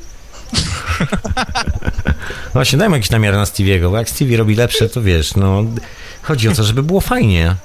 Właśnie, 2.53 2.79
dajmy 2.79 2.97
jakiś 2.97 3.11
namiar 3.11 3.35
na 3.35 3.45
Stevie'ego, 3.45 3.91
bo 3.91 3.97
jak 3.97 4.11
Stevie 4.11 4.37
robi 4.37 4.55
lepsze, 4.55 4.89
to 4.89 5.03
wiesz, 5.03 5.37
no, 5.37 5.65
chodzi 6.23 6.49
o 6.49 6.53
to, 6.53 6.65
żeby 6.65 6.83
było 6.83 7.01
fajnie. 7.01 7.57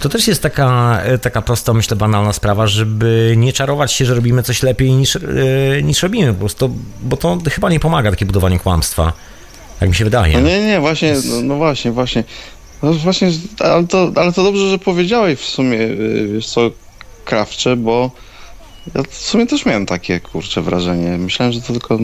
To 0.00 0.08
też 0.08 0.28
jest 0.28 0.42
taka, 0.42 1.00
e, 1.02 1.18
taka 1.18 1.42
prosta, 1.42 1.72
myślę, 1.74 1.96
banalna 1.96 2.32
sprawa, 2.32 2.66
żeby 2.66 3.34
nie 3.36 3.52
czarować 3.52 3.92
się, 3.92 4.04
że 4.04 4.14
robimy 4.14 4.42
coś 4.42 4.62
lepiej 4.62 4.92
niż, 4.92 5.16
e, 5.16 5.20
niż 5.82 6.02
robimy, 6.02 6.32
po 6.32 6.38
prostu, 6.38 6.76
bo 7.02 7.16
to 7.16 7.38
chyba 7.50 7.70
nie 7.70 7.80
pomaga 7.80 8.10
takie 8.10 8.26
budowanie 8.26 8.58
kłamstwa, 8.58 9.12
jak 9.80 9.90
mi 9.90 9.96
się 9.96 10.04
No 10.04 10.06
wydaje. 10.06 10.42
nie, 10.42 10.64
nie, 10.66 10.80
właśnie, 10.80 11.14
no, 11.30 11.42
no 11.42 11.56
właśnie, 11.56 11.92
właśnie. 11.92 12.24
No 12.82 12.92
właśnie, 12.92 13.30
ale 13.58 13.86
to, 13.86 14.12
ale 14.16 14.32
to 14.32 14.42
dobrze, 14.42 14.70
że 14.70 14.78
powiedziałeś 14.78 15.38
w 15.38 15.44
sumie, 15.46 15.78
y, 15.80 16.28
wiesz 16.34 16.46
co, 16.46 16.70
Krawcze, 17.24 17.76
bo 17.76 18.10
ja 18.94 19.02
w 19.10 19.14
sumie 19.14 19.46
też 19.46 19.66
miałem 19.66 19.86
takie, 19.86 20.20
kurcze, 20.20 20.62
wrażenie. 20.62 21.18
Myślałem, 21.18 21.52
że 21.52 21.60
to 21.60 21.72
tylko 21.72 21.98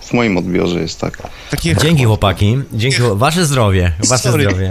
w 0.00 0.12
moim 0.12 0.36
odbiorze 0.38 0.80
jest 0.80 1.00
tak. 1.00 1.22
Takie 1.50 1.76
Dzięki 1.76 2.04
chłopaki, 2.04 2.58
dzięki, 2.72 2.98
wasze 3.14 3.46
zdrowie, 3.46 3.92
wasze 4.08 4.22
Sorry. 4.30 4.44
zdrowie. 4.44 4.70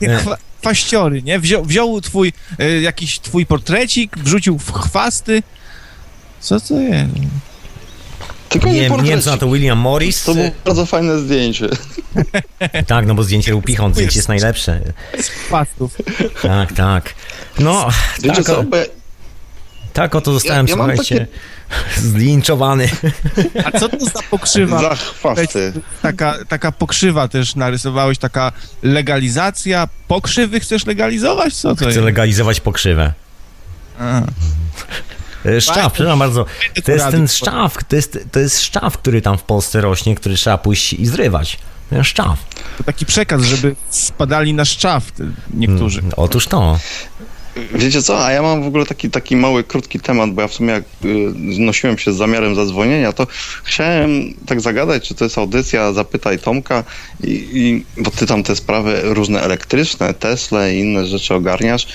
chwa, 0.20 0.36
faściory, 0.62 1.22
nie? 1.22 1.38
Wziął, 1.38 1.64
wziął 1.64 2.00
twój, 2.00 2.32
y, 2.60 2.80
jakiś 2.80 3.20
twój 3.20 3.46
portrecik, 3.46 4.18
wrzucił 4.18 4.58
w 4.58 4.72
chwasty. 4.72 5.42
Co 6.40 6.60
to 6.60 6.80
jest? 6.80 7.10
Tylko 8.48 8.66
Nie, 8.68 8.72
nie, 8.90 8.96
nie 8.96 9.10
wiem, 9.10 9.22
co 9.22 9.30
na 9.30 9.36
to 9.36 9.46
William 9.52 9.78
Morris. 9.78 10.24
To 10.24 10.34
było 10.34 10.50
bardzo 10.64 10.86
fajne 10.86 11.18
zdjęcie. 11.18 11.68
Tak, 12.86 13.06
no 13.06 13.14
bo 13.14 13.22
zdjęcie 13.22 13.52
Rupichon, 13.52 13.92
zdjęcie 13.94 14.18
jest 14.18 14.28
najlepsze. 14.28 14.80
Pastów. 15.50 15.96
Tak, 16.42 16.72
tak. 16.72 17.14
No, 17.58 17.88
Wiecie 18.22 18.36
tak, 18.36 18.44
co, 18.44 18.58
o, 18.58 18.62
ja, 18.76 18.84
tak 19.92 20.14
oto 20.14 20.32
zostałem, 20.32 20.66
Ja- 20.66 20.70
ja 20.70 20.76
mam 20.76 20.86
słuchajcie, 20.96 21.26
zlinczowany. 21.96 22.88
A 23.64 23.78
co 23.78 23.88
to 23.88 24.04
za 24.04 24.22
pokrzywa? 24.30 24.80
za 24.80 24.94
chwasty. 24.94 25.72
Taka, 26.02 26.34
taka 26.48 26.72
pokrzywa 26.72 27.28
też 27.28 27.54
narysowałeś, 27.54 28.18
taka 28.18 28.52
legalizacja. 28.82 29.88
Pokrzywy 30.08 30.60
chcesz 30.60 30.86
legalizować? 30.86 31.54
Co 31.54 31.68
to 31.68 31.74
Chcę 31.76 31.84
jest? 31.84 31.98
legalizować 31.98 32.60
pokrzywę. 32.60 33.12
A. 33.98 34.22
E, 35.46 35.60
Szczaw, 35.60 35.92
przepraszam 35.92 36.18
bardzo. 36.18 36.46
To 36.84 36.92
jest 36.92 37.06
ten 37.10 37.28
szczaw, 37.28 37.84
to 37.88 37.96
jest, 37.96 38.18
to 38.32 38.40
jest 38.40 38.60
szczaw, 38.62 38.98
który 38.98 39.22
tam 39.22 39.38
w 39.38 39.42
Polsce 39.42 39.80
rośnie, 39.80 40.14
który 40.14 40.34
trzeba 40.34 40.58
pójść 40.58 40.92
i 40.92 41.06
zrywać. 41.06 41.58
Szczaw. 42.02 42.38
To 42.78 42.84
taki 42.84 43.06
przekaz, 43.06 43.42
żeby 43.42 43.76
spadali 43.90 44.54
na 44.54 44.64
szczaw 44.64 45.04
niektórzy. 45.54 46.00
Mm, 46.00 46.12
Otóż 46.16 46.46
to. 46.46 46.78
Wiecie 47.74 48.02
co, 48.02 48.24
a 48.24 48.32
ja 48.32 48.42
mam 48.42 48.62
w 48.62 48.66
ogóle 48.66 48.86
taki, 48.86 49.10
taki 49.10 49.36
mały, 49.36 49.64
krótki 49.64 50.00
temat, 50.00 50.30
bo 50.30 50.42
ja 50.42 50.48
w 50.48 50.54
sumie 50.54 50.72
jak 50.72 50.84
y, 51.04 51.32
nosiłem 51.58 51.98
się 51.98 52.12
z 52.12 52.16
zamiarem 52.16 52.54
zadzwonienia, 52.54 53.12
to 53.12 53.26
chciałem 53.64 54.34
tak 54.46 54.60
zagadać, 54.60 55.08
czy 55.08 55.14
to 55.14 55.24
jest 55.24 55.38
audycja 55.38 55.92
Zapytaj 55.92 56.38
Tomka, 56.38 56.84
i, 57.24 57.48
i, 57.52 57.84
bo 58.02 58.10
ty 58.10 58.26
tam 58.26 58.42
te 58.42 58.56
sprawy 58.56 59.00
różne 59.02 59.42
elektryczne, 59.42 60.14
Tesla 60.14 60.68
i 60.68 60.78
inne 60.78 61.06
rzeczy 61.06 61.34
ogarniasz. 61.34 61.86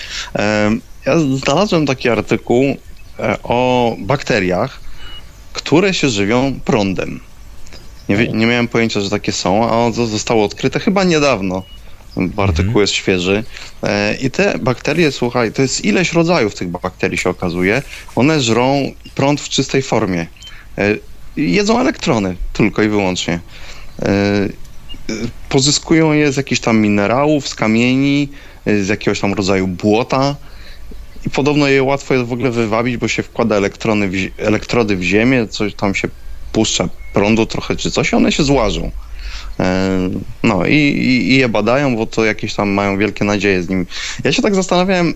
Ja 1.05 1.19
znalazłem 1.19 1.85
taki 1.85 2.09
artykuł 2.09 2.77
e, 3.19 3.37
o 3.43 3.95
bakteriach, 3.99 4.79
które 5.53 5.93
się 5.93 6.09
żywią 6.09 6.59
prądem. 6.65 7.19
Nie, 8.09 8.27
nie 8.27 8.45
miałem 8.45 8.67
pojęcia, 8.67 9.01
że 9.01 9.09
takie 9.09 9.31
są, 9.31 9.69
a 9.69 9.71
ono 9.71 10.07
zostało 10.07 10.45
odkryte 10.45 10.79
chyba 10.79 11.03
niedawno. 11.03 11.63
Bo 12.27 12.43
artykuł 12.43 12.81
jest 12.81 12.93
świeży. 12.93 13.43
E, 13.83 14.15
I 14.15 14.31
te 14.31 14.59
bakterie, 14.59 15.11
słuchaj, 15.11 15.51
to 15.51 15.61
jest 15.61 15.85
ileś 15.85 16.13
rodzajów 16.13 16.55
tych 16.55 16.69
bakterii 16.69 17.17
się 17.17 17.29
okazuje. 17.29 17.81
One 18.15 18.41
żrą 18.41 18.91
prąd 19.15 19.41
w 19.41 19.49
czystej 19.49 19.81
formie. 19.81 20.27
E, 20.77 20.95
Jedzą 21.37 21.79
elektrony 21.79 22.35
tylko 22.53 22.83
i 22.83 22.89
wyłącznie. 22.89 23.39
E, 24.01 24.09
Pozyskują 25.49 26.13
je 26.13 26.31
z 26.31 26.37
jakichś 26.37 26.61
tam 26.61 26.79
minerałów, 26.79 27.47
z 27.47 27.55
kamieni, 27.55 28.29
z 28.65 28.87
jakiegoś 28.87 29.19
tam 29.19 29.33
rodzaju 29.33 29.67
błota. 29.67 30.35
I 31.25 31.29
podobno 31.29 31.67
je 31.67 31.83
łatwo 31.83 32.13
jest 32.13 32.25
w 32.25 32.33
ogóle 32.33 32.51
wywabić, 32.51 32.97
bo 32.97 33.07
się 33.07 33.23
wkłada 33.23 33.55
elektrony 33.55 34.09
w, 34.09 34.13
elektrody 34.37 34.95
w 34.95 35.03
ziemię, 35.03 35.47
coś 35.47 35.75
tam 35.75 35.95
się 35.95 36.07
puszcza 36.51 36.89
prądu 37.13 37.45
trochę 37.45 37.75
czy 37.75 37.91
coś, 37.91 38.11
i 38.11 38.15
one 38.15 38.31
się 38.31 38.43
złażą. 38.43 38.91
E, 39.59 40.09
No 40.43 40.65
i, 40.65 40.75
i, 40.75 41.31
i 41.31 41.37
je 41.37 41.49
badają, 41.49 41.95
bo 41.95 42.05
to 42.05 42.25
jakieś 42.25 42.53
tam 42.53 42.69
mają 42.69 42.97
wielkie 42.97 43.25
nadzieje 43.25 43.63
z 43.63 43.69
nimi. 43.69 43.85
Ja 44.23 44.31
się 44.31 44.41
tak 44.41 44.55
zastanawiałem, 44.55 45.13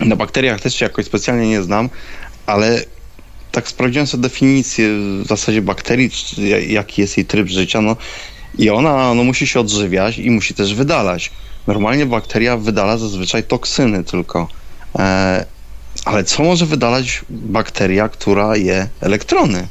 na 0.00 0.16
bakteriach 0.16 0.60
też 0.60 0.74
się 0.74 0.84
jakoś 0.84 1.06
specjalnie 1.06 1.48
nie 1.48 1.62
znam, 1.62 1.88
ale 2.46 2.84
tak 3.52 3.68
sprawdziłem 3.68 4.06
sobie 4.06 4.22
definicję 4.22 4.88
w 5.22 5.26
zasadzie 5.26 5.62
bakterii, 5.62 6.10
jaki 6.68 7.00
jest 7.00 7.16
jej 7.16 7.26
tryb 7.26 7.48
życia, 7.48 7.80
no 7.80 7.96
i 8.58 8.70
ona 8.70 9.14
no, 9.14 9.24
musi 9.24 9.46
się 9.46 9.60
odżywiać 9.60 10.18
i 10.18 10.30
musi 10.30 10.54
też 10.54 10.74
wydalać. 10.74 11.30
Normalnie 11.66 12.06
bakteria 12.06 12.56
wydala 12.56 12.98
zazwyczaj 12.98 13.42
toksyny 13.42 14.04
tylko. 14.04 14.48
E, 14.98 15.44
ale 16.04 16.24
co 16.24 16.42
może 16.42 16.66
wydalać 16.66 17.20
bakteria, 17.30 18.08
która 18.08 18.56
je 18.56 18.88
elektrony? 19.00 19.68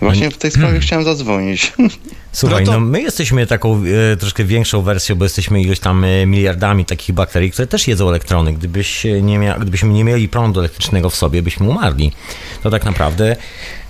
Właśnie 0.00 0.30
w 0.30 0.38
tej 0.38 0.50
sprawie 0.50 0.80
chciałem 0.80 1.04
zadzwonić. 1.04 1.72
Słuchaj, 2.32 2.64
No 2.64 2.72
to- 2.72 2.80
no 2.80 2.86
my 2.86 3.02
jesteśmy 3.02 3.46
taką 3.46 3.82
e, 4.12 4.16
troszkę 4.16 4.44
większą 4.44 4.82
wersją, 4.82 5.16
bo 5.16 5.24
jesteśmy 5.24 5.62
ilość 5.62 5.80
tam 5.80 6.04
e, 6.04 6.26
miliardami 6.26 6.84
takich 6.84 7.14
bakterii, 7.14 7.50
które 7.50 7.66
też 7.66 7.88
jedzą 7.88 8.08
elektrony. 8.08 8.52
Gdybyś 8.52 9.06
e, 9.06 9.22
nie 9.22 9.38
mia- 9.38 9.60
gdybyśmy 9.60 9.88
nie 9.88 10.04
mieli 10.04 10.28
prądu 10.28 10.60
elektrycznego 10.60 11.10
w 11.10 11.16
sobie, 11.16 11.42
byśmy 11.42 11.68
umarli. 11.68 12.12
To 12.62 12.70
tak 12.70 12.84
naprawdę 12.84 13.36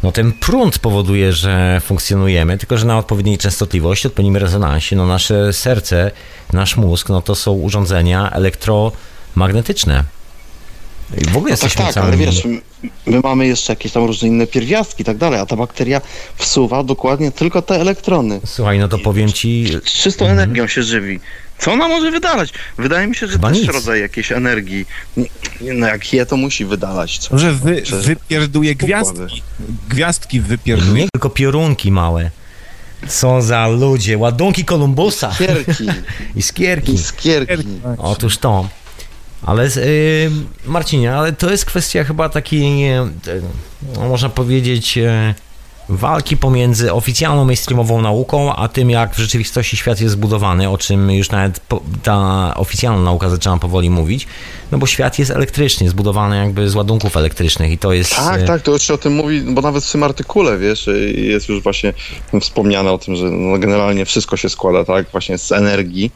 no, 0.02 0.12
ten 0.12 0.32
prąd 0.32 0.78
powoduje, 0.78 1.32
że 1.32 1.80
funkcjonujemy, 1.84 2.58
tylko 2.58 2.78
że 2.78 2.86
na 2.86 2.98
odpowiedniej 2.98 3.38
częstotliwości, 3.38 4.06
odpowiednim 4.08 4.36
rezonansie, 4.36 4.96
no 4.96 5.06
nasze 5.06 5.52
serce, 5.52 6.10
nasz 6.52 6.76
mózg, 6.76 7.08
no 7.08 7.22
to 7.22 7.34
są 7.34 7.52
urządzenia 7.52 8.30
elektromagnetyczne. 8.30 10.04
I 11.18 11.24
w 11.24 11.36
ogóle 11.36 11.50
No 11.52 11.56
tak, 11.56 11.62
jesteśmy 11.62 11.84
tak, 11.84 11.94
całym... 11.94 12.08
ale 12.08 12.16
wiesz, 12.16 12.44
my, 12.44 12.60
my 13.06 13.20
mamy 13.20 13.46
jeszcze 13.46 13.72
jakieś 13.72 13.92
tam 13.92 14.04
różne 14.04 14.28
inne 14.28 14.46
pierwiastki 14.46 15.02
i 15.02 15.04
tak 15.04 15.16
dalej, 15.16 15.40
a 15.40 15.46
ta 15.46 15.56
bakteria 15.56 16.00
wsuwa 16.36 16.82
dokładnie 16.82 17.32
tylko 17.32 17.62
te 17.62 17.74
elektrony. 17.80 18.40
Słuchaj, 18.46 18.78
no 18.78 18.88
to 18.88 18.98
powiem 18.98 19.32
ci, 19.32 19.66
Z 19.86 19.92
czystą 19.92 20.26
energią 20.26 20.66
się 20.66 20.82
żywi. 20.82 21.20
Co 21.58 21.72
ona 21.72 21.88
może 21.88 22.10
wydalać? 22.10 22.52
Wydaje 22.78 23.06
mi 23.06 23.14
się, 23.16 23.26
że 23.26 23.32
Chyba 23.32 23.48
też 23.48 23.58
nic. 23.58 23.70
rodzaj 23.70 24.00
jakiejś 24.00 24.32
energii. 24.32 24.86
No 25.60 25.86
jak 25.86 26.12
je, 26.12 26.26
to 26.26 26.36
musi 26.36 26.64
wydalać. 26.64 27.18
Co? 27.18 27.34
Może 27.34 27.52
wy, 27.52 27.82
Czy- 27.82 27.96
wypierduje 27.96 28.74
gwiazdki. 28.74 29.42
Gwiazdki 29.88 30.40
wypierduje. 30.40 31.02
nie 31.02 31.08
tylko 31.14 31.30
piorunki 31.30 31.92
małe. 31.92 32.30
Co 33.08 33.42
za 33.42 33.68
ludzie, 33.68 34.18
ładunki 34.18 34.64
Kolumbusa 34.64 35.34
Kierki, 35.38 35.84
i 36.36 36.42
skierki. 36.42 36.92
iskierki. 36.94 37.64
Otóż 37.98 38.38
to. 38.38 38.68
Ale 39.42 39.66
y, 39.76 40.30
Marcinie, 40.66 41.14
ale 41.14 41.32
to 41.32 41.50
jest 41.50 41.64
kwestia 41.64 42.04
chyba 42.04 42.28
takiej, 42.28 42.90
no, 43.96 44.08
można 44.08 44.28
powiedzieć, 44.28 44.98
e, 44.98 45.34
walki 45.90 46.36
pomiędzy 46.36 46.92
oficjalną 46.92 47.44
mainstreamową 47.44 48.02
nauką, 48.02 48.54
a 48.54 48.68
tym, 48.68 48.90
jak 48.90 49.14
w 49.14 49.18
rzeczywistości 49.18 49.76
świat 49.76 50.00
jest 50.00 50.12
zbudowany, 50.12 50.70
o 50.70 50.78
czym 50.78 51.10
już 51.10 51.30
nawet 51.30 51.60
ta 52.02 52.52
oficjalna 52.56 53.02
nauka 53.02 53.28
zaczyna 53.28 53.56
powoli 53.56 53.90
mówić, 53.90 54.26
no 54.72 54.78
bo 54.78 54.86
świat 54.86 55.18
jest 55.18 55.30
elektryczny, 55.30 55.88
zbudowany 55.88 56.36
jakby 56.36 56.68
z 56.68 56.74
ładunków 56.74 57.16
elektrycznych 57.16 57.72
i 57.72 57.78
to 57.78 57.92
jest... 57.92 58.16
Tak, 58.16 58.40
e, 58.40 58.44
tak, 58.44 58.62
to 58.62 58.72
już 58.72 58.82
się 58.82 58.94
o 58.94 58.98
tym 58.98 59.12
mówi, 59.12 59.40
bo 59.40 59.62
nawet 59.62 59.84
w 59.84 59.92
tym 59.92 60.02
artykule, 60.02 60.58
wiesz, 60.58 60.88
y, 60.88 61.12
jest 61.16 61.48
już 61.48 61.62
właśnie 61.62 61.92
wspomniane 62.40 62.92
o 62.92 62.98
tym, 62.98 63.16
że 63.16 63.24
no 63.24 63.58
generalnie 63.58 64.04
wszystko 64.04 64.36
się 64.36 64.48
składa, 64.48 64.84
tak, 64.84 65.10
właśnie 65.12 65.38
z 65.38 65.52
energii. 65.52 66.10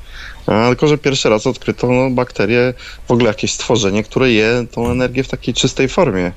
A, 0.46 0.68
tylko, 0.68 0.88
że 0.88 0.98
pierwszy 0.98 1.28
raz 1.28 1.46
odkryto 1.46 1.86
no, 1.86 2.10
bakterie, 2.10 2.74
w 3.08 3.10
ogóle 3.10 3.28
jakieś 3.28 3.52
stworzenie, 3.52 4.04
które 4.04 4.32
je 4.32 4.66
tą 4.70 4.90
energię 4.90 5.24
w 5.24 5.28
takiej 5.28 5.54
czystej 5.54 5.88
formie. 5.88 6.32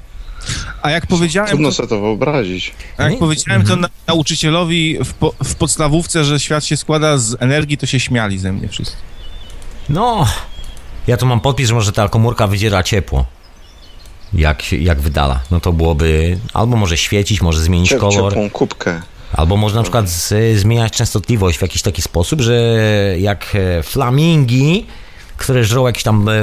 A 0.82 0.90
jak 0.92 1.08
powiedziałem, 1.08 1.50
Trudno 1.50 1.72
sobie 1.72 1.90
to 1.90 2.00
wyobrazić. 2.02 2.74
a 2.98 3.04
jak 3.04 3.12
Nie? 3.12 3.18
powiedziałem 3.18 3.62
Mhm. 3.62 3.80
to 3.80 3.82
na, 3.82 3.90
nauczycielowi 4.08 4.98
w, 5.06 5.14
po, 5.14 5.34
w 5.44 5.56
podstawówce, 5.56 6.24
że 6.26 6.40
świat 6.40 6.66
się 6.66 6.78
składa 6.78 7.18
z 7.18 7.36
energii, 7.40 7.78
to 7.78 7.86
się 7.86 8.00
śmiali 8.00 8.40
ze 8.40 8.54
mnie 8.54 8.68
wszyscy. 8.68 8.96
No, 9.90 10.28
ja 11.08 11.18
tu 11.18 11.26
mam 11.26 11.40
podpis, 11.40 11.68
że 11.68 11.74
może 11.74 11.92
ta 11.92 12.10
komórka 12.10 12.48
wydziela 12.48 12.84
ciepło. 12.84 13.26
Jak, 14.34 14.72
jak 14.72 15.00
wydala. 15.00 15.40
No 15.52 15.60
to 15.60 15.74
byłoby 15.74 16.40
albo 16.54 16.78
może 16.78 16.98
świecić, 16.98 17.42
może 17.42 17.62
zmienić 17.62 17.90
Cie- 17.90 17.98
kolor, 18.00 18.34
Ciepłą 18.34 18.50
kubkę. 18.50 19.02
albo 19.34 19.58
może 19.58 19.76
na 19.76 19.82
przykład 19.84 20.10
z, 20.10 20.58
zmieniać 20.60 20.94
częstotliwość 20.94 21.58
w 21.58 21.62
jakiś 21.62 21.82
taki 21.82 22.02
sposób, 22.02 22.42
że 22.42 22.54
jak 23.20 23.56
e, 23.56 23.84
flamingi, 23.84 24.86
które 25.38 25.64
żrą 25.64 25.88
jakiś 25.88 26.04
tam 26.04 26.30
e, 26.30 26.34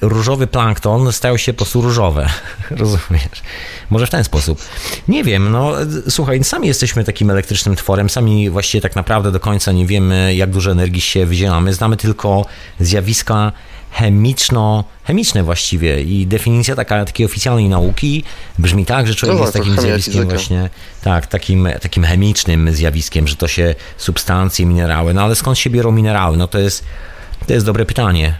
różowy 0.00 0.46
plankton, 0.46 1.12
stają 1.12 1.36
się 1.36 1.52
po 1.52 1.56
prostu 1.56 1.82
różowe. 1.82 2.28
Rozumiesz? 2.70 3.42
Może 3.90 4.06
w 4.06 4.10
ten 4.10 4.24
sposób. 4.24 4.62
Nie 5.08 5.24
wiem, 5.24 5.50
no 5.52 5.72
słuchaj, 6.08 6.44
sami 6.44 6.68
jesteśmy 6.68 7.04
takim 7.04 7.30
elektrycznym 7.30 7.76
tworem, 7.76 8.10
sami 8.10 8.50
właściwie 8.50 8.82
tak 8.82 8.96
naprawdę 8.96 9.32
do 9.32 9.40
końca 9.40 9.72
nie 9.72 9.86
wiemy, 9.86 10.34
jak 10.34 10.50
dużo 10.50 10.70
energii 10.72 11.00
się 11.00 11.26
wydzielamy. 11.26 11.74
Znamy 11.74 11.96
tylko 11.96 12.46
zjawiska 12.80 13.52
chemiczno-chemiczne 13.98 15.42
właściwie 15.44 16.02
i 16.02 16.26
definicja 16.26 16.76
taka, 16.76 17.04
takiej 17.04 17.26
oficjalnej 17.26 17.68
nauki 17.68 18.24
brzmi 18.58 18.86
tak, 18.86 19.06
że 19.06 19.14
człowiek 19.14 19.38
No 19.38 19.42
jest 19.44 19.52
tak, 19.52 19.62
takim 19.62 19.80
zjawiskiem 19.80 20.12
fizyka. 20.12 20.30
właśnie, 20.30 20.70
tak, 21.02 21.26
takim, 21.26 21.68
takim 21.80 22.04
chemicznym 22.04 22.72
zjawiskiem, 22.72 23.28
że 23.28 23.36
to 23.36 23.48
się 23.48 23.74
substancje, 23.96 24.66
minerały, 24.66 25.14
no 25.14 25.22
ale 25.22 25.34
skąd 25.34 25.58
się 25.58 25.70
biorą 25.70 25.92
minerały? 25.92 26.36
No 26.36 26.48
to 26.48 26.58
jest, 26.58 26.84
to 27.46 27.52
jest 27.52 27.66
dobre 27.66 27.84
pytanie. 27.84 28.38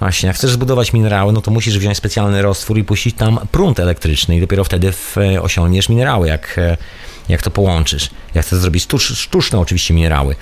Właśnie, 0.00 0.26
jak 0.26 0.36
chcesz 0.36 0.50
zbudować 0.50 0.92
minerały, 0.92 1.32
no 1.32 1.42
to 1.42 1.50
musisz 1.50 1.78
wziąć 1.78 1.96
specjalny 1.96 2.42
roztwór 2.42 2.78
i 2.78 2.84
puścić 2.84 3.16
tam 3.16 3.40
prąd 3.52 3.80
elektryczny 3.80 4.36
i 4.36 4.40
dopiero 4.40 4.64
wtedy 4.64 4.92
w, 4.92 5.18
e, 5.18 5.42
osiągniesz 5.42 5.88
minerały, 5.88 6.28
jak, 6.28 6.58
e, 6.58 6.76
jak 7.28 7.42
to 7.42 7.50
połączysz. 7.50 8.10
Jak 8.34 8.46
chcesz 8.46 8.58
zrobić 8.58 8.82
sztucz, 8.82 9.02
sztuczne 9.02 9.58
oczywiście 9.58 9.94
minerały. 9.94 10.36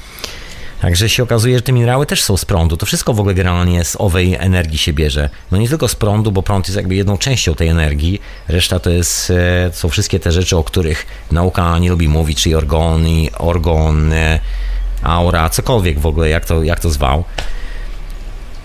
Także 0.81 1.09
się 1.09 1.23
okazuje, 1.23 1.57
że 1.57 1.63
te 1.63 1.73
minerały 1.73 2.07
też 2.07 2.23
są 2.23 2.37
z 2.37 2.45
prądu. 2.45 2.77
To 2.77 2.87
wszystko 2.87 3.15
w 3.15 3.21
ogóle 3.21 3.35
generalnie 3.35 3.85
z 3.85 3.97
owej 3.99 4.35
energii 4.35 4.79
się 4.79 4.93
bierze. 4.93 5.31
No 5.51 5.59
nie 5.59 5.69
tylko 5.69 5.89
z 5.89 5.95
prądu, 5.95 6.33
bo 6.33 6.43
prąd 6.43 6.67
jest 6.69 6.77
jakby 6.77 6.95
jedną 6.95 7.19
częścią 7.19 7.55
tej 7.55 7.69
energii. 7.69 8.21
Reszta 8.49 8.79
to 8.79 8.91
jest, 8.91 9.31
e, 9.31 9.71
są 9.73 9.89
wszystkie 9.89 10.21
te 10.21 10.33
rzeczy, 10.33 10.57
o 10.57 10.65
których 10.65 11.07
nauka 11.31 11.79
nie 11.79 11.91
lubi 11.91 12.09
mówić, 12.09 12.43
czyli 12.43 12.55
orgony, 12.55 13.29
orgon, 13.39 14.13
aura, 15.03 15.49
cokolwiek 15.49 15.99
w 15.99 16.07
ogóle, 16.07 16.29
jak 16.29 16.45
to, 16.45 16.63
jak 16.63 16.81
to 16.81 16.91
zwał. 16.91 17.25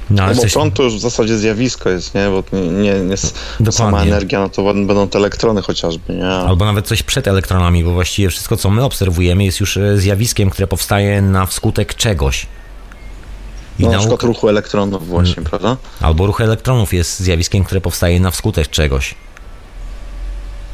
No, 0.10 0.23
ale 0.23 0.31
No 0.31 0.36
bo 0.36 0.41
coś- 0.41 0.53
prąd 0.53 0.73
to 0.73 0.84
już 0.84 0.95
w 0.95 0.99
zasadzie 0.99 1.38
zjawisko 1.38 1.90
jest, 1.90 2.15
nie? 2.15 2.30
Bo 2.30 2.44
nie, 2.57 2.94
nie, 2.94 3.18
nie 3.60 3.72
sama 3.72 4.02
energia, 4.02 4.40
no 4.40 4.49
to 4.49 4.73
będą 4.73 5.07
te 5.07 5.18
elektrony 5.19 5.61
chociażby, 5.61 6.14
nie? 6.15 6.27
Albo 6.27 6.65
nawet 6.65 6.88
coś 6.88 7.03
przed 7.03 7.27
elektronami, 7.27 7.84
bo 7.84 7.94
właściwie 7.94 8.30
wszystko, 8.30 8.57
co 8.57 8.69
my 8.69 8.84
obserwujemy, 8.84 9.45
jest 9.45 9.60
już 9.60 9.77
e, 9.77 9.98
zjawiskiem, 9.98 10.49
które 10.49 10.68
powstaje 10.68 11.22
na 11.22 11.45
wskutek 11.45 11.95
czegoś. 11.95 12.48
I 13.80 13.84
No, 13.84 13.91
na 13.91 13.98
przykład 13.99 14.23
ruchu 14.23 14.49
elektronów 14.49 15.07
właśnie, 15.07 15.44
prawda? 15.44 15.77
Albo 16.02 16.26
ruch 16.27 16.41
elektronów 16.41 16.94
jest 16.94 17.19
zjawiskiem, 17.19 17.64
które 17.64 17.81
powstaje 17.81 18.19
na 18.19 18.31
wskutek 18.31 18.68
czegoś. 18.69 19.15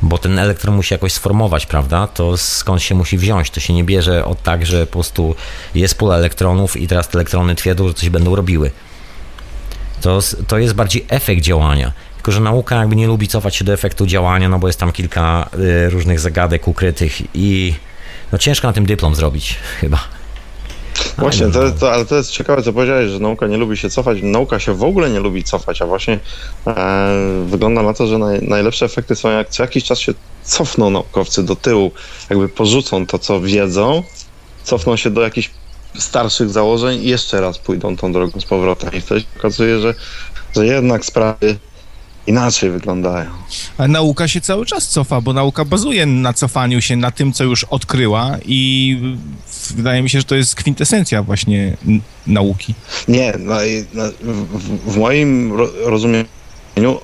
Bo 0.02 0.18
ten 0.18 0.40
elektron 0.40 0.76
musi 0.76 0.94
jakoś 0.94 1.14
sformować, 1.14 1.66
prawda? 1.66 2.08
To 2.08 2.38
skąd 2.38 2.82
się 2.82 2.96
musi 2.96 3.18
wziąć? 3.18 3.50
To 3.50 3.60
się 3.60 3.74
nie 3.74 3.84
bierze 3.84 4.26
od 4.26 4.44
tak, 4.44 4.66
że 4.66 4.86
po 4.88 4.92
prostu 4.94 5.36
jest 5.76 5.96
pula 5.98 6.16
elektronów 6.16 6.78
i 6.78 6.88
teraz 6.88 7.08
te 7.08 7.14
elektrony 7.18 7.56
twierdzą, 7.56 7.88
że 7.88 7.94
coś 7.94 8.10
będą 8.10 8.36
robiły. 8.36 8.72
To, 10.02 10.20
to 10.48 10.58
jest 10.58 10.74
bardziej 10.74 11.06
efekt 11.10 11.42
działania. 11.42 11.92
Tylko, 12.16 12.32
że 12.32 12.40
nauka 12.40 12.76
jakby 12.76 12.96
nie 12.96 13.08
lubi 13.08 13.28
cofać 13.28 13.56
się 13.56 13.66
do 13.66 13.74
efektu 13.74 14.06
działania, 14.06 14.50
no 14.50 14.60
bo 14.60 14.68
jest 14.68 14.80
tam 14.80 14.92
kilka 14.92 15.50
y, 15.60 15.90
różnych 15.90 16.20
zagadek 16.20 16.68
ukrytych 16.68 17.36
i 17.36 17.74
no 18.32 18.38
ciężko 18.38 18.68
na 18.68 18.74
tym 18.74 18.86
dyplom 18.86 19.16
zrobić 19.16 19.56
chyba. 19.82 20.00
Właśnie, 21.18 21.46
Ale 21.46 21.54
to, 21.54 21.64
no. 21.64 21.72
to, 21.72 21.92
ale 21.92 22.06
to 22.06 22.16
jest 22.16 22.32
ciekawe, 22.32 22.64
co 22.64 22.74
powiedziałeś, 22.74 23.10
że 23.10 23.20
nauka 23.20 23.48
nie 23.48 23.58
lubi 23.58 23.78
się 23.78 23.90
cofać. 23.90 24.18
Nauka 24.22 24.60
się 24.60 24.74
w 24.74 24.84
ogóle 24.84 25.10
nie 25.10 25.20
lubi 25.20 25.44
cofać, 25.44 25.82
a 25.82 25.86
właśnie 25.86 26.20
e, 26.68 27.12
wygląda 27.46 27.82
na 27.84 27.94
to, 27.94 28.08
że 28.08 28.18
naj, 28.18 28.42
najlepsze 28.42 28.86
efekty 28.86 29.16
są 29.16 29.30
jak 29.30 29.50
co 29.50 29.64
jakiś 29.64 29.84
czas 29.84 30.00
się 30.00 30.14
cofną 30.44 30.90
naukowcy 30.90 31.44
do 31.44 31.56
tyłu, 31.56 31.92
jakby 32.30 32.50
porzucą 32.50 33.06
to, 33.06 33.20
co 33.20 33.42
wiedzą, 33.42 34.04
cofną 34.64 34.98
się 34.98 35.10
do 35.10 35.22
jakichś 35.22 35.50
starszych 36.00 36.50
założeń 36.50 37.04
i 37.04 37.08
jeszcze 37.08 37.42
raz 37.42 37.58
pójdą 37.58 37.98
tą 37.98 38.12
drogą 38.12 38.40
z 38.40 38.46
powrotem. 38.46 38.90
I 38.94 39.02
wtedy 39.02 39.22
się 39.22 39.28
okazuje, 39.38 39.80
że, 39.80 39.96
że 40.56 40.66
jednak 40.66 41.06
sprawy 41.06 41.58
inaczej 42.28 42.72
wyglądają. 42.72 43.30
A 43.78 43.88
nauka 43.88 44.28
się 44.28 44.42
cały 44.42 44.66
czas 44.66 44.88
cofa, 44.88 45.22
bo 45.22 45.34
nauka 45.34 45.66
bazuje 45.66 46.06
na 46.06 46.34
cofaniu 46.34 46.82
się, 46.82 46.96
na 46.96 47.12
tym, 47.12 47.34
co 47.34 47.44
już 47.44 47.64
odkryła 47.64 48.38
i 48.46 49.00
wydaje 49.76 50.02
mi 50.02 50.10
się, 50.10 50.20
że 50.20 50.26
to 50.26 50.36
jest 50.36 50.56
kwintesencja 50.56 51.24
właśnie 51.24 51.78
nauki. 52.28 52.74
Nie, 53.08 53.34
no, 53.40 53.56
w, 54.22 54.92
w 54.94 54.98
moim 54.98 55.54
ro, 55.54 55.70
rozumieniu 55.84 56.26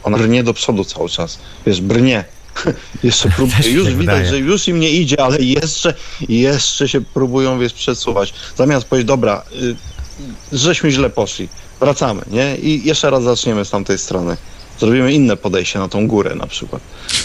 ona 0.03 0.17
brnie 0.17 0.43
do 0.43 0.53
przodu 0.53 0.85
cały 0.85 1.09
czas. 1.09 1.39
Wiesz, 1.65 1.81
brnie. 1.81 2.23
Jeszcze 3.03 3.29
mi 3.29 3.73
już 3.73 3.85
tak 3.85 3.97
widać, 3.97 3.97
wydaje. 3.97 4.25
że 4.25 4.39
już 4.39 4.67
im 4.67 4.79
nie 4.79 4.89
idzie, 4.91 5.21
ale 5.23 5.37
jeszcze, 5.37 5.93
jeszcze 6.29 6.89
się 6.89 7.01
próbują, 7.01 7.59
wiesz, 7.59 7.73
przesuwać. 7.73 8.33
Zamiast 8.57 8.85
powiedzieć, 8.85 9.07
dobra, 9.07 9.43
y, 9.61 9.75
żeśmy 10.57 10.91
źle 10.91 11.09
poszli, 11.09 11.49
wracamy, 11.79 12.21
nie? 12.31 12.57
I 12.57 12.87
jeszcze 12.87 13.09
raz 13.09 13.23
zaczniemy 13.23 13.65
z 13.65 13.69
tamtej 13.69 13.97
strony. 13.97 14.37
Zrobimy 14.81 15.13
inne 15.13 15.37
podejście 15.37 15.79
na 15.79 15.87
tą 15.87 16.07
górę 16.07 16.35
na 16.35 16.47
przykład. 16.47 16.81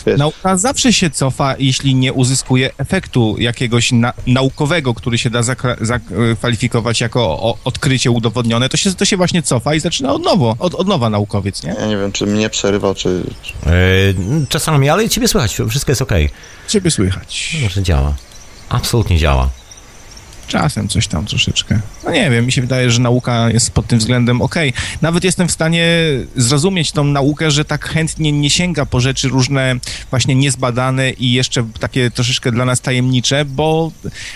Wiesz, 0.06 0.18
Nauka 0.18 0.56
zawsze 0.56 0.92
się 0.92 1.10
cofa, 1.10 1.54
jeśli 1.58 1.94
nie 1.94 2.12
uzyskuje 2.12 2.70
efektu 2.78 3.36
jakiegoś 3.38 3.92
na, 3.92 4.12
naukowego, 4.26 4.94
który 4.94 5.18
się 5.18 5.30
da 5.30 5.40
zakwalifikować 5.80 7.00
jako 7.00 7.20
o, 7.20 7.58
odkrycie 7.64 8.10
udowodnione, 8.10 8.68
to 8.68 8.76
się, 8.76 8.94
to 8.94 9.04
się 9.04 9.16
właśnie 9.16 9.42
cofa 9.42 9.74
i 9.74 9.80
zaczyna 9.80 10.12
od 10.12 10.22
nowo, 10.22 10.56
od, 10.58 10.74
od 10.74 10.88
nowa 10.88 11.10
naukowiec, 11.10 11.62
nie? 11.62 11.74
ja 11.80 11.86
nie 11.86 11.96
wiem, 11.96 12.12
czy 12.12 12.26
mnie 12.26 12.50
przerywał, 12.50 12.94
czy... 12.94 13.22
Yy, 13.66 14.46
czasami, 14.48 14.88
ale 14.88 15.08
ciebie 15.08 15.28
słychać, 15.28 15.58
wszystko 15.68 15.92
jest 15.92 16.02
ok. 16.02 16.12
Ciebie 16.68 16.90
słychać. 16.90 17.56
Może 17.62 17.82
działa. 17.82 18.14
Absolutnie 18.68 19.18
działa. 19.18 19.50
Czasem 20.48 20.88
coś 20.88 21.08
tam 21.08 21.26
troszeczkę. 21.26 21.80
No 22.04 22.10
nie 22.10 22.30
wiem, 22.30 22.46
mi 22.46 22.52
się 22.52 22.60
wydaje, 22.60 22.90
że 22.90 23.00
nauka 23.00 23.50
jest 23.50 23.70
pod 23.70 23.86
tym 23.86 23.98
względem 23.98 24.42
okej. 24.42 24.72
Nawet 25.02 25.24
jestem 25.24 25.48
w 25.48 25.52
stanie 25.52 25.86
zrozumieć 26.36 26.92
tą 26.92 27.04
naukę, 27.04 27.50
że 27.50 27.64
tak 27.64 27.88
chętnie 27.88 28.32
nie 28.32 28.50
sięga 28.50 28.86
po 28.86 29.00
rzeczy 29.00 29.28
różne 29.28 29.74
właśnie 30.10 30.34
niezbadane 30.34 31.10
i 31.10 31.32
jeszcze 31.32 31.66
takie 31.80 32.10
troszeczkę 32.10 32.52
dla 32.52 32.64
nas 32.64 32.80
tajemnicze, 32.80 33.44
bo 33.44 33.92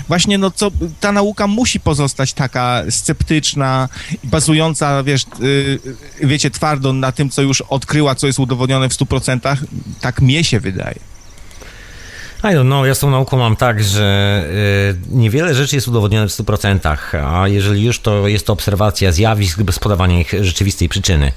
właśnie 0.08 0.38
no 0.38 0.50
co, 0.50 0.70
ta 1.00 1.12
nauka 1.12 1.46
musi 1.46 1.80
pozostać 1.80 2.32
taka 2.32 2.82
sceptyczna, 2.90 3.88
bazująca, 4.24 5.02
wiesz, 5.02 5.24
yy, 5.40 6.28
wiecie, 6.28 6.50
twardo 6.50 6.92
na 6.92 7.12
tym, 7.12 7.30
co 7.30 7.42
już 7.42 7.60
odkryła, 7.60 8.14
co 8.14 8.26
jest 8.26 8.38
udowodnione 8.38 8.88
w 8.88 8.92
100%. 8.92 9.56
Tak 10.00 10.20
mnie 10.20 10.44
się 10.44 10.60
wydaje. 10.60 11.09
I 12.44 12.54
don't 12.54 12.66
know, 12.66 12.86
ja 12.86 12.94
z 12.94 12.98
tą 12.98 13.10
nauką 13.10 13.38
mam 13.38 13.56
tak, 13.56 13.82
że 13.84 14.44
y, 15.10 15.16
niewiele 15.16 15.54
rzeczy 15.54 15.76
jest 15.76 15.88
udowodnione 15.88 16.28
w 16.28 16.30
100%, 16.30 16.96
a 17.26 17.48
jeżeli 17.48 17.84
już, 17.84 18.00
to 18.00 18.28
jest 18.28 18.46
to 18.46 18.52
obserwacja 18.52 19.12
zjawisk 19.12 19.62
bez 19.62 19.78
podawania 19.78 20.20
ich 20.20 20.34
rzeczywistej 20.40 20.88
przyczyny. 20.88 21.32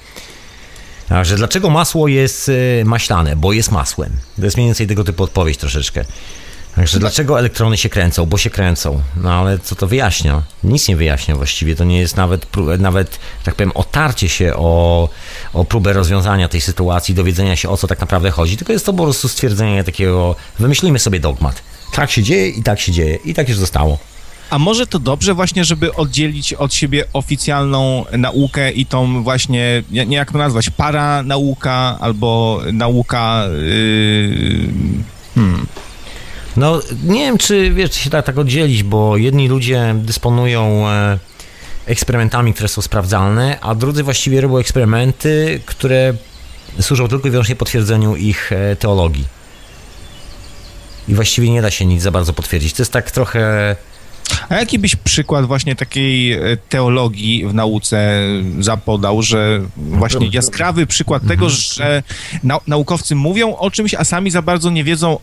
Także 1.10 1.36
dlaczego 1.36 1.70
masło 1.70 2.08
jest 2.08 2.50
y, 2.50 2.84
maślane? 2.86 3.36
Bo 3.36 3.54
jest 3.54 3.72
masłem. 3.72 4.12
To 4.36 4.46
jest 4.46 4.58
mniej 4.58 4.68
więcej 4.68 4.88
tego 4.88 5.04
typu 5.04 5.24
odpowiedź 5.24 5.58
troszeczkę. 5.58 6.06
Także 6.76 7.00
dlaczego 7.00 7.40
elektrony 7.40 7.78
się 7.78 7.90
kręcą? 7.90 8.26
Bo 8.26 8.38
się 8.38 8.50
kręcą. 8.50 9.02
No 9.16 9.34
ale 9.34 9.60
co 9.60 9.76
to 9.76 9.88
wyjaśnia? 9.88 10.42
Nic 10.64 10.88
nie 10.88 10.96
wyjaśnia 10.96 11.36
właściwie. 11.36 11.76
To 11.76 11.84
nie 11.84 12.00
jest 12.00 12.18
nawet, 12.18 12.48
nawet 12.80 13.20
tak 13.44 13.56
powiem, 13.56 13.72
otarcie 13.76 14.30
się 14.30 14.54
o, 14.56 15.10
o 15.54 15.66
próbę 15.66 15.94
rozwiązania 15.94 16.48
tej 16.48 16.62
sytuacji, 16.62 17.16
dowiedzenia 17.16 17.56
się 17.56 17.70
o 17.70 17.78
co 17.78 17.88
tak 17.88 18.00
naprawdę 18.00 18.32
chodzi, 18.32 18.58
tylko 18.58 18.74
jest 18.74 18.86
to 18.86 18.94
po 18.94 19.04
prostu 19.04 19.28
stwierdzenie 19.28 19.84
takiego, 19.84 20.36
wymyślimy 20.60 21.00
sobie 21.00 21.20
dogmat. 21.20 21.62
Tak 21.92 22.12
się 22.12 22.24
dzieje 22.24 22.50
i 22.50 22.64
tak 22.64 22.80
się 22.80 22.92
dzieje 22.92 23.16
i 23.16 23.34
tak 23.34 23.50
już 23.50 23.58
zostało. 23.58 23.98
A 24.50 24.60
może 24.60 24.88
to 24.88 25.00
dobrze 25.00 25.34
właśnie, 25.34 25.66
żeby 25.66 25.94
oddzielić 25.94 26.54
od 26.54 26.74
siebie 26.74 27.06
oficjalną 27.14 28.06
naukę 28.12 28.72
i 28.72 28.86
tą 28.86 29.24
właśnie, 29.24 29.84
nie 29.92 30.16
jak 30.16 30.32
to 30.32 30.38
nazwać, 30.38 30.70
paranauka 30.70 31.98
albo 32.00 32.62
nauka... 32.72 33.46
Yy, 33.48 34.70
hmm. 35.36 35.68
No, 36.58 36.82
nie 37.04 37.20
wiem, 37.20 37.38
czy 37.38 37.74
wiesz, 37.74 37.92
czy 37.92 38.00
się 38.00 38.10
da 38.10 38.22
tak 38.22 38.38
oddzielić, 38.38 38.84
bo 38.84 39.18
jedni 39.18 39.48
ludzie 39.48 39.96
dysponują 39.98 40.88
e, 40.90 41.20
eksperymentami, 41.86 42.54
które 42.54 42.68
są 42.70 42.82
sprawdzalne, 42.82 43.58
a 43.62 43.76
drudzy 43.76 44.04
właściwie 44.04 44.42
robią 44.42 44.58
eksperymenty, 44.58 45.62
które 45.66 46.14
służą 46.82 47.08
tylko 47.08 47.28
i 47.28 47.32
wyłącznie 47.32 47.56
potwierdzeniu 47.56 48.16
ich 48.16 48.52
e, 48.52 48.76
teologii. 48.76 49.26
I 51.08 51.16
właściwie 51.16 51.50
nie 51.50 51.62
da 51.62 51.72
się 51.72 51.86
nic 51.86 52.02
za 52.02 52.12
bardzo 52.12 52.34
potwierdzić. 52.34 52.74
To 52.74 52.82
jest 52.82 52.92
tak 52.92 53.12
trochę. 53.12 53.76
A 54.50 54.56
jaki 54.56 54.80
byś 54.80 54.96
przykład 54.96 55.46
właśnie 55.46 55.76
takiej 55.76 56.34
e, 56.34 56.58
teologii 56.70 57.46
w 57.48 57.54
nauce 57.54 58.20
zapodał, 58.60 59.22
że 59.22 59.62
właśnie 59.78 60.28
jaskrawy 60.32 60.88
przykład 60.88 61.28
tego, 61.28 61.50
że 61.50 62.04
nau- 62.44 62.62
naukowcy 62.68 63.16
mówią 63.16 63.56
o 63.56 63.72
czymś, 63.72 63.94
a 63.94 64.04
sami 64.04 64.32
za 64.32 64.42
bardzo 64.42 64.70
nie 64.70 64.84
wiedzą 64.84 65.18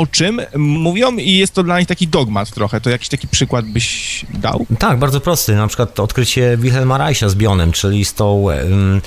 o 0.00 0.06
czym 0.06 0.40
mówią 0.56 1.16
i 1.16 1.32
jest 1.32 1.54
to 1.54 1.62
dla 1.62 1.78
nich 1.78 1.88
taki 1.88 2.08
dogmat 2.08 2.50
trochę. 2.50 2.80
To 2.80 2.90
jakiś 2.90 3.08
taki 3.08 3.28
przykład 3.28 3.64
byś 3.64 4.24
dał? 4.34 4.66
Tak, 4.78 4.98
bardzo 4.98 5.20
prosty. 5.20 5.54
Na 5.54 5.66
przykład 5.66 6.00
odkrycie 6.00 6.56
Wilhelma 6.56 6.98
Reicha 6.98 7.28
z 7.28 7.34
bionem, 7.34 7.72
czyli 7.72 8.04
z 8.04 8.14
tą. 8.14 8.50
em, 8.50 9.00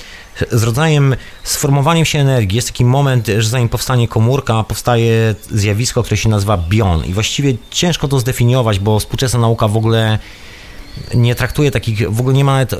z 0.50 0.62
rodzajem 0.62 1.16
sformowaniem 1.42 2.04
się 2.04 2.18
energii. 2.18 2.56
Jest 2.56 2.68
taki 2.68 2.84
moment, 2.84 3.26
że 3.26 3.48
zanim 3.48 3.68
powstanie 3.68 4.08
komórka, 4.08 4.64
powstaje 4.64 5.34
zjawisko, 5.50 6.02
które 6.02 6.16
się 6.16 6.28
nazywa 6.28 6.58
bion. 6.68 7.04
I 7.04 7.12
właściwie 7.12 7.54
ciężko 7.70 8.08
to 8.08 8.20
zdefiniować, 8.20 8.78
bo 8.78 9.00
współczesna 9.00 9.40
nauka 9.40 9.68
w 9.68 9.76
ogóle 9.76 10.18
nie 11.14 11.34
traktuje 11.34 11.70
takich, 11.70 12.10
w 12.10 12.20
ogóle 12.20 12.34
nie 12.36 12.44
ma 12.44 12.52
nawet 12.52 12.72
y, 12.72 12.76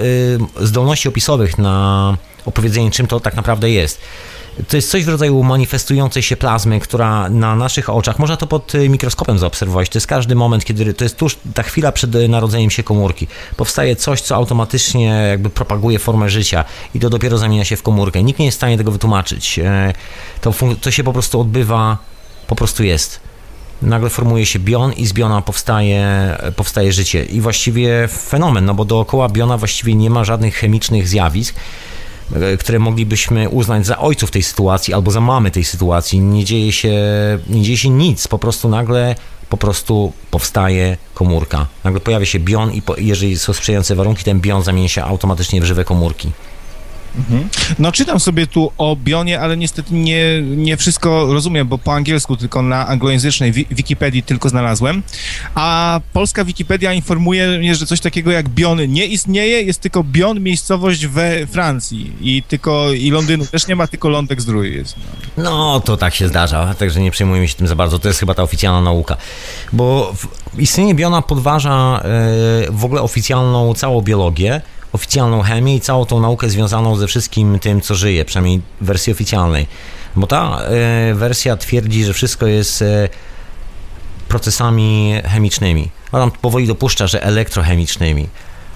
zdolności 0.60 1.08
opisowych 1.08 1.58
na 1.58 2.16
opowiedzenie, 2.46 2.90
czym 2.90 3.06
to 3.06 3.20
tak 3.20 3.36
naprawdę 3.36 3.70
jest. 3.70 4.00
To 4.68 4.76
jest 4.76 4.90
coś 4.90 5.04
w 5.04 5.08
rodzaju 5.08 5.42
manifestującej 5.42 6.22
się 6.22 6.36
plazmy, 6.36 6.80
która 6.80 7.28
na 7.28 7.56
naszych 7.56 7.90
oczach, 7.90 8.18
można 8.18 8.36
to 8.36 8.46
pod 8.46 8.74
y, 8.74 8.88
mikroskopem 8.88 9.38
zaobserwować, 9.38 9.88
to 9.88 9.96
jest 9.96 10.06
każdy 10.06 10.34
moment, 10.34 10.64
kiedy 10.64 10.94
to 10.94 11.04
jest 11.04 11.16
tuż 11.16 11.38
ta 11.54 11.62
chwila 11.62 11.92
przed 11.92 12.14
y, 12.14 12.28
narodzeniem 12.28 12.70
się 12.70 12.82
komórki. 12.82 13.26
Powstaje 13.56 13.96
coś, 13.96 14.20
co 14.20 14.34
automatycznie 14.34 15.04
jakby 15.30 15.50
propaguje 15.50 15.98
formę 15.98 16.30
życia 16.30 16.64
i 16.94 17.00
to 17.00 17.10
dopiero 17.10 17.38
zamienia 17.38 17.64
się 17.64 17.76
w 17.76 17.82
komórkę. 17.82 18.22
Nikt 18.22 18.38
nie 18.38 18.44
jest 18.44 18.56
w 18.56 18.60
stanie 18.60 18.78
tego 18.78 18.90
wytłumaczyć. 18.90 19.58
E, 19.58 19.92
To, 20.40 20.54
to 20.80 20.90
się 20.90 21.04
po 21.04 21.12
prostu 21.12 21.40
odbywa, 21.40 21.98
po 22.46 22.54
prostu 22.54 22.84
jest 22.84 23.20
nagle 23.82 24.10
formuje 24.10 24.46
się 24.46 24.58
bion 24.58 24.92
i 24.92 25.06
z 25.06 25.12
biona 25.12 25.42
powstaje, 25.42 26.36
powstaje 26.56 26.92
życie. 26.92 27.24
I 27.24 27.40
właściwie 27.40 28.08
fenomen, 28.08 28.64
no 28.64 28.74
bo 28.74 28.84
dookoła 28.84 29.28
biona 29.28 29.58
właściwie 29.58 29.94
nie 29.94 30.10
ma 30.10 30.24
żadnych 30.24 30.54
chemicznych 30.54 31.08
zjawisk, 31.08 31.54
e, 31.56 31.60
które 32.60 32.78
moglibyśmy 32.78 33.48
uznać 33.48 33.86
za 33.86 33.98
ojców 33.98 34.30
tej 34.30 34.42
sytuacji 34.42 34.94
albo 34.94 35.10
za 35.10 35.20
mamy 35.20 35.50
tej 35.50 35.64
sytuacji. 35.64 36.20
Nie 36.20 36.44
dzieje 36.44 36.72
się, 36.72 36.94
nie 37.48 37.62
dzieje 37.62 37.78
się 37.78 37.90
nic, 37.90 38.28
po 38.28 38.38
prostu 38.38 38.68
nagle 38.68 39.14
po 39.48 39.56
prostu 39.56 40.12
powstaje 40.30 40.96
komórka. 41.14 41.66
Nagle 41.84 42.00
pojawia 42.00 42.26
się 42.26 42.38
bion 42.38 42.72
i 42.72 42.82
po, 42.82 42.96
jeżeli 42.96 43.38
są 43.38 43.52
sprzyjające 43.52 43.94
warunki, 43.94 44.24
ten 44.24 44.40
bion 44.40 44.62
zamienia 44.62 44.88
się 44.88 45.04
automatycznie 45.04 45.60
w 45.60 45.64
żywe 45.64 45.84
komórki. 45.84 46.30
Mhm. 47.18 47.48
No 47.78 47.92
czytam 47.92 48.20
sobie 48.20 48.46
tu 48.46 48.72
o 48.78 48.96
Bionie, 48.96 49.40
ale 49.40 49.56
niestety 49.56 49.94
nie, 49.94 50.42
nie 50.42 50.76
wszystko 50.76 51.32
rozumiem, 51.32 51.68
bo 51.68 51.78
po 51.78 51.94
angielsku 51.94 52.36
tylko 52.36 52.62
na 52.62 52.86
anglojęzycznej 52.86 53.52
wi 53.52 53.66
Wikipedii 53.70 54.22
tylko 54.22 54.48
znalazłem, 54.48 55.02
a 55.54 56.00
polska 56.12 56.44
Wikipedia 56.44 56.92
informuje 56.92 57.58
mnie, 57.58 57.74
że 57.74 57.86
coś 57.86 58.00
takiego 58.00 58.30
jak 58.30 58.48
Bion 58.48 58.92
nie 58.92 59.06
istnieje, 59.06 59.62
jest 59.62 59.80
tylko 59.80 60.04
Bion 60.04 60.40
miejscowość 60.40 61.06
we 61.06 61.46
Francji 61.46 62.12
i 62.20 62.42
tylko 62.42 62.92
i 62.92 63.10
Londynu 63.10 63.46
też 63.46 63.66
nie 63.66 63.76
ma, 63.76 63.86
tylko 63.86 64.08
Lądek 64.08 64.40
Zdrój 64.40 64.74
jest. 64.74 64.96
No. 65.36 65.42
no 65.42 65.80
to 65.80 65.96
tak 65.96 66.14
się 66.14 66.28
zdarza, 66.28 66.74
także 66.74 67.00
nie 67.00 67.10
przejmujmy 67.10 67.48
się 67.48 67.54
tym 67.54 67.66
za 67.66 67.74
bardzo, 67.76 67.98
to 67.98 68.08
jest 68.08 68.20
chyba 68.20 68.34
ta 68.34 68.42
oficjalna 68.42 68.80
nauka, 68.80 69.16
bo 69.72 70.14
istnienie 70.58 70.94
Biona 70.94 71.22
podważa 71.22 72.02
yy, 72.60 72.70
w 72.70 72.84
ogóle 72.84 73.02
oficjalną 73.02 73.74
całą 73.74 74.02
biologię, 74.02 74.60
oficjalną 74.92 75.42
chemię 75.42 75.76
i 75.76 75.80
całą 75.80 76.06
tą 76.06 76.20
naukę 76.20 76.50
związaną 76.50 76.96
ze 76.96 77.06
wszystkim 77.06 77.58
tym, 77.58 77.80
co 77.80 77.94
żyje, 77.94 78.24
przynajmniej 78.24 78.60
w 78.80 78.84
wersji 78.86 79.12
oficjalnej. 79.12 79.66
Bo 80.16 80.26
ta 80.26 80.60
e, 80.60 81.14
wersja 81.14 81.56
twierdzi, 81.56 82.04
że 82.04 82.12
wszystko 82.12 82.46
jest 82.46 82.82
e, 82.82 83.08
procesami 84.28 85.14
chemicznymi. 85.24 85.90
Ona 86.12 86.30
powoli 86.40 86.66
dopuszcza, 86.66 87.06
że 87.06 87.22
elektrochemicznymi. 87.22 88.28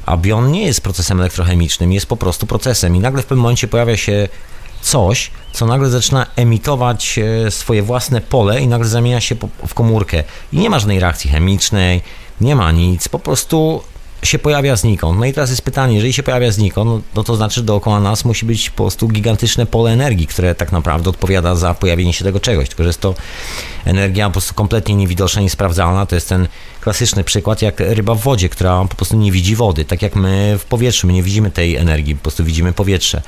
A 0.06 0.16
bion 0.16 0.52
nie 0.52 0.66
jest 0.66 0.80
procesem 0.80 1.20
elektrochemicznym, 1.20 1.92
jest 1.92 2.06
po 2.06 2.16
prostu 2.16 2.46
procesem. 2.46 2.96
I 2.96 3.00
nagle 3.00 3.22
w 3.22 3.26
pewnym 3.26 3.42
momencie 3.42 3.68
pojawia 3.68 3.96
się 3.96 4.28
coś, 4.82 5.30
co 5.52 5.66
nagle 5.66 5.90
zaczyna 5.90 6.26
emitować 6.36 7.18
e, 7.18 7.50
swoje 7.50 7.82
własne 7.82 8.20
pole 8.20 8.60
i 8.60 8.68
nagle 8.68 8.88
zamienia 8.88 9.20
się 9.20 9.36
w 9.66 9.74
komórkę. 9.74 10.24
I 10.52 10.58
nie 10.58 10.70
ma 10.70 10.78
żadnej 10.78 11.00
reakcji 11.00 11.30
chemicznej, 11.30 12.02
nie 12.40 12.56
ma 12.56 12.72
nic, 12.72 13.08
po 13.08 13.18
prostu 13.18 13.82
się 14.24 14.38
pojawia 14.38 14.76
znikąd. 14.76 15.18
No 15.18 15.24
i 15.24 15.32
teraz 15.32 15.50
jest 15.50 15.62
pytanie, 15.62 15.94
jeżeli 15.94 16.12
się 16.12 16.22
pojawia 16.22 16.50
znikąd, 16.50 16.90
no, 16.90 17.00
no 17.14 17.24
to 17.24 17.36
znaczy, 17.36 17.62
dookoła 17.62 18.00
nas 18.00 18.24
musi 18.24 18.46
być 18.46 18.70
po 18.70 18.76
prostu 18.76 19.08
gigantyczne 19.08 19.66
pole 19.66 19.90
energii, 19.90 20.26
które 20.26 20.54
tak 20.54 20.72
naprawdę 20.72 21.10
odpowiada 21.10 21.54
za 21.54 21.74
pojawienie 21.74 22.12
się 22.12 22.24
tego 22.24 22.40
czegoś, 22.40 22.68
tylko 22.68 22.82
że 22.82 22.88
jest 22.88 23.00
to 23.00 23.14
energia 23.84 24.26
po 24.26 24.32
prostu 24.32 24.54
kompletnie 24.54 24.94
niewidoczna, 24.94 25.42
niesprawdzalna. 25.42 26.06
To 26.06 26.14
jest 26.14 26.28
ten 26.28 26.48
klasyczny 26.80 27.24
przykład 27.24 27.62
jak 27.62 27.80
ryba 27.80 28.14
w 28.14 28.20
wodzie, 28.20 28.48
która 28.48 28.84
po 28.84 28.96
prostu 28.96 29.16
nie 29.16 29.32
widzi 29.32 29.56
wody, 29.56 29.84
tak 29.84 30.02
jak 30.02 30.16
my 30.16 30.56
w 30.58 30.64
powietrzu, 30.64 31.06
my 31.06 31.12
nie 31.12 31.22
widzimy 31.22 31.50
tej 31.50 31.76
energii, 31.76 32.16
po 32.16 32.22
prostu 32.22 32.44
widzimy 32.44 32.72
powietrze. 32.72 33.22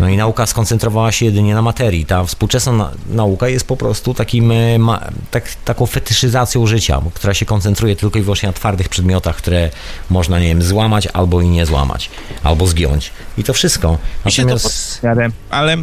No 0.00 0.08
i 0.08 0.16
nauka 0.16 0.46
skoncentrowała 0.46 1.12
się 1.12 1.24
jedynie 1.24 1.54
na 1.54 1.62
materii. 1.62 2.06
Ta 2.06 2.24
współczesna 2.24 2.90
nauka 3.08 3.48
jest 3.48 3.66
po 3.66 3.76
prostu 3.76 4.14
takim, 4.14 4.52
e, 4.52 4.78
ma, 4.78 5.00
tak, 5.30 5.44
taką 5.64 5.86
fetyszyzacją 5.86 6.66
życia, 6.66 7.02
która 7.14 7.34
się 7.34 7.46
koncentruje 7.46 7.96
tylko 7.96 8.18
i 8.18 8.22
wyłącznie 8.22 8.46
na 8.46 8.52
twardych 8.52 8.88
przedmiotach, 8.88 9.36
które 9.36 9.70
można, 10.10 10.40
nie 10.40 10.46
wiem, 10.46 10.62
złamać 10.62 11.06
albo 11.06 11.40
i 11.40 11.48
nie 11.48 11.66
złamać, 11.66 12.10
albo 12.42 12.66
zgiąć. 12.66 13.10
I 13.38 13.44
to 13.44 13.52
wszystko. 13.52 13.98
Natomiast 14.24 15.02
ale 15.50 15.76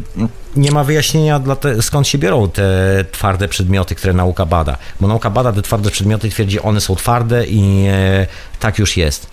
nie 0.55 0.71
ma 0.71 0.83
wyjaśnienia, 0.83 1.39
te, 1.39 1.81
skąd 1.81 2.07
się 2.07 2.17
biorą 2.17 2.49
te 2.49 2.63
twarde 3.11 3.47
przedmioty, 3.47 3.95
które 3.95 4.13
nauka 4.13 4.45
bada. 4.45 4.77
Bo 4.99 5.07
nauka 5.07 5.29
bada 5.29 5.51
te 5.53 5.61
twarde 5.61 5.91
przedmioty, 5.91 6.29
twierdzi, 6.29 6.59
one 6.59 6.81
są 6.81 6.95
twarde 6.95 7.45
i 7.45 7.85
e, 7.87 8.27
tak 8.59 8.79
już 8.79 8.97
jest. 8.97 9.27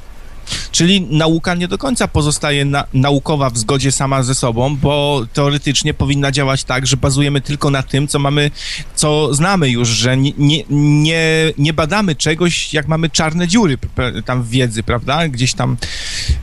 Czyli 0.73 1.01
nauka 1.01 1.55
nie 1.55 1.69
do 1.69 1.79
końca 1.79 2.09
pozostaje 2.09 2.65
na, 2.65 2.85
naukowa 2.93 3.51
w 3.51 3.59
zgodzie 3.59 3.93
sama 3.93 4.23
ze 4.23 4.35
sobą, 4.35 4.77
bo 4.77 5.27
teoretycznie 5.33 5.95
powinna 5.95 6.33
działać 6.33 6.65
tak, 6.65 6.87
że 6.87 6.97
bazujemy 6.97 7.41
tylko 7.41 7.71
na 7.71 7.83
tym, 7.83 8.09
co 8.09 8.19
mamy, 8.19 8.51
co 8.95 9.35
znamy 9.35 9.71
już, 9.71 9.89
że 9.89 10.17
nie, 10.17 10.33
nie, 10.39 10.65
nie, 10.71 11.53
nie 11.59 11.73
badamy 11.73 12.15
czegoś, 12.15 12.75
jak 12.75 12.89
mamy 12.89 13.11
czarne 13.11 13.49
dziury 13.49 13.79
tam 14.25 14.43
w 14.43 14.49
wiedzy, 14.49 14.83
prawda? 14.83 15.29
Gdzieś 15.29 15.55
tam 15.55 15.77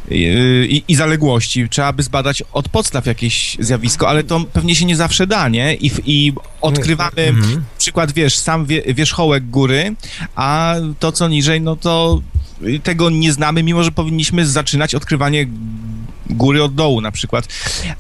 yy, 0.10 0.68
i, 0.70 0.84
i 0.88 0.96
zaległości. 0.96 1.70
Trzeba 1.70 1.94
by 1.94 2.04
zbadać 2.04 2.44
od 2.54 2.70
podstaw 2.70 3.06
jakieś 3.06 3.58
zjawisko, 3.60 4.10
ale 4.10 4.24
to 4.24 4.40
pewnie 4.54 4.76
się 4.76 4.86
nie 4.86 4.96
zawsze 4.96 5.28
da, 5.28 5.50
nie? 5.50 5.76
I, 5.76 5.92
i 6.06 6.34
odkrywamy 6.62 7.22
mhm. 7.28 7.64
przykład, 7.78 8.12
wiesz, 8.12 8.36
sam 8.38 8.66
wie, 8.66 8.94
wierzchołek 8.94 9.50
góry, 9.50 9.96
a 10.36 10.76
to, 11.00 11.12
co 11.12 11.28
niżej, 11.28 11.62
no 11.62 11.76
to 11.76 12.22
tego 12.84 13.10
nie 13.10 13.34
znamy, 13.34 13.64
mimo 13.64 13.84
że 13.84 13.92
powinniśmy 13.92 14.48
zaczynać 14.48 14.96
odkrywanie 14.96 15.48
góry 16.30 16.64
od 16.64 16.76
dołu 16.76 17.02
na 17.02 17.12
przykład. 17.12 17.48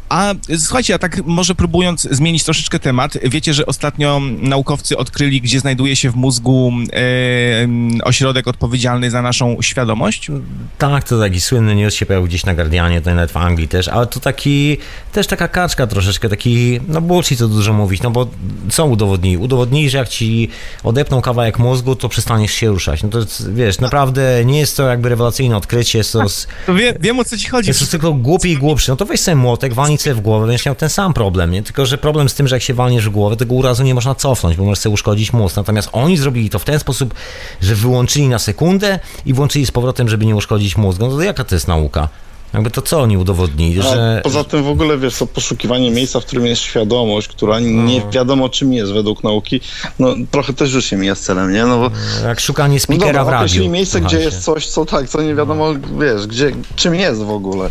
A 0.09 0.33
słuchajcie, 0.57 0.95
a 0.95 0.99
tak 0.99 1.25
może 1.25 1.55
próbując 1.55 2.07
zmienić 2.11 2.43
troszeczkę 2.43 2.79
temat, 2.79 3.17
wiecie, 3.23 3.53
że 3.53 3.65
ostatnio 3.65 4.21
naukowcy 4.39 4.97
odkryli, 4.97 5.41
gdzie 5.41 5.59
znajduje 5.59 5.95
się 5.95 6.11
w 6.11 6.15
mózgu 6.15 6.71
e, 6.93 8.03
ośrodek 8.03 8.47
odpowiedzialny 8.47 9.11
za 9.11 9.21
naszą 9.21 9.57
świadomość? 9.61 10.31
Tak, 10.77 11.03
to 11.03 11.19
taki 11.19 11.41
słynny 11.41 11.75
news 11.75 11.93
się 11.93 12.05
pojawił 12.05 12.27
gdzieś 12.27 12.45
na 12.45 12.55
Guardianie, 12.55 13.01
to 13.01 13.15
nawet 13.15 13.31
w 13.31 13.37
Anglii 13.37 13.67
też, 13.67 13.87
ale 13.87 14.07
to 14.07 14.19
taki, 14.19 14.77
też 15.11 15.27
taka 15.27 15.47
kaczka 15.47 15.87
troszeczkę, 15.87 16.29
taki, 16.29 16.79
no 16.87 17.01
bullshit 17.01 17.39
co 17.39 17.47
dużo 17.47 17.73
mówić, 17.73 18.01
no 18.01 18.11
bo 18.11 18.27
co 18.69 18.85
udowodnili? 18.85 19.37
Udowodnili, 19.37 19.89
że 19.89 19.97
jak 19.97 20.09
ci 20.09 20.49
odepną 20.83 21.21
kawałek 21.21 21.59
mózgu, 21.59 21.95
to 21.95 22.09
przestaniesz 22.09 22.51
się 22.51 22.67
ruszać. 22.67 23.03
No 23.03 23.09
to 23.09 23.19
wiesz, 23.49 23.79
naprawdę 23.79 24.45
nie 24.45 24.59
jest 24.59 24.77
to 24.77 24.87
jakby 24.87 25.09
rewelacyjne 25.09 25.57
odkrycie, 25.57 25.97
jest 25.97 26.13
to... 26.13 26.25
to 26.65 26.73
wie, 26.73 26.93
wiem 26.99 27.19
o 27.19 27.25
co 27.25 27.37
ci 27.37 27.49
chodzi. 27.49 27.67
Jest 27.67 27.79
to 27.79 27.85
tylko 27.85 28.14
głupi 28.21 28.51
i 28.51 28.57
głupszy, 28.57 28.91
no 28.91 28.95
to 28.95 29.05
weź 29.05 29.19
sobie 29.19 29.35
młotek, 29.35 29.73
walnij 29.73 29.97
sobie 29.97 30.13
w 30.13 30.21
głowę, 30.21 30.47
będziesz 30.47 30.65
miał 30.65 30.75
ten 30.75 30.89
sam 30.89 31.13
problem, 31.13 31.51
nie? 31.51 31.63
Tylko, 31.63 31.85
że 31.85 31.97
problem 31.97 32.29
z 32.29 32.33
tym, 32.33 32.47
że 32.47 32.55
jak 32.55 32.63
się 32.63 32.73
walniesz 32.73 33.05
w 33.05 33.11
głowę, 33.11 33.35
tego 33.35 33.55
urazu 33.55 33.83
nie 33.83 33.95
można 33.95 34.15
cofnąć, 34.15 34.57
bo 34.57 34.63
możesz 34.63 34.79
sobie 34.79 34.93
uszkodzić 34.93 35.33
mózg. 35.33 35.55
Natomiast 35.55 35.89
oni 35.91 36.17
zrobili 36.17 36.49
to 36.49 36.59
w 36.59 36.65
ten 36.65 36.79
sposób, 36.79 37.13
że 37.61 37.75
wyłączyli 37.75 38.27
na 38.27 38.39
sekundę 38.39 38.99
i 39.25 39.33
włączyli 39.33 39.65
z 39.65 39.71
powrotem, 39.71 40.09
żeby 40.09 40.25
nie 40.25 40.35
uszkodzić 40.35 40.77
mózgu. 40.77 41.07
No 41.07 41.15
to 41.15 41.21
jaka 41.21 41.43
to 41.43 41.55
jest 41.55 41.67
nauka? 41.67 42.09
Jakby 42.53 42.71
to 42.71 42.81
co 42.81 43.01
oni 43.01 43.17
udowodnili, 43.17 43.81
że... 43.81 44.21
Poza 44.23 44.43
tym 44.43 44.63
w 44.63 44.67
ogóle, 44.67 44.97
wiesz, 44.97 45.17
to 45.17 45.27
poszukiwanie 45.27 45.91
miejsca, 45.91 46.19
w 46.19 46.25
którym 46.25 46.45
jest 46.45 46.61
świadomość, 46.61 47.27
która 47.27 47.59
nie 47.59 47.99
no. 47.99 48.11
wiadomo 48.11 48.49
czym 48.49 48.73
jest 48.73 48.91
według 48.91 49.23
nauki, 49.23 49.61
no 49.99 50.15
trochę 50.31 50.53
też 50.53 50.73
już 50.73 50.85
się 50.85 50.97
mija 50.97 51.15
z 51.15 51.19
celem, 51.19 51.53
nie? 51.53 51.65
No 51.65 51.77
bo... 51.77 51.91
Jak 52.27 52.39
szukanie 52.39 52.79
speakera 52.79 53.11
no 53.11 53.19
dobra, 53.19 53.39
w 53.39 53.41
radiu. 53.41 53.69
miejsce, 53.69 54.01
gdzie 54.01 54.19
jest 54.19 54.43
coś, 54.43 54.67
co 54.67 54.85
tak, 54.85 55.09
co 55.09 55.21
nie 55.21 55.35
wiadomo, 55.35 55.73
wiesz, 55.99 56.27
gdzie, 56.27 56.51
czym 56.75 56.95
jest 56.95 57.23
w 57.23 57.29
ogóle. 57.29 57.69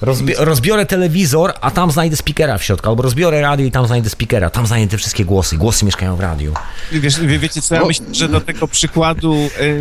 Rozbi 0.00 0.32
rozbiorę 0.38 0.86
telewizor, 0.86 1.52
a 1.60 1.70
tam 1.70 1.90
znajdę 1.90 2.16
speakera 2.16 2.58
w 2.58 2.64
środku, 2.64 2.88
albo 2.88 3.02
rozbiorę 3.02 3.40
radio 3.40 3.66
i 3.66 3.70
tam 3.70 3.86
znajdę 3.86 4.10
speakera, 4.10 4.50
tam 4.50 4.66
znajdę 4.66 4.90
te 4.90 4.98
wszystkie 4.98 5.24
głosy, 5.24 5.56
głosy 5.56 5.84
mieszkają 5.84 6.16
w 6.16 6.20
radiu. 6.20 6.54
Wiesz, 6.92 7.20
wie, 7.20 7.38
wiecie 7.38 7.62
co, 7.62 7.74
ja 7.74 7.80
no. 7.80 7.86
myślę, 7.86 8.06
że 8.12 8.28
do 8.28 8.40
tego 8.40 8.68
przykładu 8.68 9.34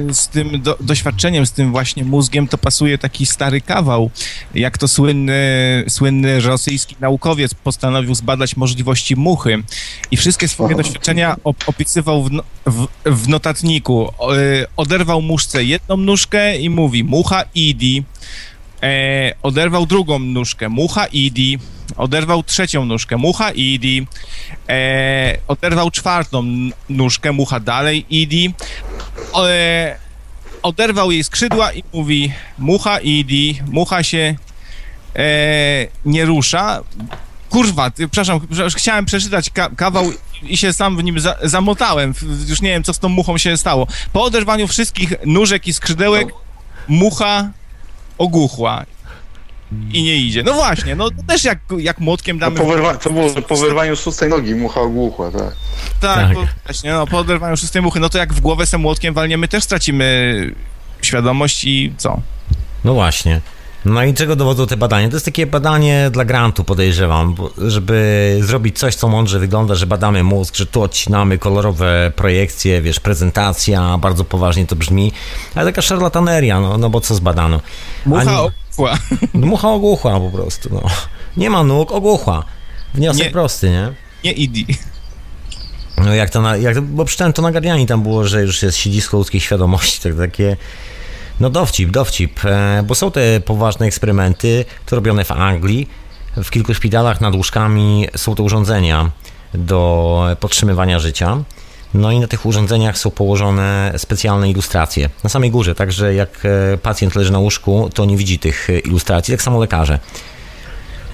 y, 0.09 0.13
z 0.13 0.27
tym 0.27 0.61
do, 0.61 0.77
doświadczeniem, 0.79 1.45
z 1.45 1.51
tym 1.51 1.71
właśnie 1.71 2.03
mózgiem, 2.03 2.47
to 2.47 2.57
pasuje 2.57 2.97
taki 2.97 3.25
stary 3.25 3.61
kawał, 3.61 4.09
jak 4.53 4.77
to 4.77 4.87
słynny, 4.87 5.83
słynny 5.89 6.39
rosyjski 6.39 6.95
naukowiec 6.99 7.53
postanowił 7.53 8.15
zbadać 8.15 8.57
możliwości 8.57 9.15
muchy 9.15 9.63
i 10.11 10.17
wszystkie 10.17 10.47
swoje 10.47 10.75
doświadczenia 10.75 11.35
op 11.43 11.57
opisywał 11.67 12.23
w, 12.23 12.31
no, 12.31 12.43
w, 12.65 12.87
w 13.05 13.27
notatniku. 13.27 14.11
Y, 14.33 14.65
oderwał 14.77 15.21
muszce 15.21 15.63
jedną 15.63 15.97
nóżkę 15.97 16.57
i 16.57 16.69
mówi, 16.69 17.03
mucha 17.03 17.43
idi, 17.55 18.03
e, 18.85 19.33
oderwał 19.43 19.85
drugą 19.85 20.19
nóżkę, 20.19 20.69
mucha 20.69 21.05
idi, 21.05 21.59
oderwał 21.97 22.43
trzecią 22.43 22.85
nóżkę, 22.85 23.17
mucha 23.17 23.51
idi, 23.51 24.07
e, 24.69 25.37
oderwał 25.47 25.91
czwartą 25.91 26.43
nóżkę, 26.89 27.31
mucha 27.31 27.59
dalej 27.59 28.05
idi, 28.09 28.53
e, 29.35 29.97
oderwał 30.61 31.11
jej 31.11 31.23
skrzydła 31.23 31.73
i 31.73 31.83
mówi 31.93 32.33
mucha 32.57 32.99
idi, 32.99 33.61
mucha 33.71 34.03
się 34.03 34.35
e, 35.15 35.87
nie 36.05 36.25
rusza. 36.25 36.81
Kurwa, 37.49 37.91
ty, 37.91 38.07
przepraszam, 38.07 38.39
chciałem 38.75 39.05
przeczytać 39.05 39.49
ka 39.49 39.69
kawał 39.69 40.11
i 40.43 40.57
się 40.57 40.73
sam 40.73 40.97
w 40.97 41.03
nim 41.03 41.19
za 41.19 41.35
zamotałem. 41.43 42.13
Już 42.47 42.61
nie 42.61 42.69
wiem, 42.69 42.83
co 42.83 42.93
z 42.93 42.99
tą 42.99 43.09
muchą 43.09 43.37
się 43.37 43.57
stało. 43.57 43.87
Po 44.13 44.23
oderwaniu 44.23 44.67
wszystkich 44.67 45.13
nóżek 45.25 45.67
i 45.67 45.73
skrzydełek, 45.73 46.27
mucha 46.87 47.49
ogłuchła 48.17 48.85
i 49.93 50.03
nie 50.03 50.15
idzie. 50.17 50.43
No 50.43 50.53
właśnie, 50.53 50.95
no 50.95 51.09
też 51.27 51.43
jak, 51.43 51.59
jak 51.77 51.99
młotkiem 51.99 52.39
damy... 52.39 52.59
No 52.59 52.65
po 52.65 52.71
wyrwa- 52.71 52.97
to 52.97 53.09
było 53.09 53.29
po 53.29 53.55
wyrwaniu 53.55 53.95
szóstej 53.95 54.29
nogi, 54.29 54.55
mucha 54.55 54.81
ogłuchła, 54.81 55.31
tak. 55.31 55.53
Tak, 56.01 56.35
tak. 56.35 56.47
właśnie, 56.65 56.91
no 56.91 57.07
po 57.07 57.17
oderwaniu 57.17 57.57
szóstej 57.57 57.81
muchy, 57.81 57.99
no 57.99 58.09
to 58.09 58.17
jak 58.17 58.33
w 58.33 58.39
głowę 58.41 58.65
se 58.65 58.77
młotkiem 58.77 59.13
walniemy, 59.13 59.47
też 59.47 59.63
stracimy 59.63 60.35
świadomość 61.01 61.63
i 61.63 61.93
co? 61.97 62.21
No 62.83 62.93
właśnie. 62.93 63.41
No 63.85 64.03
i 64.03 64.13
czego 64.13 64.35
dowodzą 64.35 64.67
te 64.67 64.77
badania? 64.77 65.09
To 65.09 65.15
jest 65.15 65.25
takie 65.25 65.47
badanie 65.47 66.09
dla 66.11 66.25
grantu, 66.25 66.63
podejrzewam, 66.63 67.35
żeby 67.57 68.37
zrobić 68.41 68.79
coś, 68.79 68.95
co 68.95 69.07
mądrze 69.07 69.39
wygląda, 69.39 69.75
że 69.75 69.87
badamy 69.87 70.23
mózg, 70.23 70.55
że 70.55 70.65
tu 70.65 70.81
odcinamy 70.81 71.37
kolorowe 71.37 72.11
projekcje, 72.15 72.81
wiesz, 72.81 72.99
prezentacja, 72.99 73.97
bardzo 73.97 74.23
poważnie 74.23 74.67
to 74.67 74.75
brzmi, 74.75 75.11
ale 75.55 75.65
taka 75.65 75.81
szarlataneria, 75.81 76.59
no, 76.59 76.77
no 76.77 76.89
bo 76.89 77.01
co 77.01 77.15
zbadano? 77.15 77.61
Mucha 78.05 78.21
Ani... 78.21 78.29
ogłuchła. 78.31 78.97
No, 79.33 79.47
mucha 79.47 79.69
ogłuchła 79.69 80.19
po 80.19 80.31
prostu, 80.31 80.69
no. 80.71 80.81
Nie 81.37 81.49
ma 81.49 81.63
nóg, 81.63 81.91
ogłuchła. 81.91 82.43
Wniosek 82.93 83.25
nie, 83.25 83.31
prosty, 83.31 83.69
nie? 83.69 83.93
Nie 84.23 84.31
idi. 84.31 84.65
No 85.97 86.13
jak 86.13 86.29
to, 86.29 86.41
na, 86.41 86.57
jak, 86.57 86.81
bo 86.81 87.05
przeczytałem 87.05 87.33
to 87.33 87.41
na 87.41 87.51
Guardianie, 87.51 87.87
tam 87.87 88.03
było, 88.03 88.27
że 88.27 88.41
już 88.41 88.63
jest 88.63 88.77
siedzisko 88.77 89.17
ludzkiej 89.17 89.41
świadomości, 89.41 90.01
tak 90.01 90.17
takie 90.17 90.57
no 91.39 91.49
dowcip, 91.49 91.91
dowcip, 91.91 92.45
e, 92.45 92.83
bo 92.87 92.95
są 92.95 93.11
te 93.11 93.39
poważne 93.39 93.85
eksperymenty, 93.85 94.65
to 94.85 94.95
robione 94.95 95.25
w 95.25 95.31
Anglii, 95.31 95.89
w 96.43 96.49
kilku 96.49 96.73
szpitalach 96.73 97.21
nad 97.21 97.35
łóżkami 97.35 98.07
są 98.15 98.35
to 98.35 98.43
urządzenia 98.43 99.11
do 99.53 100.37
podtrzymywania 100.39 100.99
życia. 100.99 101.37
No 101.93 102.11
i 102.11 102.19
na 102.19 102.27
tych 102.27 102.45
urządzeniach 102.45 102.97
są 102.97 103.11
położone 103.11 103.93
specjalne 103.97 104.49
ilustracje. 104.49 105.09
Na 105.23 105.29
samej 105.29 105.51
górze, 105.51 105.75
także 105.75 106.13
jak 106.13 106.29
e, 106.45 106.77
pacjent 106.77 107.15
leży 107.15 107.31
na 107.31 107.39
łóżku, 107.39 107.89
to 107.93 108.05
nie 108.05 108.17
widzi 108.17 108.39
tych 108.39 108.67
ilustracji, 108.85 109.31
tak 109.33 109.41
samo 109.41 109.59
lekarze. 109.59 109.99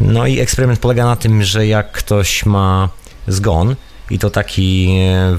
No 0.01 0.27
i 0.27 0.39
eksperyment 0.39 0.79
polega 0.79 1.05
na 1.05 1.15
tym, 1.15 1.43
że 1.43 1.67
jak 1.67 1.91
ktoś 1.91 2.45
ma 2.45 2.89
zgon 3.27 3.75
i 4.09 4.19
to 4.19 4.29
taki, 4.29 4.89
e, 4.99 5.37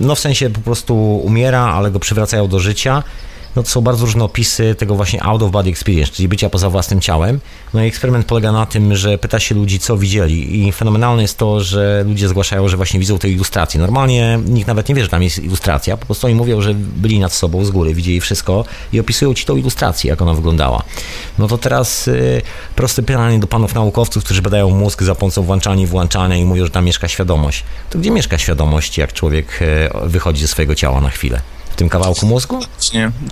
no 0.00 0.14
w 0.14 0.18
sensie 0.18 0.50
po 0.50 0.60
prostu 0.60 1.16
umiera, 1.16 1.60
ale 1.60 1.90
go 1.90 2.00
przywracają 2.00 2.48
do 2.48 2.60
życia, 2.60 3.02
no 3.56 3.62
to 3.62 3.68
są 3.68 3.80
bardzo 3.80 4.04
różne 4.04 4.24
opisy 4.24 4.74
tego 4.74 4.94
właśnie 4.94 5.22
out 5.22 5.42
of 5.42 5.50
body 5.50 5.70
experience, 5.70 6.12
czyli 6.12 6.28
bycia 6.28 6.50
poza 6.50 6.70
własnym 6.70 7.00
ciałem. 7.00 7.40
No 7.74 7.84
i 7.84 7.86
eksperyment 7.86 8.26
polega 8.26 8.52
na 8.52 8.66
tym, 8.66 8.96
że 8.96 9.18
pyta 9.18 9.40
się 9.40 9.54
ludzi, 9.54 9.78
co 9.78 9.96
widzieli 9.96 10.66
i 10.68 10.72
fenomenalne 10.72 11.22
jest 11.22 11.38
to, 11.38 11.60
że 11.60 12.04
ludzie 12.06 12.28
zgłaszają, 12.28 12.68
że 12.68 12.76
właśnie 12.76 13.00
widzą 13.00 13.18
te 13.18 13.28
ilustracje. 13.28 13.80
Normalnie 13.80 14.38
nikt 14.46 14.68
nawet 14.68 14.88
nie 14.88 14.94
wie, 14.94 15.02
że 15.02 15.08
tam 15.08 15.22
jest 15.22 15.38
ilustracja, 15.38 15.96
po 15.96 16.06
prostu 16.06 16.26
oni 16.26 16.36
mówią, 16.36 16.60
że 16.60 16.74
byli 16.74 17.18
nad 17.18 17.32
sobą 17.32 17.64
z 17.64 17.70
góry, 17.70 17.94
widzieli 17.94 18.20
wszystko 18.20 18.64
i 18.92 19.00
opisują 19.00 19.34
ci 19.34 19.44
tą 19.44 19.56
ilustrację, 19.56 20.10
jak 20.10 20.22
ona 20.22 20.34
wyglądała. 20.34 20.82
No 21.38 21.48
to 21.48 21.58
teraz 21.58 22.08
y, 22.08 22.42
proste 22.76 23.02
pytanie 23.02 23.38
do 23.38 23.46
panów 23.46 23.74
naukowców, 23.74 24.24
którzy 24.24 24.42
badają 24.42 24.70
mózg 24.70 25.02
za 25.02 25.14
pomocą 25.14 25.42
włączania 25.42 25.82
i 25.82 25.86
włączania 25.86 26.36
i 26.36 26.44
mówią, 26.44 26.64
że 26.64 26.70
tam 26.70 26.84
mieszka 26.84 27.08
świadomość. 27.08 27.64
To 27.90 27.98
gdzie 27.98 28.10
mieszka 28.10 28.38
świadomość, 28.38 28.98
jak 28.98 29.12
człowiek 29.12 29.62
y, 29.62 30.08
wychodzi 30.08 30.42
ze 30.42 30.48
swojego 30.48 30.74
ciała 30.74 31.00
na 31.00 31.10
chwilę? 31.10 31.40
W 31.72 31.76
tym 31.76 31.88
kawałku 31.88 32.26
mózgu? 32.26 32.60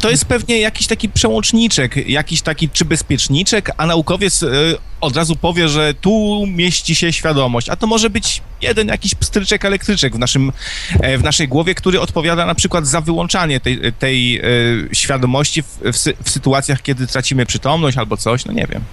To 0.01 0.11
jest 0.11 0.25
pewnie 0.25 0.59
jakiś 0.59 0.87
taki 0.87 1.09
przełączniczek, 1.09 2.09
jakiś 2.09 2.43
taki 2.43 2.69
czy 2.69 2.85
bezpieczniczek, 2.85 3.71
a 3.77 3.87
naukowiec 3.87 4.43
y, 4.43 4.79
od 5.01 5.17
razu 5.17 5.37
powie, 5.37 5.69
że 5.69 5.95
tu 5.95 6.45
mieści 6.47 6.95
się 6.95 7.13
świadomość, 7.13 7.69
a 7.69 7.77
to 7.77 7.87
może 7.87 8.11
być 8.11 8.43
jeden 8.63 8.89
jakiś 8.89 9.15
pstryczek 9.15 9.65
elektryczek 9.65 10.17
w, 10.17 10.19
naszym, 10.19 10.53
e, 11.01 11.19
w 11.19 11.23
naszej 11.23 11.49
głowie, 11.49 11.75
który 11.75 12.01
odpowiada 12.01 12.47
na 12.47 12.55
przykład 12.55 12.87
za 12.87 13.01
wyłączanie 13.01 13.61
tej, 13.61 13.93
tej 13.93 14.41
y, 14.45 14.89
świadomości 14.93 15.63
w, 15.63 15.67
w, 15.67 16.25
w 16.25 16.31
sytuacjach, 16.31 16.83
kiedy 16.83 17.07
tracimy 17.07 17.47
przytomność 17.47 17.97
albo 17.97 18.17
coś, 18.17 18.45
no 18.45 18.53
nie 18.53 18.67
wiem. 18.67 18.85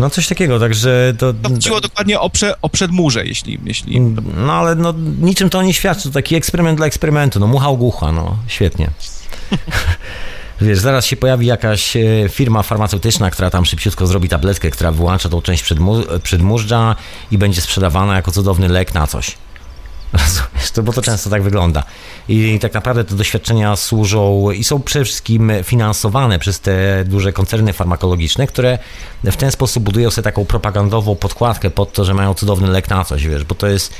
No 0.00 0.10
coś 0.10 0.28
takiego, 0.28 0.60
także 0.60 1.14
to... 1.18 1.32
To 1.32 1.48
chodziło 1.48 1.80
dokładnie 1.80 2.20
o, 2.20 2.30
prze, 2.30 2.60
o 2.62 2.68
przedmurze, 2.68 3.26
jeśli, 3.26 3.58
jeśli... 3.64 4.00
No 4.36 4.52
ale 4.52 4.74
no, 4.74 4.94
niczym 5.20 5.50
to 5.50 5.62
nie 5.62 5.74
świadczy, 5.74 6.02
to 6.02 6.10
taki 6.10 6.36
eksperyment 6.36 6.76
dla 6.76 6.86
eksperymentu, 6.86 7.40
no 7.40 7.46
mucha 7.46 7.68
ogłucha, 7.68 8.12
no 8.12 8.36
świetnie. 8.46 8.90
Wiesz, 10.60 10.78
zaraz 10.78 11.06
się 11.06 11.16
pojawi 11.16 11.46
jakaś 11.46 11.96
e, 11.96 12.00
firma 12.28 12.62
farmaceutyczna, 12.62 13.30
która 13.30 13.50
tam 13.50 13.64
szybciutko 13.64 14.06
zrobi 14.06 14.28
tabletkę, 14.28 14.70
która 14.70 14.92
wyłącza 14.92 15.28
tą 15.28 15.42
część 15.42 15.64
przedmurza 16.22 16.96
i 17.30 17.38
będzie 17.38 17.60
sprzedawana 17.60 18.16
jako 18.16 18.30
cudowny 18.30 18.68
lek 18.68 18.94
na 18.94 19.06
coś. 19.06 19.36
Rozumiesz, 20.12 20.70
to, 20.74 20.82
bo 20.82 20.92
to 20.92 21.02
często 21.02 21.30
tak 21.30 21.42
wygląda. 21.42 21.82
I 22.28 22.58
tak 22.58 22.74
naprawdę 22.74 23.04
te 23.04 23.14
doświadczenia 23.14 23.76
służą 23.76 24.50
i 24.50 24.64
są 24.64 24.82
przede 24.82 25.04
wszystkim 25.04 25.52
finansowane 25.64 26.38
przez 26.38 26.60
te 26.60 27.04
duże 27.04 27.32
koncerny 27.32 27.72
farmakologiczne, 27.72 28.46
które 28.46 28.78
w 29.24 29.36
ten 29.36 29.50
sposób 29.50 29.82
budują 29.82 30.10
sobie 30.10 30.24
taką 30.24 30.44
propagandową 30.44 31.16
podkładkę 31.16 31.70
pod 31.70 31.92
to, 31.92 32.04
że 32.04 32.14
mają 32.14 32.34
cudowny 32.34 32.68
lek 32.68 32.90
na 32.90 33.04
coś, 33.04 33.26
wiesz, 33.26 33.44
bo 33.44 33.54
to 33.54 33.66
jest, 33.66 33.92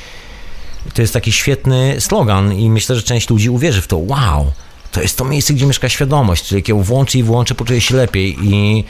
to 0.95 1.03
jest 1.03 1.15
taki 1.15 1.33
świetny 1.33 1.97
slogan 2.01 2.53
i 2.53 2.71
myślę, 2.71 2.97
że 2.97 3.03
część 3.03 3.31
ludzi 3.31 3.51
uwierzy 3.51 3.83
w 3.83 3.87
to. 3.87 3.97
Wow, 3.97 4.53
to 4.93 5.03
jest 5.03 5.19
to 5.19 5.25
miejsce, 5.25 5.55
gdzie 5.55 5.67
mieszka 5.67 5.89
świadomość, 5.89 6.45
czyli 6.45 6.63
ją 6.69 6.83
włączy 6.83 7.19
i 7.19 7.23
włączy, 7.23 7.55
poczuje 7.55 7.81
się 7.81 7.97
lepiej 7.97 8.37
i 8.41 8.85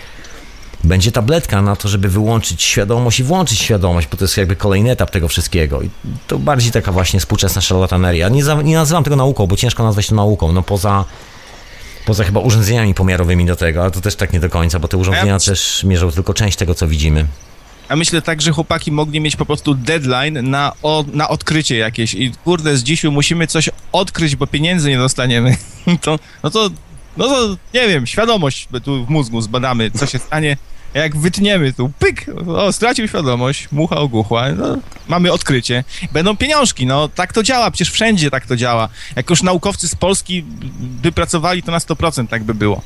będzie 0.85 1.13
tabletka 1.13 1.63
na 1.63 1.77
to, 1.77 1.89
żeby 1.89 2.09
wyłączyć 2.09 2.63
świadomość 2.63 3.21
i 3.21 3.25
włączyć 3.25 3.59
świadomość, 3.59 4.09
bo 4.11 4.17
to 4.17 4.25
jest 4.25 4.37
jakby 4.37 4.57
kolejny 4.57 4.91
etap 4.91 5.11
tego 5.11 5.29
wszystkiego. 5.29 5.83
I 5.83 5.91
to 6.27 6.39
bardziej 6.39 6.73
taka 6.73 6.93
właśnie 6.93 7.21
współczesna 7.21 7.61
szarlataneria. 7.61 8.29
Nie, 8.29 8.45
za, 8.45 8.63
nie 8.63 8.75
nazywam 8.75 9.05
tego 9.05 9.17
nauką, 9.17 9.47
bo 9.47 9.57
ciężko 9.57 9.85
nazwać 9.85 10.07
to 10.07 10.15
nauką, 10.15 10.53
no 10.53 10.63
poza 10.63 11.05
poza 12.07 12.25
chyba 12.25 12.41
urządzeniami 12.41 12.95
pomiarowymi 12.95 13.47
do 13.47 13.57
tego, 13.57 13.83
ale 13.83 13.91
to 13.91 14.01
też 14.01 14.17
tak 14.17 14.33
nie 14.33 14.41
do 14.41 14.51
końca, 14.51 14.79
bo 14.79 14.89
te 14.89 14.97
urządzenia 14.97 15.33
ja... 15.33 15.39
też 15.39 15.85
mierzą 15.85 16.11
tylko 16.11 16.35
część 16.35 16.57
tego, 16.57 16.75
co 16.75 16.89
widzimy. 16.89 17.27
A 17.89 17.97
myślę 17.97 18.23
tak, 18.23 18.43
że 18.43 18.53
chłopaki 18.53 18.93
mogli 18.93 19.21
mieć 19.21 19.37
po 19.37 19.47
prostu 19.47 19.75
deadline 19.75 20.51
na, 20.51 20.73
o, 20.83 21.05
na 21.13 21.29
odkrycie 21.29 21.77
jakieś 21.77 22.15
i 22.15 22.33
kurde, 22.45 22.77
z 22.77 22.83
dzisiaj 22.83 23.11
musimy 23.11 23.47
coś 23.47 23.71
odkryć, 23.93 24.37
bo 24.37 24.47
pieniędzy 24.47 24.91
nie 24.91 24.99
dostaniemy. 24.99 25.57
to, 26.01 26.19
no 26.43 26.51
to 26.51 26.71
no 27.17 27.29
to 27.29 27.57
nie 27.75 27.89
wiem, 27.89 28.07
świadomość 28.07 28.69
tu 28.85 29.07
w 29.07 29.09
mózgu 29.09 29.41
zbadamy, 29.41 29.91
co 29.91 30.07
się 30.07 30.19
stanie. 30.19 30.57
Jak 30.95 31.17
wytniemy 31.17 31.73
tu, 31.73 31.91
pyk, 31.99 32.27
o, 32.47 32.73
stracił 32.73 33.09
świadomość, 33.09 33.69
mucha 33.73 33.97
ogłuchła, 33.97 34.49
no, 34.49 34.77
mamy 35.09 35.33
odkrycie. 35.33 35.85
Będą 36.13 36.37
pieniążki, 36.37 36.87
no 36.87 37.09
tak 37.09 37.33
to 37.33 37.43
działa, 37.43 37.71
przecież 37.71 37.93
wszędzie 37.93 38.31
tak 38.31 38.47
to 38.47 38.57
działa. 38.57 38.89
Jak 39.17 39.31
już 39.31 39.43
naukowcy 39.43 39.89
z 39.89 39.95
Polski 39.95 40.45
by 40.81 41.13
pracowali, 41.13 41.63
to 41.63 41.73
na 41.73 41.79
100% 41.79 42.27
tak 42.27 42.45
by 42.45 42.55
było. 42.55 42.83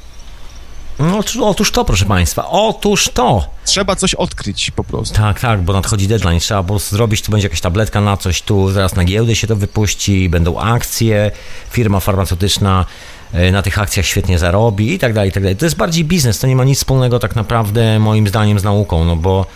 No, 0.98 1.20
otóż 1.40 1.70
to, 1.70 1.84
proszę 1.84 2.04
Państwa, 2.04 2.48
otóż 2.48 3.08
to. 3.08 3.46
Trzeba 3.64 3.96
coś 3.96 4.14
odkryć 4.14 4.70
po 4.70 4.84
prostu. 4.84 5.14
Tak, 5.14 5.40
tak, 5.40 5.62
bo 5.62 5.72
nadchodzi 5.72 6.08
deadline, 6.08 6.40
trzeba 6.40 6.62
po 6.62 6.68
prostu 6.68 6.96
zrobić, 6.96 7.22
tu 7.22 7.32
będzie 7.32 7.46
jakaś 7.46 7.60
tabletka 7.60 8.00
na 8.00 8.16
coś, 8.16 8.42
tu 8.42 8.70
zaraz 8.70 8.94
na 8.94 9.04
giełdę 9.04 9.36
się 9.36 9.46
to 9.46 9.56
wypuści, 9.56 10.28
będą 10.28 10.58
akcje, 10.58 11.30
firma 11.70 12.00
farmaceutyczna 12.00 12.84
na 13.52 13.62
tych 13.62 13.78
akcjach 13.78 14.06
świetnie 14.06 14.38
zarobi 14.38 14.94
i 14.94 14.98
tak 14.98 15.12
dalej, 15.12 15.30
i 15.30 15.32
tak 15.32 15.42
dalej. 15.42 15.56
To 15.56 15.66
jest 15.66 15.76
bardziej 15.76 16.04
biznes, 16.04 16.38
to 16.38 16.46
nie 16.46 16.56
ma 16.56 16.64
nic 16.64 16.78
wspólnego 16.78 17.18
tak 17.18 17.36
naprawdę 17.36 17.98
moim 17.98 18.28
zdaniem 18.28 18.58
z 18.58 18.64
nauką, 18.64 19.04
no 19.04 19.16
bo 19.16 19.46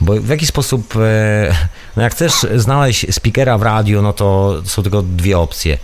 bo 0.00 0.20
w 0.20 0.28
jaki 0.28 0.46
sposób, 0.46 0.96
e, 0.96 1.56
no 1.96 2.02
jak 2.02 2.12
chcesz 2.12 2.32
znaleźć 2.56 3.14
speakera 3.14 3.58
w 3.58 3.62
radiu, 3.62 4.02
no 4.02 4.12
to 4.12 4.56
są 4.64 4.82
tylko 4.82 5.02
dwie 5.02 5.38
opcje. 5.38 5.78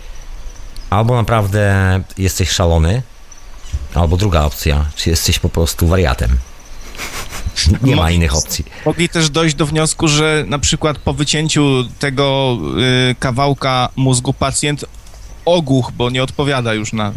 Albo 0.89 1.15
naprawdę 1.15 2.01
jesteś 2.17 2.49
szalony, 2.49 3.01
albo 3.93 4.17
druga 4.17 4.43
opcja, 4.43 4.85
czy 4.95 5.09
jesteś 5.09 5.39
po 5.39 5.49
prostu 5.49 5.87
wariatem. 5.87 6.37
Nie 7.81 7.95
ma 7.95 8.11
innych 8.11 8.35
opcji. 8.35 8.65
Mogli 8.85 9.09
też 9.09 9.29
dojść 9.29 9.55
do 9.55 9.65
wniosku, 9.65 10.07
że 10.07 10.43
na 10.47 10.59
przykład 10.59 10.97
po 10.97 11.13
wycięciu 11.13 11.83
tego 11.99 12.57
y, 13.11 13.15
kawałka 13.19 13.89
mózgu 13.95 14.33
pacjent 14.33 14.85
ogłuch, 15.45 15.91
bo 15.91 16.09
nie 16.09 16.23
odpowiada 16.23 16.73
już 16.73 16.93
na... 16.93 17.11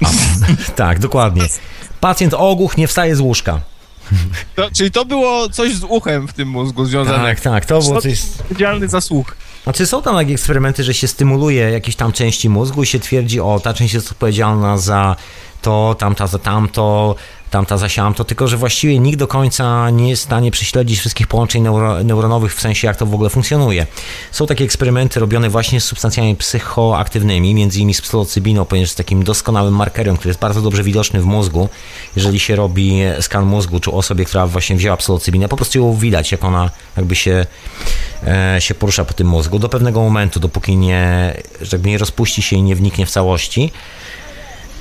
tak, 0.76 0.98
dokładnie. 0.98 1.42
Pacjent 2.00 2.34
ogłuch 2.34 2.76
nie 2.76 2.88
wstaje 2.88 3.16
z 3.16 3.20
łóżka. 3.20 3.60
To, 4.54 4.70
czyli 4.76 4.90
to 4.90 5.04
było 5.04 5.48
coś 5.48 5.74
z 5.74 5.84
uchem 5.84 6.28
w 6.28 6.32
tym 6.32 6.48
mózgu 6.48 6.84
związane. 6.84 7.24
Tak, 7.24 7.40
tak, 7.40 7.64
to 7.64 7.80
było 7.80 8.00
coś... 8.00 8.22
Odpowiedzialny 8.40 8.88
za 8.88 9.00
słuch. 9.00 9.36
Znaczy 9.64 9.86
są 9.86 10.02
tam 10.02 10.16
takie 10.16 10.32
eksperymenty, 10.32 10.84
że 10.84 10.94
się 10.94 11.08
stymuluje 11.08 11.70
jakieś 11.70 11.96
tam 11.96 12.12
części 12.12 12.48
mózgu 12.48 12.82
i 12.82 12.86
się 12.86 12.98
twierdzi, 13.00 13.40
o 13.40 13.60
ta 13.60 13.74
część 13.74 13.94
jest 13.94 14.12
odpowiedzialna 14.12 14.78
za 14.78 15.16
to, 15.62 15.96
tamta 15.98 16.26
za 16.26 16.38
tamto, 16.38 17.16
tamta 17.54 17.78
zasiałam 17.78 18.14
to, 18.14 18.24
tylko 18.24 18.48
że 18.48 18.56
właściwie 18.56 18.98
nikt 18.98 19.18
do 19.18 19.26
końca 19.26 19.90
nie 19.90 20.10
jest 20.10 20.22
w 20.22 20.24
stanie 20.24 20.50
prześledzić 20.50 20.98
wszystkich 20.98 21.26
połączeń 21.26 21.62
neuro, 21.62 22.04
neuronowych 22.04 22.54
w 22.54 22.60
sensie 22.60 22.86
jak 22.86 22.96
to 22.96 23.06
w 23.06 23.14
ogóle 23.14 23.30
funkcjonuje. 23.30 23.86
Są 24.32 24.46
takie 24.46 24.64
eksperymenty 24.64 25.20
robione 25.20 25.50
właśnie 25.50 25.80
z 25.80 25.84
substancjami 25.84 26.36
psychoaktywnymi, 26.36 27.54
między 27.54 27.78
innymi 27.78 27.94
z 27.94 28.00
psylocybiną, 28.00 28.64
ponieważ 28.64 28.88
jest 28.88 28.96
takim 28.96 29.24
doskonałym 29.24 29.74
markerem, 29.74 30.16
który 30.16 30.30
jest 30.30 30.40
bardzo 30.40 30.62
dobrze 30.62 30.82
widoczny 30.82 31.20
w 31.20 31.24
mózgu. 31.24 31.68
Jeżeli 32.16 32.40
się 32.40 32.56
robi 32.56 33.00
skan 33.20 33.44
mózgu, 33.44 33.80
czy 33.80 33.90
osobie, 33.90 34.24
która 34.24 34.46
właśnie 34.46 34.76
wzięła 34.76 34.96
psylocybinę, 34.96 35.48
po 35.48 35.56
prostu 35.56 35.78
ją 35.78 35.94
widać, 35.96 36.32
jak 36.32 36.44
ona 36.44 36.70
jakby 36.96 37.14
się, 37.14 37.46
e, 38.26 38.56
się 38.60 38.74
porusza 38.74 39.04
po 39.04 39.14
tym 39.14 39.26
mózgu 39.26 39.58
do 39.58 39.68
pewnego 39.68 40.00
momentu, 40.00 40.40
dopóki 40.40 40.76
nie, 40.76 41.34
jakby 41.72 41.88
nie 41.88 41.98
rozpuści 41.98 42.42
się 42.42 42.56
i 42.56 42.62
nie 42.62 42.76
wniknie 42.76 43.06
w 43.06 43.10
całości. 43.10 43.72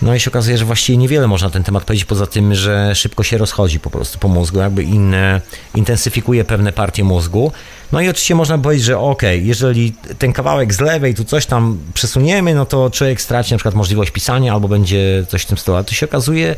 No 0.04 0.16
i 0.16 0.20
się 0.20 0.32
okazuje, 0.32 0.58
że 0.58 0.66
właściwie 0.66 0.98
niewiele 0.98 1.28
można 1.28 1.48
na 1.48 1.52
ten 1.52 1.64
temat 1.64 1.84
powiedzieć, 1.84 2.06
poza 2.06 2.28
tym, 2.28 2.56
że 2.56 2.96
szybko 2.96 3.24
się 3.24 3.38
rozchodzi 3.38 3.80
po 3.80 3.90
prostu 3.90 4.20
po 4.20 4.28
mózgu, 4.28 4.60
jakby 4.60 4.84
inne, 4.84 5.42
intensyfikuje 5.76 6.44
pewne 6.44 6.74
partie 6.74 7.04
mózgu. 7.04 7.52
No 7.92 8.02
i 8.02 8.10
oczywiście 8.10 8.36
można 8.36 8.58
powiedzieć, 8.58 8.86
że 8.86 9.00
ok, 9.00 9.22
jeżeli 9.42 9.94
ten 10.20 10.34
kawałek 10.34 10.74
z 10.74 10.80
lewej 10.80 11.16
tu 11.16 11.24
coś 11.24 11.46
tam 11.46 11.78
przesuniemy, 11.94 12.56
no 12.56 12.66
to 12.66 12.90
człowiek 12.90 13.22
straci 13.22 13.54
na 13.54 13.58
przykład 13.58 13.76
możliwość 13.76 14.12
pisania 14.12 14.54
albo 14.54 14.68
będzie 14.68 15.26
coś 15.28 15.42
w 15.42 15.46
tym 15.46 15.58
stylu, 15.58 15.76
ale 15.76 15.86
to 15.86 15.94
się 15.94 16.06
okazuje, 16.06 16.56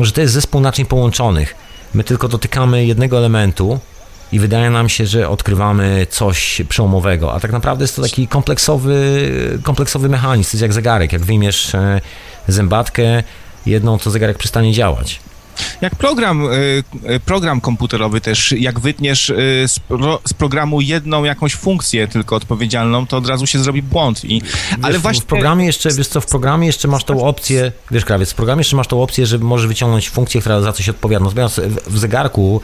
że 0.00 0.12
to 0.12 0.20
jest 0.20 0.34
zespół 0.34 0.60
naczyń 0.60 0.84
połączonych. 0.84 1.54
My 1.94 2.04
tylko 2.04 2.28
dotykamy 2.28 2.86
jednego 2.86 3.18
elementu, 3.18 3.78
i 4.32 4.38
wydaje 4.38 4.70
nam 4.70 4.88
się, 4.88 5.06
że 5.06 5.28
odkrywamy 5.28 6.06
coś 6.10 6.62
przełomowego, 6.68 7.34
a 7.34 7.40
tak 7.40 7.52
naprawdę 7.52 7.84
jest 7.84 7.96
to 7.96 8.02
taki 8.02 8.28
kompleksowy, 8.28 9.30
kompleksowy 9.62 10.08
mechanizm, 10.08 10.50
to 10.50 10.54
jest 10.54 10.62
jak 10.62 10.72
zegarek, 10.72 11.12
jak 11.12 11.24
wyjmiesz 11.24 11.74
e, 11.74 12.00
zębatkę 12.48 13.22
jedną, 13.66 13.98
to 13.98 14.10
zegarek 14.10 14.38
przestanie 14.38 14.72
działać. 14.72 15.20
Jak 15.80 15.96
program, 15.96 16.46
y, 16.52 16.84
y, 17.10 17.20
program 17.20 17.60
komputerowy 17.60 18.20
też, 18.20 18.52
jak 18.58 18.80
wytniesz 18.80 19.32
z, 19.66 19.78
pro, 19.78 20.20
z, 20.28 20.34
programu 20.34 20.80
jedną 20.80 21.24
jakąś 21.24 21.54
funkcję 21.54 22.08
tylko 22.08 22.36
odpowiedzialną, 22.36 23.06
to 23.06 23.16
od 23.16 23.26
razu 23.26 23.46
się 23.46 23.58
zrobi 23.58 23.82
błąd. 23.82 24.24
I, 24.24 24.42
ale 24.82 24.92
wiesz, 24.92 25.02
właśnie... 25.02 25.22
W 25.22 25.24
programie 25.24 25.66
jeszcze, 25.66 25.90
wiesz 25.94 26.08
co, 26.08 26.20
w 26.20 26.26
programie 26.26 26.66
jeszcze 26.66 26.88
masz 26.88 27.04
tą 27.04 27.24
opcję, 27.24 27.72
wiesz 27.90 28.04
krawiec, 28.04 28.32
w 28.32 28.34
programie 28.34 28.60
jeszcze 28.60 28.76
masz 28.76 28.86
tą 28.86 29.02
opcję, 29.02 29.26
że 29.26 29.38
możesz 29.38 29.66
wyciągnąć 29.66 30.10
funkcję, 30.10 30.40
która 30.40 30.60
za 30.60 30.72
coś 30.72 30.88
odpowiada. 30.88 31.24
Natomiast 31.24 31.60
w 31.86 31.98
zegarku 31.98 32.60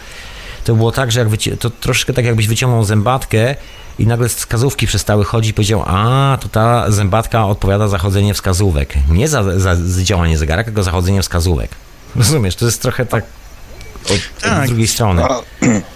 to 0.65 0.75
było 0.75 0.93
tak, 0.93 1.13
że 1.13 1.21
jak 1.21 1.29
wyci- 1.29 1.59
to 1.59 1.71
troszkę 1.71 2.13
tak 2.13 2.25
jakbyś 2.25 2.49
wyciągnął 2.49 2.85
zębatkę 2.85 3.57
i 3.99 4.07
nagle 4.07 4.29
wskazówki 4.29 4.87
przestały 4.87 5.25
chodzić 5.25 5.51
i 5.51 5.55
powiedział, 5.55 5.83
a 5.87 6.39
to 6.41 6.49
ta 6.49 6.91
zębatka 6.91 7.47
odpowiada 7.47 7.89
za 7.89 7.99
chodzenie 7.99 8.35
wskazówek. 8.35 8.95
Nie 9.11 9.29
za, 9.29 9.61
za, 9.61 9.77
za 9.77 10.03
działanie 10.03 10.39
zegara, 10.39 10.65
tylko 10.65 10.83
za 10.83 10.91
chodzenie 10.91 11.23
wskazówek. 11.23 11.71
Rozumiesz, 12.17 12.57
to 12.57 12.65
jest 12.65 12.83
trochę 12.83 13.07
tak 13.07 13.25
od, 14.05 14.19
Tak. 14.41 14.67
z 14.67 14.69
drugiej 14.69 14.89
strony. 14.89 15.25
A, 15.25 15.41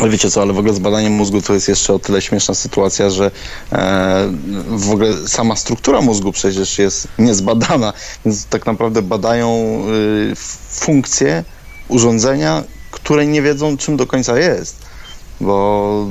Ale 0.00 0.10
wiecie 0.10 0.30
co, 0.30 0.42
ale 0.42 0.52
w 0.52 0.58
ogóle 0.58 0.74
z 0.74 0.78
badaniem 0.78 1.12
mózgu 1.12 1.42
to 1.42 1.54
jest 1.54 1.68
jeszcze 1.68 1.92
o 1.92 1.98
tyle 1.98 2.22
śmieszna 2.22 2.54
sytuacja, 2.54 3.10
że 3.10 3.30
e, 3.72 4.28
w 4.68 4.90
ogóle 4.90 5.28
sama 5.28 5.56
struktura 5.56 6.00
mózgu 6.00 6.32
przecież 6.32 6.78
jest 6.78 7.08
niezbadana, 7.18 7.92
więc 8.24 8.46
tak 8.46 8.66
naprawdę 8.66 9.02
badają 9.02 9.82
y, 10.32 10.32
funkcje 10.70 11.44
urządzenia, 11.88 12.64
które 13.06 13.26
nie 13.26 13.42
wiedzą 13.42 13.76
czym 13.76 13.96
do 13.96 14.06
końca 14.06 14.38
jest. 14.38 14.76
Bo, 15.40 16.06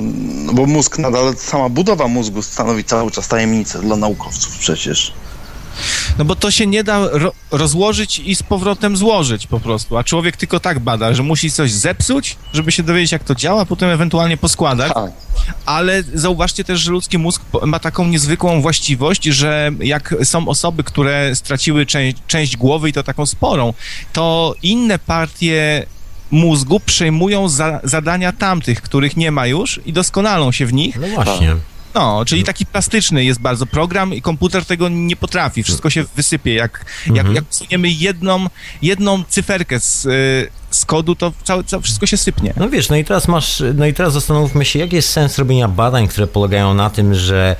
bo 0.52 0.66
mózg 0.66 0.98
nadal, 0.98 1.36
sama 1.36 1.68
budowa 1.68 2.08
mózgu 2.08 2.42
stanowi 2.42 2.84
cały 2.84 3.10
czas 3.10 3.28
tajemnicę 3.28 3.80
dla 3.80 3.96
naukowców 3.96 4.58
przecież. 4.58 5.12
No 6.18 6.24
bo 6.24 6.36
to 6.36 6.50
się 6.50 6.66
nie 6.66 6.84
da 6.84 7.08
ro 7.12 7.32
rozłożyć 7.50 8.18
i 8.18 8.34
z 8.34 8.42
powrotem 8.42 8.96
złożyć 8.96 9.46
po 9.46 9.60
prostu, 9.60 9.96
a 9.96 10.04
człowiek 10.04 10.36
tylko 10.36 10.60
tak 10.60 10.78
bada, 10.78 11.14
że 11.14 11.22
musi 11.22 11.50
coś 11.50 11.72
zepsuć, 11.72 12.36
żeby 12.52 12.72
się 12.72 12.82
dowiedzieć 12.82 13.12
jak 13.12 13.24
to 13.24 13.34
działa, 13.34 13.66
potem 13.66 13.88
ewentualnie 13.88 14.36
poskładać. 14.36 14.92
Tak. 14.94 15.12
Ale 15.66 16.02
zauważcie 16.14 16.64
też, 16.64 16.80
że 16.80 16.90
ludzki 16.90 17.18
mózg 17.18 17.42
ma 17.66 17.78
taką 17.78 18.04
niezwykłą 18.04 18.62
właściwość, 18.62 19.24
że 19.24 19.70
jak 19.80 20.14
są 20.24 20.48
osoby, 20.48 20.84
które 20.84 21.34
straciły 21.34 21.86
część, 21.86 22.16
część 22.26 22.56
głowy 22.56 22.88
i 22.88 22.92
to 22.92 23.02
taką 23.02 23.26
sporą, 23.26 23.74
to 24.12 24.54
inne 24.62 24.98
partie 24.98 25.86
mózgu 26.30 26.80
przejmują 26.80 27.48
za, 27.48 27.80
zadania 27.84 28.32
tamtych, 28.32 28.82
których 28.82 29.16
nie 29.16 29.30
ma 29.30 29.46
już 29.46 29.80
i 29.86 29.92
doskonalą 29.92 30.52
się 30.52 30.66
w 30.66 30.72
nich. 30.72 30.98
No 31.00 31.06
właśnie. 31.08 31.56
No, 31.96 32.24
czyli 32.24 32.44
taki 32.44 32.66
plastyczny 32.66 33.24
jest 33.24 33.40
bardzo 33.40 33.66
program 33.66 34.14
i 34.14 34.22
komputer 34.22 34.64
tego 34.64 34.88
nie 34.88 35.16
potrafi. 35.16 35.62
Wszystko 35.62 35.90
się 35.90 36.04
wysypie. 36.16 36.54
Jak, 36.54 36.84
jak, 37.14 37.28
jak 37.34 37.44
usuniemy 37.50 37.88
jedną, 37.88 38.46
jedną 38.82 39.24
cyferkę 39.28 39.80
z, 39.80 40.06
y, 40.06 40.50
z 40.70 40.84
kodu, 40.84 41.14
to 41.14 41.32
całe, 41.44 41.64
całe 41.64 41.82
wszystko 41.82 42.06
się 42.06 42.16
sypnie. 42.16 42.54
No 42.56 42.68
wiesz, 42.68 42.88
no 42.88 42.96
i 42.96 43.04
teraz 43.04 43.28
masz, 43.28 43.62
no 43.74 43.86
i 43.86 43.94
teraz 43.94 44.12
zastanówmy 44.12 44.64
się, 44.64 44.78
jaki 44.78 44.96
jest 44.96 45.08
sens 45.08 45.38
robienia 45.38 45.68
badań, 45.68 46.08
które 46.08 46.26
polegają 46.26 46.74
na 46.74 46.90
tym, 46.90 47.14
że 47.14 47.56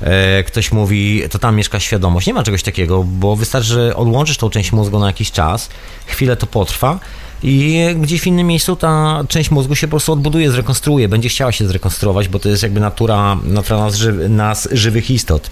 e, 0.00 0.44
ktoś 0.44 0.72
mówi, 0.72 1.22
to 1.30 1.38
tam 1.38 1.56
mieszka 1.56 1.80
świadomość. 1.80 2.26
Nie 2.26 2.34
ma 2.34 2.42
czegoś 2.42 2.62
takiego, 2.62 3.04
bo 3.04 3.36
wystarczy, 3.36 3.68
że 3.68 3.96
odłączysz 3.96 4.36
tą 4.36 4.50
część 4.50 4.72
mózgu 4.72 4.98
na 4.98 5.06
jakiś 5.06 5.30
czas, 5.32 5.68
chwilę 6.06 6.36
to 6.36 6.46
potrwa 6.46 6.98
i 7.42 7.86
gdzieś 7.96 8.20
w 8.20 8.26
innym 8.26 8.46
miejscu 8.46 8.76
ta 8.76 9.24
część 9.28 9.50
mózgu 9.50 9.74
się 9.74 9.86
po 9.86 9.90
prostu 9.90 10.12
odbuduje, 10.12 10.50
zrekonstruuje, 10.50 11.08
będzie 11.08 11.28
chciała 11.28 11.52
się 11.52 11.66
zrekonstruować, 11.66 12.28
bo 12.28 12.38
to 12.38 12.48
jest 12.48 12.62
jakby 12.62 12.80
natura, 12.80 13.38
natura 13.44 13.80
nas, 13.80 14.00
nas 14.28 14.68
żywych 14.72 15.10
istot. 15.10 15.50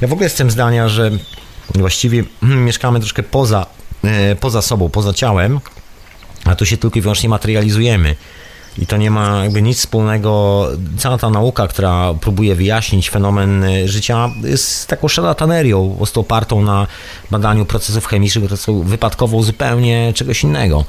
Ja 0.00 0.08
w 0.08 0.12
ogóle 0.12 0.26
jestem 0.26 0.50
zdania, 0.50 0.88
że 0.88 1.10
właściwie 1.74 2.24
mieszkamy 2.42 3.00
troszkę 3.00 3.22
poza, 3.22 3.66
e, 4.04 4.36
poza 4.36 4.62
sobą, 4.62 4.88
poza 4.88 5.12
ciałem, 5.12 5.60
a 6.44 6.54
tu 6.54 6.66
się 6.66 6.76
tylko 6.76 6.98
i 6.98 7.02
wyłącznie 7.02 7.28
materializujemy. 7.28 8.16
I 8.78 8.86
to 8.86 8.96
nie 8.96 9.10
ma 9.10 9.44
jakby 9.44 9.62
nic 9.62 9.78
wspólnego. 9.78 10.66
Cała 10.98 11.18
ta 11.18 11.30
nauka, 11.30 11.68
która 11.68 12.14
próbuje 12.14 12.54
wyjaśnić 12.54 13.10
fenomen 13.10 13.64
y, 13.64 13.88
życia, 13.88 14.30
jest 14.42 14.86
taką 14.86 15.08
szarlatanerią, 15.08 15.90
po 15.90 15.96
prostu 15.96 16.20
opartą 16.20 16.62
na 16.62 16.86
badaniu 17.30 17.64
procesów 17.64 18.06
chemicznych, 18.06 18.44
które 18.44 18.56
są 18.56 18.82
wypadkową 18.82 19.42
zupełnie 19.42 20.12
czegoś 20.14 20.44
innego. 20.44 20.84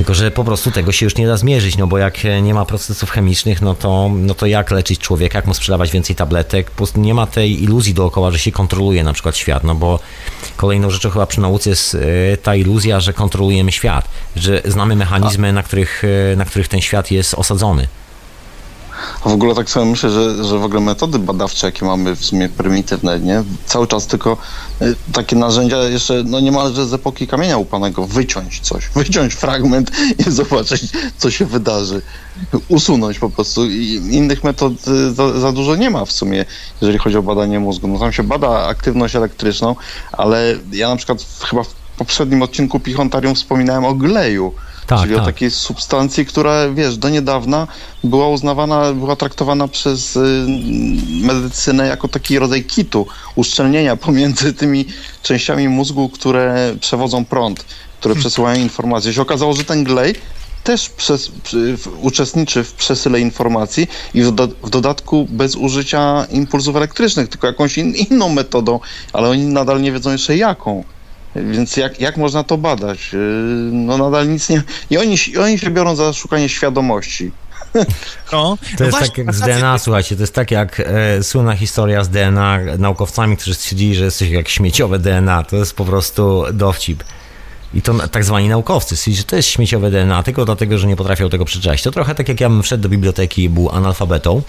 Tylko, 0.00 0.14
że 0.14 0.30
po 0.30 0.44
prostu 0.44 0.70
tego 0.70 0.92
się 0.92 1.06
już 1.06 1.16
nie 1.16 1.26
da 1.26 1.36
zmierzyć, 1.36 1.76
no 1.76 1.86
bo 1.86 1.98
jak 1.98 2.14
nie 2.42 2.54
ma 2.54 2.64
procesów 2.64 3.10
chemicznych, 3.10 3.62
no 3.62 3.74
to, 3.74 4.10
no 4.14 4.34
to 4.34 4.46
jak 4.46 4.70
leczyć 4.70 5.00
człowieka, 5.00 5.38
jak 5.38 5.46
mu 5.46 5.54
sprzedawać 5.54 5.90
więcej 5.90 6.16
tabletek? 6.16 6.70
Po 6.70 6.76
prostu 6.76 7.00
nie 7.00 7.14
ma 7.14 7.26
tej 7.26 7.62
iluzji 7.62 7.94
dookoła, 7.94 8.30
że 8.30 8.38
się 8.38 8.52
kontroluje 8.52 9.04
na 9.04 9.12
przykład 9.12 9.36
świat, 9.36 9.64
no 9.64 9.74
bo 9.74 9.98
kolejną 10.56 10.90
rzeczą 10.90 11.10
chyba 11.10 11.26
przy 11.26 11.40
nauce 11.40 11.70
jest 11.70 11.94
e, 11.94 12.36
ta 12.36 12.54
iluzja, 12.54 13.00
że 13.00 13.12
kontrolujemy 13.12 13.72
świat, 13.72 14.08
że 14.36 14.62
znamy 14.64 14.96
mechanizmy, 14.96 15.52
na 15.52 15.62
których, 15.62 16.02
e, 16.32 16.36
na 16.36 16.44
których 16.44 16.68
ten 16.68 16.80
świat 16.80 17.10
jest 17.10 17.34
osadzony. 17.34 17.88
W 19.24 19.26
ogóle 19.26 19.54
tak 19.54 19.70
sobie 19.70 19.86
myślę, 19.86 20.10
że, 20.10 20.44
że 20.44 20.58
w 20.58 20.64
ogóle 20.64 20.80
metody 20.80 21.18
badawcze, 21.18 21.66
jakie 21.66 21.84
mamy 21.84 22.16
w 22.16 22.24
sumie 22.24 22.48
prymitywne, 22.48 23.20
nie? 23.20 23.42
Cały 23.66 23.86
czas 23.86 24.06
tylko 24.06 24.36
y, 24.82 24.96
takie 25.12 25.36
narzędzia 25.36 25.76
jeszcze, 25.76 26.22
no 26.26 26.40
niemalże 26.40 26.86
z 26.86 26.94
epoki 26.94 27.26
kamienia 27.26 27.56
upanego, 27.56 28.06
wyciąć 28.06 28.60
coś, 28.60 28.88
wyciąć 28.96 29.34
fragment 29.34 29.90
i 30.26 30.30
zobaczyć, 30.30 30.82
co 31.18 31.30
się 31.30 31.46
wydarzy. 31.46 32.02
Usunąć 32.68 33.18
po 33.18 33.30
prostu. 33.30 33.66
I 33.66 34.00
innych 34.10 34.44
metod 34.44 34.72
y, 34.88 35.14
za, 35.14 35.40
za 35.40 35.52
dużo 35.52 35.76
nie 35.76 35.90
ma 35.90 36.04
w 36.04 36.12
sumie, 36.12 36.44
jeżeli 36.80 36.98
chodzi 36.98 37.16
o 37.16 37.22
badanie 37.22 37.60
mózgu. 37.60 37.88
No 37.88 37.98
tam 37.98 38.12
się 38.12 38.22
bada 38.22 38.66
aktywność 38.66 39.16
elektryczną, 39.16 39.76
ale 40.12 40.56
ja 40.72 40.88
na 40.88 40.96
przykład 40.96 41.24
chyba 41.40 41.62
w 41.62 41.74
poprzednim 41.98 42.42
odcinku 42.42 42.80
Pichontarium 42.80 43.34
wspominałem 43.34 43.84
o 43.84 43.94
gleju. 43.94 44.54
Tak, 44.90 45.00
czyli 45.00 45.14
tak. 45.14 45.22
o 45.22 45.26
takiej 45.26 45.50
substancji, 45.50 46.26
która, 46.26 46.70
wiesz, 46.70 46.96
do 46.96 47.08
niedawna 47.08 47.66
była 48.04 48.28
uznawana, 48.28 48.92
była 48.92 49.16
traktowana 49.16 49.68
przez 49.68 50.16
y, 50.16 50.46
medycynę 51.22 51.86
jako 51.86 52.08
taki 52.08 52.38
rodzaj 52.38 52.64
kitu, 52.64 53.06
uszczelnienia 53.34 53.96
pomiędzy 53.96 54.52
tymi 54.52 54.86
częściami 55.22 55.68
mózgu, 55.68 56.08
które 56.08 56.74
przewodzą 56.80 57.24
prąd, 57.24 57.64
które 58.00 58.14
przesyłają 58.14 58.60
informacje. 58.60 59.12
Się 59.12 59.22
okazało, 59.22 59.52
że 59.52 59.64
ten 59.64 59.84
glej 59.84 60.14
też 60.64 60.88
przez, 60.88 61.28
w, 61.28 61.88
uczestniczy 62.00 62.64
w 62.64 62.72
przesyle 62.72 63.20
informacji 63.20 63.88
i 64.14 64.22
w, 64.22 64.32
do, 64.32 64.48
w 64.48 64.70
dodatku 64.70 65.26
bez 65.28 65.56
użycia 65.56 66.26
impulsów 66.30 66.76
elektrycznych, 66.76 67.28
tylko 67.28 67.46
jakąś 67.46 67.78
in, 67.78 67.94
inną 67.94 68.28
metodą, 68.28 68.80
ale 69.12 69.28
oni 69.28 69.42
nadal 69.42 69.82
nie 69.82 69.92
wiedzą 69.92 70.12
jeszcze 70.12 70.36
jaką. 70.36 70.84
Więc 71.36 71.76
jak, 71.76 72.00
jak 72.00 72.16
można 72.16 72.44
to 72.44 72.58
badać? 72.58 73.12
Yy, 73.12 73.18
No 73.72 73.98
nadal 73.98 74.28
nic 74.28 74.48
nie... 74.48 74.62
I 74.90 74.98
oni, 74.98 75.16
i 75.28 75.38
oni 75.38 75.58
się 75.58 75.70
biorą 75.70 75.94
za 75.96 76.12
szukanie 76.12 76.48
świadomości. 76.48 77.30
No, 78.32 78.56
To 78.56 78.66
no 78.80 78.86
jest 78.86 78.98
właśnie, 78.98 79.08
tak 79.08 79.18
jak 79.18 79.34
z 79.34 79.40
rację. 79.40 79.54
DNA, 79.54 79.78
słuchajcie, 79.78 80.16
to 80.16 80.22
jest 80.22 80.34
tak 80.34 80.50
jak 80.50 80.80
e, 80.80 81.22
słynna 81.22 81.56
historia 81.56 82.04
z 82.04 82.08
DNA, 82.08 82.58
naukowcami, 82.78 83.36
którzy 83.36 83.54
stwierdzili, 83.54 83.94
że 83.94 84.04
jesteś 84.04 84.30
jak 84.30 84.48
śmieciowe 84.48 84.98
DNA, 84.98 85.42
to 85.42 85.56
jest 85.56 85.76
po 85.76 85.84
prostu 85.84 86.44
dowcip. 86.52 87.04
I 87.74 87.82
to 87.82 88.08
tak 88.08 88.24
zwani 88.24 88.48
naukowcy 88.48 88.96
stwierdzili, 88.96 89.16
że 89.16 89.24
to 89.24 89.36
jest 89.36 89.48
śmieciowe 89.48 89.90
DNA, 89.90 90.22
tylko 90.22 90.44
dlatego, 90.44 90.78
że 90.78 90.86
nie 90.86 90.96
potrafią 90.96 91.30
tego 91.30 91.44
przeczytać. 91.44 91.82
To 91.82 91.90
trochę 91.90 92.14
tak 92.14 92.28
jak 92.28 92.40
ja 92.40 92.48
bym 92.48 92.62
wszedł 92.62 92.82
do 92.82 92.88
biblioteki 92.88 93.42
i 93.42 93.48
był 93.48 93.70
analfabetą, 93.70 94.42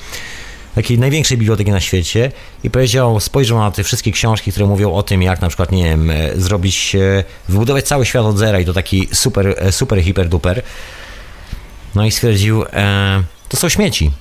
takiej 0.76 1.00
największej 1.00 1.38
biblioteki 1.38 1.72
na 1.72 1.80
świecie 1.80 2.32
i 2.64 2.70
powiedział, 2.70 3.20
spojrzał 3.20 3.60
na 3.60 3.72
te 3.72 3.84
wszystkie 3.84 4.12
książki, 4.12 4.52
które 4.52 4.66
mówią 4.66 4.94
o 4.94 5.04
tym, 5.04 5.22
jak 5.22 5.42
na 5.42 5.48
przykład, 5.48 5.72
nie 5.72 5.84
wiem, 5.84 6.12
e, 6.12 6.36
zrobić, 6.36 6.96
e, 6.96 7.24
wybudować 7.50 7.88
cały 7.88 8.06
świat 8.06 8.26
od 8.26 8.38
zera 8.38 8.60
i 8.60 8.66
to 8.66 8.74
taki 8.74 9.08
super, 9.14 9.56
e, 9.58 9.72
super, 9.72 10.04
hiper, 10.04 10.30
duper. 10.30 10.64
No 11.96 12.06
i 12.06 12.12
stwierdził, 12.12 12.64
e, 12.74 13.24
to 13.50 13.58
są 13.58 13.70
śmieci. 13.70 14.12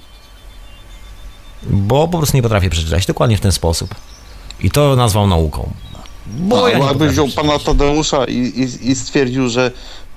Bo 1.63 2.09
po 2.09 2.19
prostu 2.19 2.37
nie 2.37 2.43
potrafię 2.43 2.71
przeczytać 2.71 3.07
dokładnie 3.07 3.37
w 3.37 3.41
ten 3.41 3.53
sposób. 3.53 3.95
I 4.61 4.71
to 4.71 4.97
nazwał 4.97 5.27
nauką. 5.27 5.71
Bo 6.39 6.69
ja 6.69 6.75
Albo 6.75 6.79
nie 6.79 6.89
jakby 6.89 7.09
wziął 7.09 7.29
pana 7.29 7.59
Tadeusza 7.59 8.25
i, 8.25 8.37
i, 8.37 8.91
i 8.91 8.95
stwierdził, 8.95 9.49
że 9.49 9.71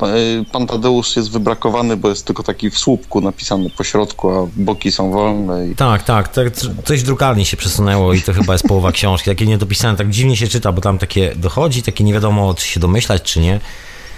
y, 0.04 0.46
pan 0.52 0.68
Tadeusz 0.68 1.16
jest 1.16 1.32
wybrakowany, 1.32 1.98
bo 1.98 2.10
jest 2.10 2.26
tylko 2.26 2.44
taki 2.44 2.70
w 2.70 2.78
słupku 2.78 3.22
napisany 3.22 3.70
po 3.70 3.84
środku, 3.84 4.30
a 4.30 4.48
boki 4.56 4.92
są 4.92 5.12
wolne. 5.12 5.68
I... 5.68 5.76
Tak, 5.76 6.04
tak, 6.04 6.28
tak, 6.28 6.54
coś 6.86 7.02
w 7.02 7.06
drukarni 7.06 7.46
się 7.46 7.58
przesunęło 7.58 8.14
i 8.14 8.22
to 8.22 8.34
chyba 8.34 8.54
jest 8.54 8.68
połowa 8.68 8.92
książki. 8.98 9.30
Takie 9.30 9.46
niedopisane, 9.46 9.98
tak 9.98 10.10
dziwnie 10.10 10.38
się 10.38 10.48
czyta, 10.48 10.72
bo 10.72 10.82
tam 10.82 10.98
takie 10.98 11.36
dochodzi, 11.36 11.84
takie 11.84 12.04
nie 12.04 12.14
wiadomo, 12.14 12.54
czy 12.54 12.68
się 12.68 12.80
domyślać, 12.80 13.22
czy 13.22 13.40
nie. 13.40 13.60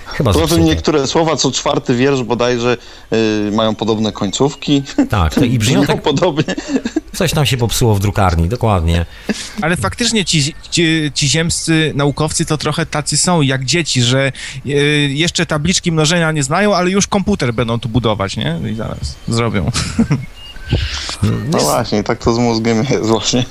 Chyba 0.05 0.31
tym 0.31 0.41
zepsute. 0.41 0.61
niektóre 0.61 1.07
słowa, 1.07 1.35
co 1.35 1.51
czwarty 1.51 1.95
wiersz 1.95 2.23
bodajże 2.23 2.77
y, 3.13 3.51
mają 3.51 3.75
podobne 3.75 4.11
końcówki. 4.11 4.83
Tak, 5.09 5.37
i 5.37 5.59
brzmią 5.59 5.85
tak, 5.85 6.01
podobnie. 6.01 6.55
coś 7.13 7.31
tam 7.31 7.45
się 7.45 7.57
popsuło 7.57 7.95
w 7.95 7.99
drukarni, 7.99 8.49
dokładnie. 8.49 9.05
Ale 9.61 9.77
faktycznie 9.77 10.25
ci, 10.25 10.53
ci, 10.71 11.11
ci 11.13 11.29
ziemscy 11.29 11.91
naukowcy 11.95 12.45
to 12.45 12.57
trochę 12.57 12.85
tacy 12.85 13.17
są 13.17 13.41
jak 13.41 13.65
dzieci, 13.65 14.01
że 14.01 14.31
e, 14.65 14.69
jeszcze 15.09 15.45
tabliczki 15.45 15.91
mnożenia 15.91 16.31
nie 16.31 16.43
znają, 16.43 16.75
ale 16.75 16.89
już 16.89 17.07
komputer 17.07 17.53
będą 17.53 17.79
tu 17.79 17.89
budować, 17.89 18.37
nie? 18.37 18.59
I 18.71 18.75
zaraz 18.75 19.15
zrobią. 19.27 19.71
No 21.51 21.57
właśnie, 21.59 22.03
tak 22.03 22.23
to 22.23 22.33
z 22.33 22.37
mózgiem 22.37 22.77
jest 22.77 23.05
właśnie. 23.05 23.45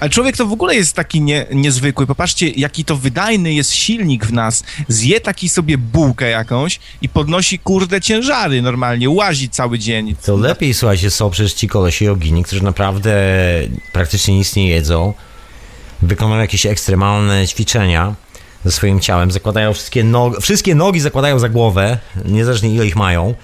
Ale 0.00 0.10
człowiek 0.10 0.36
to 0.36 0.46
w 0.46 0.52
ogóle 0.52 0.74
jest 0.74 0.96
taki 0.96 1.20
nie, 1.20 1.46
niezwykły. 1.52 2.06
Popatrzcie, 2.06 2.48
jaki 2.48 2.84
to 2.84 2.96
wydajny 2.96 3.54
jest 3.54 3.72
silnik 3.72 4.26
w 4.26 4.32
nas. 4.32 4.64
Zje 4.88 5.20
taki 5.20 5.48
sobie 5.48 5.78
bułkę 5.78 6.30
jakąś 6.30 6.80
i 7.02 7.08
podnosi 7.08 7.58
kurde 7.58 8.00
ciężary 8.00 8.62
normalnie, 8.62 9.10
łazi 9.10 9.48
cały 9.48 9.78
dzień. 9.78 10.16
To 10.24 10.36
lepiej, 10.36 10.74
słuchajcie, 10.74 11.10
są 11.10 11.30
przecież 11.30 11.52
ci 11.52 11.68
kolesie 11.68 12.04
jogini, 12.04 12.44
którzy 12.44 12.64
naprawdę 12.64 13.12
praktycznie 13.92 14.36
nic 14.36 14.56
nie 14.56 14.68
jedzą, 14.68 15.14
wykonują 16.02 16.40
jakieś 16.40 16.66
ekstremalne 16.66 17.46
ćwiczenia 17.46 18.14
ze 18.64 18.72
swoim 18.72 19.00
ciałem, 19.00 19.30
zakładają 19.30 19.72
wszystkie 19.72 20.04
nogi, 20.04 20.36
wszystkie 20.40 20.74
nogi 20.74 21.00
zakładają 21.00 21.38
za 21.38 21.48
głowę, 21.48 21.98
niezależnie 22.24 22.74
ile 22.74 22.86
ich 22.86 22.96
mają, 22.96 23.34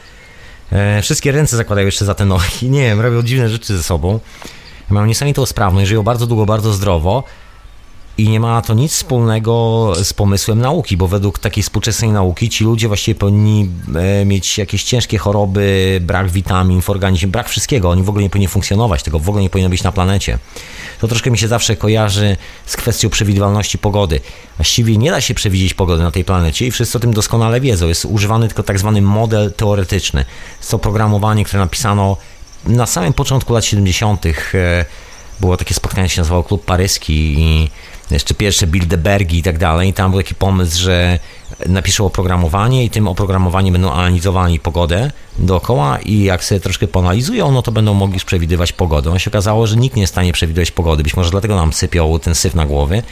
E, 0.73 1.03
wszystkie 1.03 1.33
ręce 1.33 1.57
zakładają 1.57 1.87
jeszcze 1.87 2.05
za 2.05 2.15
te 2.15 2.25
nogi. 2.25 2.71
Nie 2.71 2.83
wiem, 2.83 3.01
robią 3.01 3.23
dziwne 3.23 3.49
rzeczy 3.49 3.77
ze 3.77 3.83
sobą. 3.83 4.21
Mają 4.91 5.07
niesamowitą 5.07 5.47
sprawność, 5.47 5.89
żyją 5.89 6.03
bardzo 6.03 6.27
długo, 6.27 6.47
bardzo 6.47 6.73
zdrowo. 6.73 7.25
I 8.19 8.29
nie 8.29 8.41
ma 8.41 8.63
to 8.63 8.75
nic 8.75 8.93
wspólnego 8.93 9.93
z 10.05 10.13
pomysłem 10.13 10.61
nauki, 10.61 10.97
bo 10.97 11.09
według 11.09 11.39
takiej 11.39 11.63
współczesnej 11.63 12.11
nauki 12.11 12.49
ci 12.49 12.65
ludzie 12.65 12.89
właściwie 12.89 13.15
powinni 13.15 13.69
e, 13.95 14.25
mieć 14.25 14.59
jakieś 14.59 14.85
ciężkie 14.85 15.19
choroby, 15.19 15.99
brak 16.03 16.31
witamin 16.31 16.83
w 16.83 16.91
organizmie, 16.91 17.29
brak 17.29 17.49
wszystkiego. 17.49 17.91
Oni 17.91 18.03
w 18.03 18.09
ogóle 18.09 18.23
nie 18.23 18.31
powinni 18.31 18.49
funkcjonować, 18.49 19.03
tego 19.03 19.19
w 19.19 19.29
ogóle 19.29 19.43
nie 19.43 19.51
powinno 19.51 19.71
być 19.71 19.83
na 19.83 19.93
planecie. 19.93 20.39
To 21.01 21.09
troszkę 21.09 21.31
mi 21.31 21.39
się 21.39 21.49
zawsze 21.49 21.77
kojarzy 21.77 22.37
z 22.67 22.77
kwestią 22.77 23.11
przewidywalności 23.11 23.79
pogody. 23.79 24.21
Właściwie 24.57 24.97
nie 24.97 25.11
da 25.11 25.21
się 25.21 25.35
przewidzieć 25.35 25.75
pogody 25.75 26.03
na 26.03 26.11
tej 26.11 26.25
planecie 26.25 26.67
i 26.67 26.71
wszyscy 26.71 26.99
o 26.99 27.01
tym 27.01 27.15
doskonale 27.15 27.61
wiedzą. 27.61 27.89
Jest 27.89 28.05
używany 28.05 28.49
tylko 28.49 28.63
tak 28.63 28.79
zwany 28.79 29.03
model 29.03 29.53
teoretyczny. 29.53 30.25
Jest 30.59 30.71
to 30.71 30.79
programowanie, 30.79 31.45
które 31.45 31.61
napisano 31.61 32.17
na 32.67 32.87
samym 32.87 33.13
początku 33.13 33.53
lat 33.53 33.65
70. 33.65 34.27
E, 34.27 34.33
było 35.41 35.57
takie 35.57 35.75
spotkanie, 35.75 36.09
się 36.09 36.21
nazywało 36.21 36.45
Klub 36.45 36.65
Paryski 36.65 37.35
i 37.39 37.71
jeszcze 38.11 38.35
pierwsze 38.35 38.67
Bilderbergi 38.67 39.39
i 39.39 39.43
tak 39.43 39.59
dalej. 39.59 39.89
I 39.89 39.93
tam 39.93 40.11
był 40.11 40.21
taki 40.21 40.35
pomysł, 40.35 40.83
że 40.83 41.19
napiszą 41.67 42.07
oprogramowanie 42.07 42.85
i 42.85 42.91
tym 42.91 43.09
oprogramowaniem 43.09 43.73
będą 43.73 43.93
analizowali 43.93 44.61
pogodę 44.61 45.11
dookoła 45.39 45.99
i 45.99 46.23
jak 46.23 46.45
sobie 46.45 46.61
troszkę 46.61 46.89
poanalizują, 46.89 47.53
no 47.53 47.63
to 47.63 47.73
będą 47.73 47.95
mogli 47.95 48.21
przewidywać 48.21 48.73
pogodę. 48.73 49.11
No 49.11 49.19
się 49.19 49.31
okazało, 49.31 49.67
że 49.67 49.77
nikt 49.77 49.97
nie 49.97 50.03
jest 50.03 50.13
w 50.13 50.15
stanie 50.15 50.33
przewidywać 50.33 50.71
pogody. 50.71 51.03
Być 51.03 51.17
może 51.17 51.31
dlatego 51.31 51.57
nam 51.57 51.73
sypiał 51.73 52.19
ten 52.19 52.35
syf 52.35 52.55
na 52.55 52.67
głowy. 52.67 53.03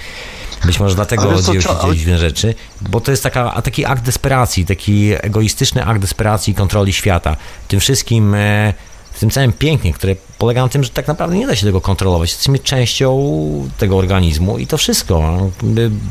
Być 0.64 0.80
może 0.80 0.94
dlatego 0.94 1.42
dzieją 1.42 1.60
się 1.60 1.68
dziwne 1.94 2.18
rzeczy, 2.18 2.54
bo 2.80 3.00
to 3.00 3.10
jest 3.10 3.22
taka, 3.22 3.62
taki 3.62 3.84
akt 3.84 4.04
desperacji, 4.04 4.66
taki 4.66 5.12
egoistyczny 5.20 5.84
akt 5.84 6.00
desperacji 6.00 6.50
i 6.52 6.54
kontroli 6.54 6.92
świata. 6.92 7.36
Tym 7.68 7.80
wszystkim 7.80 8.34
e, 8.34 8.74
w 9.12 9.20
tym 9.20 9.30
całym 9.30 9.52
pięknie, 9.52 9.92
które 9.92 10.16
polega 10.38 10.62
na 10.62 10.68
tym, 10.68 10.84
że 10.84 10.90
tak 10.90 11.08
naprawdę 11.08 11.36
nie 11.36 11.46
da 11.46 11.56
się 11.56 11.66
tego 11.66 11.80
kontrolować. 11.80 12.30
Jesteśmy 12.30 12.58
częścią 12.58 13.30
tego 13.78 13.96
organizmu 13.96 14.58
i 14.58 14.66
to 14.66 14.78
wszystko. 14.78 15.38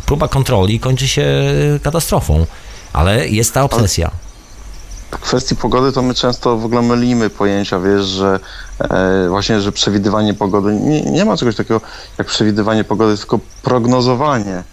Próba 0.05 0.27
kontroli 0.27 0.79
kończy 0.79 1.07
się 1.07 1.25
katastrofą, 1.83 2.45
ale 2.93 3.27
jest 3.27 3.53
ta 3.53 3.63
obsesja. 3.63 4.11
W 5.11 5.19
kwestii 5.19 5.55
pogody 5.55 5.91
to 5.91 6.01
my 6.01 6.13
często 6.13 6.57
w 6.57 6.65
ogóle 6.65 6.81
mylimy 6.81 7.29
pojęcia, 7.29 7.79
wiesz, 7.79 8.05
że 8.05 8.39
e, 8.79 9.29
właśnie, 9.29 9.61
że 9.61 9.71
przewidywanie 9.71 10.33
pogody, 10.33 10.73
nie, 10.73 11.01
nie 11.01 11.25
ma 11.25 11.37
czegoś 11.37 11.55
takiego 11.55 11.81
jak 12.17 12.27
przewidywanie 12.27 12.83
pogody, 12.83 13.17
tylko 13.17 13.39
prognozowanie. 13.63 14.63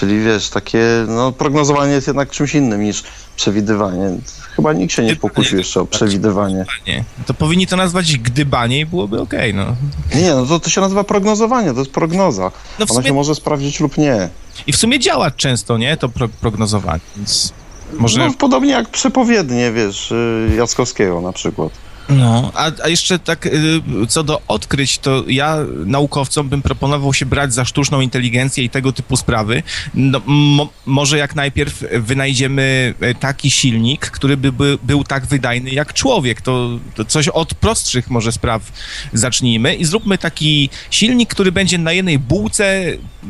Czyli 0.00 0.20
wiesz, 0.20 0.48
takie, 0.48 0.84
no 1.08 1.32
prognozowanie 1.32 1.92
jest 1.92 2.06
jednak 2.06 2.30
czymś 2.30 2.54
innym 2.54 2.82
niż 2.82 3.02
przewidywanie. 3.36 4.10
Chyba 4.56 4.72
nikt 4.72 4.94
się 4.94 5.02
nie 5.02 5.16
pokusił 5.16 5.58
jeszcze 5.58 5.80
o 5.80 5.86
przewidywanie. 5.86 6.64
Nie. 6.86 7.04
To 7.26 7.34
powinni 7.34 7.66
to 7.66 7.76
nazwać 7.76 8.18
gdybanie 8.18 8.80
i 8.80 8.86
byłoby 8.86 9.20
okej, 9.20 9.52
okay, 9.52 9.64
no. 9.64 9.76
Nie, 10.20 10.34
no 10.34 10.46
to, 10.46 10.60
to 10.60 10.70
się 10.70 10.80
nazywa 10.80 11.04
prognozowanie, 11.04 11.72
to 11.72 11.78
jest 11.78 11.90
prognoza. 11.90 12.50
No 12.78 12.86
Ona 12.90 13.02
się 13.02 13.12
może 13.12 13.34
sprawdzić 13.34 13.80
lub 13.80 13.98
nie. 13.98 14.28
I 14.66 14.72
w 14.72 14.76
sumie 14.76 14.98
działa 14.98 15.30
często, 15.30 15.78
nie, 15.78 15.96
to 15.96 16.08
pro 16.08 16.28
prognozowanie, 16.28 17.00
więc 17.16 17.52
może... 17.92 18.18
No, 18.18 18.34
podobnie 18.38 18.70
jak 18.70 18.88
przepowiednie, 18.88 19.72
wiesz, 19.72 20.12
y, 20.12 20.50
Jackowskiego 20.56 21.20
na 21.20 21.32
przykład. 21.32 21.72
No, 22.08 22.52
a, 22.54 22.70
a 22.84 22.88
jeszcze 22.88 23.18
tak 23.18 23.46
y, 23.46 23.80
co 24.08 24.24
do 24.24 24.42
odkryć, 24.48 24.98
to 24.98 25.24
ja 25.28 25.58
naukowcom 25.86 26.48
bym 26.48 26.62
proponował 26.62 27.14
się 27.14 27.26
brać 27.26 27.54
za 27.54 27.64
sztuczną 27.64 28.00
inteligencję 28.00 28.64
i 28.64 28.70
tego 28.70 28.92
typu 28.92 29.16
sprawy. 29.16 29.62
No, 29.94 30.20
mo, 30.26 30.68
może 30.86 31.18
jak 31.18 31.34
najpierw 31.34 31.84
wynajdziemy 31.92 32.94
y, 33.02 33.14
taki 33.14 33.50
silnik, 33.50 34.10
który 34.10 34.36
by, 34.36 34.52
by 34.52 34.78
był 34.82 35.04
tak 35.04 35.26
wydajny 35.26 35.70
jak 35.70 35.92
człowiek. 35.92 36.40
To, 36.40 36.68
to, 36.94 37.04
coś 37.04 37.28
od 37.28 37.54
prostszych 37.54 38.10
może 38.10 38.32
spraw 38.32 38.72
zacznijmy 39.12 39.74
i 39.74 39.84
zróbmy 39.84 40.18
taki 40.18 40.70
silnik, 40.90 41.30
który 41.30 41.52
będzie 41.52 41.78
na 41.78 41.92
jednej 41.92 42.18
bułce 42.18 42.84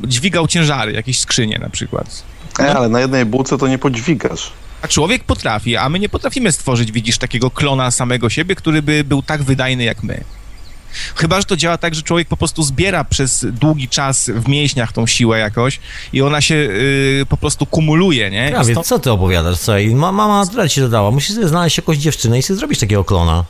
dźwigał 0.05 0.49
ciężary, 0.49 0.93
jakieś 0.93 1.19
skrzynie 1.21 1.59
na 1.59 1.71
przykład. 1.71 2.23
No. 2.59 2.65
E, 2.65 2.75
ale 2.77 2.89
na 2.89 3.01
jednej 3.01 3.25
bułce 3.25 3.59
to 3.59 3.69
nie 3.69 3.79
podźwigasz. 3.79 4.53
A 4.87 4.89
człowiek 4.89 5.25
potrafi, 5.25 5.77
a 5.77 5.89
my 5.89 5.99
nie 5.99 6.09
potrafimy 6.09 6.53
stworzyć, 6.53 6.93
widzisz, 6.93 7.19
takiego 7.19 7.51
klona 7.51 7.91
samego 7.91 8.31
siebie, 8.31 8.55
który 8.55 8.83
by 8.83 9.05
był 9.05 9.23
tak 9.23 9.43
wydajny 9.43 9.85
jak 9.85 10.03
my. 10.03 10.25
Chyba, 11.17 11.41
że 11.41 11.45
to 11.45 11.57
działa 11.57 11.79
tak, 11.79 11.95
że 11.95 12.03
człowiek 12.03 12.29
po 12.29 12.37
prostu 12.37 12.63
zbiera 12.63 13.05
przez 13.05 13.47
długi 13.53 13.89
czas 13.89 14.31
w 14.35 14.49
mięśniach 14.49 14.93
tą 14.93 15.07
siłę 15.07 15.39
jakoś 15.39 15.81
i 16.13 16.23
ona 16.23 16.41
się 16.41 16.55
yy, 16.55 17.27
po 17.29 17.37
prostu 17.37 17.67
kumuluje, 17.67 18.31
nie? 18.31 18.51
Ja 18.51 18.65
stąd... 18.65 18.87
co 18.87 18.99
ty 18.99 19.11
opowiadasz? 19.11 19.59
Słuchaj, 19.59 19.95
ma, 19.95 20.13
mama 20.13 20.47
tyle 20.47 20.69
ci 20.69 20.81
dodała. 20.81 21.11
Musisz 21.11 21.35
sobie 21.35 21.49
znaleźć 21.49 21.77
jakąś 21.77 21.97
dziewczynę 21.99 22.39
i 22.39 22.43
sobie 22.43 22.59
zrobić 22.59 22.81
takiego 22.81 23.05
klona. 23.05 23.45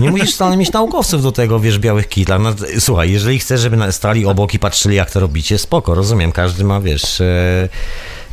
Nie 0.00 0.10
musisz 0.10 0.34
wcale 0.34 0.56
mieć 0.56 0.72
naukowców 0.72 1.22
do 1.22 1.32
tego, 1.32 1.60
wiesz, 1.60 1.78
białych 1.78 2.08
kitlach. 2.08 2.40
No, 2.40 2.54
słuchaj, 2.78 3.12
jeżeli 3.12 3.38
chcesz, 3.38 3.60
żeby 3.60 3.92
stali 3.92 4.26
obok 4.26 4.54
i 4.54 4.58
patrzyli, 4.58 4.96
jak 4.96 5.10
to 5.10 5.20
robicie, 5.20 5.58
spoko, 5.58 5.94
rozumiem. 5.94 6.32
Każdy 6.32 6.64
ma, 6.64 6.80
wiesz... 6.80 7.20
Yy 7.20 7.68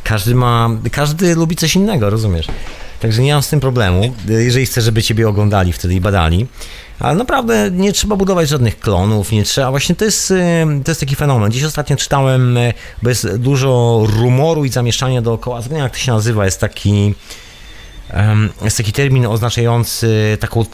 każdy 0.04 0.34
ma, 0.34 0.70
każdy 0.92 1.34
lubi 1.34 1.56
coś 1.56 1.76
innego, 1.76 2.10
rozumiesz? 2.10 2.46
Także 3.00 3.22
nie 3.22 3.32
mam 3.32 3.42
z 3.42 3.48
tym 3.48 3.60
problemu, 3.60 4.14
jeżeli 4.28 4.66
chcę, 4.66 4.80
żeby 4.80 5.02
ciebie 5.02 5.28
oglądali 5.28 5.72
wtedy 5.72 5.94
i 5.94 6.00
badali. 6.00 6.46
Ale 7.00 7.14
naprawdę 7.14 7.70
nie 7.72 7.92
trzeba 7.92 8.16
budować 8.16 8.48
żadnych 8.48 8.80
klonów, 8.80 9.32
nie 9.32 9.44
trzeba. 9.44 9.70
Właśnie 9.70 9.94
to 9.94 10.04
jest, 10.04 10.32
to 10.84 10.90
jest 10.90 11.00
taki 11.00 11.16
fenomen. 11.16 11.52
Dziś 11.52 11.64
ostatnio 11.64 11.96
czytałem, 11.96 12.58
bo 13.02 13.08
jest 13.08 13.36
dużo 13.36 14.02
rumoru 14.16 14.64
i 14.64 14.68
zamieszczania 14.68 15.22
dookoła. 15.22 15.60
Zapomniałem, 15.60 15.86
jak 15.86 15.92
to 15.92 15.98
się 15.98 16.12
nazywa. 16.12 16.44
Jest 16.44 16.60
taki, 16.60 17.14
jest 18.62 18.76
taki 18.76 18.92
termin 18.92 19.26
oznaczający 19.26 20.38
taką 20.40 20.64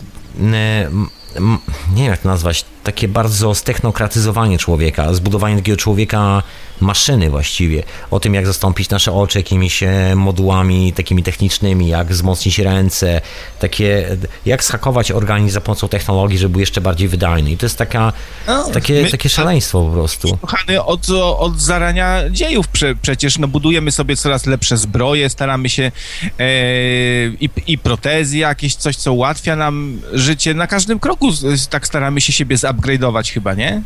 nie 1.94 2.02
wiem 2.02 2.11
jak 2.11 2.20
to 2.20 2.28
nazwać, 2.28 2.65
takie 2.85 3.09
bardzo 3.09 3.55
stechnokratyzowanie 3.55 4.59
człowieka, 4.59 5.15
zbudowanie 5.15 5.57
takiego 5.57 5.77
człowieka 5.77 6.43
maszyny 6.81 7.31
właściwie, 7.31 7.82
o 8.11 8.20
tym 8.20 8.35
jak 8.35 8.47
zastąpić 8.47 8.90
nasze 8.90 9.12
oczy 9.12 9.39
jakimiś 9.39 9.82
e, 9.82 10.15
modułami 10.16 10.93
takimi 10.93 11.23
technicznymi, 11.23 11.89
jak 11.89 12.09
wzmocnić 12.09 12.59
ręce, 12.59 13.20
takie, 13.59 14.16
jak 14.47 14.65
schakować 14.65 15.12
organizm 15.12 15.55
za 15.55 15.61
pomocą 15.61 15.89
technologii, 15.89 16.39
żeby 16.39 16.52
był 16.52 16.61
jeszcze 16.61 16.81
bardziej 16.81 17.09
wydajny. 17.09 17.51
I 17.51 17.57
to 17.57 17.66
jest 17.66 17.78
taka, 17.78 18.12
no, 18.47 18.70
takie, 18.70 19.02
my, 19.02 19.11
takie 19.11 19.28
szaleństwo 19.28 19.85
po 19.85 19.93
prostu. 19.93 20.36
Kochany, 20.36 20.85
od, 20.85 21.11
od 21.39 21.61
zarania 21.61 22.31
dziejów 22.31 22.69
prze, 22.69 22.94
przecież 23.02 23.39
no, 23.39 23.48
budujemy 23.48 23.93
sobie 23.93 24.16
coraz 24.16 24.47
lepsze 24.47 24.77
zbroje, 24.77 25.31
staramy 25.31 25.69
się 25.69 25.82
e, 25.82 25.93
i, 27.40 27.48
i 27.66 27.78
protezy 27.78 28.39
jakieś, 28.39 28.74
coś 28.74 28.97
co 28.97 29.12
ułatwia 29.12 29.57
nam 29.57 30.01
życie. 30.12 30.55
Na 30.55 30.66
każdym 30.66 31.01
kroku 31.01 31.28
tak 31.70 31.86
staramy 31.86 32.20
się 32.20 32.32
siebie 32.32 32.57
zupgrade'ować 32.57 33.32
chyba, 33.32 33.55
nie? 33.55 33.82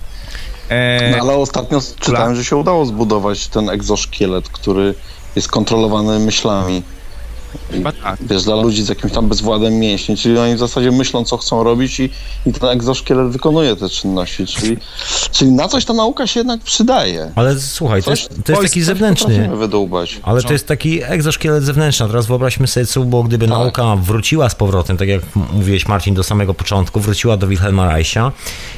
E... 0.69 1.11
No 1.11 1.17
ale 1.23 1.35
ostatnio 1.35 1.81
czytałem, 2.01 2.35
że 2.35 2.45
się 2.45 2.57
udało 2.57 2.87
zbudować 2.87 3.49
ten 3.49 3.71
egzoszkielet, 3.71 4.49
który 4.49 4.95
jest 5.37 5.49
kontrolowany 5.49 6.19
myślami. 6.19 6.83
Chyba 7.71 7.93
tak. 7.93 8.19
Wiesz, 8.21 8.43
dla 8.43 8.57
ludzi 8.57 8.83
z 8.83 8.89
jakimś 8.89 9.13
tam 9.13 9.29
bezwładem 9.29 9.79
mięśni, 9.79 10.17
czyli 10.17 10.39
oni 10.39 10.55
w 10.55 10.59
zasadzie 10.59 10.91
myślą, 10.91 11.25
co 11.25 11.37
chcą 11.37 11.65
robić 11.65 12.01
i, 12.01 12.11
i 12.47 12.53
ten 12.53 12.69
egzoszkielet 12.69 13.29
wykonuje 13.29 13.77
te 13.77 13.89
czynności, 13.89 14.47
czyli, 14.47 14.77
czyli 15.31 15.53
na 15.53 15.69
coś 15.69 15.85
ta 15.85 15.93
nauka 15.93 16.27
się 16.27 16.41
jednak 16.41 16.61
przydaje. 16.61 17.33
Ale 17.35 17.61
słuchaj, 17.61 18.03
coś, 18.03 18.27
to 18.27 18.35
jest, 18.35 18.45
to 18.45 18.53
jest 18.53 18.63
taki 18.63 18.83
zewnętrzny. 18.83 19.57
Wydłubać. 19.57 20.21
Ale 20.23 20.43
to 20.43 20.53
jest 20.53 20.67
taki 20.67 21.03
egzoszkielet 21.03 21.65
zewnętrzny. 21.65 22.07
Teraz 22.07 22.27
wyobraźmy 22.27 22.67
sobie, 22.67 22.87
co 22.87 23.01
było, 23.01 23.23
gdyby 23.23 23.49
tak. 23.49 23.59
nauka 23.59 23.97
wróciła 23.97 24.49
z 24.49 24.55
powrotem, 24.55 24.97
tak 24.97 25.09
jak 25.09 25.23
mówiłeś 25.53 25.89
Marcin, 25.89 26.15
do 26.15 26.23
samego 26.23 26.55
początku, 26.55 27.01
wróciła 27.01 27.37
do 27.37 27.47
Wilhelma 27.47 27.89
Reicha 27.89 28.33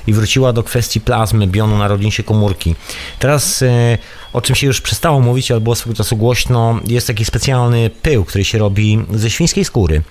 i 0.07 0.12
wróciła 0.12 0.53
do 0.53 0.62
kwestii 0.62 1.01
plazmy, 1.01 1.47
bionu 1.47 1.78
narodzinie 1.78 2.07
komórki. 2.24 2.74
Teraz 3.19 3.62
e, 3.62 3.98
o 4.37 4.41
czym 4.41 4.57
się 4.57 4.67
już 4.67 4.81
przestało 4.81 5.21
mówić, 5.21 5.51
ale 5.51 5.61
było 5.61 5.75
swego 5.75 5.97
czasu 5.97 6.17
głośno, 6.17 6.81
jest 6.87 7.07
taki 7.07 7.25
specjalny 7.25 7.91
pył, 8.03 8.25
który 8.25 8.45
się 8.45 8.59
robi 8.59 8.99
ze 9.11 9.31
świńskiej 9.31 9.65
skóry 9.65 10.03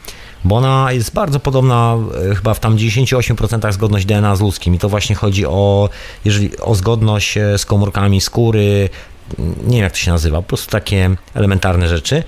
bo 0.46 0.56
ona 0.56 0.92
jest 0.92 1.14
bardzo 1.14 1.40
podobna, 1.40 1.98
e, 2.32 2.36
chyba 2.36 2.54
w 2.54 2.60
tam 2.60 2.78
98% 2.78 3.72
zgodność 3.74 4.06
DNA 4.06 4.36
z 4.36 4.42
ludzkim. 4.42 4.76
I 4.76 4.80
to 4.80 4.90
właśnie 4.90 5.16
chodzi 5.16 5.46
o, 5.46 5.90
jeżeli, 6.26 6.58
o 6.58 6.76
zgodność 6.76 7.38
e, 7.38 7.58
z 7.58 7.66
komórkami 7.66 8.22
skóry, 8.22 8.90
nie 9.40 9.74
wiem 9.74 9.84
jak 9.84 9.92
to 9.92 9.98
się 9.98 10.12
nazywa, 10.12 10.38
po 10.38 10.48
prostu 10.48 10.72
takie 10.72 11.16
elementarne 11.34 11.88
rzeczy. 11.88 12.24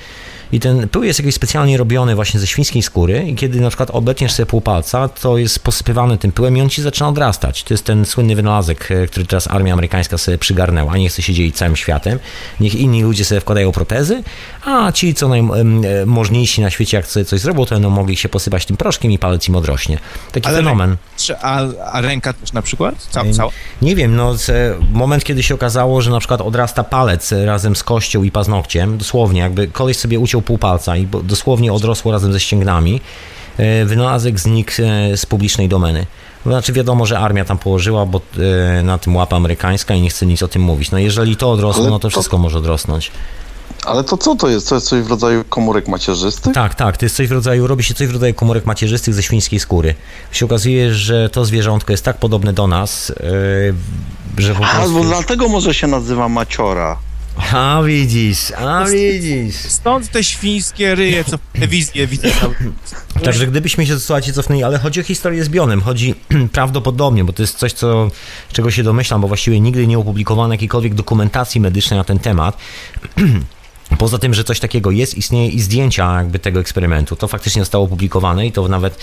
I 0.52 0.60
ten 0.60 0.90
pył 0.90 1.04
jest 1.04 1.20
jakiś 1.20 1.36
specjalnie 1.36 1.78
robiony 1.78 2.16
właśnie 2.16 2.40
ze 2.40 2.48
świńskiej 2.48 2.82
skóry 2.82 3.24
i 3.28 3.36
kiedy 3.36 3.62
na 3.62 3.70
przykład 3.70 3.90
obetniesz 3.92 4.32
sobie 4.32 4.46
pół 4.46 4.62
palca, 4.62 5.10
to 5.10 5.38
jest 5.38 5.60
posypywany 5.60 6.18
tym 6.18 6.32
pyłem 6.32 6.58
i 6.58 6.62
on 6.62 6.70
ci 6.70 6.82
zaczyna 6.82 7.10
odrastać. 7.10 7.64
To 7.64 7.74
jest 7.74 7.86
ten 7.86 8.06
słynny 8.06 8.36
wynalazek, 8.36 8.92
e, 8.92 9.08
który 9.08 9.26
teraz 9.26 9.48
armia 9.48 9.74
amerykańska 9.74 10.18
sobie 10.18 10.38
przygarnęła. 10.38 10.98
Nie 10.98 11.10
chce 11.10 11.22
się 11.22 11.34
dzielić 11.34 11.56
całym 11.56 11.76
światem. 11.76 12.20
Niech 12.60 12.76
inni 12.76 13.04
ludzie 13.04 13.26
sobie 13.26 13.42
wkładają 13.42 13.72
protezy, 13.72 14.24
a 14.66 14.92
ci, 14.92 15.14
co 15.14 15.28
najmożniejsi 15.28 16.62
na 16.62 16.70
świecie, 16.70 16.98
jak 16.98 17.08
sobie 17.08 17.26
coś 17.26 17.40
zrobią, 17.40 17.66
to 17.66 17.76
będą 17.76 17.90
mogli 17.90 18.18
się 18.18 18.30
posypać 18.30 18.66
tym 18.66 18.78
proszkiem 18.78 19.12
i 19.12 19.20
palec 19.20 19.48
im 19.48 19.56
odrośnie. 19.56 20.00
Taki 20.32 20.48
Ale 20.48 20.58
fenomen. 20.58 20.98
A, 21.42 21.62
a, 21.92 22.02
ręka 22.02 22.34
też 22.34 22.54
na 22.54 22.62
przykład? 22.62 23.08
Cał, 23.10 23.32
cał? 23.32 23.52
Nie 23.82 23.96
wiem, 23.96 24.16
no 24.16 24.36
moment, 24.92 25.24
kiedy 25.24 25.44
się 25.44 25.56
okazało, 25.56 26.02
że 26.02 26.12
na 26.12 26.20
przykład 26.20 26.42
odrasta 26.42 26.84
palec 26.84 27.32
razem 27.32 27.76
z 27.76 27.84
kością 27.84 28.24
i 28.24 28.32
paznokciem, 28.32 28.98
dosłownie, 28.98 29.40
jakby 29.40 29.68
koleś 29.68 29.98
sobie 29.98 30.20
uciął 30.20 30.37
pół 30.42 30.58
palca 30.58 30.98
i 30.98 31.08
dosłownie 31.24 31.74
odrosło 31.74 32.12
razem 32.12 32.34
ze 32.34 32.40
ścięgnami, 32.40 33.02
e, 33.58 33.86
wynalazek 33.86 34.40
znikł 34.40 34.72
e, 34.82 35.18
z 35.18 35.26
publicznej 35.26 35.70
domeny. 35.70 36.06
Znaczy 36.46 36.74
wiadomo, 36.74 37.06
że 37.06 37.20
armia 37.20 37.46
tam 37.46 37.58
położyła, 37.58 38.06
bo 38.06 38.22
e, 38.80 38.84
na 38.84 38.98
tym 38.98 39.16
łapa 39.16 39.36
amerykańska 39.36 39.96
i 39.96 40.02
nie 40.02 40.10
chce 40.10 40.26
nic 40.26 40.44
o 40.44 40.48
tym 40.48 40.62
mówić. 40.62 40.92
No 40.92 40.98
jeżeli 40.98 41.36
to 41.38 41.52
odrosło, 41.52 41.82
Ale 41.82 41.92
no 41.92 42.00
to 42.00 42.08
to- 42.08 42.10
wszystko 42.10 42.38
może 42.38 42.58
odrosnąć. 42.58 43.12
Ale 43.86 44.04
to 44.04 44.18
co 44.18 44.36
to 44.36 44.50
jest? 44.50 44.70
To 44.70 44.76
jest 44.76 44.88
coś 44.88 45.02
w 45.04 45.10
rodzaju 45.10 45.44
komórek 45.50 45.88
macierzystych? 45.88 46.54
Tak, 46.54 46.76
tak, 46.76 46.98
to 46.98 47.06
jest 47.06 47.16
coś 47.16 47.28
w 47.28 47.32
rodzaju, 47.32 47.68
robi 47.68 47.84
się 47.84 47.94
coś 47.94 48.08
w 48.08 48.12
rodzaju 48.14 48.34
komórek 48.34 48.66
macierzystych 48.66 49.14
ze 49.14 49.24
świńskiej 49.24 49.60
skóry. 49.60 49.96
Się 50.32 50.46
okazuje, 50.46 50.94
że 50.94 51.30
to 51.30 51.46
zwierzątko 51.46 51.94
jest 51.94 52.06
tak 52.06 52.18
podobne 52.18 52.54
do 52.54 52.68
nas, 52.68 53.10
e, 54.38 54.42
że 54.42 54.56
po 54.56 54.66
A, 54.66 54.76
prostu... 54.76 54.94
bo 54.94 55.04
dlatego 55.04 55.50
może 55.50 55.74
się 55.74 55.88
nazywa 55.88 56.30
maciora. 56.30 56.98
A 57.38 57.82
widzisz, 57.86 58.52
a 58.52 58.86
widzisz. 58.86 59.56
Stąd 59.56 60.12
te 60.12 60.24
świńskie 60.24 60.96
ryje, 60.96 61.24
co 61.24 61.38
w 61.38 61.42
telewizji 61.54 62.08
widzę. 62.08 62.30
Także 63.24 63.48
gdybyśmy 63.48 63.86
się, 63.86 64.00
słuchajcie, 64.00 64.34
cofnęli, 64.34 64.64
ale 64.64 64.80
chodzi 64.80 65.00
o 65.00 65.04
historię 65.04 65.44
z 65.44 65.50
Bionem, 65.50 65.82
chodzi 65.82 66.16
prawdopodobnie, 66.52 67.24
bo 67.24 67.34
to 67.34 67.44
jest 67.44 67.58
coś, 67.58 67.74
co, 67.74 68.12
czego 68.52 68.72
się 68.72 68.84
domyślam, 68.84 69.22
bo 69.22 69.28
właściwie 69.28 69.60
nigdy 69.60 69.88
nie 69.88 70.00
opublikowano 70.00 70.54
jakiejkolwiek 70.54 70.94
dokumentacji 70.94 71.62
medycznej 71.62 71.98
na 71.98 72.04
ten 72.04 72.20
temat. 72.20 72.58
Poza 73.98 74.18
tym, 74.18 74.34
że 74.34 74.44
coś 74.44 74.60
takiego 74.60 74.92
jest, 74.92 75.18
istnieje 75.18 75.50
i 75.50 75.60
zdjęcia 75.60 76.18
jakby 76.18 76.40
tego 76.40 76.60
eksperymentu. 76.60 77.16
To 77.16 77.28
faktycznie 77.28 77.62
zostało 77.62 77.86
opublikowane 77.86 78.48
i 78.48 78.52
to 78.52 78.68
nawet 78.68 78.94
e, 78.94 78.98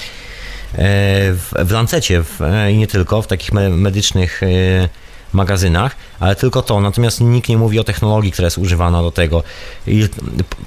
w, 1.32 1.52
w 1.65 1.70
Lancecie 1.70 2.23
e, 2.40 2.73
i 2.73 2.77
nie 2.77 2.86
tylko, 2.86 3.23
w 3.23 3.27
takich 3.27 3.52
me, 3.52 3.70
medycznych 3.70 4.43
e, 4.43 4.89
magazynach, 5.35 5.97
ale 6.20 6.36
tylko 6.36 6.62
to. 6.62 6.81
Natomiast 6.81 7.20
nikt 7.20 7.48
nie 7.48 7.59
mówi 7.59 7.78
o 7.78 7.85
technologii, 7.85 8.32
która 8.32 8.47
jest 8.47 8.59
używana 8.59 9.02
do 9.02 9.11
tego. 9.11 9.43
I 9.86 10.09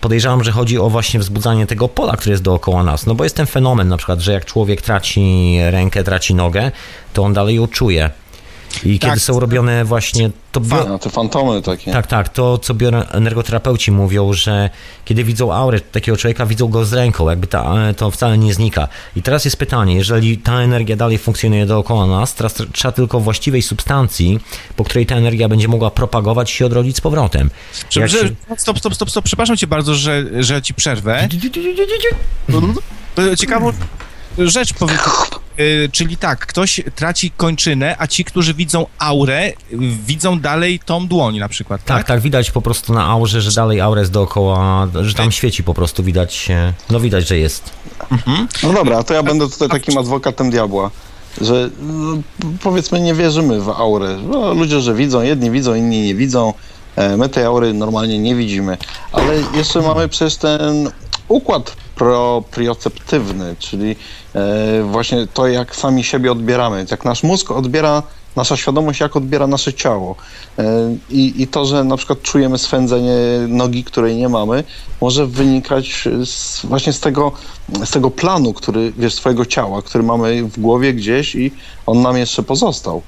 podejrzewam, 0.01 0.43
że 0.43 0.51
chodzi 0.51 0.77
o 0.77 0.89
właśnie 0.89 1.19
wzbudzanie 1.19 1.67
tego 1.67 1.87
pola, 1.87 2.17
które 2.17 2.31
jest 2.31 2.43
dookoła 2.43 2.83
nas. 2.83 3.05
No 3.05 3.15
bo 3.15 3.23
jest 3.23 3.35
ten 3.35 3.45
fenomen 3.45 3.87
na 3.87 3.97
przykład, 3.97 4.19
że 4.19 4.33
jak 4.33 4.45
człowiek 4.45 4.81
traci 4.81 5.57
rękę, 5.69 6.03
traci 6.03 6.35
nogę, 6.35 6.71
to 7.13 7.23
on 7.23 7.33
dalej 7.33 7.55
ją 7.55 7.67
czuje. 7.67 8.09
I 8.85 8.99
Tak. 8.99 9.09
kiedy 9.09 9.19
są 9.19 9.39
robione 9.39 9.85
właśnie 9.85 10.29
to 10.51 10.59
bio, 10.59 10.95
A, 10.95 10.99
te 10.99 11.09
fantomy 11.09 11.61
takie. 11.61 11.91
tak, 11.91 12.07
tak. 12.07 12.29
To, 12.29 12.57
co 12.57 12.73
bioenergoterapeuci 12.73 13.91
mówią, 13.91 14.33
że 14.33 14.69
kiedy 15.05 15.23
widzą 15.23 15.53
aurę 15.53 15.79
takiego 15.79 16.17
człowieka, 16.17 16.45
widzą 16.45 16.67
go 16.67 16.85
z 16.85 16.93
ręką, 16.93 17.29
jakby 17.29 17.47
ta, 17.47 17.75
to 17.97 18.11
wcale 18.11 18.37
nie 18.37 18.53
znika. 18.53 18.87
I 19.15 19.21
teraz 19.21 19.45
jest 19.45 19.57
pytanie, 19.57 19.95
jeżeli 19.95 20.37
ta 20.37 20.53
energia 20.61 20.95
dalej 20.95 21.17
funkcjonuje 21.17 21.65
dookoła 21.65 22.07
nas, 22.07 22.33
teraz 22.35 22.55
tr- 22.59 22.67
trzeba 22.73 22.91
tylko 22.91 23.19
właściwej 23.19 23.61
substancji, 23.61 24.39
po 24.75 24.83
której 24.83 25.05
ta 25.05 25.15
energia 25.15 25.49
będzie 25.49 25.67
mogła 25.67 25.91
propagować 25.91 26.51
i 26.51 26.55
się 26.55 26.65
odrodzić 26.65 26.97
z 26.97 27.01
powrotem. 27.01 27.49
Że, 27.89 28.09
się- 28.09 28.29
stop, 28.57 28.79
stop, 28.79 28.95
stop, 28.95 29.09
stop. 29.09 29.25
Przepraszam 29.25 29.57
cię 29.57 29.67
bardzo, 29.67 29.95
że, 29.95 30.23
że 30.43 30.61
ci 30.61 30.73
przerwę. 30.73 31.27
To 33.15 33.35
Ciekawą 33.35 33.71
rzecz 34.37 34.73
powiem. 34.73 34.97
Y, 35.59 35.89
Czyli 35.91 36.17
tak, 36.17 36.39
ktoś 36.47 36.81
traci 36.95 37.31
kończynę, 37.31 37.95
a 37.99 38.07
ci, 38.07 38.23
którzy 38.25 38.53
widzą 38.53 38.85
aurę, 38.99 39.51
widzą 40.05 40.39
dalej 40.39 40.79
tą 40.85 41.07
dłoń 41.07 41.37
na 41.39 41.49
przykład, 41.49 41.83
Tak, 41.83 41.97
tak? 41.97 42.07
tak, 42.07 42.19
widać 42.21 42.51
po 42.51 42.61
prostu 42.61 42.93
na 42.93 43.05
aurze, 43.05 43.41
że 43.41 43.51
dalej 43.51 43.81
aura 43.81 43.99
jest 44.01 44.11
dookoła, 44.11 44.87
że 45.01 45.13
tam 45.13 45.31
świeci 45.31 45.63
po 45.63 45.73
prostu, 45.73 46.03
widać, 46.03 46.47
e, 46.51 46.73
no 46.89 46.99
widać, 46.99 47.27
że 47.27 47.37
jest. 47.37 47.69
No 48.63 48.73
dobra, 48.73 49.03
to 49.03 49.13
ja 49.13 49.23
będę 49.23 49.49
tutaj 49.49 49.69
takim 49.69 49.97
adwokatem 49.97 50.49
diabła, 50.49 50.91
że 51.41 51.69
no, 51.81 52.17
powiedzmy 52.63 53.01
nie 53.01 53.13
wierzymy 53.13 53.61
w 53.61 53.69
aurę. 53.69 54.17
No, 54.29 54.53
ludzie, 54.53 54.81
że 54.81 54.93
widzą, 54.93 55.21
jedni 55.21 55.51
widzą, 55.51 55.75
inni 55.75 56.01
nie 56.01 56.15
widzą. 56.15 56.53
E, 56.95 57.17
My 57.17 57.29
tej 57.29 57.43
aury 57.43 57.73
normalnie 57.73 58.19
nie 58.19 58.35
widzimy. 58.35 58.77
Ale 59.11 59.33
jeszcze 59.53 59.81
mamy 59.81 60.07
przecież 60.07 60.35
ten 60.35 60.91
układ 61.27 61.75
proprioceptywny, 61.95 63.55
czyli 63.59 63.95
e, 64.35 64.83
właśnie 64.83 65.27
to, 65.33 65.47
jak 65.47 65.75
sami 65.75 66.03
siebie 66.03 66.31
odbieramy. 66.31 66.85
Jak 66.91 67.05
nasz 67.05 67.23
mózg 67.23 67.51
odbiera, 67.51 68.03
nasza 68.35 68.57
świadomość, 68.57 68.99
jak 68.99 69.15
odbiera 69.15 69.47
nasze 69.47 69.73
ciało. 69.73 70.15
E, 70.59 70.63
I, 71.09 71.41
I 71.41 71.47
to, 71.47 71.65
że 71.65 71.83
na 71.83 71.97
przykład 71.97 72.21
czujemy 72.21 72.57
swędzenie 72.57 73.17
nogi, 73.47 73.83
której 73.83 74.15
nie 74.15 74.29
mamy, 74.29 74.63
może 75.01 75.27
wynikać 75.27 76.07
z, 76.25 76.65
właśnie 76.65 76.93
z 76.93 76.99
tego, 76.99 77.31
z 77.85 77.91
tego 77.91 78.11
planu, 78.11 78.53
który, 78.53 78.93
wiesz, 78.97 79.13
swojego 79.13 79.45
ciała, 79.45 79.81
który 79.81 80.03
mamy 80.03 80.43
w 80.43 80.59
głowie 80.59 80.93
gdzieś 80.93 81.35
i 81.35 81.51
on 81.85 82.01
nam 82.01 82.17
jeszcze 82.17 82.43
pozostał. 82.43 83.01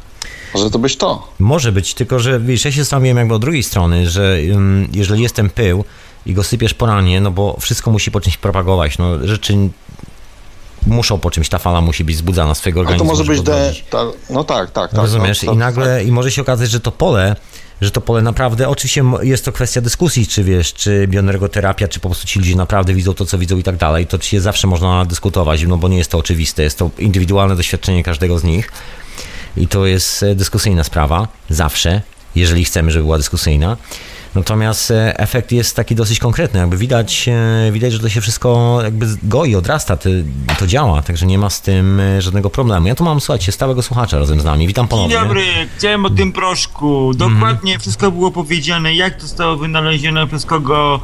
Może 0.54 0.70
to 0.70 0.80
być 0.80 0.98
to. 0.98 1.28
Może 1.40 1.72
być, 1.72 1.94
tylko 1.94 2.20
że 2.20 2.40
wiesz, 2.40 2.66
ja 2.66 2.72
się 2.72 2.82
zastanawiam 2.82 3.18
jakby 3.18 3.34
od 3.34 3.42
drugiej 3.42 3.64
strony, 3.64 4.10
że 4.10 4.38
ym, 4.52 4.88
jeżeli 4.94 5.24
jest 5.24 5.36
ten 5.36 5.50
pył 5.50 5.84
i 6.26 6.34
go 6.34 6.44
sypiesz 6.44 6.74
po 6.74 6.86
ranie, 6.86 7.22
no 7.22 7.32
bo 7.32 7.58
wszystko 7.60 7.92
musi 7.92 8.12
po 8.12 8.22
czymś 8.22 8.38
propagować, 8.38 8.98
no 8.98 9.28
rzeczy 9.28 9.54
muszą 10.88 11.20
po 11.20 11.32
czymś, 11.32 11.50
ta 11.50 11.58
fala 11.58 11.82
musi 11.82 12.04
być 12.04 12.18
zbudzana 12.18 12.56
swojego 12.56 12.80
A 12.80 12.84
to 12.84 12.88
organizmu. 12.90 13.12
może 13.18 13.32
być 13.32 13.42
de, 13.42 13.74
ta, 13.90 14.04
No 14.30 14.44
tak, 14.44 14.72
tak, 14.72 14.92
tak. 14.92 15.00
Rozumiesz? 15.02 15.44
no, 15.44 15.52
I 15.52 15.56
to- 15.56 15.60
nagle, 15.60 16.04
i 16.04 16.12
może 16.12 16.32
się 16.32 16.42
okazać, 16.42 16.70
że 16.70 16.80
to 16.80 16.92
pole, 16.92 17.36
że 17.82 17.92
to 17.92 18.02
pole 18.02 18.22
naprawdę, 18.22 18.70
oczywiście 18.70 19.04
jest 19.22 19.46
to 19.46 19.52
kwestia 19.52 19.82
dyskusji, 19.82 20.28
czy 20.28 20.44
wiesz, 20.44 20.74
czy 20.74 21.08
bioenergoterapia, 21.08 21.88
czy 21.88 22.00
po 22.00 22.10
prostu 22.10 22.28
ci 22.28 22.40
ludzie 22.40 22.56
naprawdę 22.56 22.94
widzą 22.94 23.14
to, 23.14 23.26
co 23.26 23.38
widzą 23.38 23.58
i 23.58 23.64
tak 23.64 23.78
dalej, 23.78 24.08
to 24.08 24.22
się 24.22 24.42
zawsze 24.42 24.68
można 24.68 25.06
dyskutować, 25.06 25.64
no 25.64 25.78
bo 25.78 25.88
nie 25.88 25.98
jest 25.98 26.12
to 26.12 26.18
oczywiste, 26.18 26.64
jest 26.64 26.78
to 26.78 26.90
indywidualne 27.00 27.56
doświadczenie 27.56 28.04
każdego 28.04 28.40
z 28.40 28.44
nich 28.44 28.72
i 29.58 29.68
to 29.68 29.86
jest 29.86 30.24
e, 30.24 30.36
dyskusyjna 30.36 30.84
sprawa, 30.84 31.28
zawsze, 31.50 32.02
jeżeli 32.36 32.66
chcemy, 32.66 32.92
żeby 32.92 33.04
była 33.04 33.18
dyskusyjna. 33.18 33.78
Natomiast 34.36 34.92
e, 34.92 35.20
efekt 35.20 35.52
jest 35.52 35.76
taki 35.76 35.96
dosyć 35.96 36.20
konkretny, 36.20 36.60
jakby 36.60 36.78
widać, 36.78 37.30
e, 37.68 37.72
widać, 37.72 37.94
że 37.94 38.00
to 38.00 38.10
się 38.10 38.22
wszystko 38.22 38.80
jakby 38.84 39.06
goi, 39.24 39.56
odrasta, 39.56 39.98
to, 39.98 40.10
to 40.60 40.68
działa, 40.68 41.02
także 41.02 41.26
nie 41.26 41.38
ma 41.38 41.50
z 41.50 41.62
tym 41.62 42.00
e, 42.00 42.22
żadnego 42.22 42.50
problemu. 42.50 42.88
Ja 42.88 42.96
tu 42.96 43.04
mam, 43.04 43.22
słuchajcie, 43.22 43.52
stałego 43.52 43.82
słuchacza 43.82 44.20
razem 44.20 44.42
z 44.42 44.44
nami, 44.44 44.68
witam 44.68 44.86
Dzień 44.86 44.90
ponownie. 44.90 45.16
dobry, 45.16 45.44
chciałem 45.78 46.06
o 46.06 46.10
tym 46.10 46.32
proszku. 46.32 47.12
Dokładnie 47.16 47.80
wszystko 47.80 48.12
było 48.12 48.32
powiedziane, 48.32 48.96
jak 48.96 49.16
to 49.16 49.22
zostało 49.22 49.58
wynalezione, 49.58 50.28
przez 50.28 50.46
kogo. 50.46 51.00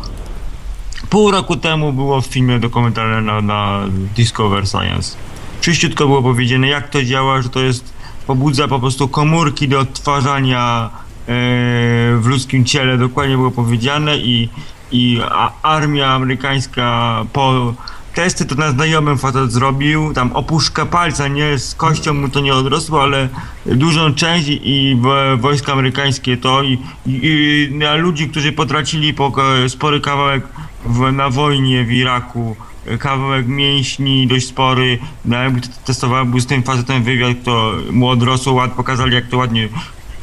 Pół 1.10 1.32
roku 1.32 1.56
temu 1.56 1.94
było 1.94 2.22
w 2.22 2.26
filmie 2.26 2.60
dokumentalnym 2.60 3.26
na, 3.26 3.42
na 3.42 3.84
Discover 4.16 4.68
Science. 4.68 5.18
Czyściutko 5.62 6.06
było 6.06 6.22
powiedziane, 6.22 6.68
jak 6.68 6.90
to 6.90 7.04
działa, 7.04 7.42
że 7.42 7.50
to 7.50 7.60
jest, 7.60 7.94
pobudza 8.28 8.68
po 8.68 8.80
prostu 8.80 9.08
komórki 9.08 9.68
do 9.68 9.80
odtwarzania 9.80 10.90
w 11.28 12.24
ludzkim 12.26 12.66
ciele. 12.66 12.98
Dokładnie 12.98 13.36
było 13.36 13.52
powiedziane 13.52 14.18
i, 14.18 14.50
i 14.92 15.20
armia 15.64 16.08
amerykańska 16.08 17.26
po 17.34 17.74
testy 18.16 18.46
to 18.46 18.56
na 18.56 18.72
znajomym 18.72 19.18
facet 19.18 19.52
zrobił, 19.52 20.14
tam 20.14 20.32
opuszka 20.34 20.86
palca, 20.86 21.28
nie, 21.28 21.60
z 21.60 21.76
kością 21.76 22.14
mu 22.14 22.30
to 22.30 22.40
nie 22.40 22.54
odrosło, 22.54 23.04
ale 23.04 23.30
dużą 23.66 24.14
część 24.14 24.48
i 24.50 24.98
wojska 25.38 25.74
amerykańskie 25.74 26.38
to 26.38 26.64
i, 26.64 26.80
i, 27.06 27.70
na 27.72 27.96
ludzi, 27.96 28.30
którzy 28.30 28.52
potracili 28.52 29.14
po, 29.14 29.32
spory 29.68 30.02
kawałek 30.02 30.48
w, 30.86 31.12
na 31.12 31.30
wojnie 31.30 31.84
w 31.84 31.92
Iraku, 31.92 32.56
kawałek 33.00 33.48
mięśni 33.48 34.28
dość 34.28 34.48
spory, 34.48 35.00
no 35.26 35.38
jakby 35.38 35.62
t- 35.62 35.68
testował, 35.86 36.26
był 36.26 36.40
z 36.40 36.46
tym 36.46 36.64
facetem 36.64 37.04
wywiad, 37.04 37.38
to 37.44 37.74
mu 37.92 38.08
odrosło, 38.08 38.54
ład, 38.54 38.72
pokazali 38.72 39.16
jak 39.16 39.28
to 39.28 39.38
ładnie 39.38 39.70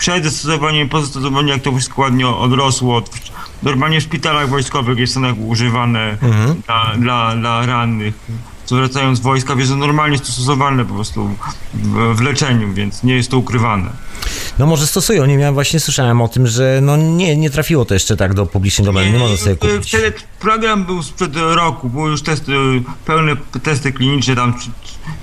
przed 0.03 0.25
zastosowaniem, 0.25 0.89
po 0.89 1.01
zastosowaniu 1.01 1.49
jak 1.49 1.63
to 1.63 1.73
wszystko 1.73 2.03
ładnie 2.03 2.29
odrosło. 2.29 3.03
Normalnie 3.63 4.01
w 4.01 4.05
szpitalach 4.05 4.49
wojskowych 4.49 4.99
jest 4.99 5.15
to 5.15 5.21
używane 5.47 6.19
dla, 6.67 6.93
dla, 6.97 7.37
dla 7.37 7.67
rannych. 7.67 8.15
Co 8.65 8.77
wracają 8.77 9.17
z 9.17 9.21
wojska, 9.21 9.55
jest 9.55 9.71
to 9.71 9.77
normalnie 9.77 10.19
stosowane 10.19 10.85
po 10.85 10.95
prostu 10.95 11.31
w, 11.75 12.17
w 12.17 12.21
leczeniu, 12.21 12.73
więc 12.73 13.03
nie 13.03 13.15
jest 13.15 13.31
to 13.31 13.39
ukrywane. 13.39 13.91
No 14.59 14.67
może 14.67 14.87
stosują, 14.87 15.27
nie 15.27 15.37
miałem, 15.37 15.55
właśnie 15.55 15.81
słyszałem 15.81 16.21
o 16.21 16.29
tym, 16.29 16.47
że 16.47 16.79
no 16.83 16.97
nie, 16.97 17.37
nie 17.37 17.51
trafiło 17.51 17.85
to 17.85 17.95
jeszcze 17.95 18.17
tak 18.17 18.35
do 18.35 18.47
publicznej 18.47 18.87
domeny, 18.87 19.11
nie 19.13 19.19
można 19.19 19.37
sobie 19.37 19.57
kupić. 19.57 19.89
Wtedy 19.89 20.13
program 20.41 20.85
był 20.85 21.03
sprzed 21.03 21.37
roku, 21.37 21.89
były 21.89 22.11
już 22.11 22.23
testy, 22.23 22.53
pełne 23.05 23.37
testy 23.63 23.93
kliniczne, 23.93 24.37
tam 24.37 24.55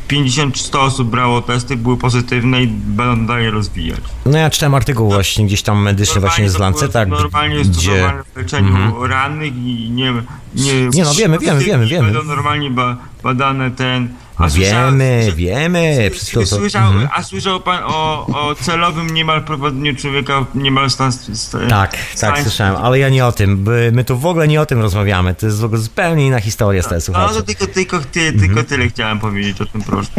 50 0.07 0.55
czy 0.55 0.63
100 0.63 0.81
osób 0.81 1.09
brało 1.09 1.41
testy, 1.41 1.77
były 1.77 1.97
pozytywne 1.97 2.63
i 2.63 2.67
będą 2.67 3.25
dalej 3.25 3.49
rozwijać. 3.49 3.99
No 4.25 4.37
ja 4.37 4.49
czytałem 4.49 4.75
artykuł 4.75 5.11
właśnie 5.11 5.45
gdzieś 5.45 5.61
tam 5.61 5.81
medyczny 5.81 6.21
właśnie 6.21 6.49
z 6.49 6.53
było 6.53 6.63
Lanceta, 6.63 7.05
Normalnie 7.05 7.61
gdzie... 7.61 8.13
w 8.33 8.37
leczeniu 8.37 9.07
rannych 9.07 9.55
i 9.55 9.89
nie... 9.91 10.13
Nie, 10.55 10.73
Nie 10.93 11.03
no, 11.03 11.13
wiemy, 11.13 11.39
wiemy, 11.39 11.63
wiemy, 11.63 11.85
wiemy. 11.87 12.11
Będą 12.11 12.23
normalnie 12.23 12.69
ba, 12.69 12.97
badane 13.23 13.71
ten... 13.71 14.09
No 14.39 14.49
wiemy, 14.49 15.21
słyszał- 15.23 15.35
wiemy, 15.35 16.09
przez 16.11 16.31
to, 16.31 16.39
to... 16.39 16.45
Słyszał, 16.45 16.87
Mhm. 16.91 17.09
A 17.13 17.23
słyszał 17.23 17.59
pan 17.59 17.83
o, 17.85 18.25
o 18.27 18.55
celowym 18.55 19.09
niemal 19.09 19.43
prowadzeniu 19.43 19.95
człowieka 19.95 20.45
niemal 20.55 20.89
stan... 20.89 21.11
stan 21.11 21.69
Tak, 21.69 21.97
tak, 22.19 22.41
słyszałem, 22.41 22.75
ale 22.75 22.99
ja 22.99 23.09
nie 23.09 23.25
o 23.25 23.31
tym, 23.31 23.65
my 23.91 24.03
tu 24.03 24.17
w 24.19 24.25
ogóle 24.25 24.47
nie 24.47 24.61
o 24.61 24.65
tym 24.65 24.81
rozmawiamy, 24.81 25.35
to 25.35 25.45
jest 25.45 25.59
w 25.59 25.63
ogóle 25.63 25.81
zupełnie 25.81 26.27
inna 26.27 26.39
historia, 26.41 26.81
No 26.91 27.01
słuchajcie. 27.01 27.33
to 27.35 27.41
tylko, 27.43 27.67
tylko, 27.67 27.99
ty, 27.99 28.19
Mhm. 28.21 28.39
tylko 28.39 28.63
tyle 28.63 28.87
chciałem 28.87 29.19
powiedzieć 29.19 29.61
o 29.61 29.65
tym 29.65 29.81
proszę. 29.81 30.09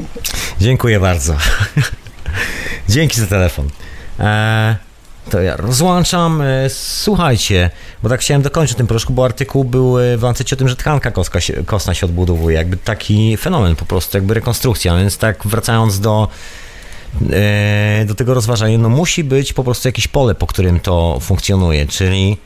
Dziękuję 0.61 1.01
bardzo. 1.01 1.37
Dzięki 2.89 3.21
za 3.21 3.27
telefon. 3.27 3.69
E, 4.21 4.77
To 5.31 5.41
ja 5.41 5.57
rozłączam. 5.57 6.41
E, 6.43 6.71
Słuchajcie, 6.71 7.71
bo 8.03 8.09
tak 8.09 8.21
chciałem 8.21 8.43
dokończyć 8.43 8.77
tym 8.77 8.87
proszku, 8.87 9.13
bo 9.13 9.25
artykuł 9.25 9.65
był 9.65 9.99
e, 9.99 10.17
w 10.17 10.23
Lancecie 10.23 10.57
o 10.57 10.59
tym, 10.59 10.69
że 10.69 10.77
tkanka 10.77 11.11
kostka 11.11 11.41
się, 11.41 11.65
kostna 11.67 11.95
się 11.95 12.07
odbudowuje. 12.07 12.57
Jakby 12.57 12.77
taki 12.77 13.37
fenomen 13.37 13.77
po 13.77 13.85
prostu, 13.85 14.17
jakby 14.17 14.35
rekonstrukcja. 14.35 14.97
Więc 14.97 15.19
tak 15.19 15.47
wracając 15.47 16.01
do, 16.01 16.29
e, 17.33 18.05
do 18.07 18.15
tego 18.15 18.35
rozważania, 18.35 18.79
no 18.79 18.89
musi 18.89 19.25
być 19.25 19.53
po 19.53 19.65
prostu 19.65 19.89
jakieś 19.89 20.09
pole, 20.09 20.35
po 20.35 20.47
którym 20.47 20.81
to 20.81 21.19
funkcjonuje, 21.21 21.87
czyli 21.87 22.37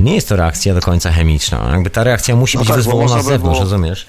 nie 0.00 0.14
jest 0.14 0.28
to 0.28 0.36
reakcja 0.36 0.74
do 0.74 0.80
końca 0.80 1.12
chemiczna. 1.12 1.68
Jakby 1.72 1.90
ta 1.90 2.04
reakcja 2.04 2.36
musi 2.36 2.56
No 2.56 2.60
być 2.60 2.68
tak, 2.68 2.76
wyzwolona 2.76 3.22
z 3.22 3.26
zewnątrz, 3.26 3.40
było- 3.58 3.60
rozumiesz? 3.60 4.06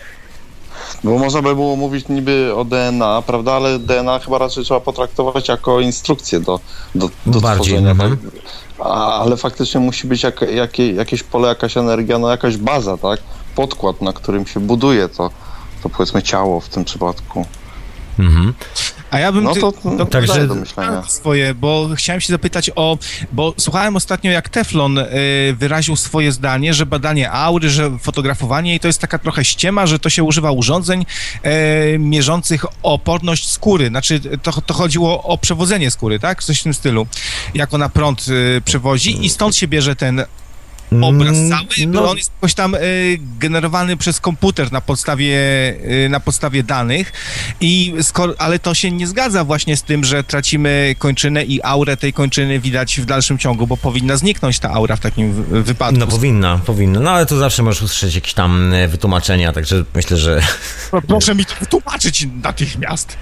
Bo 1.03 1.17
można 1.17 1.41
by 1.41 1.55
było 1.55 1.75
mówić 1.75 2.07
niby 2.07 2.55
o 2.55 2.65
DNA, 2.65 3.23
prawda, 3.25 3.53
ale 3.53 3.79
DNA 3.79 4.19
chyba 4.19 4.37
raczej 4.37 4.63
trzeba 4.63 4.79
potraktować 4.79 5.47
jako 5.47 5.79
instrukcję 5.79 6.39
do, 6.39 6.59
do, 6.95 7.09
do 7.25 7.41
Bardziej, 7.41 7.73
tworzenia. 7.73 7.91
mhm. 7.91 8.17
Tak? 8.17 8.31
Ale 8.85 9.37
faktycznie 9.37 9.79
musi 9.79 10.07
być 10.07 10.23
jak, 10.23 10.41
jakie, 10.41 10.91
jakieś 10.91 11.23
pole, 11.23 11.47
jakaś 11.47 11.77
energia, 11.77 12.19
no 12.19 12.29
jakaś 12.31 12.57
baza, 12.57 12.97
tak? 12.97 13.19
Podkład, 13.55 14.01
na 14.01 14.13
którym 14.13 14.45
się 14.47 14.59
buduje 14.59 15.09
to, 15.09 15.29
to 15.83 15.89
powiedzmy 15.89 16.23
ciało 16.23 16.59
w 16.59 16.69
tym 16.69 16.85
przypadku. 16.85 17.45
Mhm. 18.19 18.53
A 19.11 19.19
ja 19.19 19.31
bym 19.31 19.43
No 19.43 19.53
ty- 19.53 19.61
to, 19.61 19.71
to- 19.71 20.05
Także- 20.05 20.47
myślenia. 20.47 21.03
swoje, 21.07 21.53
bo 21.53 21.89
chciałem 21.95 22.21
się 22.21 22.33
zapytać 22.33 22.71
o, 22.75 22.97
bo 23.31 23.53
słuchałem 23.57 23.95
ostatnio 23.95 24.31
jak 24.31 24.49
Teflon 24.49 24.97
y, 24.97 25.05
wyraził 25.59 25.95
swoje 25.95 26.31
zdanie, 26.31 26.73
że 26.73 26.85
badanie 26.85 27.31
aury, 27.31 27.69
że 27.69 27.97
fotografowanie 27.99 28.75
i 28.75 28.79
to 28.79 28.87
jest 28.87 28.99
taka 28.99 29.17
trochę 29.19 29.45
ściema, 29.45 29.87
że 29.87 29.99
to 29.99 30.09
się 30.09 30.23
używa 30.23 30.51
urządzeń 30.51 31.05
y, 31.95 31.99
mierzących 31.99 32.65
oporność 32.83 33.49
skóry, 33.49 33.87
znaczy 33.87 34.19
to, 34.43 34.51
to 34.61 34.73
chodziło 34.73 35.23
o 35.23 35.37
przewodzenie 35.37 35.91
skóry, 35.91 36.19
tak? 36.19 36.43
Coś 36.43 36.59
w 36.59 36.63
tym 36.63 36.73
stylu, 36.73 37.07
jak 37.53 37.73
ona 37.73 37.89
prąd 37.89 38.25
y, 38.27 38.61
przewozi 38.65 39.25
i 39.25 39.29
stąd 39.29 39.55
się 39.55 39.67
bierze 39.67 39.95
ten 39.95 40.23
obraz 41.01 41.37
Mm, 41.37 41.49
cały, 41.49 41.87
no. 41.87 42.09
on 42.11 42.17
jest 42.17 42.31
jakoś 42.35 42.53
tam 42.53 42.75
y, 42.75 42.79
generowany 43.39 43.97
przez 43.97 44.19
komputer 44.19 44.71
na 44.71 44.81
podstawie, 44.81 45.35
y, 46.05 46.09
na 46.09 46.19
podstawie 46.19 46.63
danych, 46.63 47.13
i 47.61 47.93
skoro, 48.01 48.33
ale 48.37 48.59
to 48.59 48.73
się 48.73 48.91
nie 48.91 49.07
zgadza 49.07 49.43
właśnie 49.43 49.77
z 49.77 49.83
tym, 49.83 50.03
że 50.03 50.23
tracimy 50.23 50.95
kończynę 50.99 51.43
i 51.43 51.63
aurę 51.63 51.97
tej 51.97 52.13
kończyny 52.13 52.59
widać 52.59 52.99
w 52.99 53.05
dalszym 53.05 53.37
ciągu, 53.37 53.67
bo 53.67 53.77
powinna 53.77 54.17
zniknąć 54.17 54.59
ta 54.59 54.69
aura 54.71 54.95
w 54.95 54.99
takim 54.99 55.33
wy- 55.43 55.63
wypadku. 55.63 55.99
No 55.99 56.07
powinna, 56.07 56.57
powinna. 56.65 56.99
No 56.99 57.11
ale 57.11 57.25
tu 57.25 57.37
zawsze 57.39 57.63
możesz 57.63 57.81
usłyszeć 57.81 58.15
jakieś 58.15 58.33
tam 58.33 58.73
e, 58.73 58.87
wytłumaczenia, 58.87 59.53
także 59.53 59.83
myślę, 59.95 60.17
że 60.17 60.41
Pro- 60.91 61.01
Proszę 61.01 61.35
mi 61.35 61.45
to 61.45 61.53
wytłumaczyć 61.59 62.27
natychmiast. 62.43 63.17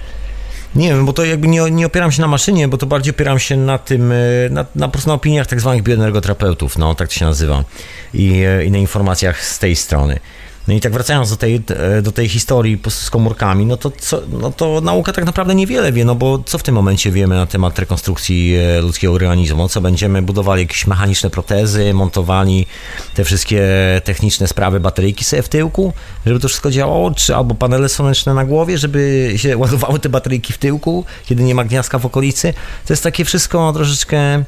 Nie 0.74 0.88
wiem, 0.88 1.06
bo 1.06 1.12
to 1.12 1.24
jakby 1.24 1.48
nie, 1.48 1.70
nie 1.70 1.86
opieram 1.86 2.12
się 2.12 2.22
na 2.22 2.28
maszynie, 2.28 2.68
bo 2.68 2.76
to 2.76 2.86
bardziej 2.86 3.14
opieram 3.14 3.38
się 3.38 3.56
na 3.56 3.78
tym, 3.78 4.12
e, 4.12 4.16
na, 4.50 4.66
na 4.74 4.88
po 4.88 4.92
prostu 4.92 5.08
na 5.08 5.14
opiniach 5.14 5.46
tak 5.46 5.60
zwanych 5.60 5.82
bioenergoterapeutów, 5.82 6.78
no 6.78 6.94
tak 6.94 7.08
to 7.08 7.14
się 7.14 7.24
nazywa 7.24 7.64
i, 8.14 8.42
e, 8.42 8.64
i 8.64 8.70
na 8.70 8.78
informacjach 8.78 9.44
z 9.44 9.58
tej 9.58 9.76
strony. 9.76 10.20
No 10.70 10.76
i 10.76 10.80
tak 10.80 10.92
wracając 10.92 11.30
do 11.30 11.36
tej, 11.36 11.62
do 12.02 12.12
tej 12.12 12.28
historii 12.28 12.80
z 12.88 13.10
komórkami, 13.10 13.66
no 13.66 13.76
to, 13.76 13.90
co, 13.90 14.22
no 14.40 14.52
to 14.52 14.80
nauka 14.80 15.12
tak 15.12 15.24
naprawdę 15.24 15.54
niewiele 15.54 15.92
wie, 15.92 16.04
no 16.04 16.14
bo 16.14 16.42
co 16.46 16.58
w 16.58 16.62
tym 16.62 16.74
momencie 16.74 17.10
wiemy 17.10 17.34
na 17.34 17.46
temat 17.46 17.78
rekonstrukcji 17.78 18.56
e, 18.56 18.80
ludzkiego 18.80 19.12
organizmu? 19.12 19.68
Co, 19.68 19.80
będziemy 19.80 20.22
budowali 20.22 20.62
jakieś 20.62 20.86
mechaniczne 20.86 21.30
protezy, 21.30 21.94
montowali 21.94 22.66
te 23.14 23.24
wszystkie 23.24 23.62
techniczne 24.04 24.48
sprawy, 24.48 24.80
bateryjki 24.80 25.24
sobie 25.24 25.42
w 25.42 25.48
tyłku, 25.48 25.92
żeby 26.26 26.40
to 26.40 26.48
wszystko 26.48 26.70
działało, 26.70 27.10
czy 27.10 27.36
albo 27.36 27.54
panele 27.54 27.88
słoneczne 27.88 28.34
na 28.34 28.44
głowie, 28.44 28.78
żeby 28.78 29.32
się 29.36 29.56
ładowały 29.62 29.98
te 29.98 30.08
bateryjki 30.08 30.52
w 30.52 30.58
tyłku, 30.58 31.04
kiedy 31.26 31.42
nie 31.42 31.54
ma 31.54 31.64
gniazdka 31.64 31.98
w 31.98 32.06
okolicy? 32.06 32.54
To 32.86 32.92
jest 32.92 33.02
takie 33.02 33.24
wszystko 33.24 33.72
troszeczkę... 33.72 34.44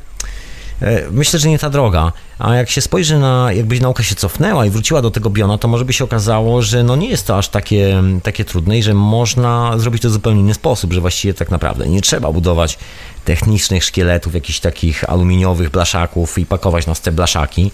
E, 0.83 1.11
Myślę, 1.11 1.39
że 1.39 1.49
nie 1.49 1.59
ta 1.59 1.71
droga. 1.71 2.13
A 2.39 2.55
jak 2.55 2.71
się 2.71 2.81
spojrzy 2.81 3.19
na, 3.19 3.53
jakbyś 3.53 3.81
nauka 3.81 4.03
się 4.03 4.15
cofnęła 4.15 4.67
i 4.67 4.71
wróciła 4.71 5.03
do 5.03 5.11
tego 5.11 5.31
biona, 5.31 5.59
to 5.59 5.69
może 5.69 5.85
by 5.85 5.93
się 5.93 6.05
okazało, 6.05 6.63
że 6.63 6.83
no 6.83 6.97
nie 6.97 7.09
jest 7.09 7.27
to 7.27 7.39
aż 7.39 7.49
takie, 7.49 8.03
takie 8.23 8.45
trudne 8.45 8.79
i 8.79 8.83
że 8.83 8.95
można 8.95 9.79
zrobić 9.79 10.03
to 10.03 10.09
w 10.09 10.13
zupełnie 10.13 10.41
inny 10.41 10.55
sposób, 10.55 10.93
że 10.93 11.01
właściwie 11.01 11.35
tak 11.35 11.51
naprawdę 11.51 11.89
nie 11.89 12.01
trzeba 12.01 12.33
budować 12.33 12.79
technicznych 13.25 13.85
szkieletów, 13.85 14.35
jakichś 14.35 14.61
takich 14.61 15.11
aluminiowych 15.11 15.71
blaszaków 15.71 16.39
i 16.39 16.47
pakować 16.47 16.87
nas 16.87 16.99
w 16.99 17.03
te 17.03 17.13
blaszaki, 17.13 17.71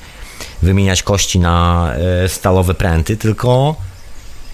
wymieniać 0.63 1.03
kości 1.03 1.39
na 1.39 1.89
e, 2.25 2.29
stalowe 2.29 2.75
pręty, 2.75 3.17
tylko 3.17 3.77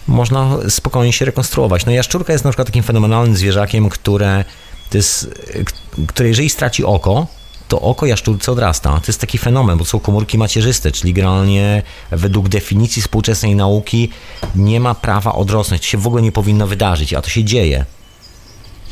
można 0.06 0.56
spokojnie 0.68 1.12
się 1.12 1.24
rekonstruować. 1.24 1.86
No 1.86 1.92
jaszczurka 1.92 2.32
jest 2.32 2.44
na 2.44 2.50
przykład 2.50 2.68
takim 2.68 2.82
fenomenalnym 2.82 3.36
zwierzakiem, 3.36 3.88
które, 3.88 4.44
to 4.90 4.98
jest, 4.98 5.28
które 6.06 6.28
jeżeli 6.28 6.50
straci 6.50 6.84
oko, 6.84 7.26
to 7.74 7.80
oko 7.80 8.06
jaszczurce 8.06 8.52
odrasta. 8.52 8.90
To 8.90 9.06
jest 9.06 9.20
taki 9.20 9.38
fenomen, 9.38 9.78
bo 9.78 9.84
są 9.84 10.00
komórki 10.00 10.38
macierzyste, 10.38 10.92
czyli 10.92 11.12
generalnie 11.12 11.82
według 12.10 12.48
definicji 12.48 13.02
współczesnej 13.02 13.54
nauki 13.54 14.10
nie 14.56 14.80
ma 14.80 14.94
prawa 14.94 15.34
odrosnąć. 15.34 15.82
To 15.82 15.88
się 15.88 15.98
w 15.98 16.06
ogóle 16.06 16.22
nie 16.22 16.32
powinno 16.32 16.66
wydarzyć, 16.66 17.14
a 17.14 17.22
to 17.22 17.28
się 17.28 17.44
dzieje. 17.44 17.84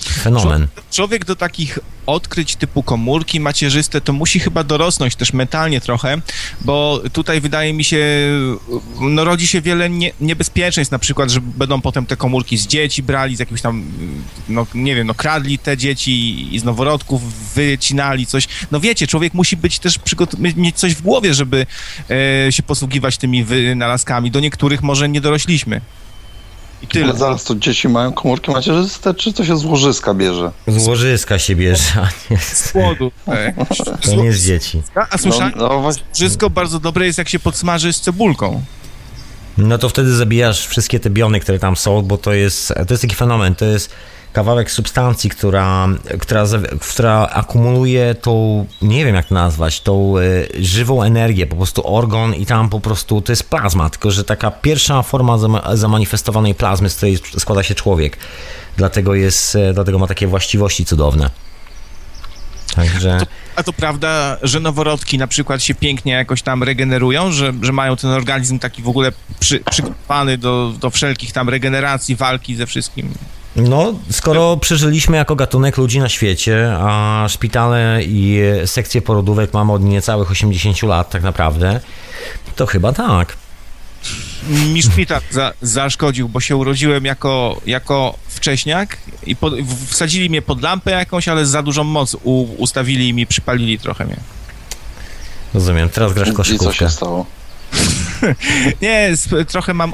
Fenomen. 0.04 0.68
Człowiek 0.90 1.24
do 1.24 1.36
takich 1.36 1.78
odkryć 2.06 2.56
typu 2.56 2.82
komórki 2.82 3.40
macierzyste 3.40 4.00
to 4.00 4.12
musi 4.12 4.40
chyba 4.40 4.64
dorosnąć 4.64 5.16
też 5.16 5.32
mentalnie 5.32 5.80
trochę, 5.80 6.20
bo 6.60 7.02
tutaj 7.12 7.40
wydaje 7.40 7.72
mi 7.72 7.84
się, 7.84 8.06
no 9.00 9.24
rodzi 9.24 9.46
się 9.46 9.60
wiele 9.60 9.90
nie, 9.90 10.12
niebezpieczeństw, 10.20 10.92
na 10.92 10.98
przykład, 10.98 11.30
że 11.30 11.40
będą 11.40 11.80
potem 11.80 12.06
te 12.06 12.16
komórki 12.16 12.58
z 12.58 12.66
dzieci 12.66 13.02
brali, 13.02 13.36
z 13.36 13.38
jakimś 13.38 13.62
tam, 13.62 13.84
no 14.48 14.66
nie 14.74 14.94
wiem, 14.94 15.06
no 15.06 15.14
kradli 15.14 15.58
te 15.58 15.76
dzieci 15.76 16.46
i 16.54 16.58
z 16.58 16.64
noworodków 16.64 17.22
wycinali 17.54 18.26
coś. 18.26 18.48
No 18.70 18.80
wiecie, 18.80 19.06
człowiek 19.06 19.34
musi 19.34 19.56
być 19.56 19.78
też 19.78 19.98
przygotowy, 19.98 20.54
mieć 20.56 20.76
coś 20.76 20.94
w 20.94 21.02
głowie, 21.02 21.34
żeby 21.34 21.66
e, 22.46 22.52
się 22.52 22.62
posługiwać 22.62 23.16
tymi 23.16 23.44
wynalazkami. 23.44 24.30
Do 24.30 24.40
niektórych 24.40 24.82
może 24.82 25.08
nie 25.08 25.20
dorośliśmy. 25.20 25.80
I 26.82 26.86
tyle. 26.86 27.04
Ale 27.04 27.18
zaraz 27.18 27.44
to 27.44 27.54
dzieci 27.54 27.88
mają 27.88 28.12
komórki 28.12 28.50
macierzyste, 28.50 29.14
czy 29.14 29.32
to 29.32 29.44
się 29.44 29.56
z 29.56 29.64
łożyska 29.64 30.14
bierze? 30.14 30.52
Z 30.66 30.86
łożyska 30.86 31.38
się 31.38 31.56
bierze, 31.56 31.84
a 31.96 32.08
nie 32.30 32.38
z, 32.38 32.72
płodu. 32.72 33.12
To 34.04 34.14
nie 34.14 34.32
z 34.32 34.46
dzieci. 34.46 34.82
A, 34.94 35.06
a 35.10 35.18
słyszałem, 35.18 35.52
No, 35.56 35.68
no 35.68 35.80
właśnie. 35.80 36.02
Wszystko 36.14 36.50
bardzo 36.50 36.80
dobre 36.80 37.06
jest, 37.06 37.18
jak 37.18 37.28
się 37.28 37.38
podsmaży 37.38 37.92
z 37.92 38.00
cebulką. 38.00 38.62
No 39.58 39.78
to 39.78 39.88
wtedy 39.88 40.16
zabijasz 40.16 40.66
wszystkie 40.66 41.00
te 41.00 41.10
biony, 41.10 41.40
które 41.40 41.58
tam 41.58 41.76
są, 41.76 42.02
bo 42.02 42.18
to 42.18 42.32
jest, 42.32 42.68
to 42.68 42.94
jest 42.94 43.02
taki 43.02 43.14
fenomen, 43.14 43.54
to 43.54 43.64
jest 43.64 43.90
kawałek 44.32 44.70
substancji, 44.70 45.30
która, 45.30 45.88
która, 46.20 46.44
która 46.80 47.28
akumuluje 47.32 48.14
tą, 48.14 48.66
nie 48.82 49.04
wiem 49.04 49.14
jak 49.14 49.26
to 49.26 49.34
nazwać, 49.34 49.80
tą 49.80 50.18
e, 50.18 50.22
żywą 50.60 51.02
energię, 51.02 51.46
po 51.46 51.56
prostu 51.56 51.96
organ 51.96 52.34
i 52.34 52.46
tam 52.46 52.68
po 52.68 52.80
prostu 52.80 53.20
to 53.20 53.32
jest 53.32 53.50
plazma, 53.50 53.90
tylko 53.90 54.10
że 54.10 54.24
taka 54.24 54.50
pierwsza 54.50 55.02
forma 55.02 55.38
zama- 55.38 55.76
zamanifestowanej 55.76 56.54
plazmy, 56.54 56.90
z 56.90 56.96
której 56.96 57.18
składa 57.38 57.62
się 57.62 57.74
człowiek. 57.74 58.16
Dlatego 58.76 59.14
jest, 59.14 59.56
e, 59.56 59.72
dlatego 59.72 59.98
ma 59.98 60.06
takie 60.06 60.26
właściwości 60.26 60.84
cudowne. 60.84 61.30
Także... 62.74 63.18
To, 63.20 63.26
a 63.56 63.62
to 63.62 63.72
prawda, 63.72 64.36
że 64.42 64.60
noworodki 64.60 65.18
na 65.18 65.26
przykład 65.26 65.62
się 65.62 65.74
pięknie 65.74 66.12
jakoś 66.12 66.42
tam 66.42 66.62
regenerują, 66.62 67.32
że, 67.32 67.52
że 67.62 67.72
mają 67.72 67.96
ten 67.96 68.10
organizm 68.10 68.58
taki 68.58 68.82
w 68.82 68.88
ogóle 68.88 69.12
przy, 69.40 69.60
przygotowany 69.60 70.38
do, 70.38 70.72
do 70.80 70.90
wszelkich 70.90 71.32
tam 71.32 71.48
regeneracji, 71.48 72.16
walki 72.16 72.56
ze 72.56 72.66
wszystkim. 72.66 73.14
No, 73.56 73.94
skoro 74.10 74.56
przeżyliśmy 74.56 75.16
jako 75.16 75.36
gatunek 75.36 75.76
ludzi 75.76 76.00
na 76.00 76.08
świecie, 76.08 76.76
a 76.78 77.26
szpitale 77.28 78.00
i 78.02 78.40
sekcje 78.66 79.02
porodówek 79.02 79.52
mamy 79.54 79.72
od 79.72 79.82
niecałych 79.82 80.30
80 80.30 80.82
lat 80.82 81.10
tak 81.10 81.22
naprawdę, 81.22 81.80
to 82.56 82.66
chyba 82.66 82.92
tak. 82.92 83.36
Mi 84.48 84.82
szpital 84.82 85.20
za, 85.30 85.52
zaszkodził, 85.62 86.28
bo 86.28 86.40
się 86.40 86.56
urodziłem 86.56 87.04
jako, 87.04 87.60
jako 87.66 88.14
wcześniak 88.28 88.98
i 89.26 89.36
pod, 89.36 89.54
wsadzili 89.86 90.30
mnie 90.30 90.42
pod 90.42 90.62
lampę 90.62 90.90
jakąś, 90.90 91.28
ale 91.28 91.46
za 91.46 91.62
dużą 91.62 91.84
moc 91.84 92.16
u, 92.22 92.42
ustawili 92.42 93.08
i 93.08 93.14
mi 93.14 93.26
przypalili 93.26 93.78
trochę 93.78 94.04
mnie. 94.04 94.16
Rozumiem, 95.54 95.88
teraz 95.88 96.12
grasz 96.12 96.28
w 96.28 96.30
I 96.30 96.32
co 96.32 96.36
koszykówkę. 96.36 96.74
się 96.74 96.90
stało? 96.90 97.26
Nie, 98.82 99.12
trochę 99.48 99.74
mam 99.74 99.92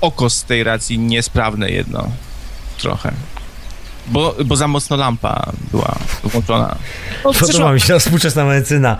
oko 0.00 0.30
z 0.30 0.44
tej 0.44 0.64
racji 0.64 0.98
niesprawne 0.98 1.70
jedno. 1.70 2.10
Trochę. 2.78 3.12
Bo, 4.08 4.34
bo 4.44 4.56
za 4.56 4.68
mocno 4.68 4.96
lampa 4.96 5.52
była 5.70 5.96
włączona. 6.24 6.76
No, 7.24 7.32
Podoba 7.32 7.72
mi 7.72 7.80
się 7.80 7.86
ta 7.92 7.98
współczesna 7.98 8.44
medycyna. 8.44 8.96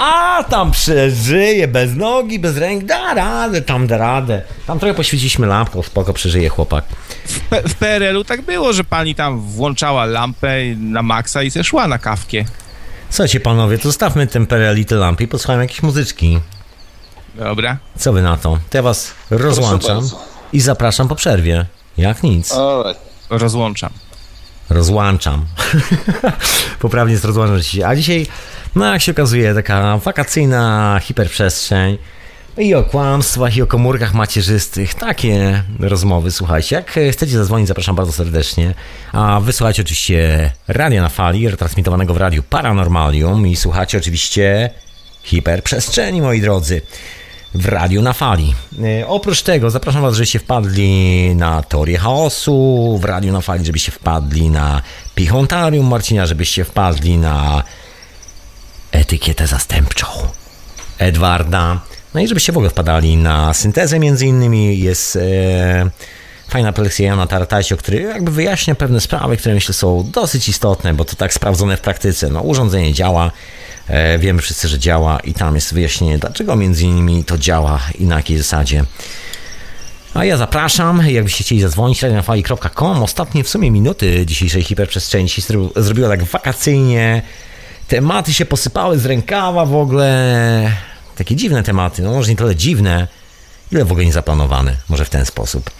A, 0.00 0.44
tam 0.50 0.70
przeżyje, 0.70 1.68
bez 1.68 1.94
nogi, 1.94 2.38
bez 2.38 2.56
ręki, 2.56 2.86
da 2.86 3.14
radę, 3.14 3.62
tam 3.62 3.86
da 3.86 3.96
radę. 3.98 4.42
Tam 4.66 4.78
trochę 4.78 4.94
poświeciliśmy 4.94 5.46
lampką, 5.46 5.82
spoko, 5.82 6.12
przeżyje 6.12 6.48
chłopak. 6.48 6.84
w, 7.26 7.40
P- 7.40 7.62
w 7.68 7.74
PRL-u 7.74 8.24
tak 8.24 8.42
było, 8.42 8.72
że 8.72 8.84
pani 8.84 9.14
tam 9.14 9.40
włączała 9.40 10.04
lampę 10.04 10.56
na 10.78 11.02
maksa 11.02 11.42
i 11.42 11.50
se 11.50 11.64
szła 11.64 11.86
na 11.86 11.98
kawkę. 11.98 12.44
Słuchajcie 13.10 13.40
panowie, 13.40 13.78
to 13.78 13.84
zostawmy 13.84 14.26
ten 14.26 14.46
PRL 14.46 14.78
i 14.80 14.84
te 14.84 14.94
lampy 14.94 15.24
i 15.24 15.28
posłuchajmy 15.28 15.64
jakiejś 15.64 15.82
muzyczki. 15.82 16.40
Dobra. 17.34 17.76
Co 17.98 18.12
wy 18.12 18.22
na 18.22 18.36
to? 18.36 18.58
To 18.70 18.78
ja 18.78 18.82
was 18.82 19.12
rozłączam 19.30 20.08
i 20.52 20.60
zapraszam 20.60 21.08
po 21.08 21.14
przerwie. 21.14 21.66
Jak 21.96 22.22
nic. 22.22 22.52
Alright. 22.52 23.13
Rozłączam. 23.30 23.90
rozłączam. 24.70 25.46
Poprawnie 26.80 27.12
jest 27.12 27.24
rozłączam 27.24 27.62
się. 27.62 27.86
A 27.86 27.96
dzisiaj, 27.96 28.26
no 28.74 28.92
jak 28.92 29.02
się 29.02 29.12
okazuje, 29.12 29.54
taka 29.54 29.98
wakacyjna 29.98 31.00
hiperprzestrzeń 31.02 31.98
i 32.58 32.74
o 32.74 32.84
kłamstwach, 32.84 33.56
i 33.56 33.62
o 33.62 33.66
komórkach 33.66 34.14
macierzystych. 34.14 34.94
Takie 34.94 35.62
rozmowy, 35.80 36.30
słuchajcie. 36.30 36.76
Jak 36.76 36.90
chcecie 37.12 37.32
zadzwonić, 37.32 37.68
zapraszam 37.68 37.96
bardzo 37.96 38.12
serdecznie. 38.12 38.74
A 39.12 39.40
wysłuchajcie 39.40 39.82
oczywiście 39.82 40.50
radia 40.68 41.02
na 41.02 41.08
fali, 41.08 41.48
retransmitowanego 41.48 42.14
w 42.14 42.16
radiu 42.16 42.42
Paranormalium 42.42 43.46
i 43.46 43.56
słuchacie 43.56 43.98
oczywiście 43.98 44.70
hiperprzestrzeni, 45.22 46.22
moi 46.22 46.40
drodzy 46.40 46.82
w 47.54 47.66
radiu 47.66 48.02
na 48.02 48.12
fali. 48.12 48.54
E, 49.00 49.06
oprócz 49.06 49.42
tego 49.42 49.70
zapraszam 49.70 50.02
Was, 50.02 50.14
żebyście 50.14 50.38
wpadli 50.38 51.34
na 51.36 51.62
teorię 51.62 51.98
chaosu 51.98 52.98
w 53.02 53.04
radiu 53.04 53.32
na 53.32 53.40
fali, 53.40 53.66
żebyście 53.66 53.92
wpadli 53.92 54.50
na 54.50 54.82
Pichontarium 55.14 55.86
Marcina, 55.86 56.26
żebyście 56.26 56.64
wpadli 56.64 57.18
na 57.18 57.62
etykietę 58.92 59.46
zastępczą 59.46 60.06
Edwarda. 60.98 61.80
No 62.14 62.20
i 62.20 62.28
żebyście 62.28 62.52
w 62.52 62.56
ogóle 62.56 62.70
wpadali 62.70 63.16
na 63.16 63.54
syntezę 63.54 63.98
między 63.98 64.26
innymi. 64.26 64.80
Jest 64.80 65.16
e, 65.16 65.90
fajna 66.48 66.72
prelekcja 66.72 67.06
Jana 67.06 67.26
Tartasio, 67.26 67.76
który 67.76 68.02
jakby 68.02 68.30
wyjaśnia 68.30 68.74
pewne 68.74 69.00
sprawy, 69.00 69.36
które 69.36 69.54
myślę 69.54 69.74
są 69.74 70.10
dosyć 70.12 70.48
istotne, 70.48 70.94
bo 70.94 71.04
to 71.04 71.16
tak 71.16 71.34
sprawdzone 71.34 71.76
w 71.76 71.80
praktyce. 71.80 72.28
No 72.28 72.40
urządzenie 72.40 72.92
działa, 72.92 73.30
wiemy 74.18 74.42
wszyscy, 74.42 74.68
że 74.68 74.78
działa 74.78 75.20
i 75.20 75.34
tam 75.34 75.54
jest 75.54 75.74
wyjaśnienie, 75.74 76.18
dlaczego 76.18 76.56
między 76.56 76.84
innymi 76.84 77.24
to 77.24 77.38
działa 77.38 77.80
i 77.98 78.04
na 78.04 78.16
jakiej 78.16 78.38
zasadzie. 78.38 78.84
A 80.14 80.24
ja 80.24 80.36
zapraszam, 80.36 81.02
jakbyście 81.08 81.44
chcieli 81.44 81.60
zadzwonić, 81.60 82.02
radionafali.com. 82.02 83.02
Ostatnie 83.02 83.44
w 83.44 83.48
sumie 83.48 83.70
minuty 83.70 84.26
dzisiejszej 84.26 84.62
hiperprzestrzeni 84.62 85.28
się 85.28 85.42
zrobiło 85.76 86.08
tak 86.08 86.24
wakacyjnie. 86.24 87.22
Tematy 87.88 88.34
się 88.34 88.44
posypały 88.44 88.98
z 88.98 89.06
rękawa 89.06 89.66
w 89.66 89.74
ogóle. 89.74 90.72
Takie 91.16 91.36
dziwne 91.36 91.62
tematy, 91.62 92.02
no 92.02 92.10
może 92.10 92.30
nie 92.30 92.36
tyle 92.36 92.56
dziwne, 92.56 93.08
ile 93.72 93.84
w 93.84 93.92
ogóle 93.92 94.06
niezaplanowane. 94.06 94.76
Może 94.88 95.04
w 95.04 95.10
ten 95.10 95.26
sposób 95.26 95.70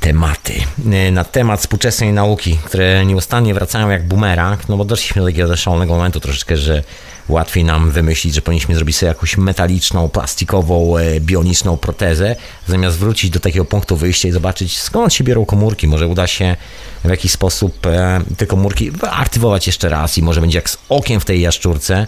tematy 0.00 0.54
e, 0.92 1.10
na 1.10 1.24
temat 1.24 1.60
współczesnej 1.60 2.12
nauki, 2.12 2.58
które 2.64 3.06
nieustannie 3.06 3.54
wracają 3.54 3.90
jak 3.90 4.08
bumerang, 4.08 4.68
no 4.68 4.76
bo 4.76 4.84
doszliśmy 4.84 5.22
do 5.22 5.28
takiego 5.28 5.56
szalonego 5.56 5.94
momentu 5.94 6.20
troszeczkę, 6.20 6.56
że 6.56 6.82
łatwiej 7.28 7.64
nam 7.64 7.90
wymyślić, 7.90 8.34
że 8.34 8.42
powinniśmy 8.42 8.74
zrobić 8.74 8.96
sobie 8.96 9.08
jakąś 9.08 9.36
metaliczną, 9.36 10.08
plastikową, 10.08 10.96
e, 10.96 11.20
bioniczną 11.20 11.76
protezę, 11.76 12.36
zamiast 12.66 12.98
wrócić 12.98 13.30
do 13.30 13.40
takiego 13.40 13.64
punktu 13.64 13.96
wyjścia 13.96 14.28
i 14.28 14.32
zobaczyć 14.32 14.80
skąd 14.80 15.14
się 15.14 15.24
biorą 15.24 15.44
komórki. 15.44 15.88
Może 15.88 16.06
uda 16.06 16.26
się 16.26 16.56
w 17.04 17.08
jakiś 17.08 17.32
sposób 17.32 17.86
e, 17.86 18.20
te 18.36 18.46
komórki 18.46 18.90
wyaktywować 18.90 19.66
jeszcze 19.66 19.88
raz 19.88 20.18
i 20.18 20.22
może 20.22 20.40
będzie 20.40 20.58
jak 20.58 20.70
z 20.70 20.78
okiem 20.88 21.20
w 21.20 21.24
tej 21.24 21.40
jaszczurce, 21.40 22.06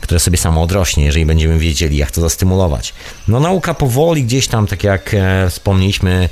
które 0.00 0.20
sobie 0.20 0.36
samo 0.36 0.62
odrośnie, 0.62 1.04
jeżeli 1.04 1.26
będziemy 1.26 1.58
wiedzieli, 1.58 1.96
jak 1.96 2.10
to 2.10 2.20
zastymulować. 2.20 2.94
No 3.28 3.40
nauka 3.40 3.74
powoli 3.74 4.24
gdzieś 4.24 4.48
tam, 4.48 4.66
tak 4.66 4.84
jak 4.84 5.16
wspomnieliśmy, 5.50 6.28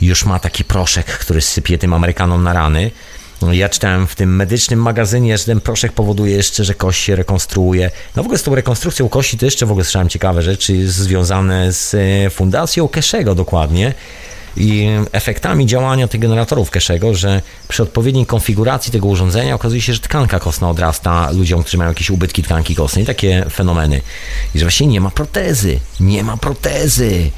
już 0.00 0.24
ma 0.24 0.38
taki 0.38 0.64
proszek, 0.64 1.06
który 1.06 1.40
sypie 1.40 1.78
tym 1.78 1.92
Amerykanom 1.92 2.42
na 2.42 2.52
rany. 2.52 2.90
Ja 3.52 3.68
czytałem 3.68 4.06
w 4.06 4.14
tym 4.14 4.36
medycznym 4.36 4.82
magazynie, 4.82 5.38
że 5.38 5.44
ten 5.44 5.60
proszek 5.60 5.92
powoduje 5.92 6.36
jeszcze, 6.36 6.64
że 6.64 6.74
kość 6.74 7.02
się 7.02 7.16
rekonstruuje. 7.16 7.90
No 8.16 8.22
w 8.22 8.26
ogóle 8.26 8.38
z 8.38 8.42
tą 8.42 8.54
rekonstrukcją 8.54 9.08
kości 9.08 9.38
to 9.38 9.44
jeszcze 9.44 9.66
w 9.66 9.70
ogóle 9.70 9.84
słyszałem 9.84 10.08
ciekawe 10.08 10.42
rzeczy 10.42 10.90
związane 10.90 11.72
z 11.72 11.94
e, 11.94 12.30
fundacją 12.30 12.88
Keszego 12.88 13.34
dokładnie 13.34 13.94
i 14.56 14.88
efektami 15.12 15.66
działania 15.66 16.08
tych 16.08 16.20
generatorów 16.20 16.70
Keszego, 16.70 17.14
że 17.14 17.42
przy 17.68 17.82
odpowiedniej 17.82 18.26
konfiguracji 18.26 18.92
tego 18.92 19.08
urządzenia 19.08 19.54
okazuje 19.54 19.80
się, 19.80 19.92
że 19.94 20.00
tkanka 20.00 20.40
kostna 20.40 20.70
odrasta 20.70 21.30
ludziom, 21.30 21.62
którzy 21.62 21.78
mają 21.78 21.90
jakieś 21.90 22.10
ubytki 22.10 22.42
tkanki 22.42 22.74
kostnej, 22.74 23.06
takie 23.06 23.44
fenomeny. 23.50 24.00
I 24.54 24.58
że 24.58 24.64
właśnie 24.64 24.86
nie 24.86 25.00
ma 25.00 25.10
protezy, 25.10 25.80
nie 26.00 26.24
ma 26.24 26.36
protezy. 26.36 27.30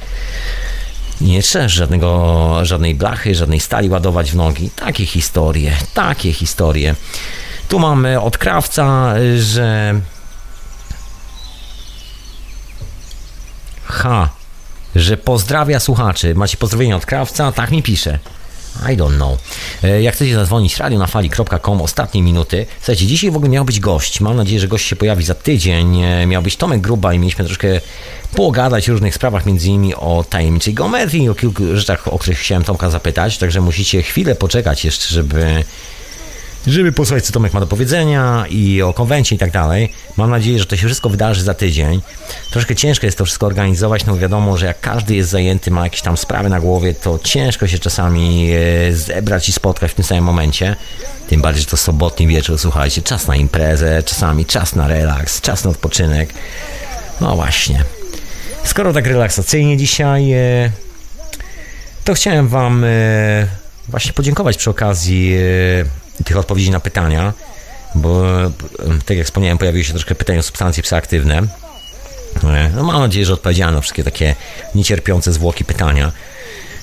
Nie 1.21 1.43
trzeba 1.43 1.69
żadnego, 1.69 2.59
żadnej 2.63 2.95
blachy, 2.95 3.35
żadnej 3.35 3.61
stali 3.61 3.89
ładować 3.89 4.33
w 4.33 4.37
nogi. 4.37 4.71
Takie 4.71 5.07
historie, 5.07 5.73
takie 5.95 6.33
historie. 6.33 6.95
Tu 7.69 7.79
mamy 7.79 8.21
od 8.21 8.39
krawca, 8.39 9.15
że. 9.39 10.01
Ha, 13.85 14.29
że 14.97 15.17
pozdrawia 15.17 15.81
słuchaczy. 15.81 16.35
Macie 16.35 16.57
pozdrowienie 16.57 16.97
od 16.97 17.07
krawca? 17.07 17.53
Tak 17.53 17.71
mi 17.71 17.83
pisze. 17.83 18.19
I 18.89 18.97
don't 18.97 19.17
know. 19.17 19.39
E, 19.83 20.03
jak 20.03 20.15
chcecie 20.15 20.35
zadzwonić, 20.35 20.77
radio 20.77 20.99
na 20.99 21.07
fali.com, 21.07 21.83
ostatnie 21.83 22.23
minuty. 22.23 22.67
Słuchajcie, 22.79 23.07
dzisiaj 23.07 23.31
w 23.31 23.37
ogóle 23.37 23.51
miał 23.51 23.65
być 23.65 23.81
gość. 23.81 24.21
Mam 24.21 24.37
nadzieję, 24.37 24.61
że 24.61 24.69
gość 24.69 24.87
się 24.87 24.97
pojawi 24.97 25.25
za 25.25 25.35
tydzień. 25.35 26.03
E, 26.03 26.27
miał 26.27 26.43
być 26.43 26.57
Tomek 26.57 26.81
Gruba 26.81 27.15
i 27.15 27.19
mieliśmy 27.19 27.45
troszkę 27.45 27.81
pogadać 28.35 28.89
o 28.89 28.93
różnych 28.93 29.15
sprawach, 29.15 29.47
między 29.47 29.69
innymi 29.69 29.95
o 29.95 30.25
tajemniczej 30.31 30.75
geometrii, 30.75 31.29
o 31.29 31.35
kilku 31.35 31.77
rzeczach, 31.77 32.09
o 32.09 32.19
których 32.19 32.39
chciałem 32.39 32.65
Tomka 32.65 32.91
zapytać. 32.91 33.39
Także 33.39 33.61
musicie 33.61 34.03
chwilę 34.03 34.35
poczekać 34.35 34.85
jeszcze, 34.85 35.15
żeby 35.15 35.65
żeby 36.67 36.93
posłuchać, 36.93 37.25
co 37.25 37.33
Tomek 37.33 37.53
ma 37.53 37.61
do 37.61 37.67
powiedzenia 37.67 38.45
i 38.51 38.83
o 38.83 38.93
konwencji 38.93 39.35
i 39.35 39.39
tak 39.39 39.51
dalej. 39.51 39.93
Mam 40.17 40.31
nadzieję, 40.31 40.59
że 40.59 40.67
to 40.67 40.77
się 40.77 40.87
wszystko 40.87 41.09
wydarzy 41.09 41.43
za 41.43 41.55
tydzień. 41.55 42.01
Troszkę 42.51 42.77
ciężko 42.77 43.07
jest 43.07 43.19
to 43.19 43.25
wszystko 43.25 43.47
organizować, 43.47 44.07
no 44.07 44.17
wiadomo, 44.17 44.57
że 44.57 44.67
jak 44.67 44.81
każdy 44.81 45.15
jest 45.15 45.31
zajęty, 45.31 45.71
ma 45.71 45.85
jakieś 45.85 46.03
tam 46.03 46.17
sprawy 46.17 46.49
na 46.49 46.61
głowie, 46.61 46.95
to 46.95 47.19
ciężko 47.25 47.67
się 47.67 47.79
czasami 47.79 48.51
e, 48.53 48.93
zebrać 48.93 49.49
i 49.49 49.53
spotkać 49.53 49.91
w 49.91 49.95
tym 49.95 50.05
samym 50.05 50.25
momencie. 50.25 50.77
Tym 51.29 51.43
bardziej, 51.43 51.61
że 51.61 51.69
to 51.69 51.77
sobotni 51.77 52.27
wieczór, 52.27 52.59
słuchajcie, 52.59 53.03
czas 53.03 53.27
na 53.27 53.37
imprezę, 53.37 54.03
czasami 54.03 54.47
czas 54.47 54.75
na 54.75 54.89
relaks, 54.89 55.41
czas 55.41 55.65
na 55.65 55.71
odpoczynek. 55.71 56.35
No 57.21 57.37
właśnie. 57.37 57.85
Skoro 58.65 58.93
tak 58.93 59.07
relaksacyjnie 59.07 59.77
dzisiaj, 59.77 60.33
e, 60.33 60.71
to 62.05 62.15
chciałem 62.15 62.49
Wam 62.49 62.85
e, 62.85 63.47
właśnie 63.89 64.13
podziękować 64.13 64.57
przy 64.57 64.71
okazji 64.71 65.37
tych 66.25 66.37
odpowiedzi 66.37 66.71
na 66.71 66.81
pytania, 66.81 67.33
bo 67.95 68.23
tak 69.07 69.17
jak 69.17 69.27
wspomniałem, 69.27 69.59
pojawiły 69.59 69.85
się 69.85 69.93
troszkę 69.93 70.15
pytania 70.15 70.39
o 70.39 70.43
substancje 70.43 70.83
psychoaktywne. 70.83 71.43
E, 72.45 72.71
no, 72.75 72.83
mam 72.83 73.01
nadzieję, 73.01 73.27
że 73.27 73.33
odpowiedziałem 73.33 73.75
na 73.75 73.81
wszystkie 73.81 74.05
takie 74.05 74.35
niecierpiące 74.75 75.33
zwłoki 75.33 75.65
pytania, 75.65 76.13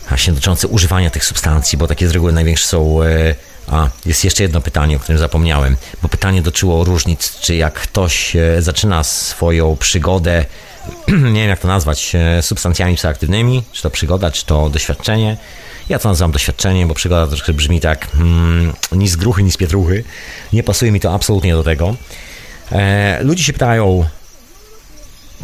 właśnie 0.10 0.34
dotyczące 0.34 0.68
używania 0.68 1.10
tych 1.10 1.26
substancji, 1.26 1.78
bo 1.78 1.88
takie 1.88 2.08
z 2.08 2.12
reguły 2.12 2.34
największe 2.34 2.68
są. 2.68 3.04
E, 3.04 3.36
a, 3.72 3.90
jest 4.06 4.24
jeszcze 4.24 4.44
jedno 4.44 4.62
pytanie, 4.62 4.96
o 4.96 5.00
którym 5.00 5.20
zapomniałem, 5.20 5.78
bo 6.02 6.10
pytanie 6.10 6.42
dotyczyło 6.42 6.84
różnic, 6.84 7.40
czy 7.40 7.56
jak 7.56 7.74
ktoś 7.74 8.36
e, 8.36 8.62
zaczyna 8.62 9.04
swoją 9.04 9.78
przygodę, 9.78 10.46
nie 11.08 11.42
wiem 11.42 11.50
jak 11.50 11.60
to 11.60 11.68
nazwać, 11.68 12.14
substancjami 12.42 12.96
psychoaktywnymi, 12.96 13.64
czy 13.72 13.84
to 13.84 13.90
przygoda, 13.90 14.32
czy 14.32 14.46
to 14.46 14.70
doświadczenie, 14.70 15.38
ja 15.90 16.00
to 16.00 16.10
nazywam 16.10 16.32
doświadczeniem, 16.32 16.88
bo 16.88 16.94
przygoda 16.94 17.28
troszkę 17.28 17.54
brzmi 17.54 17.80
tak 17.80 18.08
mm, 18.16 18.74
ni 18.92 19.08
z 19.08 19.16
gruchy, 19.16 19.44
ni 19.44 19.52
z 19.52 19.58
pietruchy. 19.58 20.04
Nie 20.54 20.64
pasuje 20.64 20.92
mi 20.92 21.00
to 21.00 21.14
absolutnie 21.14 21.54
do 21.54 21.64
tego. 21.64 21.96
E, 22.72 23.20
ludzie 23.24 23.44
się 23.44 23.54
pytają, 23.54 24.06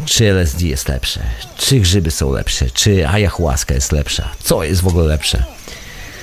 czy 0.04 0.30
LSD 0.30 0.64
jest 0.64 0.88
lepsze, 0.88 1.20
czy 1.56 1.80
grzyby 1.80 2.10
są 2.10 2.32
lepsze, 2.32 2.70
czy 2.70 3.08
ayahuasca 3.08 3.74
jest 3.74 3.92
lepsza, 3.92 4.30
co 4.42 4.64
jest 4.64 4.80
w 4.80 4.86
ogóle 4.86 5.06
lepsze. 5.06 5.44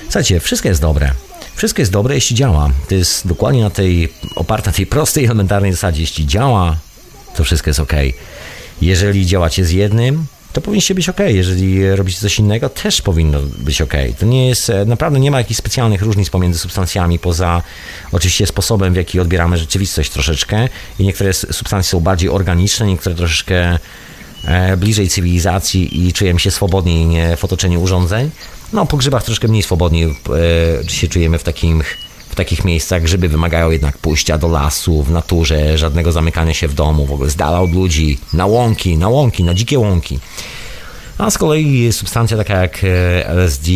Słuchajcie, 0.04 0.40
wszystko 0.40 0.68
jest 0.68 0.80
dobre. 0.80 1.12
Wszystko 1.54 1.82
jest 1.82 1.92
dobre, 1.92 2.14
jeśli 2.14 2.36
działa. 2.36 2.70
To 2.88 2.94
jest 2.94 3.26
dokładnie 3.26 3.62
na 3.62 3.70
tej, 3.70 4.12
oparte 4.36 4.70
na 4.70 4.76
tej 4.76 4.86
prostej, 4.86 5.24
elementarnej 5.24 5.72
zasadzie. 5.72 6.00
Jeśli 6.00 6.26
działa, 6.26 6.76
to 7.36 7.44
wszystko 7.44 7.70
jest 7.70 7.80
ok. 7.80 7.92
Jeżeli 8.80 9.26
działacie 9.26 9.64
z 9.64 9.70
jednym, 9.70 10.26
to 10.52 10.60
powinniście 10.60 10.94
być 10.94 11.08
ok. 11.08 11.18
Jeżeli 11.26 11.90
robicie 11.90 12.20
coś 12.20 12.38
innego, 12.38 12.68
też 12.68 13.02
powinno 13.02 13.38
być 13.58 13.82
ok. 13.82 13.92
To 14.18 14.26
nie 14.26 14.48
jest, 14.48 14.70
e, 14.70 14.84
naprawdę 14.84 15.20
nie 15.20 15.30
ma 15.30 15.38
jakichś 15.38 15.58
specjalnych 15.58 16.02
różnic 16.02 16.30
pomiędzy 16.30 16.58
substancjami, 16.58 17.18
poza 17.18 17.62
oczywiście 18.12 18.46
sposobem, 18.46 18.92
w 18.92 18.96
jaki 18.96 19.20
odbieramy 19.20 19.58
rzeczywistość 19.58 20.10
troszeczkę. 20.10 20.68
I 20.98 21.04
niektóre 21.04 21.32
substancje 21.32 21.90
są 21.90 22.00
bardziej 22.00 22.30
organiczne, 22.30 22.86
niektóre 22.86 23.14
troszeczkę 23.14 23.78
e, 24.44 24.76
bliżej 24.76 25.08
cywilizacji 25.08 26.06
i 26.06 26.12
czujemy 26.12 26.40
się 26.40 26.50
swobodniej 26.50 27.36
w 27.36 27.44
otoczeniu 27.44 27.82
urządzeń. 27.82 28.30
No, 28.72 28.86
po 28.86 28.96
grzybach 28.96 29.24
troszkę 29.24 29.48
mniej 29.48 29.62
swobodnie 29.62 30.06
się 30.88 31.08
czujemy 31.08 31.38
w 31.38 31.42
takim 31.42 31.82
w 32.32 32.34
takich 32.34 32.64
miejscach 32.64 33.02
grzyby 33.02 33.28
wymagają 33.28 33.70
jednak 33.70 33.98
pójścia 33.98 34.38
do 34.38 34.48
lasu, 34.48 35.02
w 35.02 35.10
naturze, 35.10 35.78
żadnego 35.78 36.12
zamykania 36.12 36.54
się 36.54 36.68
w 36.68 36.74
domu, 36.74 37.06
w 37.06 37.12
ogóle 37.12 37.30
z 37.30 37.36
dala 37.36 37.60
od 37.60 37.72
ludzi, 37.72 38.18
na 38.32 38.46
łąki, 38.46 38.96
na 38.96 39.08
łąki, 39.08 39.44
na 39.44 39.54
dzikie 39.54 39.78
łąki. 39.78 40.18
A 41.18 41.30
z 41.30 41.38
kolei 41.38 41.92
substancja 41.92 42.36
taka 42.36 42.56
jak 42.56 42.84
e, 42.84 43.26
LSD 43.28 43.70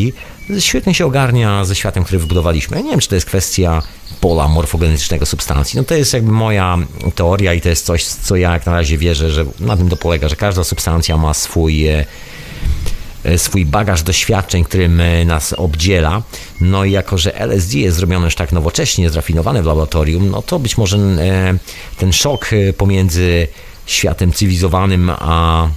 świetnie 0.59 0.95
się 0.95 1.07
ogarnia 1.07 1.65
ze 1.65 1.75
światem, 1.75 2.05
który 2.05 2.19
wybudowaliśmy. 2.19 2.77
Ja 2.77 2.83
nie 2.83 2.91
wiem, 2.91 3.01
czy 3.01 3.09
to 3.09 3.15
jest 3.15 3.27
kwestia 3.27 3.83
pola 4.21 4.49
morfogenetycznego 4.49 5.27
substancji. 5.27 5.77
No 5.77 5.85
to 5.85 5.95
jest 5.95 6.13
jakby 6.13 6.33
moja 6.33 6.79
teoria 7.15 7.55
i 7.55 7.61
to 7.61 7.69
jest 7.69 7.87
coś, 7.87 8.05
co 8.05 8.37
ja 8.37 8.53
jak 8.53 8.67
na 8.67 8.73
razie 8.73 8.99
wierzę, 8.99 9.31
że 9.31 9.45
na 9.61 9.77
tym 9.77 9.89
to 9.89 9.97
polega, 9.97 10.29
że 10.29 10.37
każda 10.37 10.65
substancja 10.65 11.17
ma 11.17 11.35
swój 11.35 11.87
swój 13.37 13.67
bagaż 13.67 14.03
doświadczeń, 14.03 14.65
którym 14.65 15.01
e, 15.01 15.25
nas 15.25 15.53
obdziela. 15.53 16.23
No 16.61 16.85
i 16.85 16.93
jako, 16.93 17.19
że 17.19 17.35
LSD 17.35 17.79
jest 17.79 17.97
zrobione 17.97 18.25
już 18.25 18.35
tak 18.35 18.53
nowocześnie, 18.53 19.11
zrafinowane 19.11 19.63
w 19.63 19.67
laboratorium, 19.67 20.31
no 20.31 20.43
to 20.43 20.59
być 20.59 20.79
może 20.79 20.97
e, 20.97 21.55
ten 21.99 22.13
szok 22.13 22.51
e, 22.53 22.73
pomiędzy 22.73 23.49
światem 23.87 24.33
cywilizowanym 24.33 25.11
a 25.11 25.69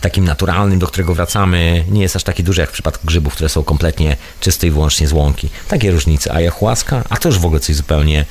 takim 0.00 0.24
naturalnym, 0.24 0.78
do 0.78 0.86
którego 0.86 1.14
wracamy, 1.14 1.84
nie 1.90 2.02
jest 2.02 2.16
aż 2.16 2.22
taki 2.22 2.42
duży 2.42 2.60
jak 2.60 2.70
w 2.70 2.72
przypadku 2.72 3.06
grzybów, 3.06 3.34
które 3.34 3.48
są 3.48 3.64
kompletnie 3.64 4.16
czyste 4.40 4.66
i 4.66 4.70
wyłącznie 4.70 5.08
z 5.08 5.12
łąki. 5.12 5.48
Takie 5.68 5.90
różnice. 5.90 6.32
Ayahuasca, 6.32 7.04
a 7.08 7.16
to 7.16 7.28
już 7.28 7.38
w 7.38 7.44
ogóle 7.44 7.60
coś 7.60 7.76
zupełnie 7.76 8.24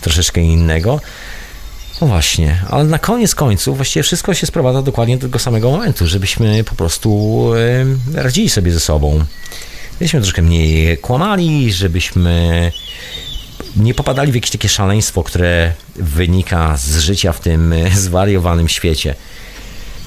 troszeczkę 0.00 0.40
innego. 0.40 1.00
No 2.00 2.06
właśnie, 2.06 2.62
ale 2.70 2.84
na 2.84 2.98
koniec 2.98 3.34
końców 3.34 3.76
właściwie 3.76 4.02
wszystko 4.02 4.34
się 4.34 4.46
sprowadza 4.46 4.82
dokładnie 4.82 5.16
do 5.18 5.26
tego 5.26 5.38
samego 5.38 5.70
momentu, 5.70 6.06
żebyśmy 6.06 6.64
po 6.64 6.74
prostu 6.74 7.50
radzili 8.14 8.48
sobie 8.48 8.72
ze 8.72 8.80
sobą. 8.80 9.24
Żebyśmy 9.92 10.20
troszkę 10.20 10.42
mniej 10.42 10.98
kłamali, 10.98 11.72
żebyśmy 11.72 12.72
nie 13.76 13.94
popadali 13.94 14.32
w 14.32 14.34
jakieś 14.34 14.50
takie 14.50 14.68
szaleństwo, 14.68 15.22
które 15.22 15.72
wynika 15.96 16.76
z 16.76 16.98
życia 16.98 17.32
w 17.32 17.40
tym 17.40 17.72
e, 17.72 17.90
zwariowanym 17.90 18.68
świecie. 18.68 19.14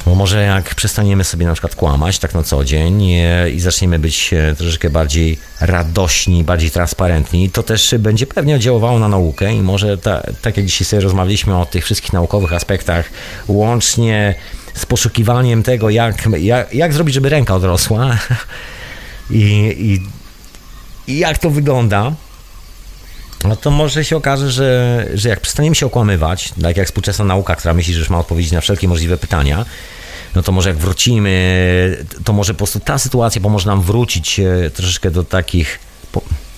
Bo 0.06 0.16
może 0.16 0.44
jak 0.44 0.76
przestaniemy 0.76 1.24
sobie 1.24 1.46
na 1.46 1.54
przykład 1.54 1.76
kłamać 1.76 2.20
tak 2.20 2.34
na 2.34 2.44
co 2.44 2.66
dzień 2.66 3.14
e, 3.14 3.50
i 3.50 3.60
zaczniemy 3.60 4.00
być 4.00 4.34
e, 4.34 4.56
troszeczkę 4.56 4.90
bardziej 4.90 5.38
radośni, 5.60 6.44
bardziej 6.44 6.72
transparentni, 6.72 7.50
to 7.50 7.64
też 7.64 7.96
będzie 8.00 8.28
pewnie 8.28 8.56
oddziaływało 8.56 9.00
na 9.00 9.08
naukę 9.08 9.54
i 9.54 9.62
może 9.62 9.98
ta, 9.98 10.24
tak 10.42 10.58
jak 10.58 10.66
dzisiaj 10.66 10.86
sobie 10.86 11.02
rozmawialiśmy 11.02 11.58
o 11.58 11.66
tych 11.66 11.86
wszystkich 11.86 12.14
naukowych 12.14 12.54
aspektach, 12.54 13.10
łącznie 13.48 14.36
z 14.74 14.86
poszukiwaniem 14.86 15.64
tego, 15.64 15.90
jak, 15.90 16.28
jak, 16.40 16.74
jak 16.74 16.94
zrobić, 16.94 17.16
żeby 17.16 17.30
ręka 17.30 17.56
odrosła 17.56 18.18
i, 19.30 19.76
i, 19.78 20.02
i 21.14 21.18
jak 21.18 21.38
to 21.38 21.50
wygląda, 21.50 22.12
no 23.48 23.56
to 23.56 23.72
może 23.72 24.06
się 24.06 24.18
okaże, 24.18 24.52
że, 24.52 25.08
że 25.14 25.30
jak 25.30 25.40
przestaniemy 25.40 25.76
się 25.76 25.86
okłamywać, 25.86 26.54
tak 26.62 26.78
jak 26.78 26.88
współczesna 26.88 27.26
nauka, 27.26 27.56
która 27.56 27.74
myśli, 27.74 27.94
że 27.94 28.00
już 28.00 28.10
ma 28.10 28.20
odpowiedzieć 28.20 28.52
na 28.52 28.62
wszelkie 28.62 28.88
możliwe 28.88 29.18
pytania, 29.18 29.66
no 30.36 30.44
to 30.44 30.52
może 30.52 30.70
jak 30.70 30.78
wrócimy, 30.78 32.06
to 32.24 32.34
może 32.34 32.54
po 32.54 32.58
prostu 32.58 32.80
ta 32.80 32.98
sytuacja 32.98 33.42
pomoże 33.42 33.70
nam 33.70 33.82
wrócić 33.82 34.40
e, 34.40 34.70
troszeczkę 34.70 35.12
do 35.12 35.24
takich, 35.24 35.80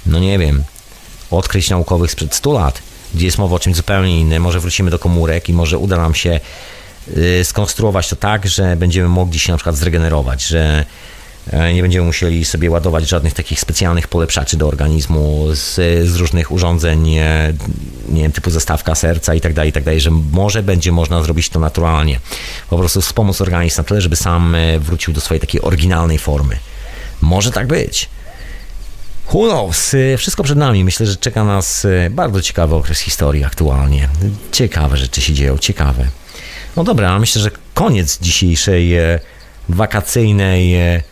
no 0.06 0.20
nie 0.20 0.40
wiem, 0.40 0.64
odkryć 1.32 1.70
naukowych 1.70 2.12
sprzed 2.12 2.36
100 2.36 2.54
lat, 2.54 2.82
gdzie 3.14 3.26
jest 3.26 3.38
mowa 3.38 3.56
o 3.56 3.60
czymś 3.60 3.76
zupełnie 3.76 4.20
innym. 4.20 4.44
Może 4.44 4.60
wrócimy 4.60 4.92
do 4.92 5.00
komórek 5.00 5.50
i 5.50 5.54
może 5.54 5.78
uda 5.78 5.98
nam 5.98 6.16
się 6.16 6.40
y, 7.18 7.44
skonstruować 7.44 8.10
to 8.10 8.16
tak, 8.16 8.48
że 8.48 8.76
będziemy 8.76 9.10
mogli 9.10 9.40
się 9.40 9.52
na 9.52 9.58
przykład 9.58 9.76
zregenerować, 9.76 10.44
że 10.44 10.60
e, 10.60 10.86
nie 11.74 11.82
będziemy 11.82 12.06
musieli 12.06 12.46
sobie 12.46 12.72
ładować 12.72 13.10
żadnych 13.10 13.34
takich 13.34 13.60
specjalnych 13.60 14.08
polepszaczy 14.08 14.58
do 14.58 14.68
organizmu 14.68 15.48
z, 15.52 15.76
z 16.10 16.16
różnych 16.16 16.52
urządzeń, 16.52 17.16
e, 17.16 17.54
nie 18.10 18.22
wiem, 18.22 18.32
typu 18.32 18.50
zastawka 18.50 18.96
serca 18.96 19.36
i 19.36 19.42
tak 19.42 19.54
dalej, 19.54 19.70
i 19.70 19.74
tak 19.74 19.84
że 19.98 20.12
może 20.32 20.64
będzie 20.64 20.92
można 20.92 21.24
zrobić 21.24 21.50
to 21.50 21.60
naturalnie. 21.60 22.20
Po 22.70 22.78
prostu 22.78 23.02
wspomóc 23.02 23.42
organizm 23.42 23.78
na 23.78 23.84
tyle, 23.84 24.02
żeby 24.02 24.16
sam 24.16 24.56
e, 24.56 24.80
wrócił 24.80 25.14
do 25.14 25.22
swojej 25.22 25.42
takiej 25.42 25.62
oryginalnej 25.62 26.18
formy. 26.18 26.58
Może 27.22 27.52
tak 27.52 27.68
być. 27.68 28.10
Who 29.34 29.50
knows? 29.50 29.96
Wszystko 30.18 30.44
przed 30.44 30.58
nami. 30.58 30.84
Myślę, 30.84 31.06
że 31.06 31.16
czeka 31.16 31.44
nas 31.44 31.88
bardzo 32.12 32.42
ciekawy 32.42 32.76
okres 32.76 33.00
historii 33.00 33.44
aktualnie. 33.44 34.10
Ciekawe 34.52 34.98
rzeczy 34.98 35.22
się 35.22 35.34
dzieją, 35.34 35.58
ciekawe. 35.58 36.08
No 36.76 36.84
dobra, 36.84 37.20
myślę, 37.20 37.42
że 37.42 37.52
koniec 37.74 38.20
dzisiejszej 38.22 38.96
e, 38.96 39.20
wakacyjnej, 39.70 40.76
e, 40.76 41.04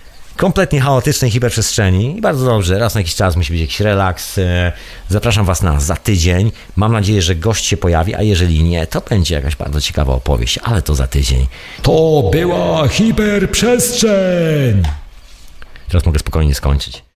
kompletnie 0.42 0.82
chaotycznej 0.82 1.32
hiperprzestrzeni. 1.32 2.18
I 2.18 2.22
bardzo 2.22 2.46
dobrze, 2.46 2.80
raz 2.80 2.96
na 2.96 3.02
jakiś 3.02 3.16
czas 3.16 3.36
musi 3.36 3.54
być 3.54 3.62
jakiś 3.62 3.80
relaks. 3.80 4.38
E, 4.38 4.72
Zapraszam 5.10 5.46
Was 5.46 5.62
na 5.62 5.80
za 5.80 5.96
tydzień. 5.96 6.52
Mam 6.76 6.92
nadzieję, 6.92 7.22
że 7.22 7.36
gość 7.36 7.66
się 7.66 7.78
pojawi, 7.78 8.16
a 8.16 8.22
jeżeli 8.22 8.64
nie, 8.64 8.88
to 8.88 9.02
będzie 9.02 9.36
jakaś 9.36 9.56
bardzo 9.56 9.82
ciekawa 9.82 10.14
opowieść, 10.14 10.60
ale 10.64 10.82
to 10.82 10.96
za 10.96 11.08
tydzień. 11.08 11.48
To 11.82 12.30
była 12.32 12.88
hiperprzestrzeń! 12.88 14.84
Teraz 15.88 16.06
mogę 16.06 16.20
spokojnie 16.20 16.56
skończyć. 16.56 17.04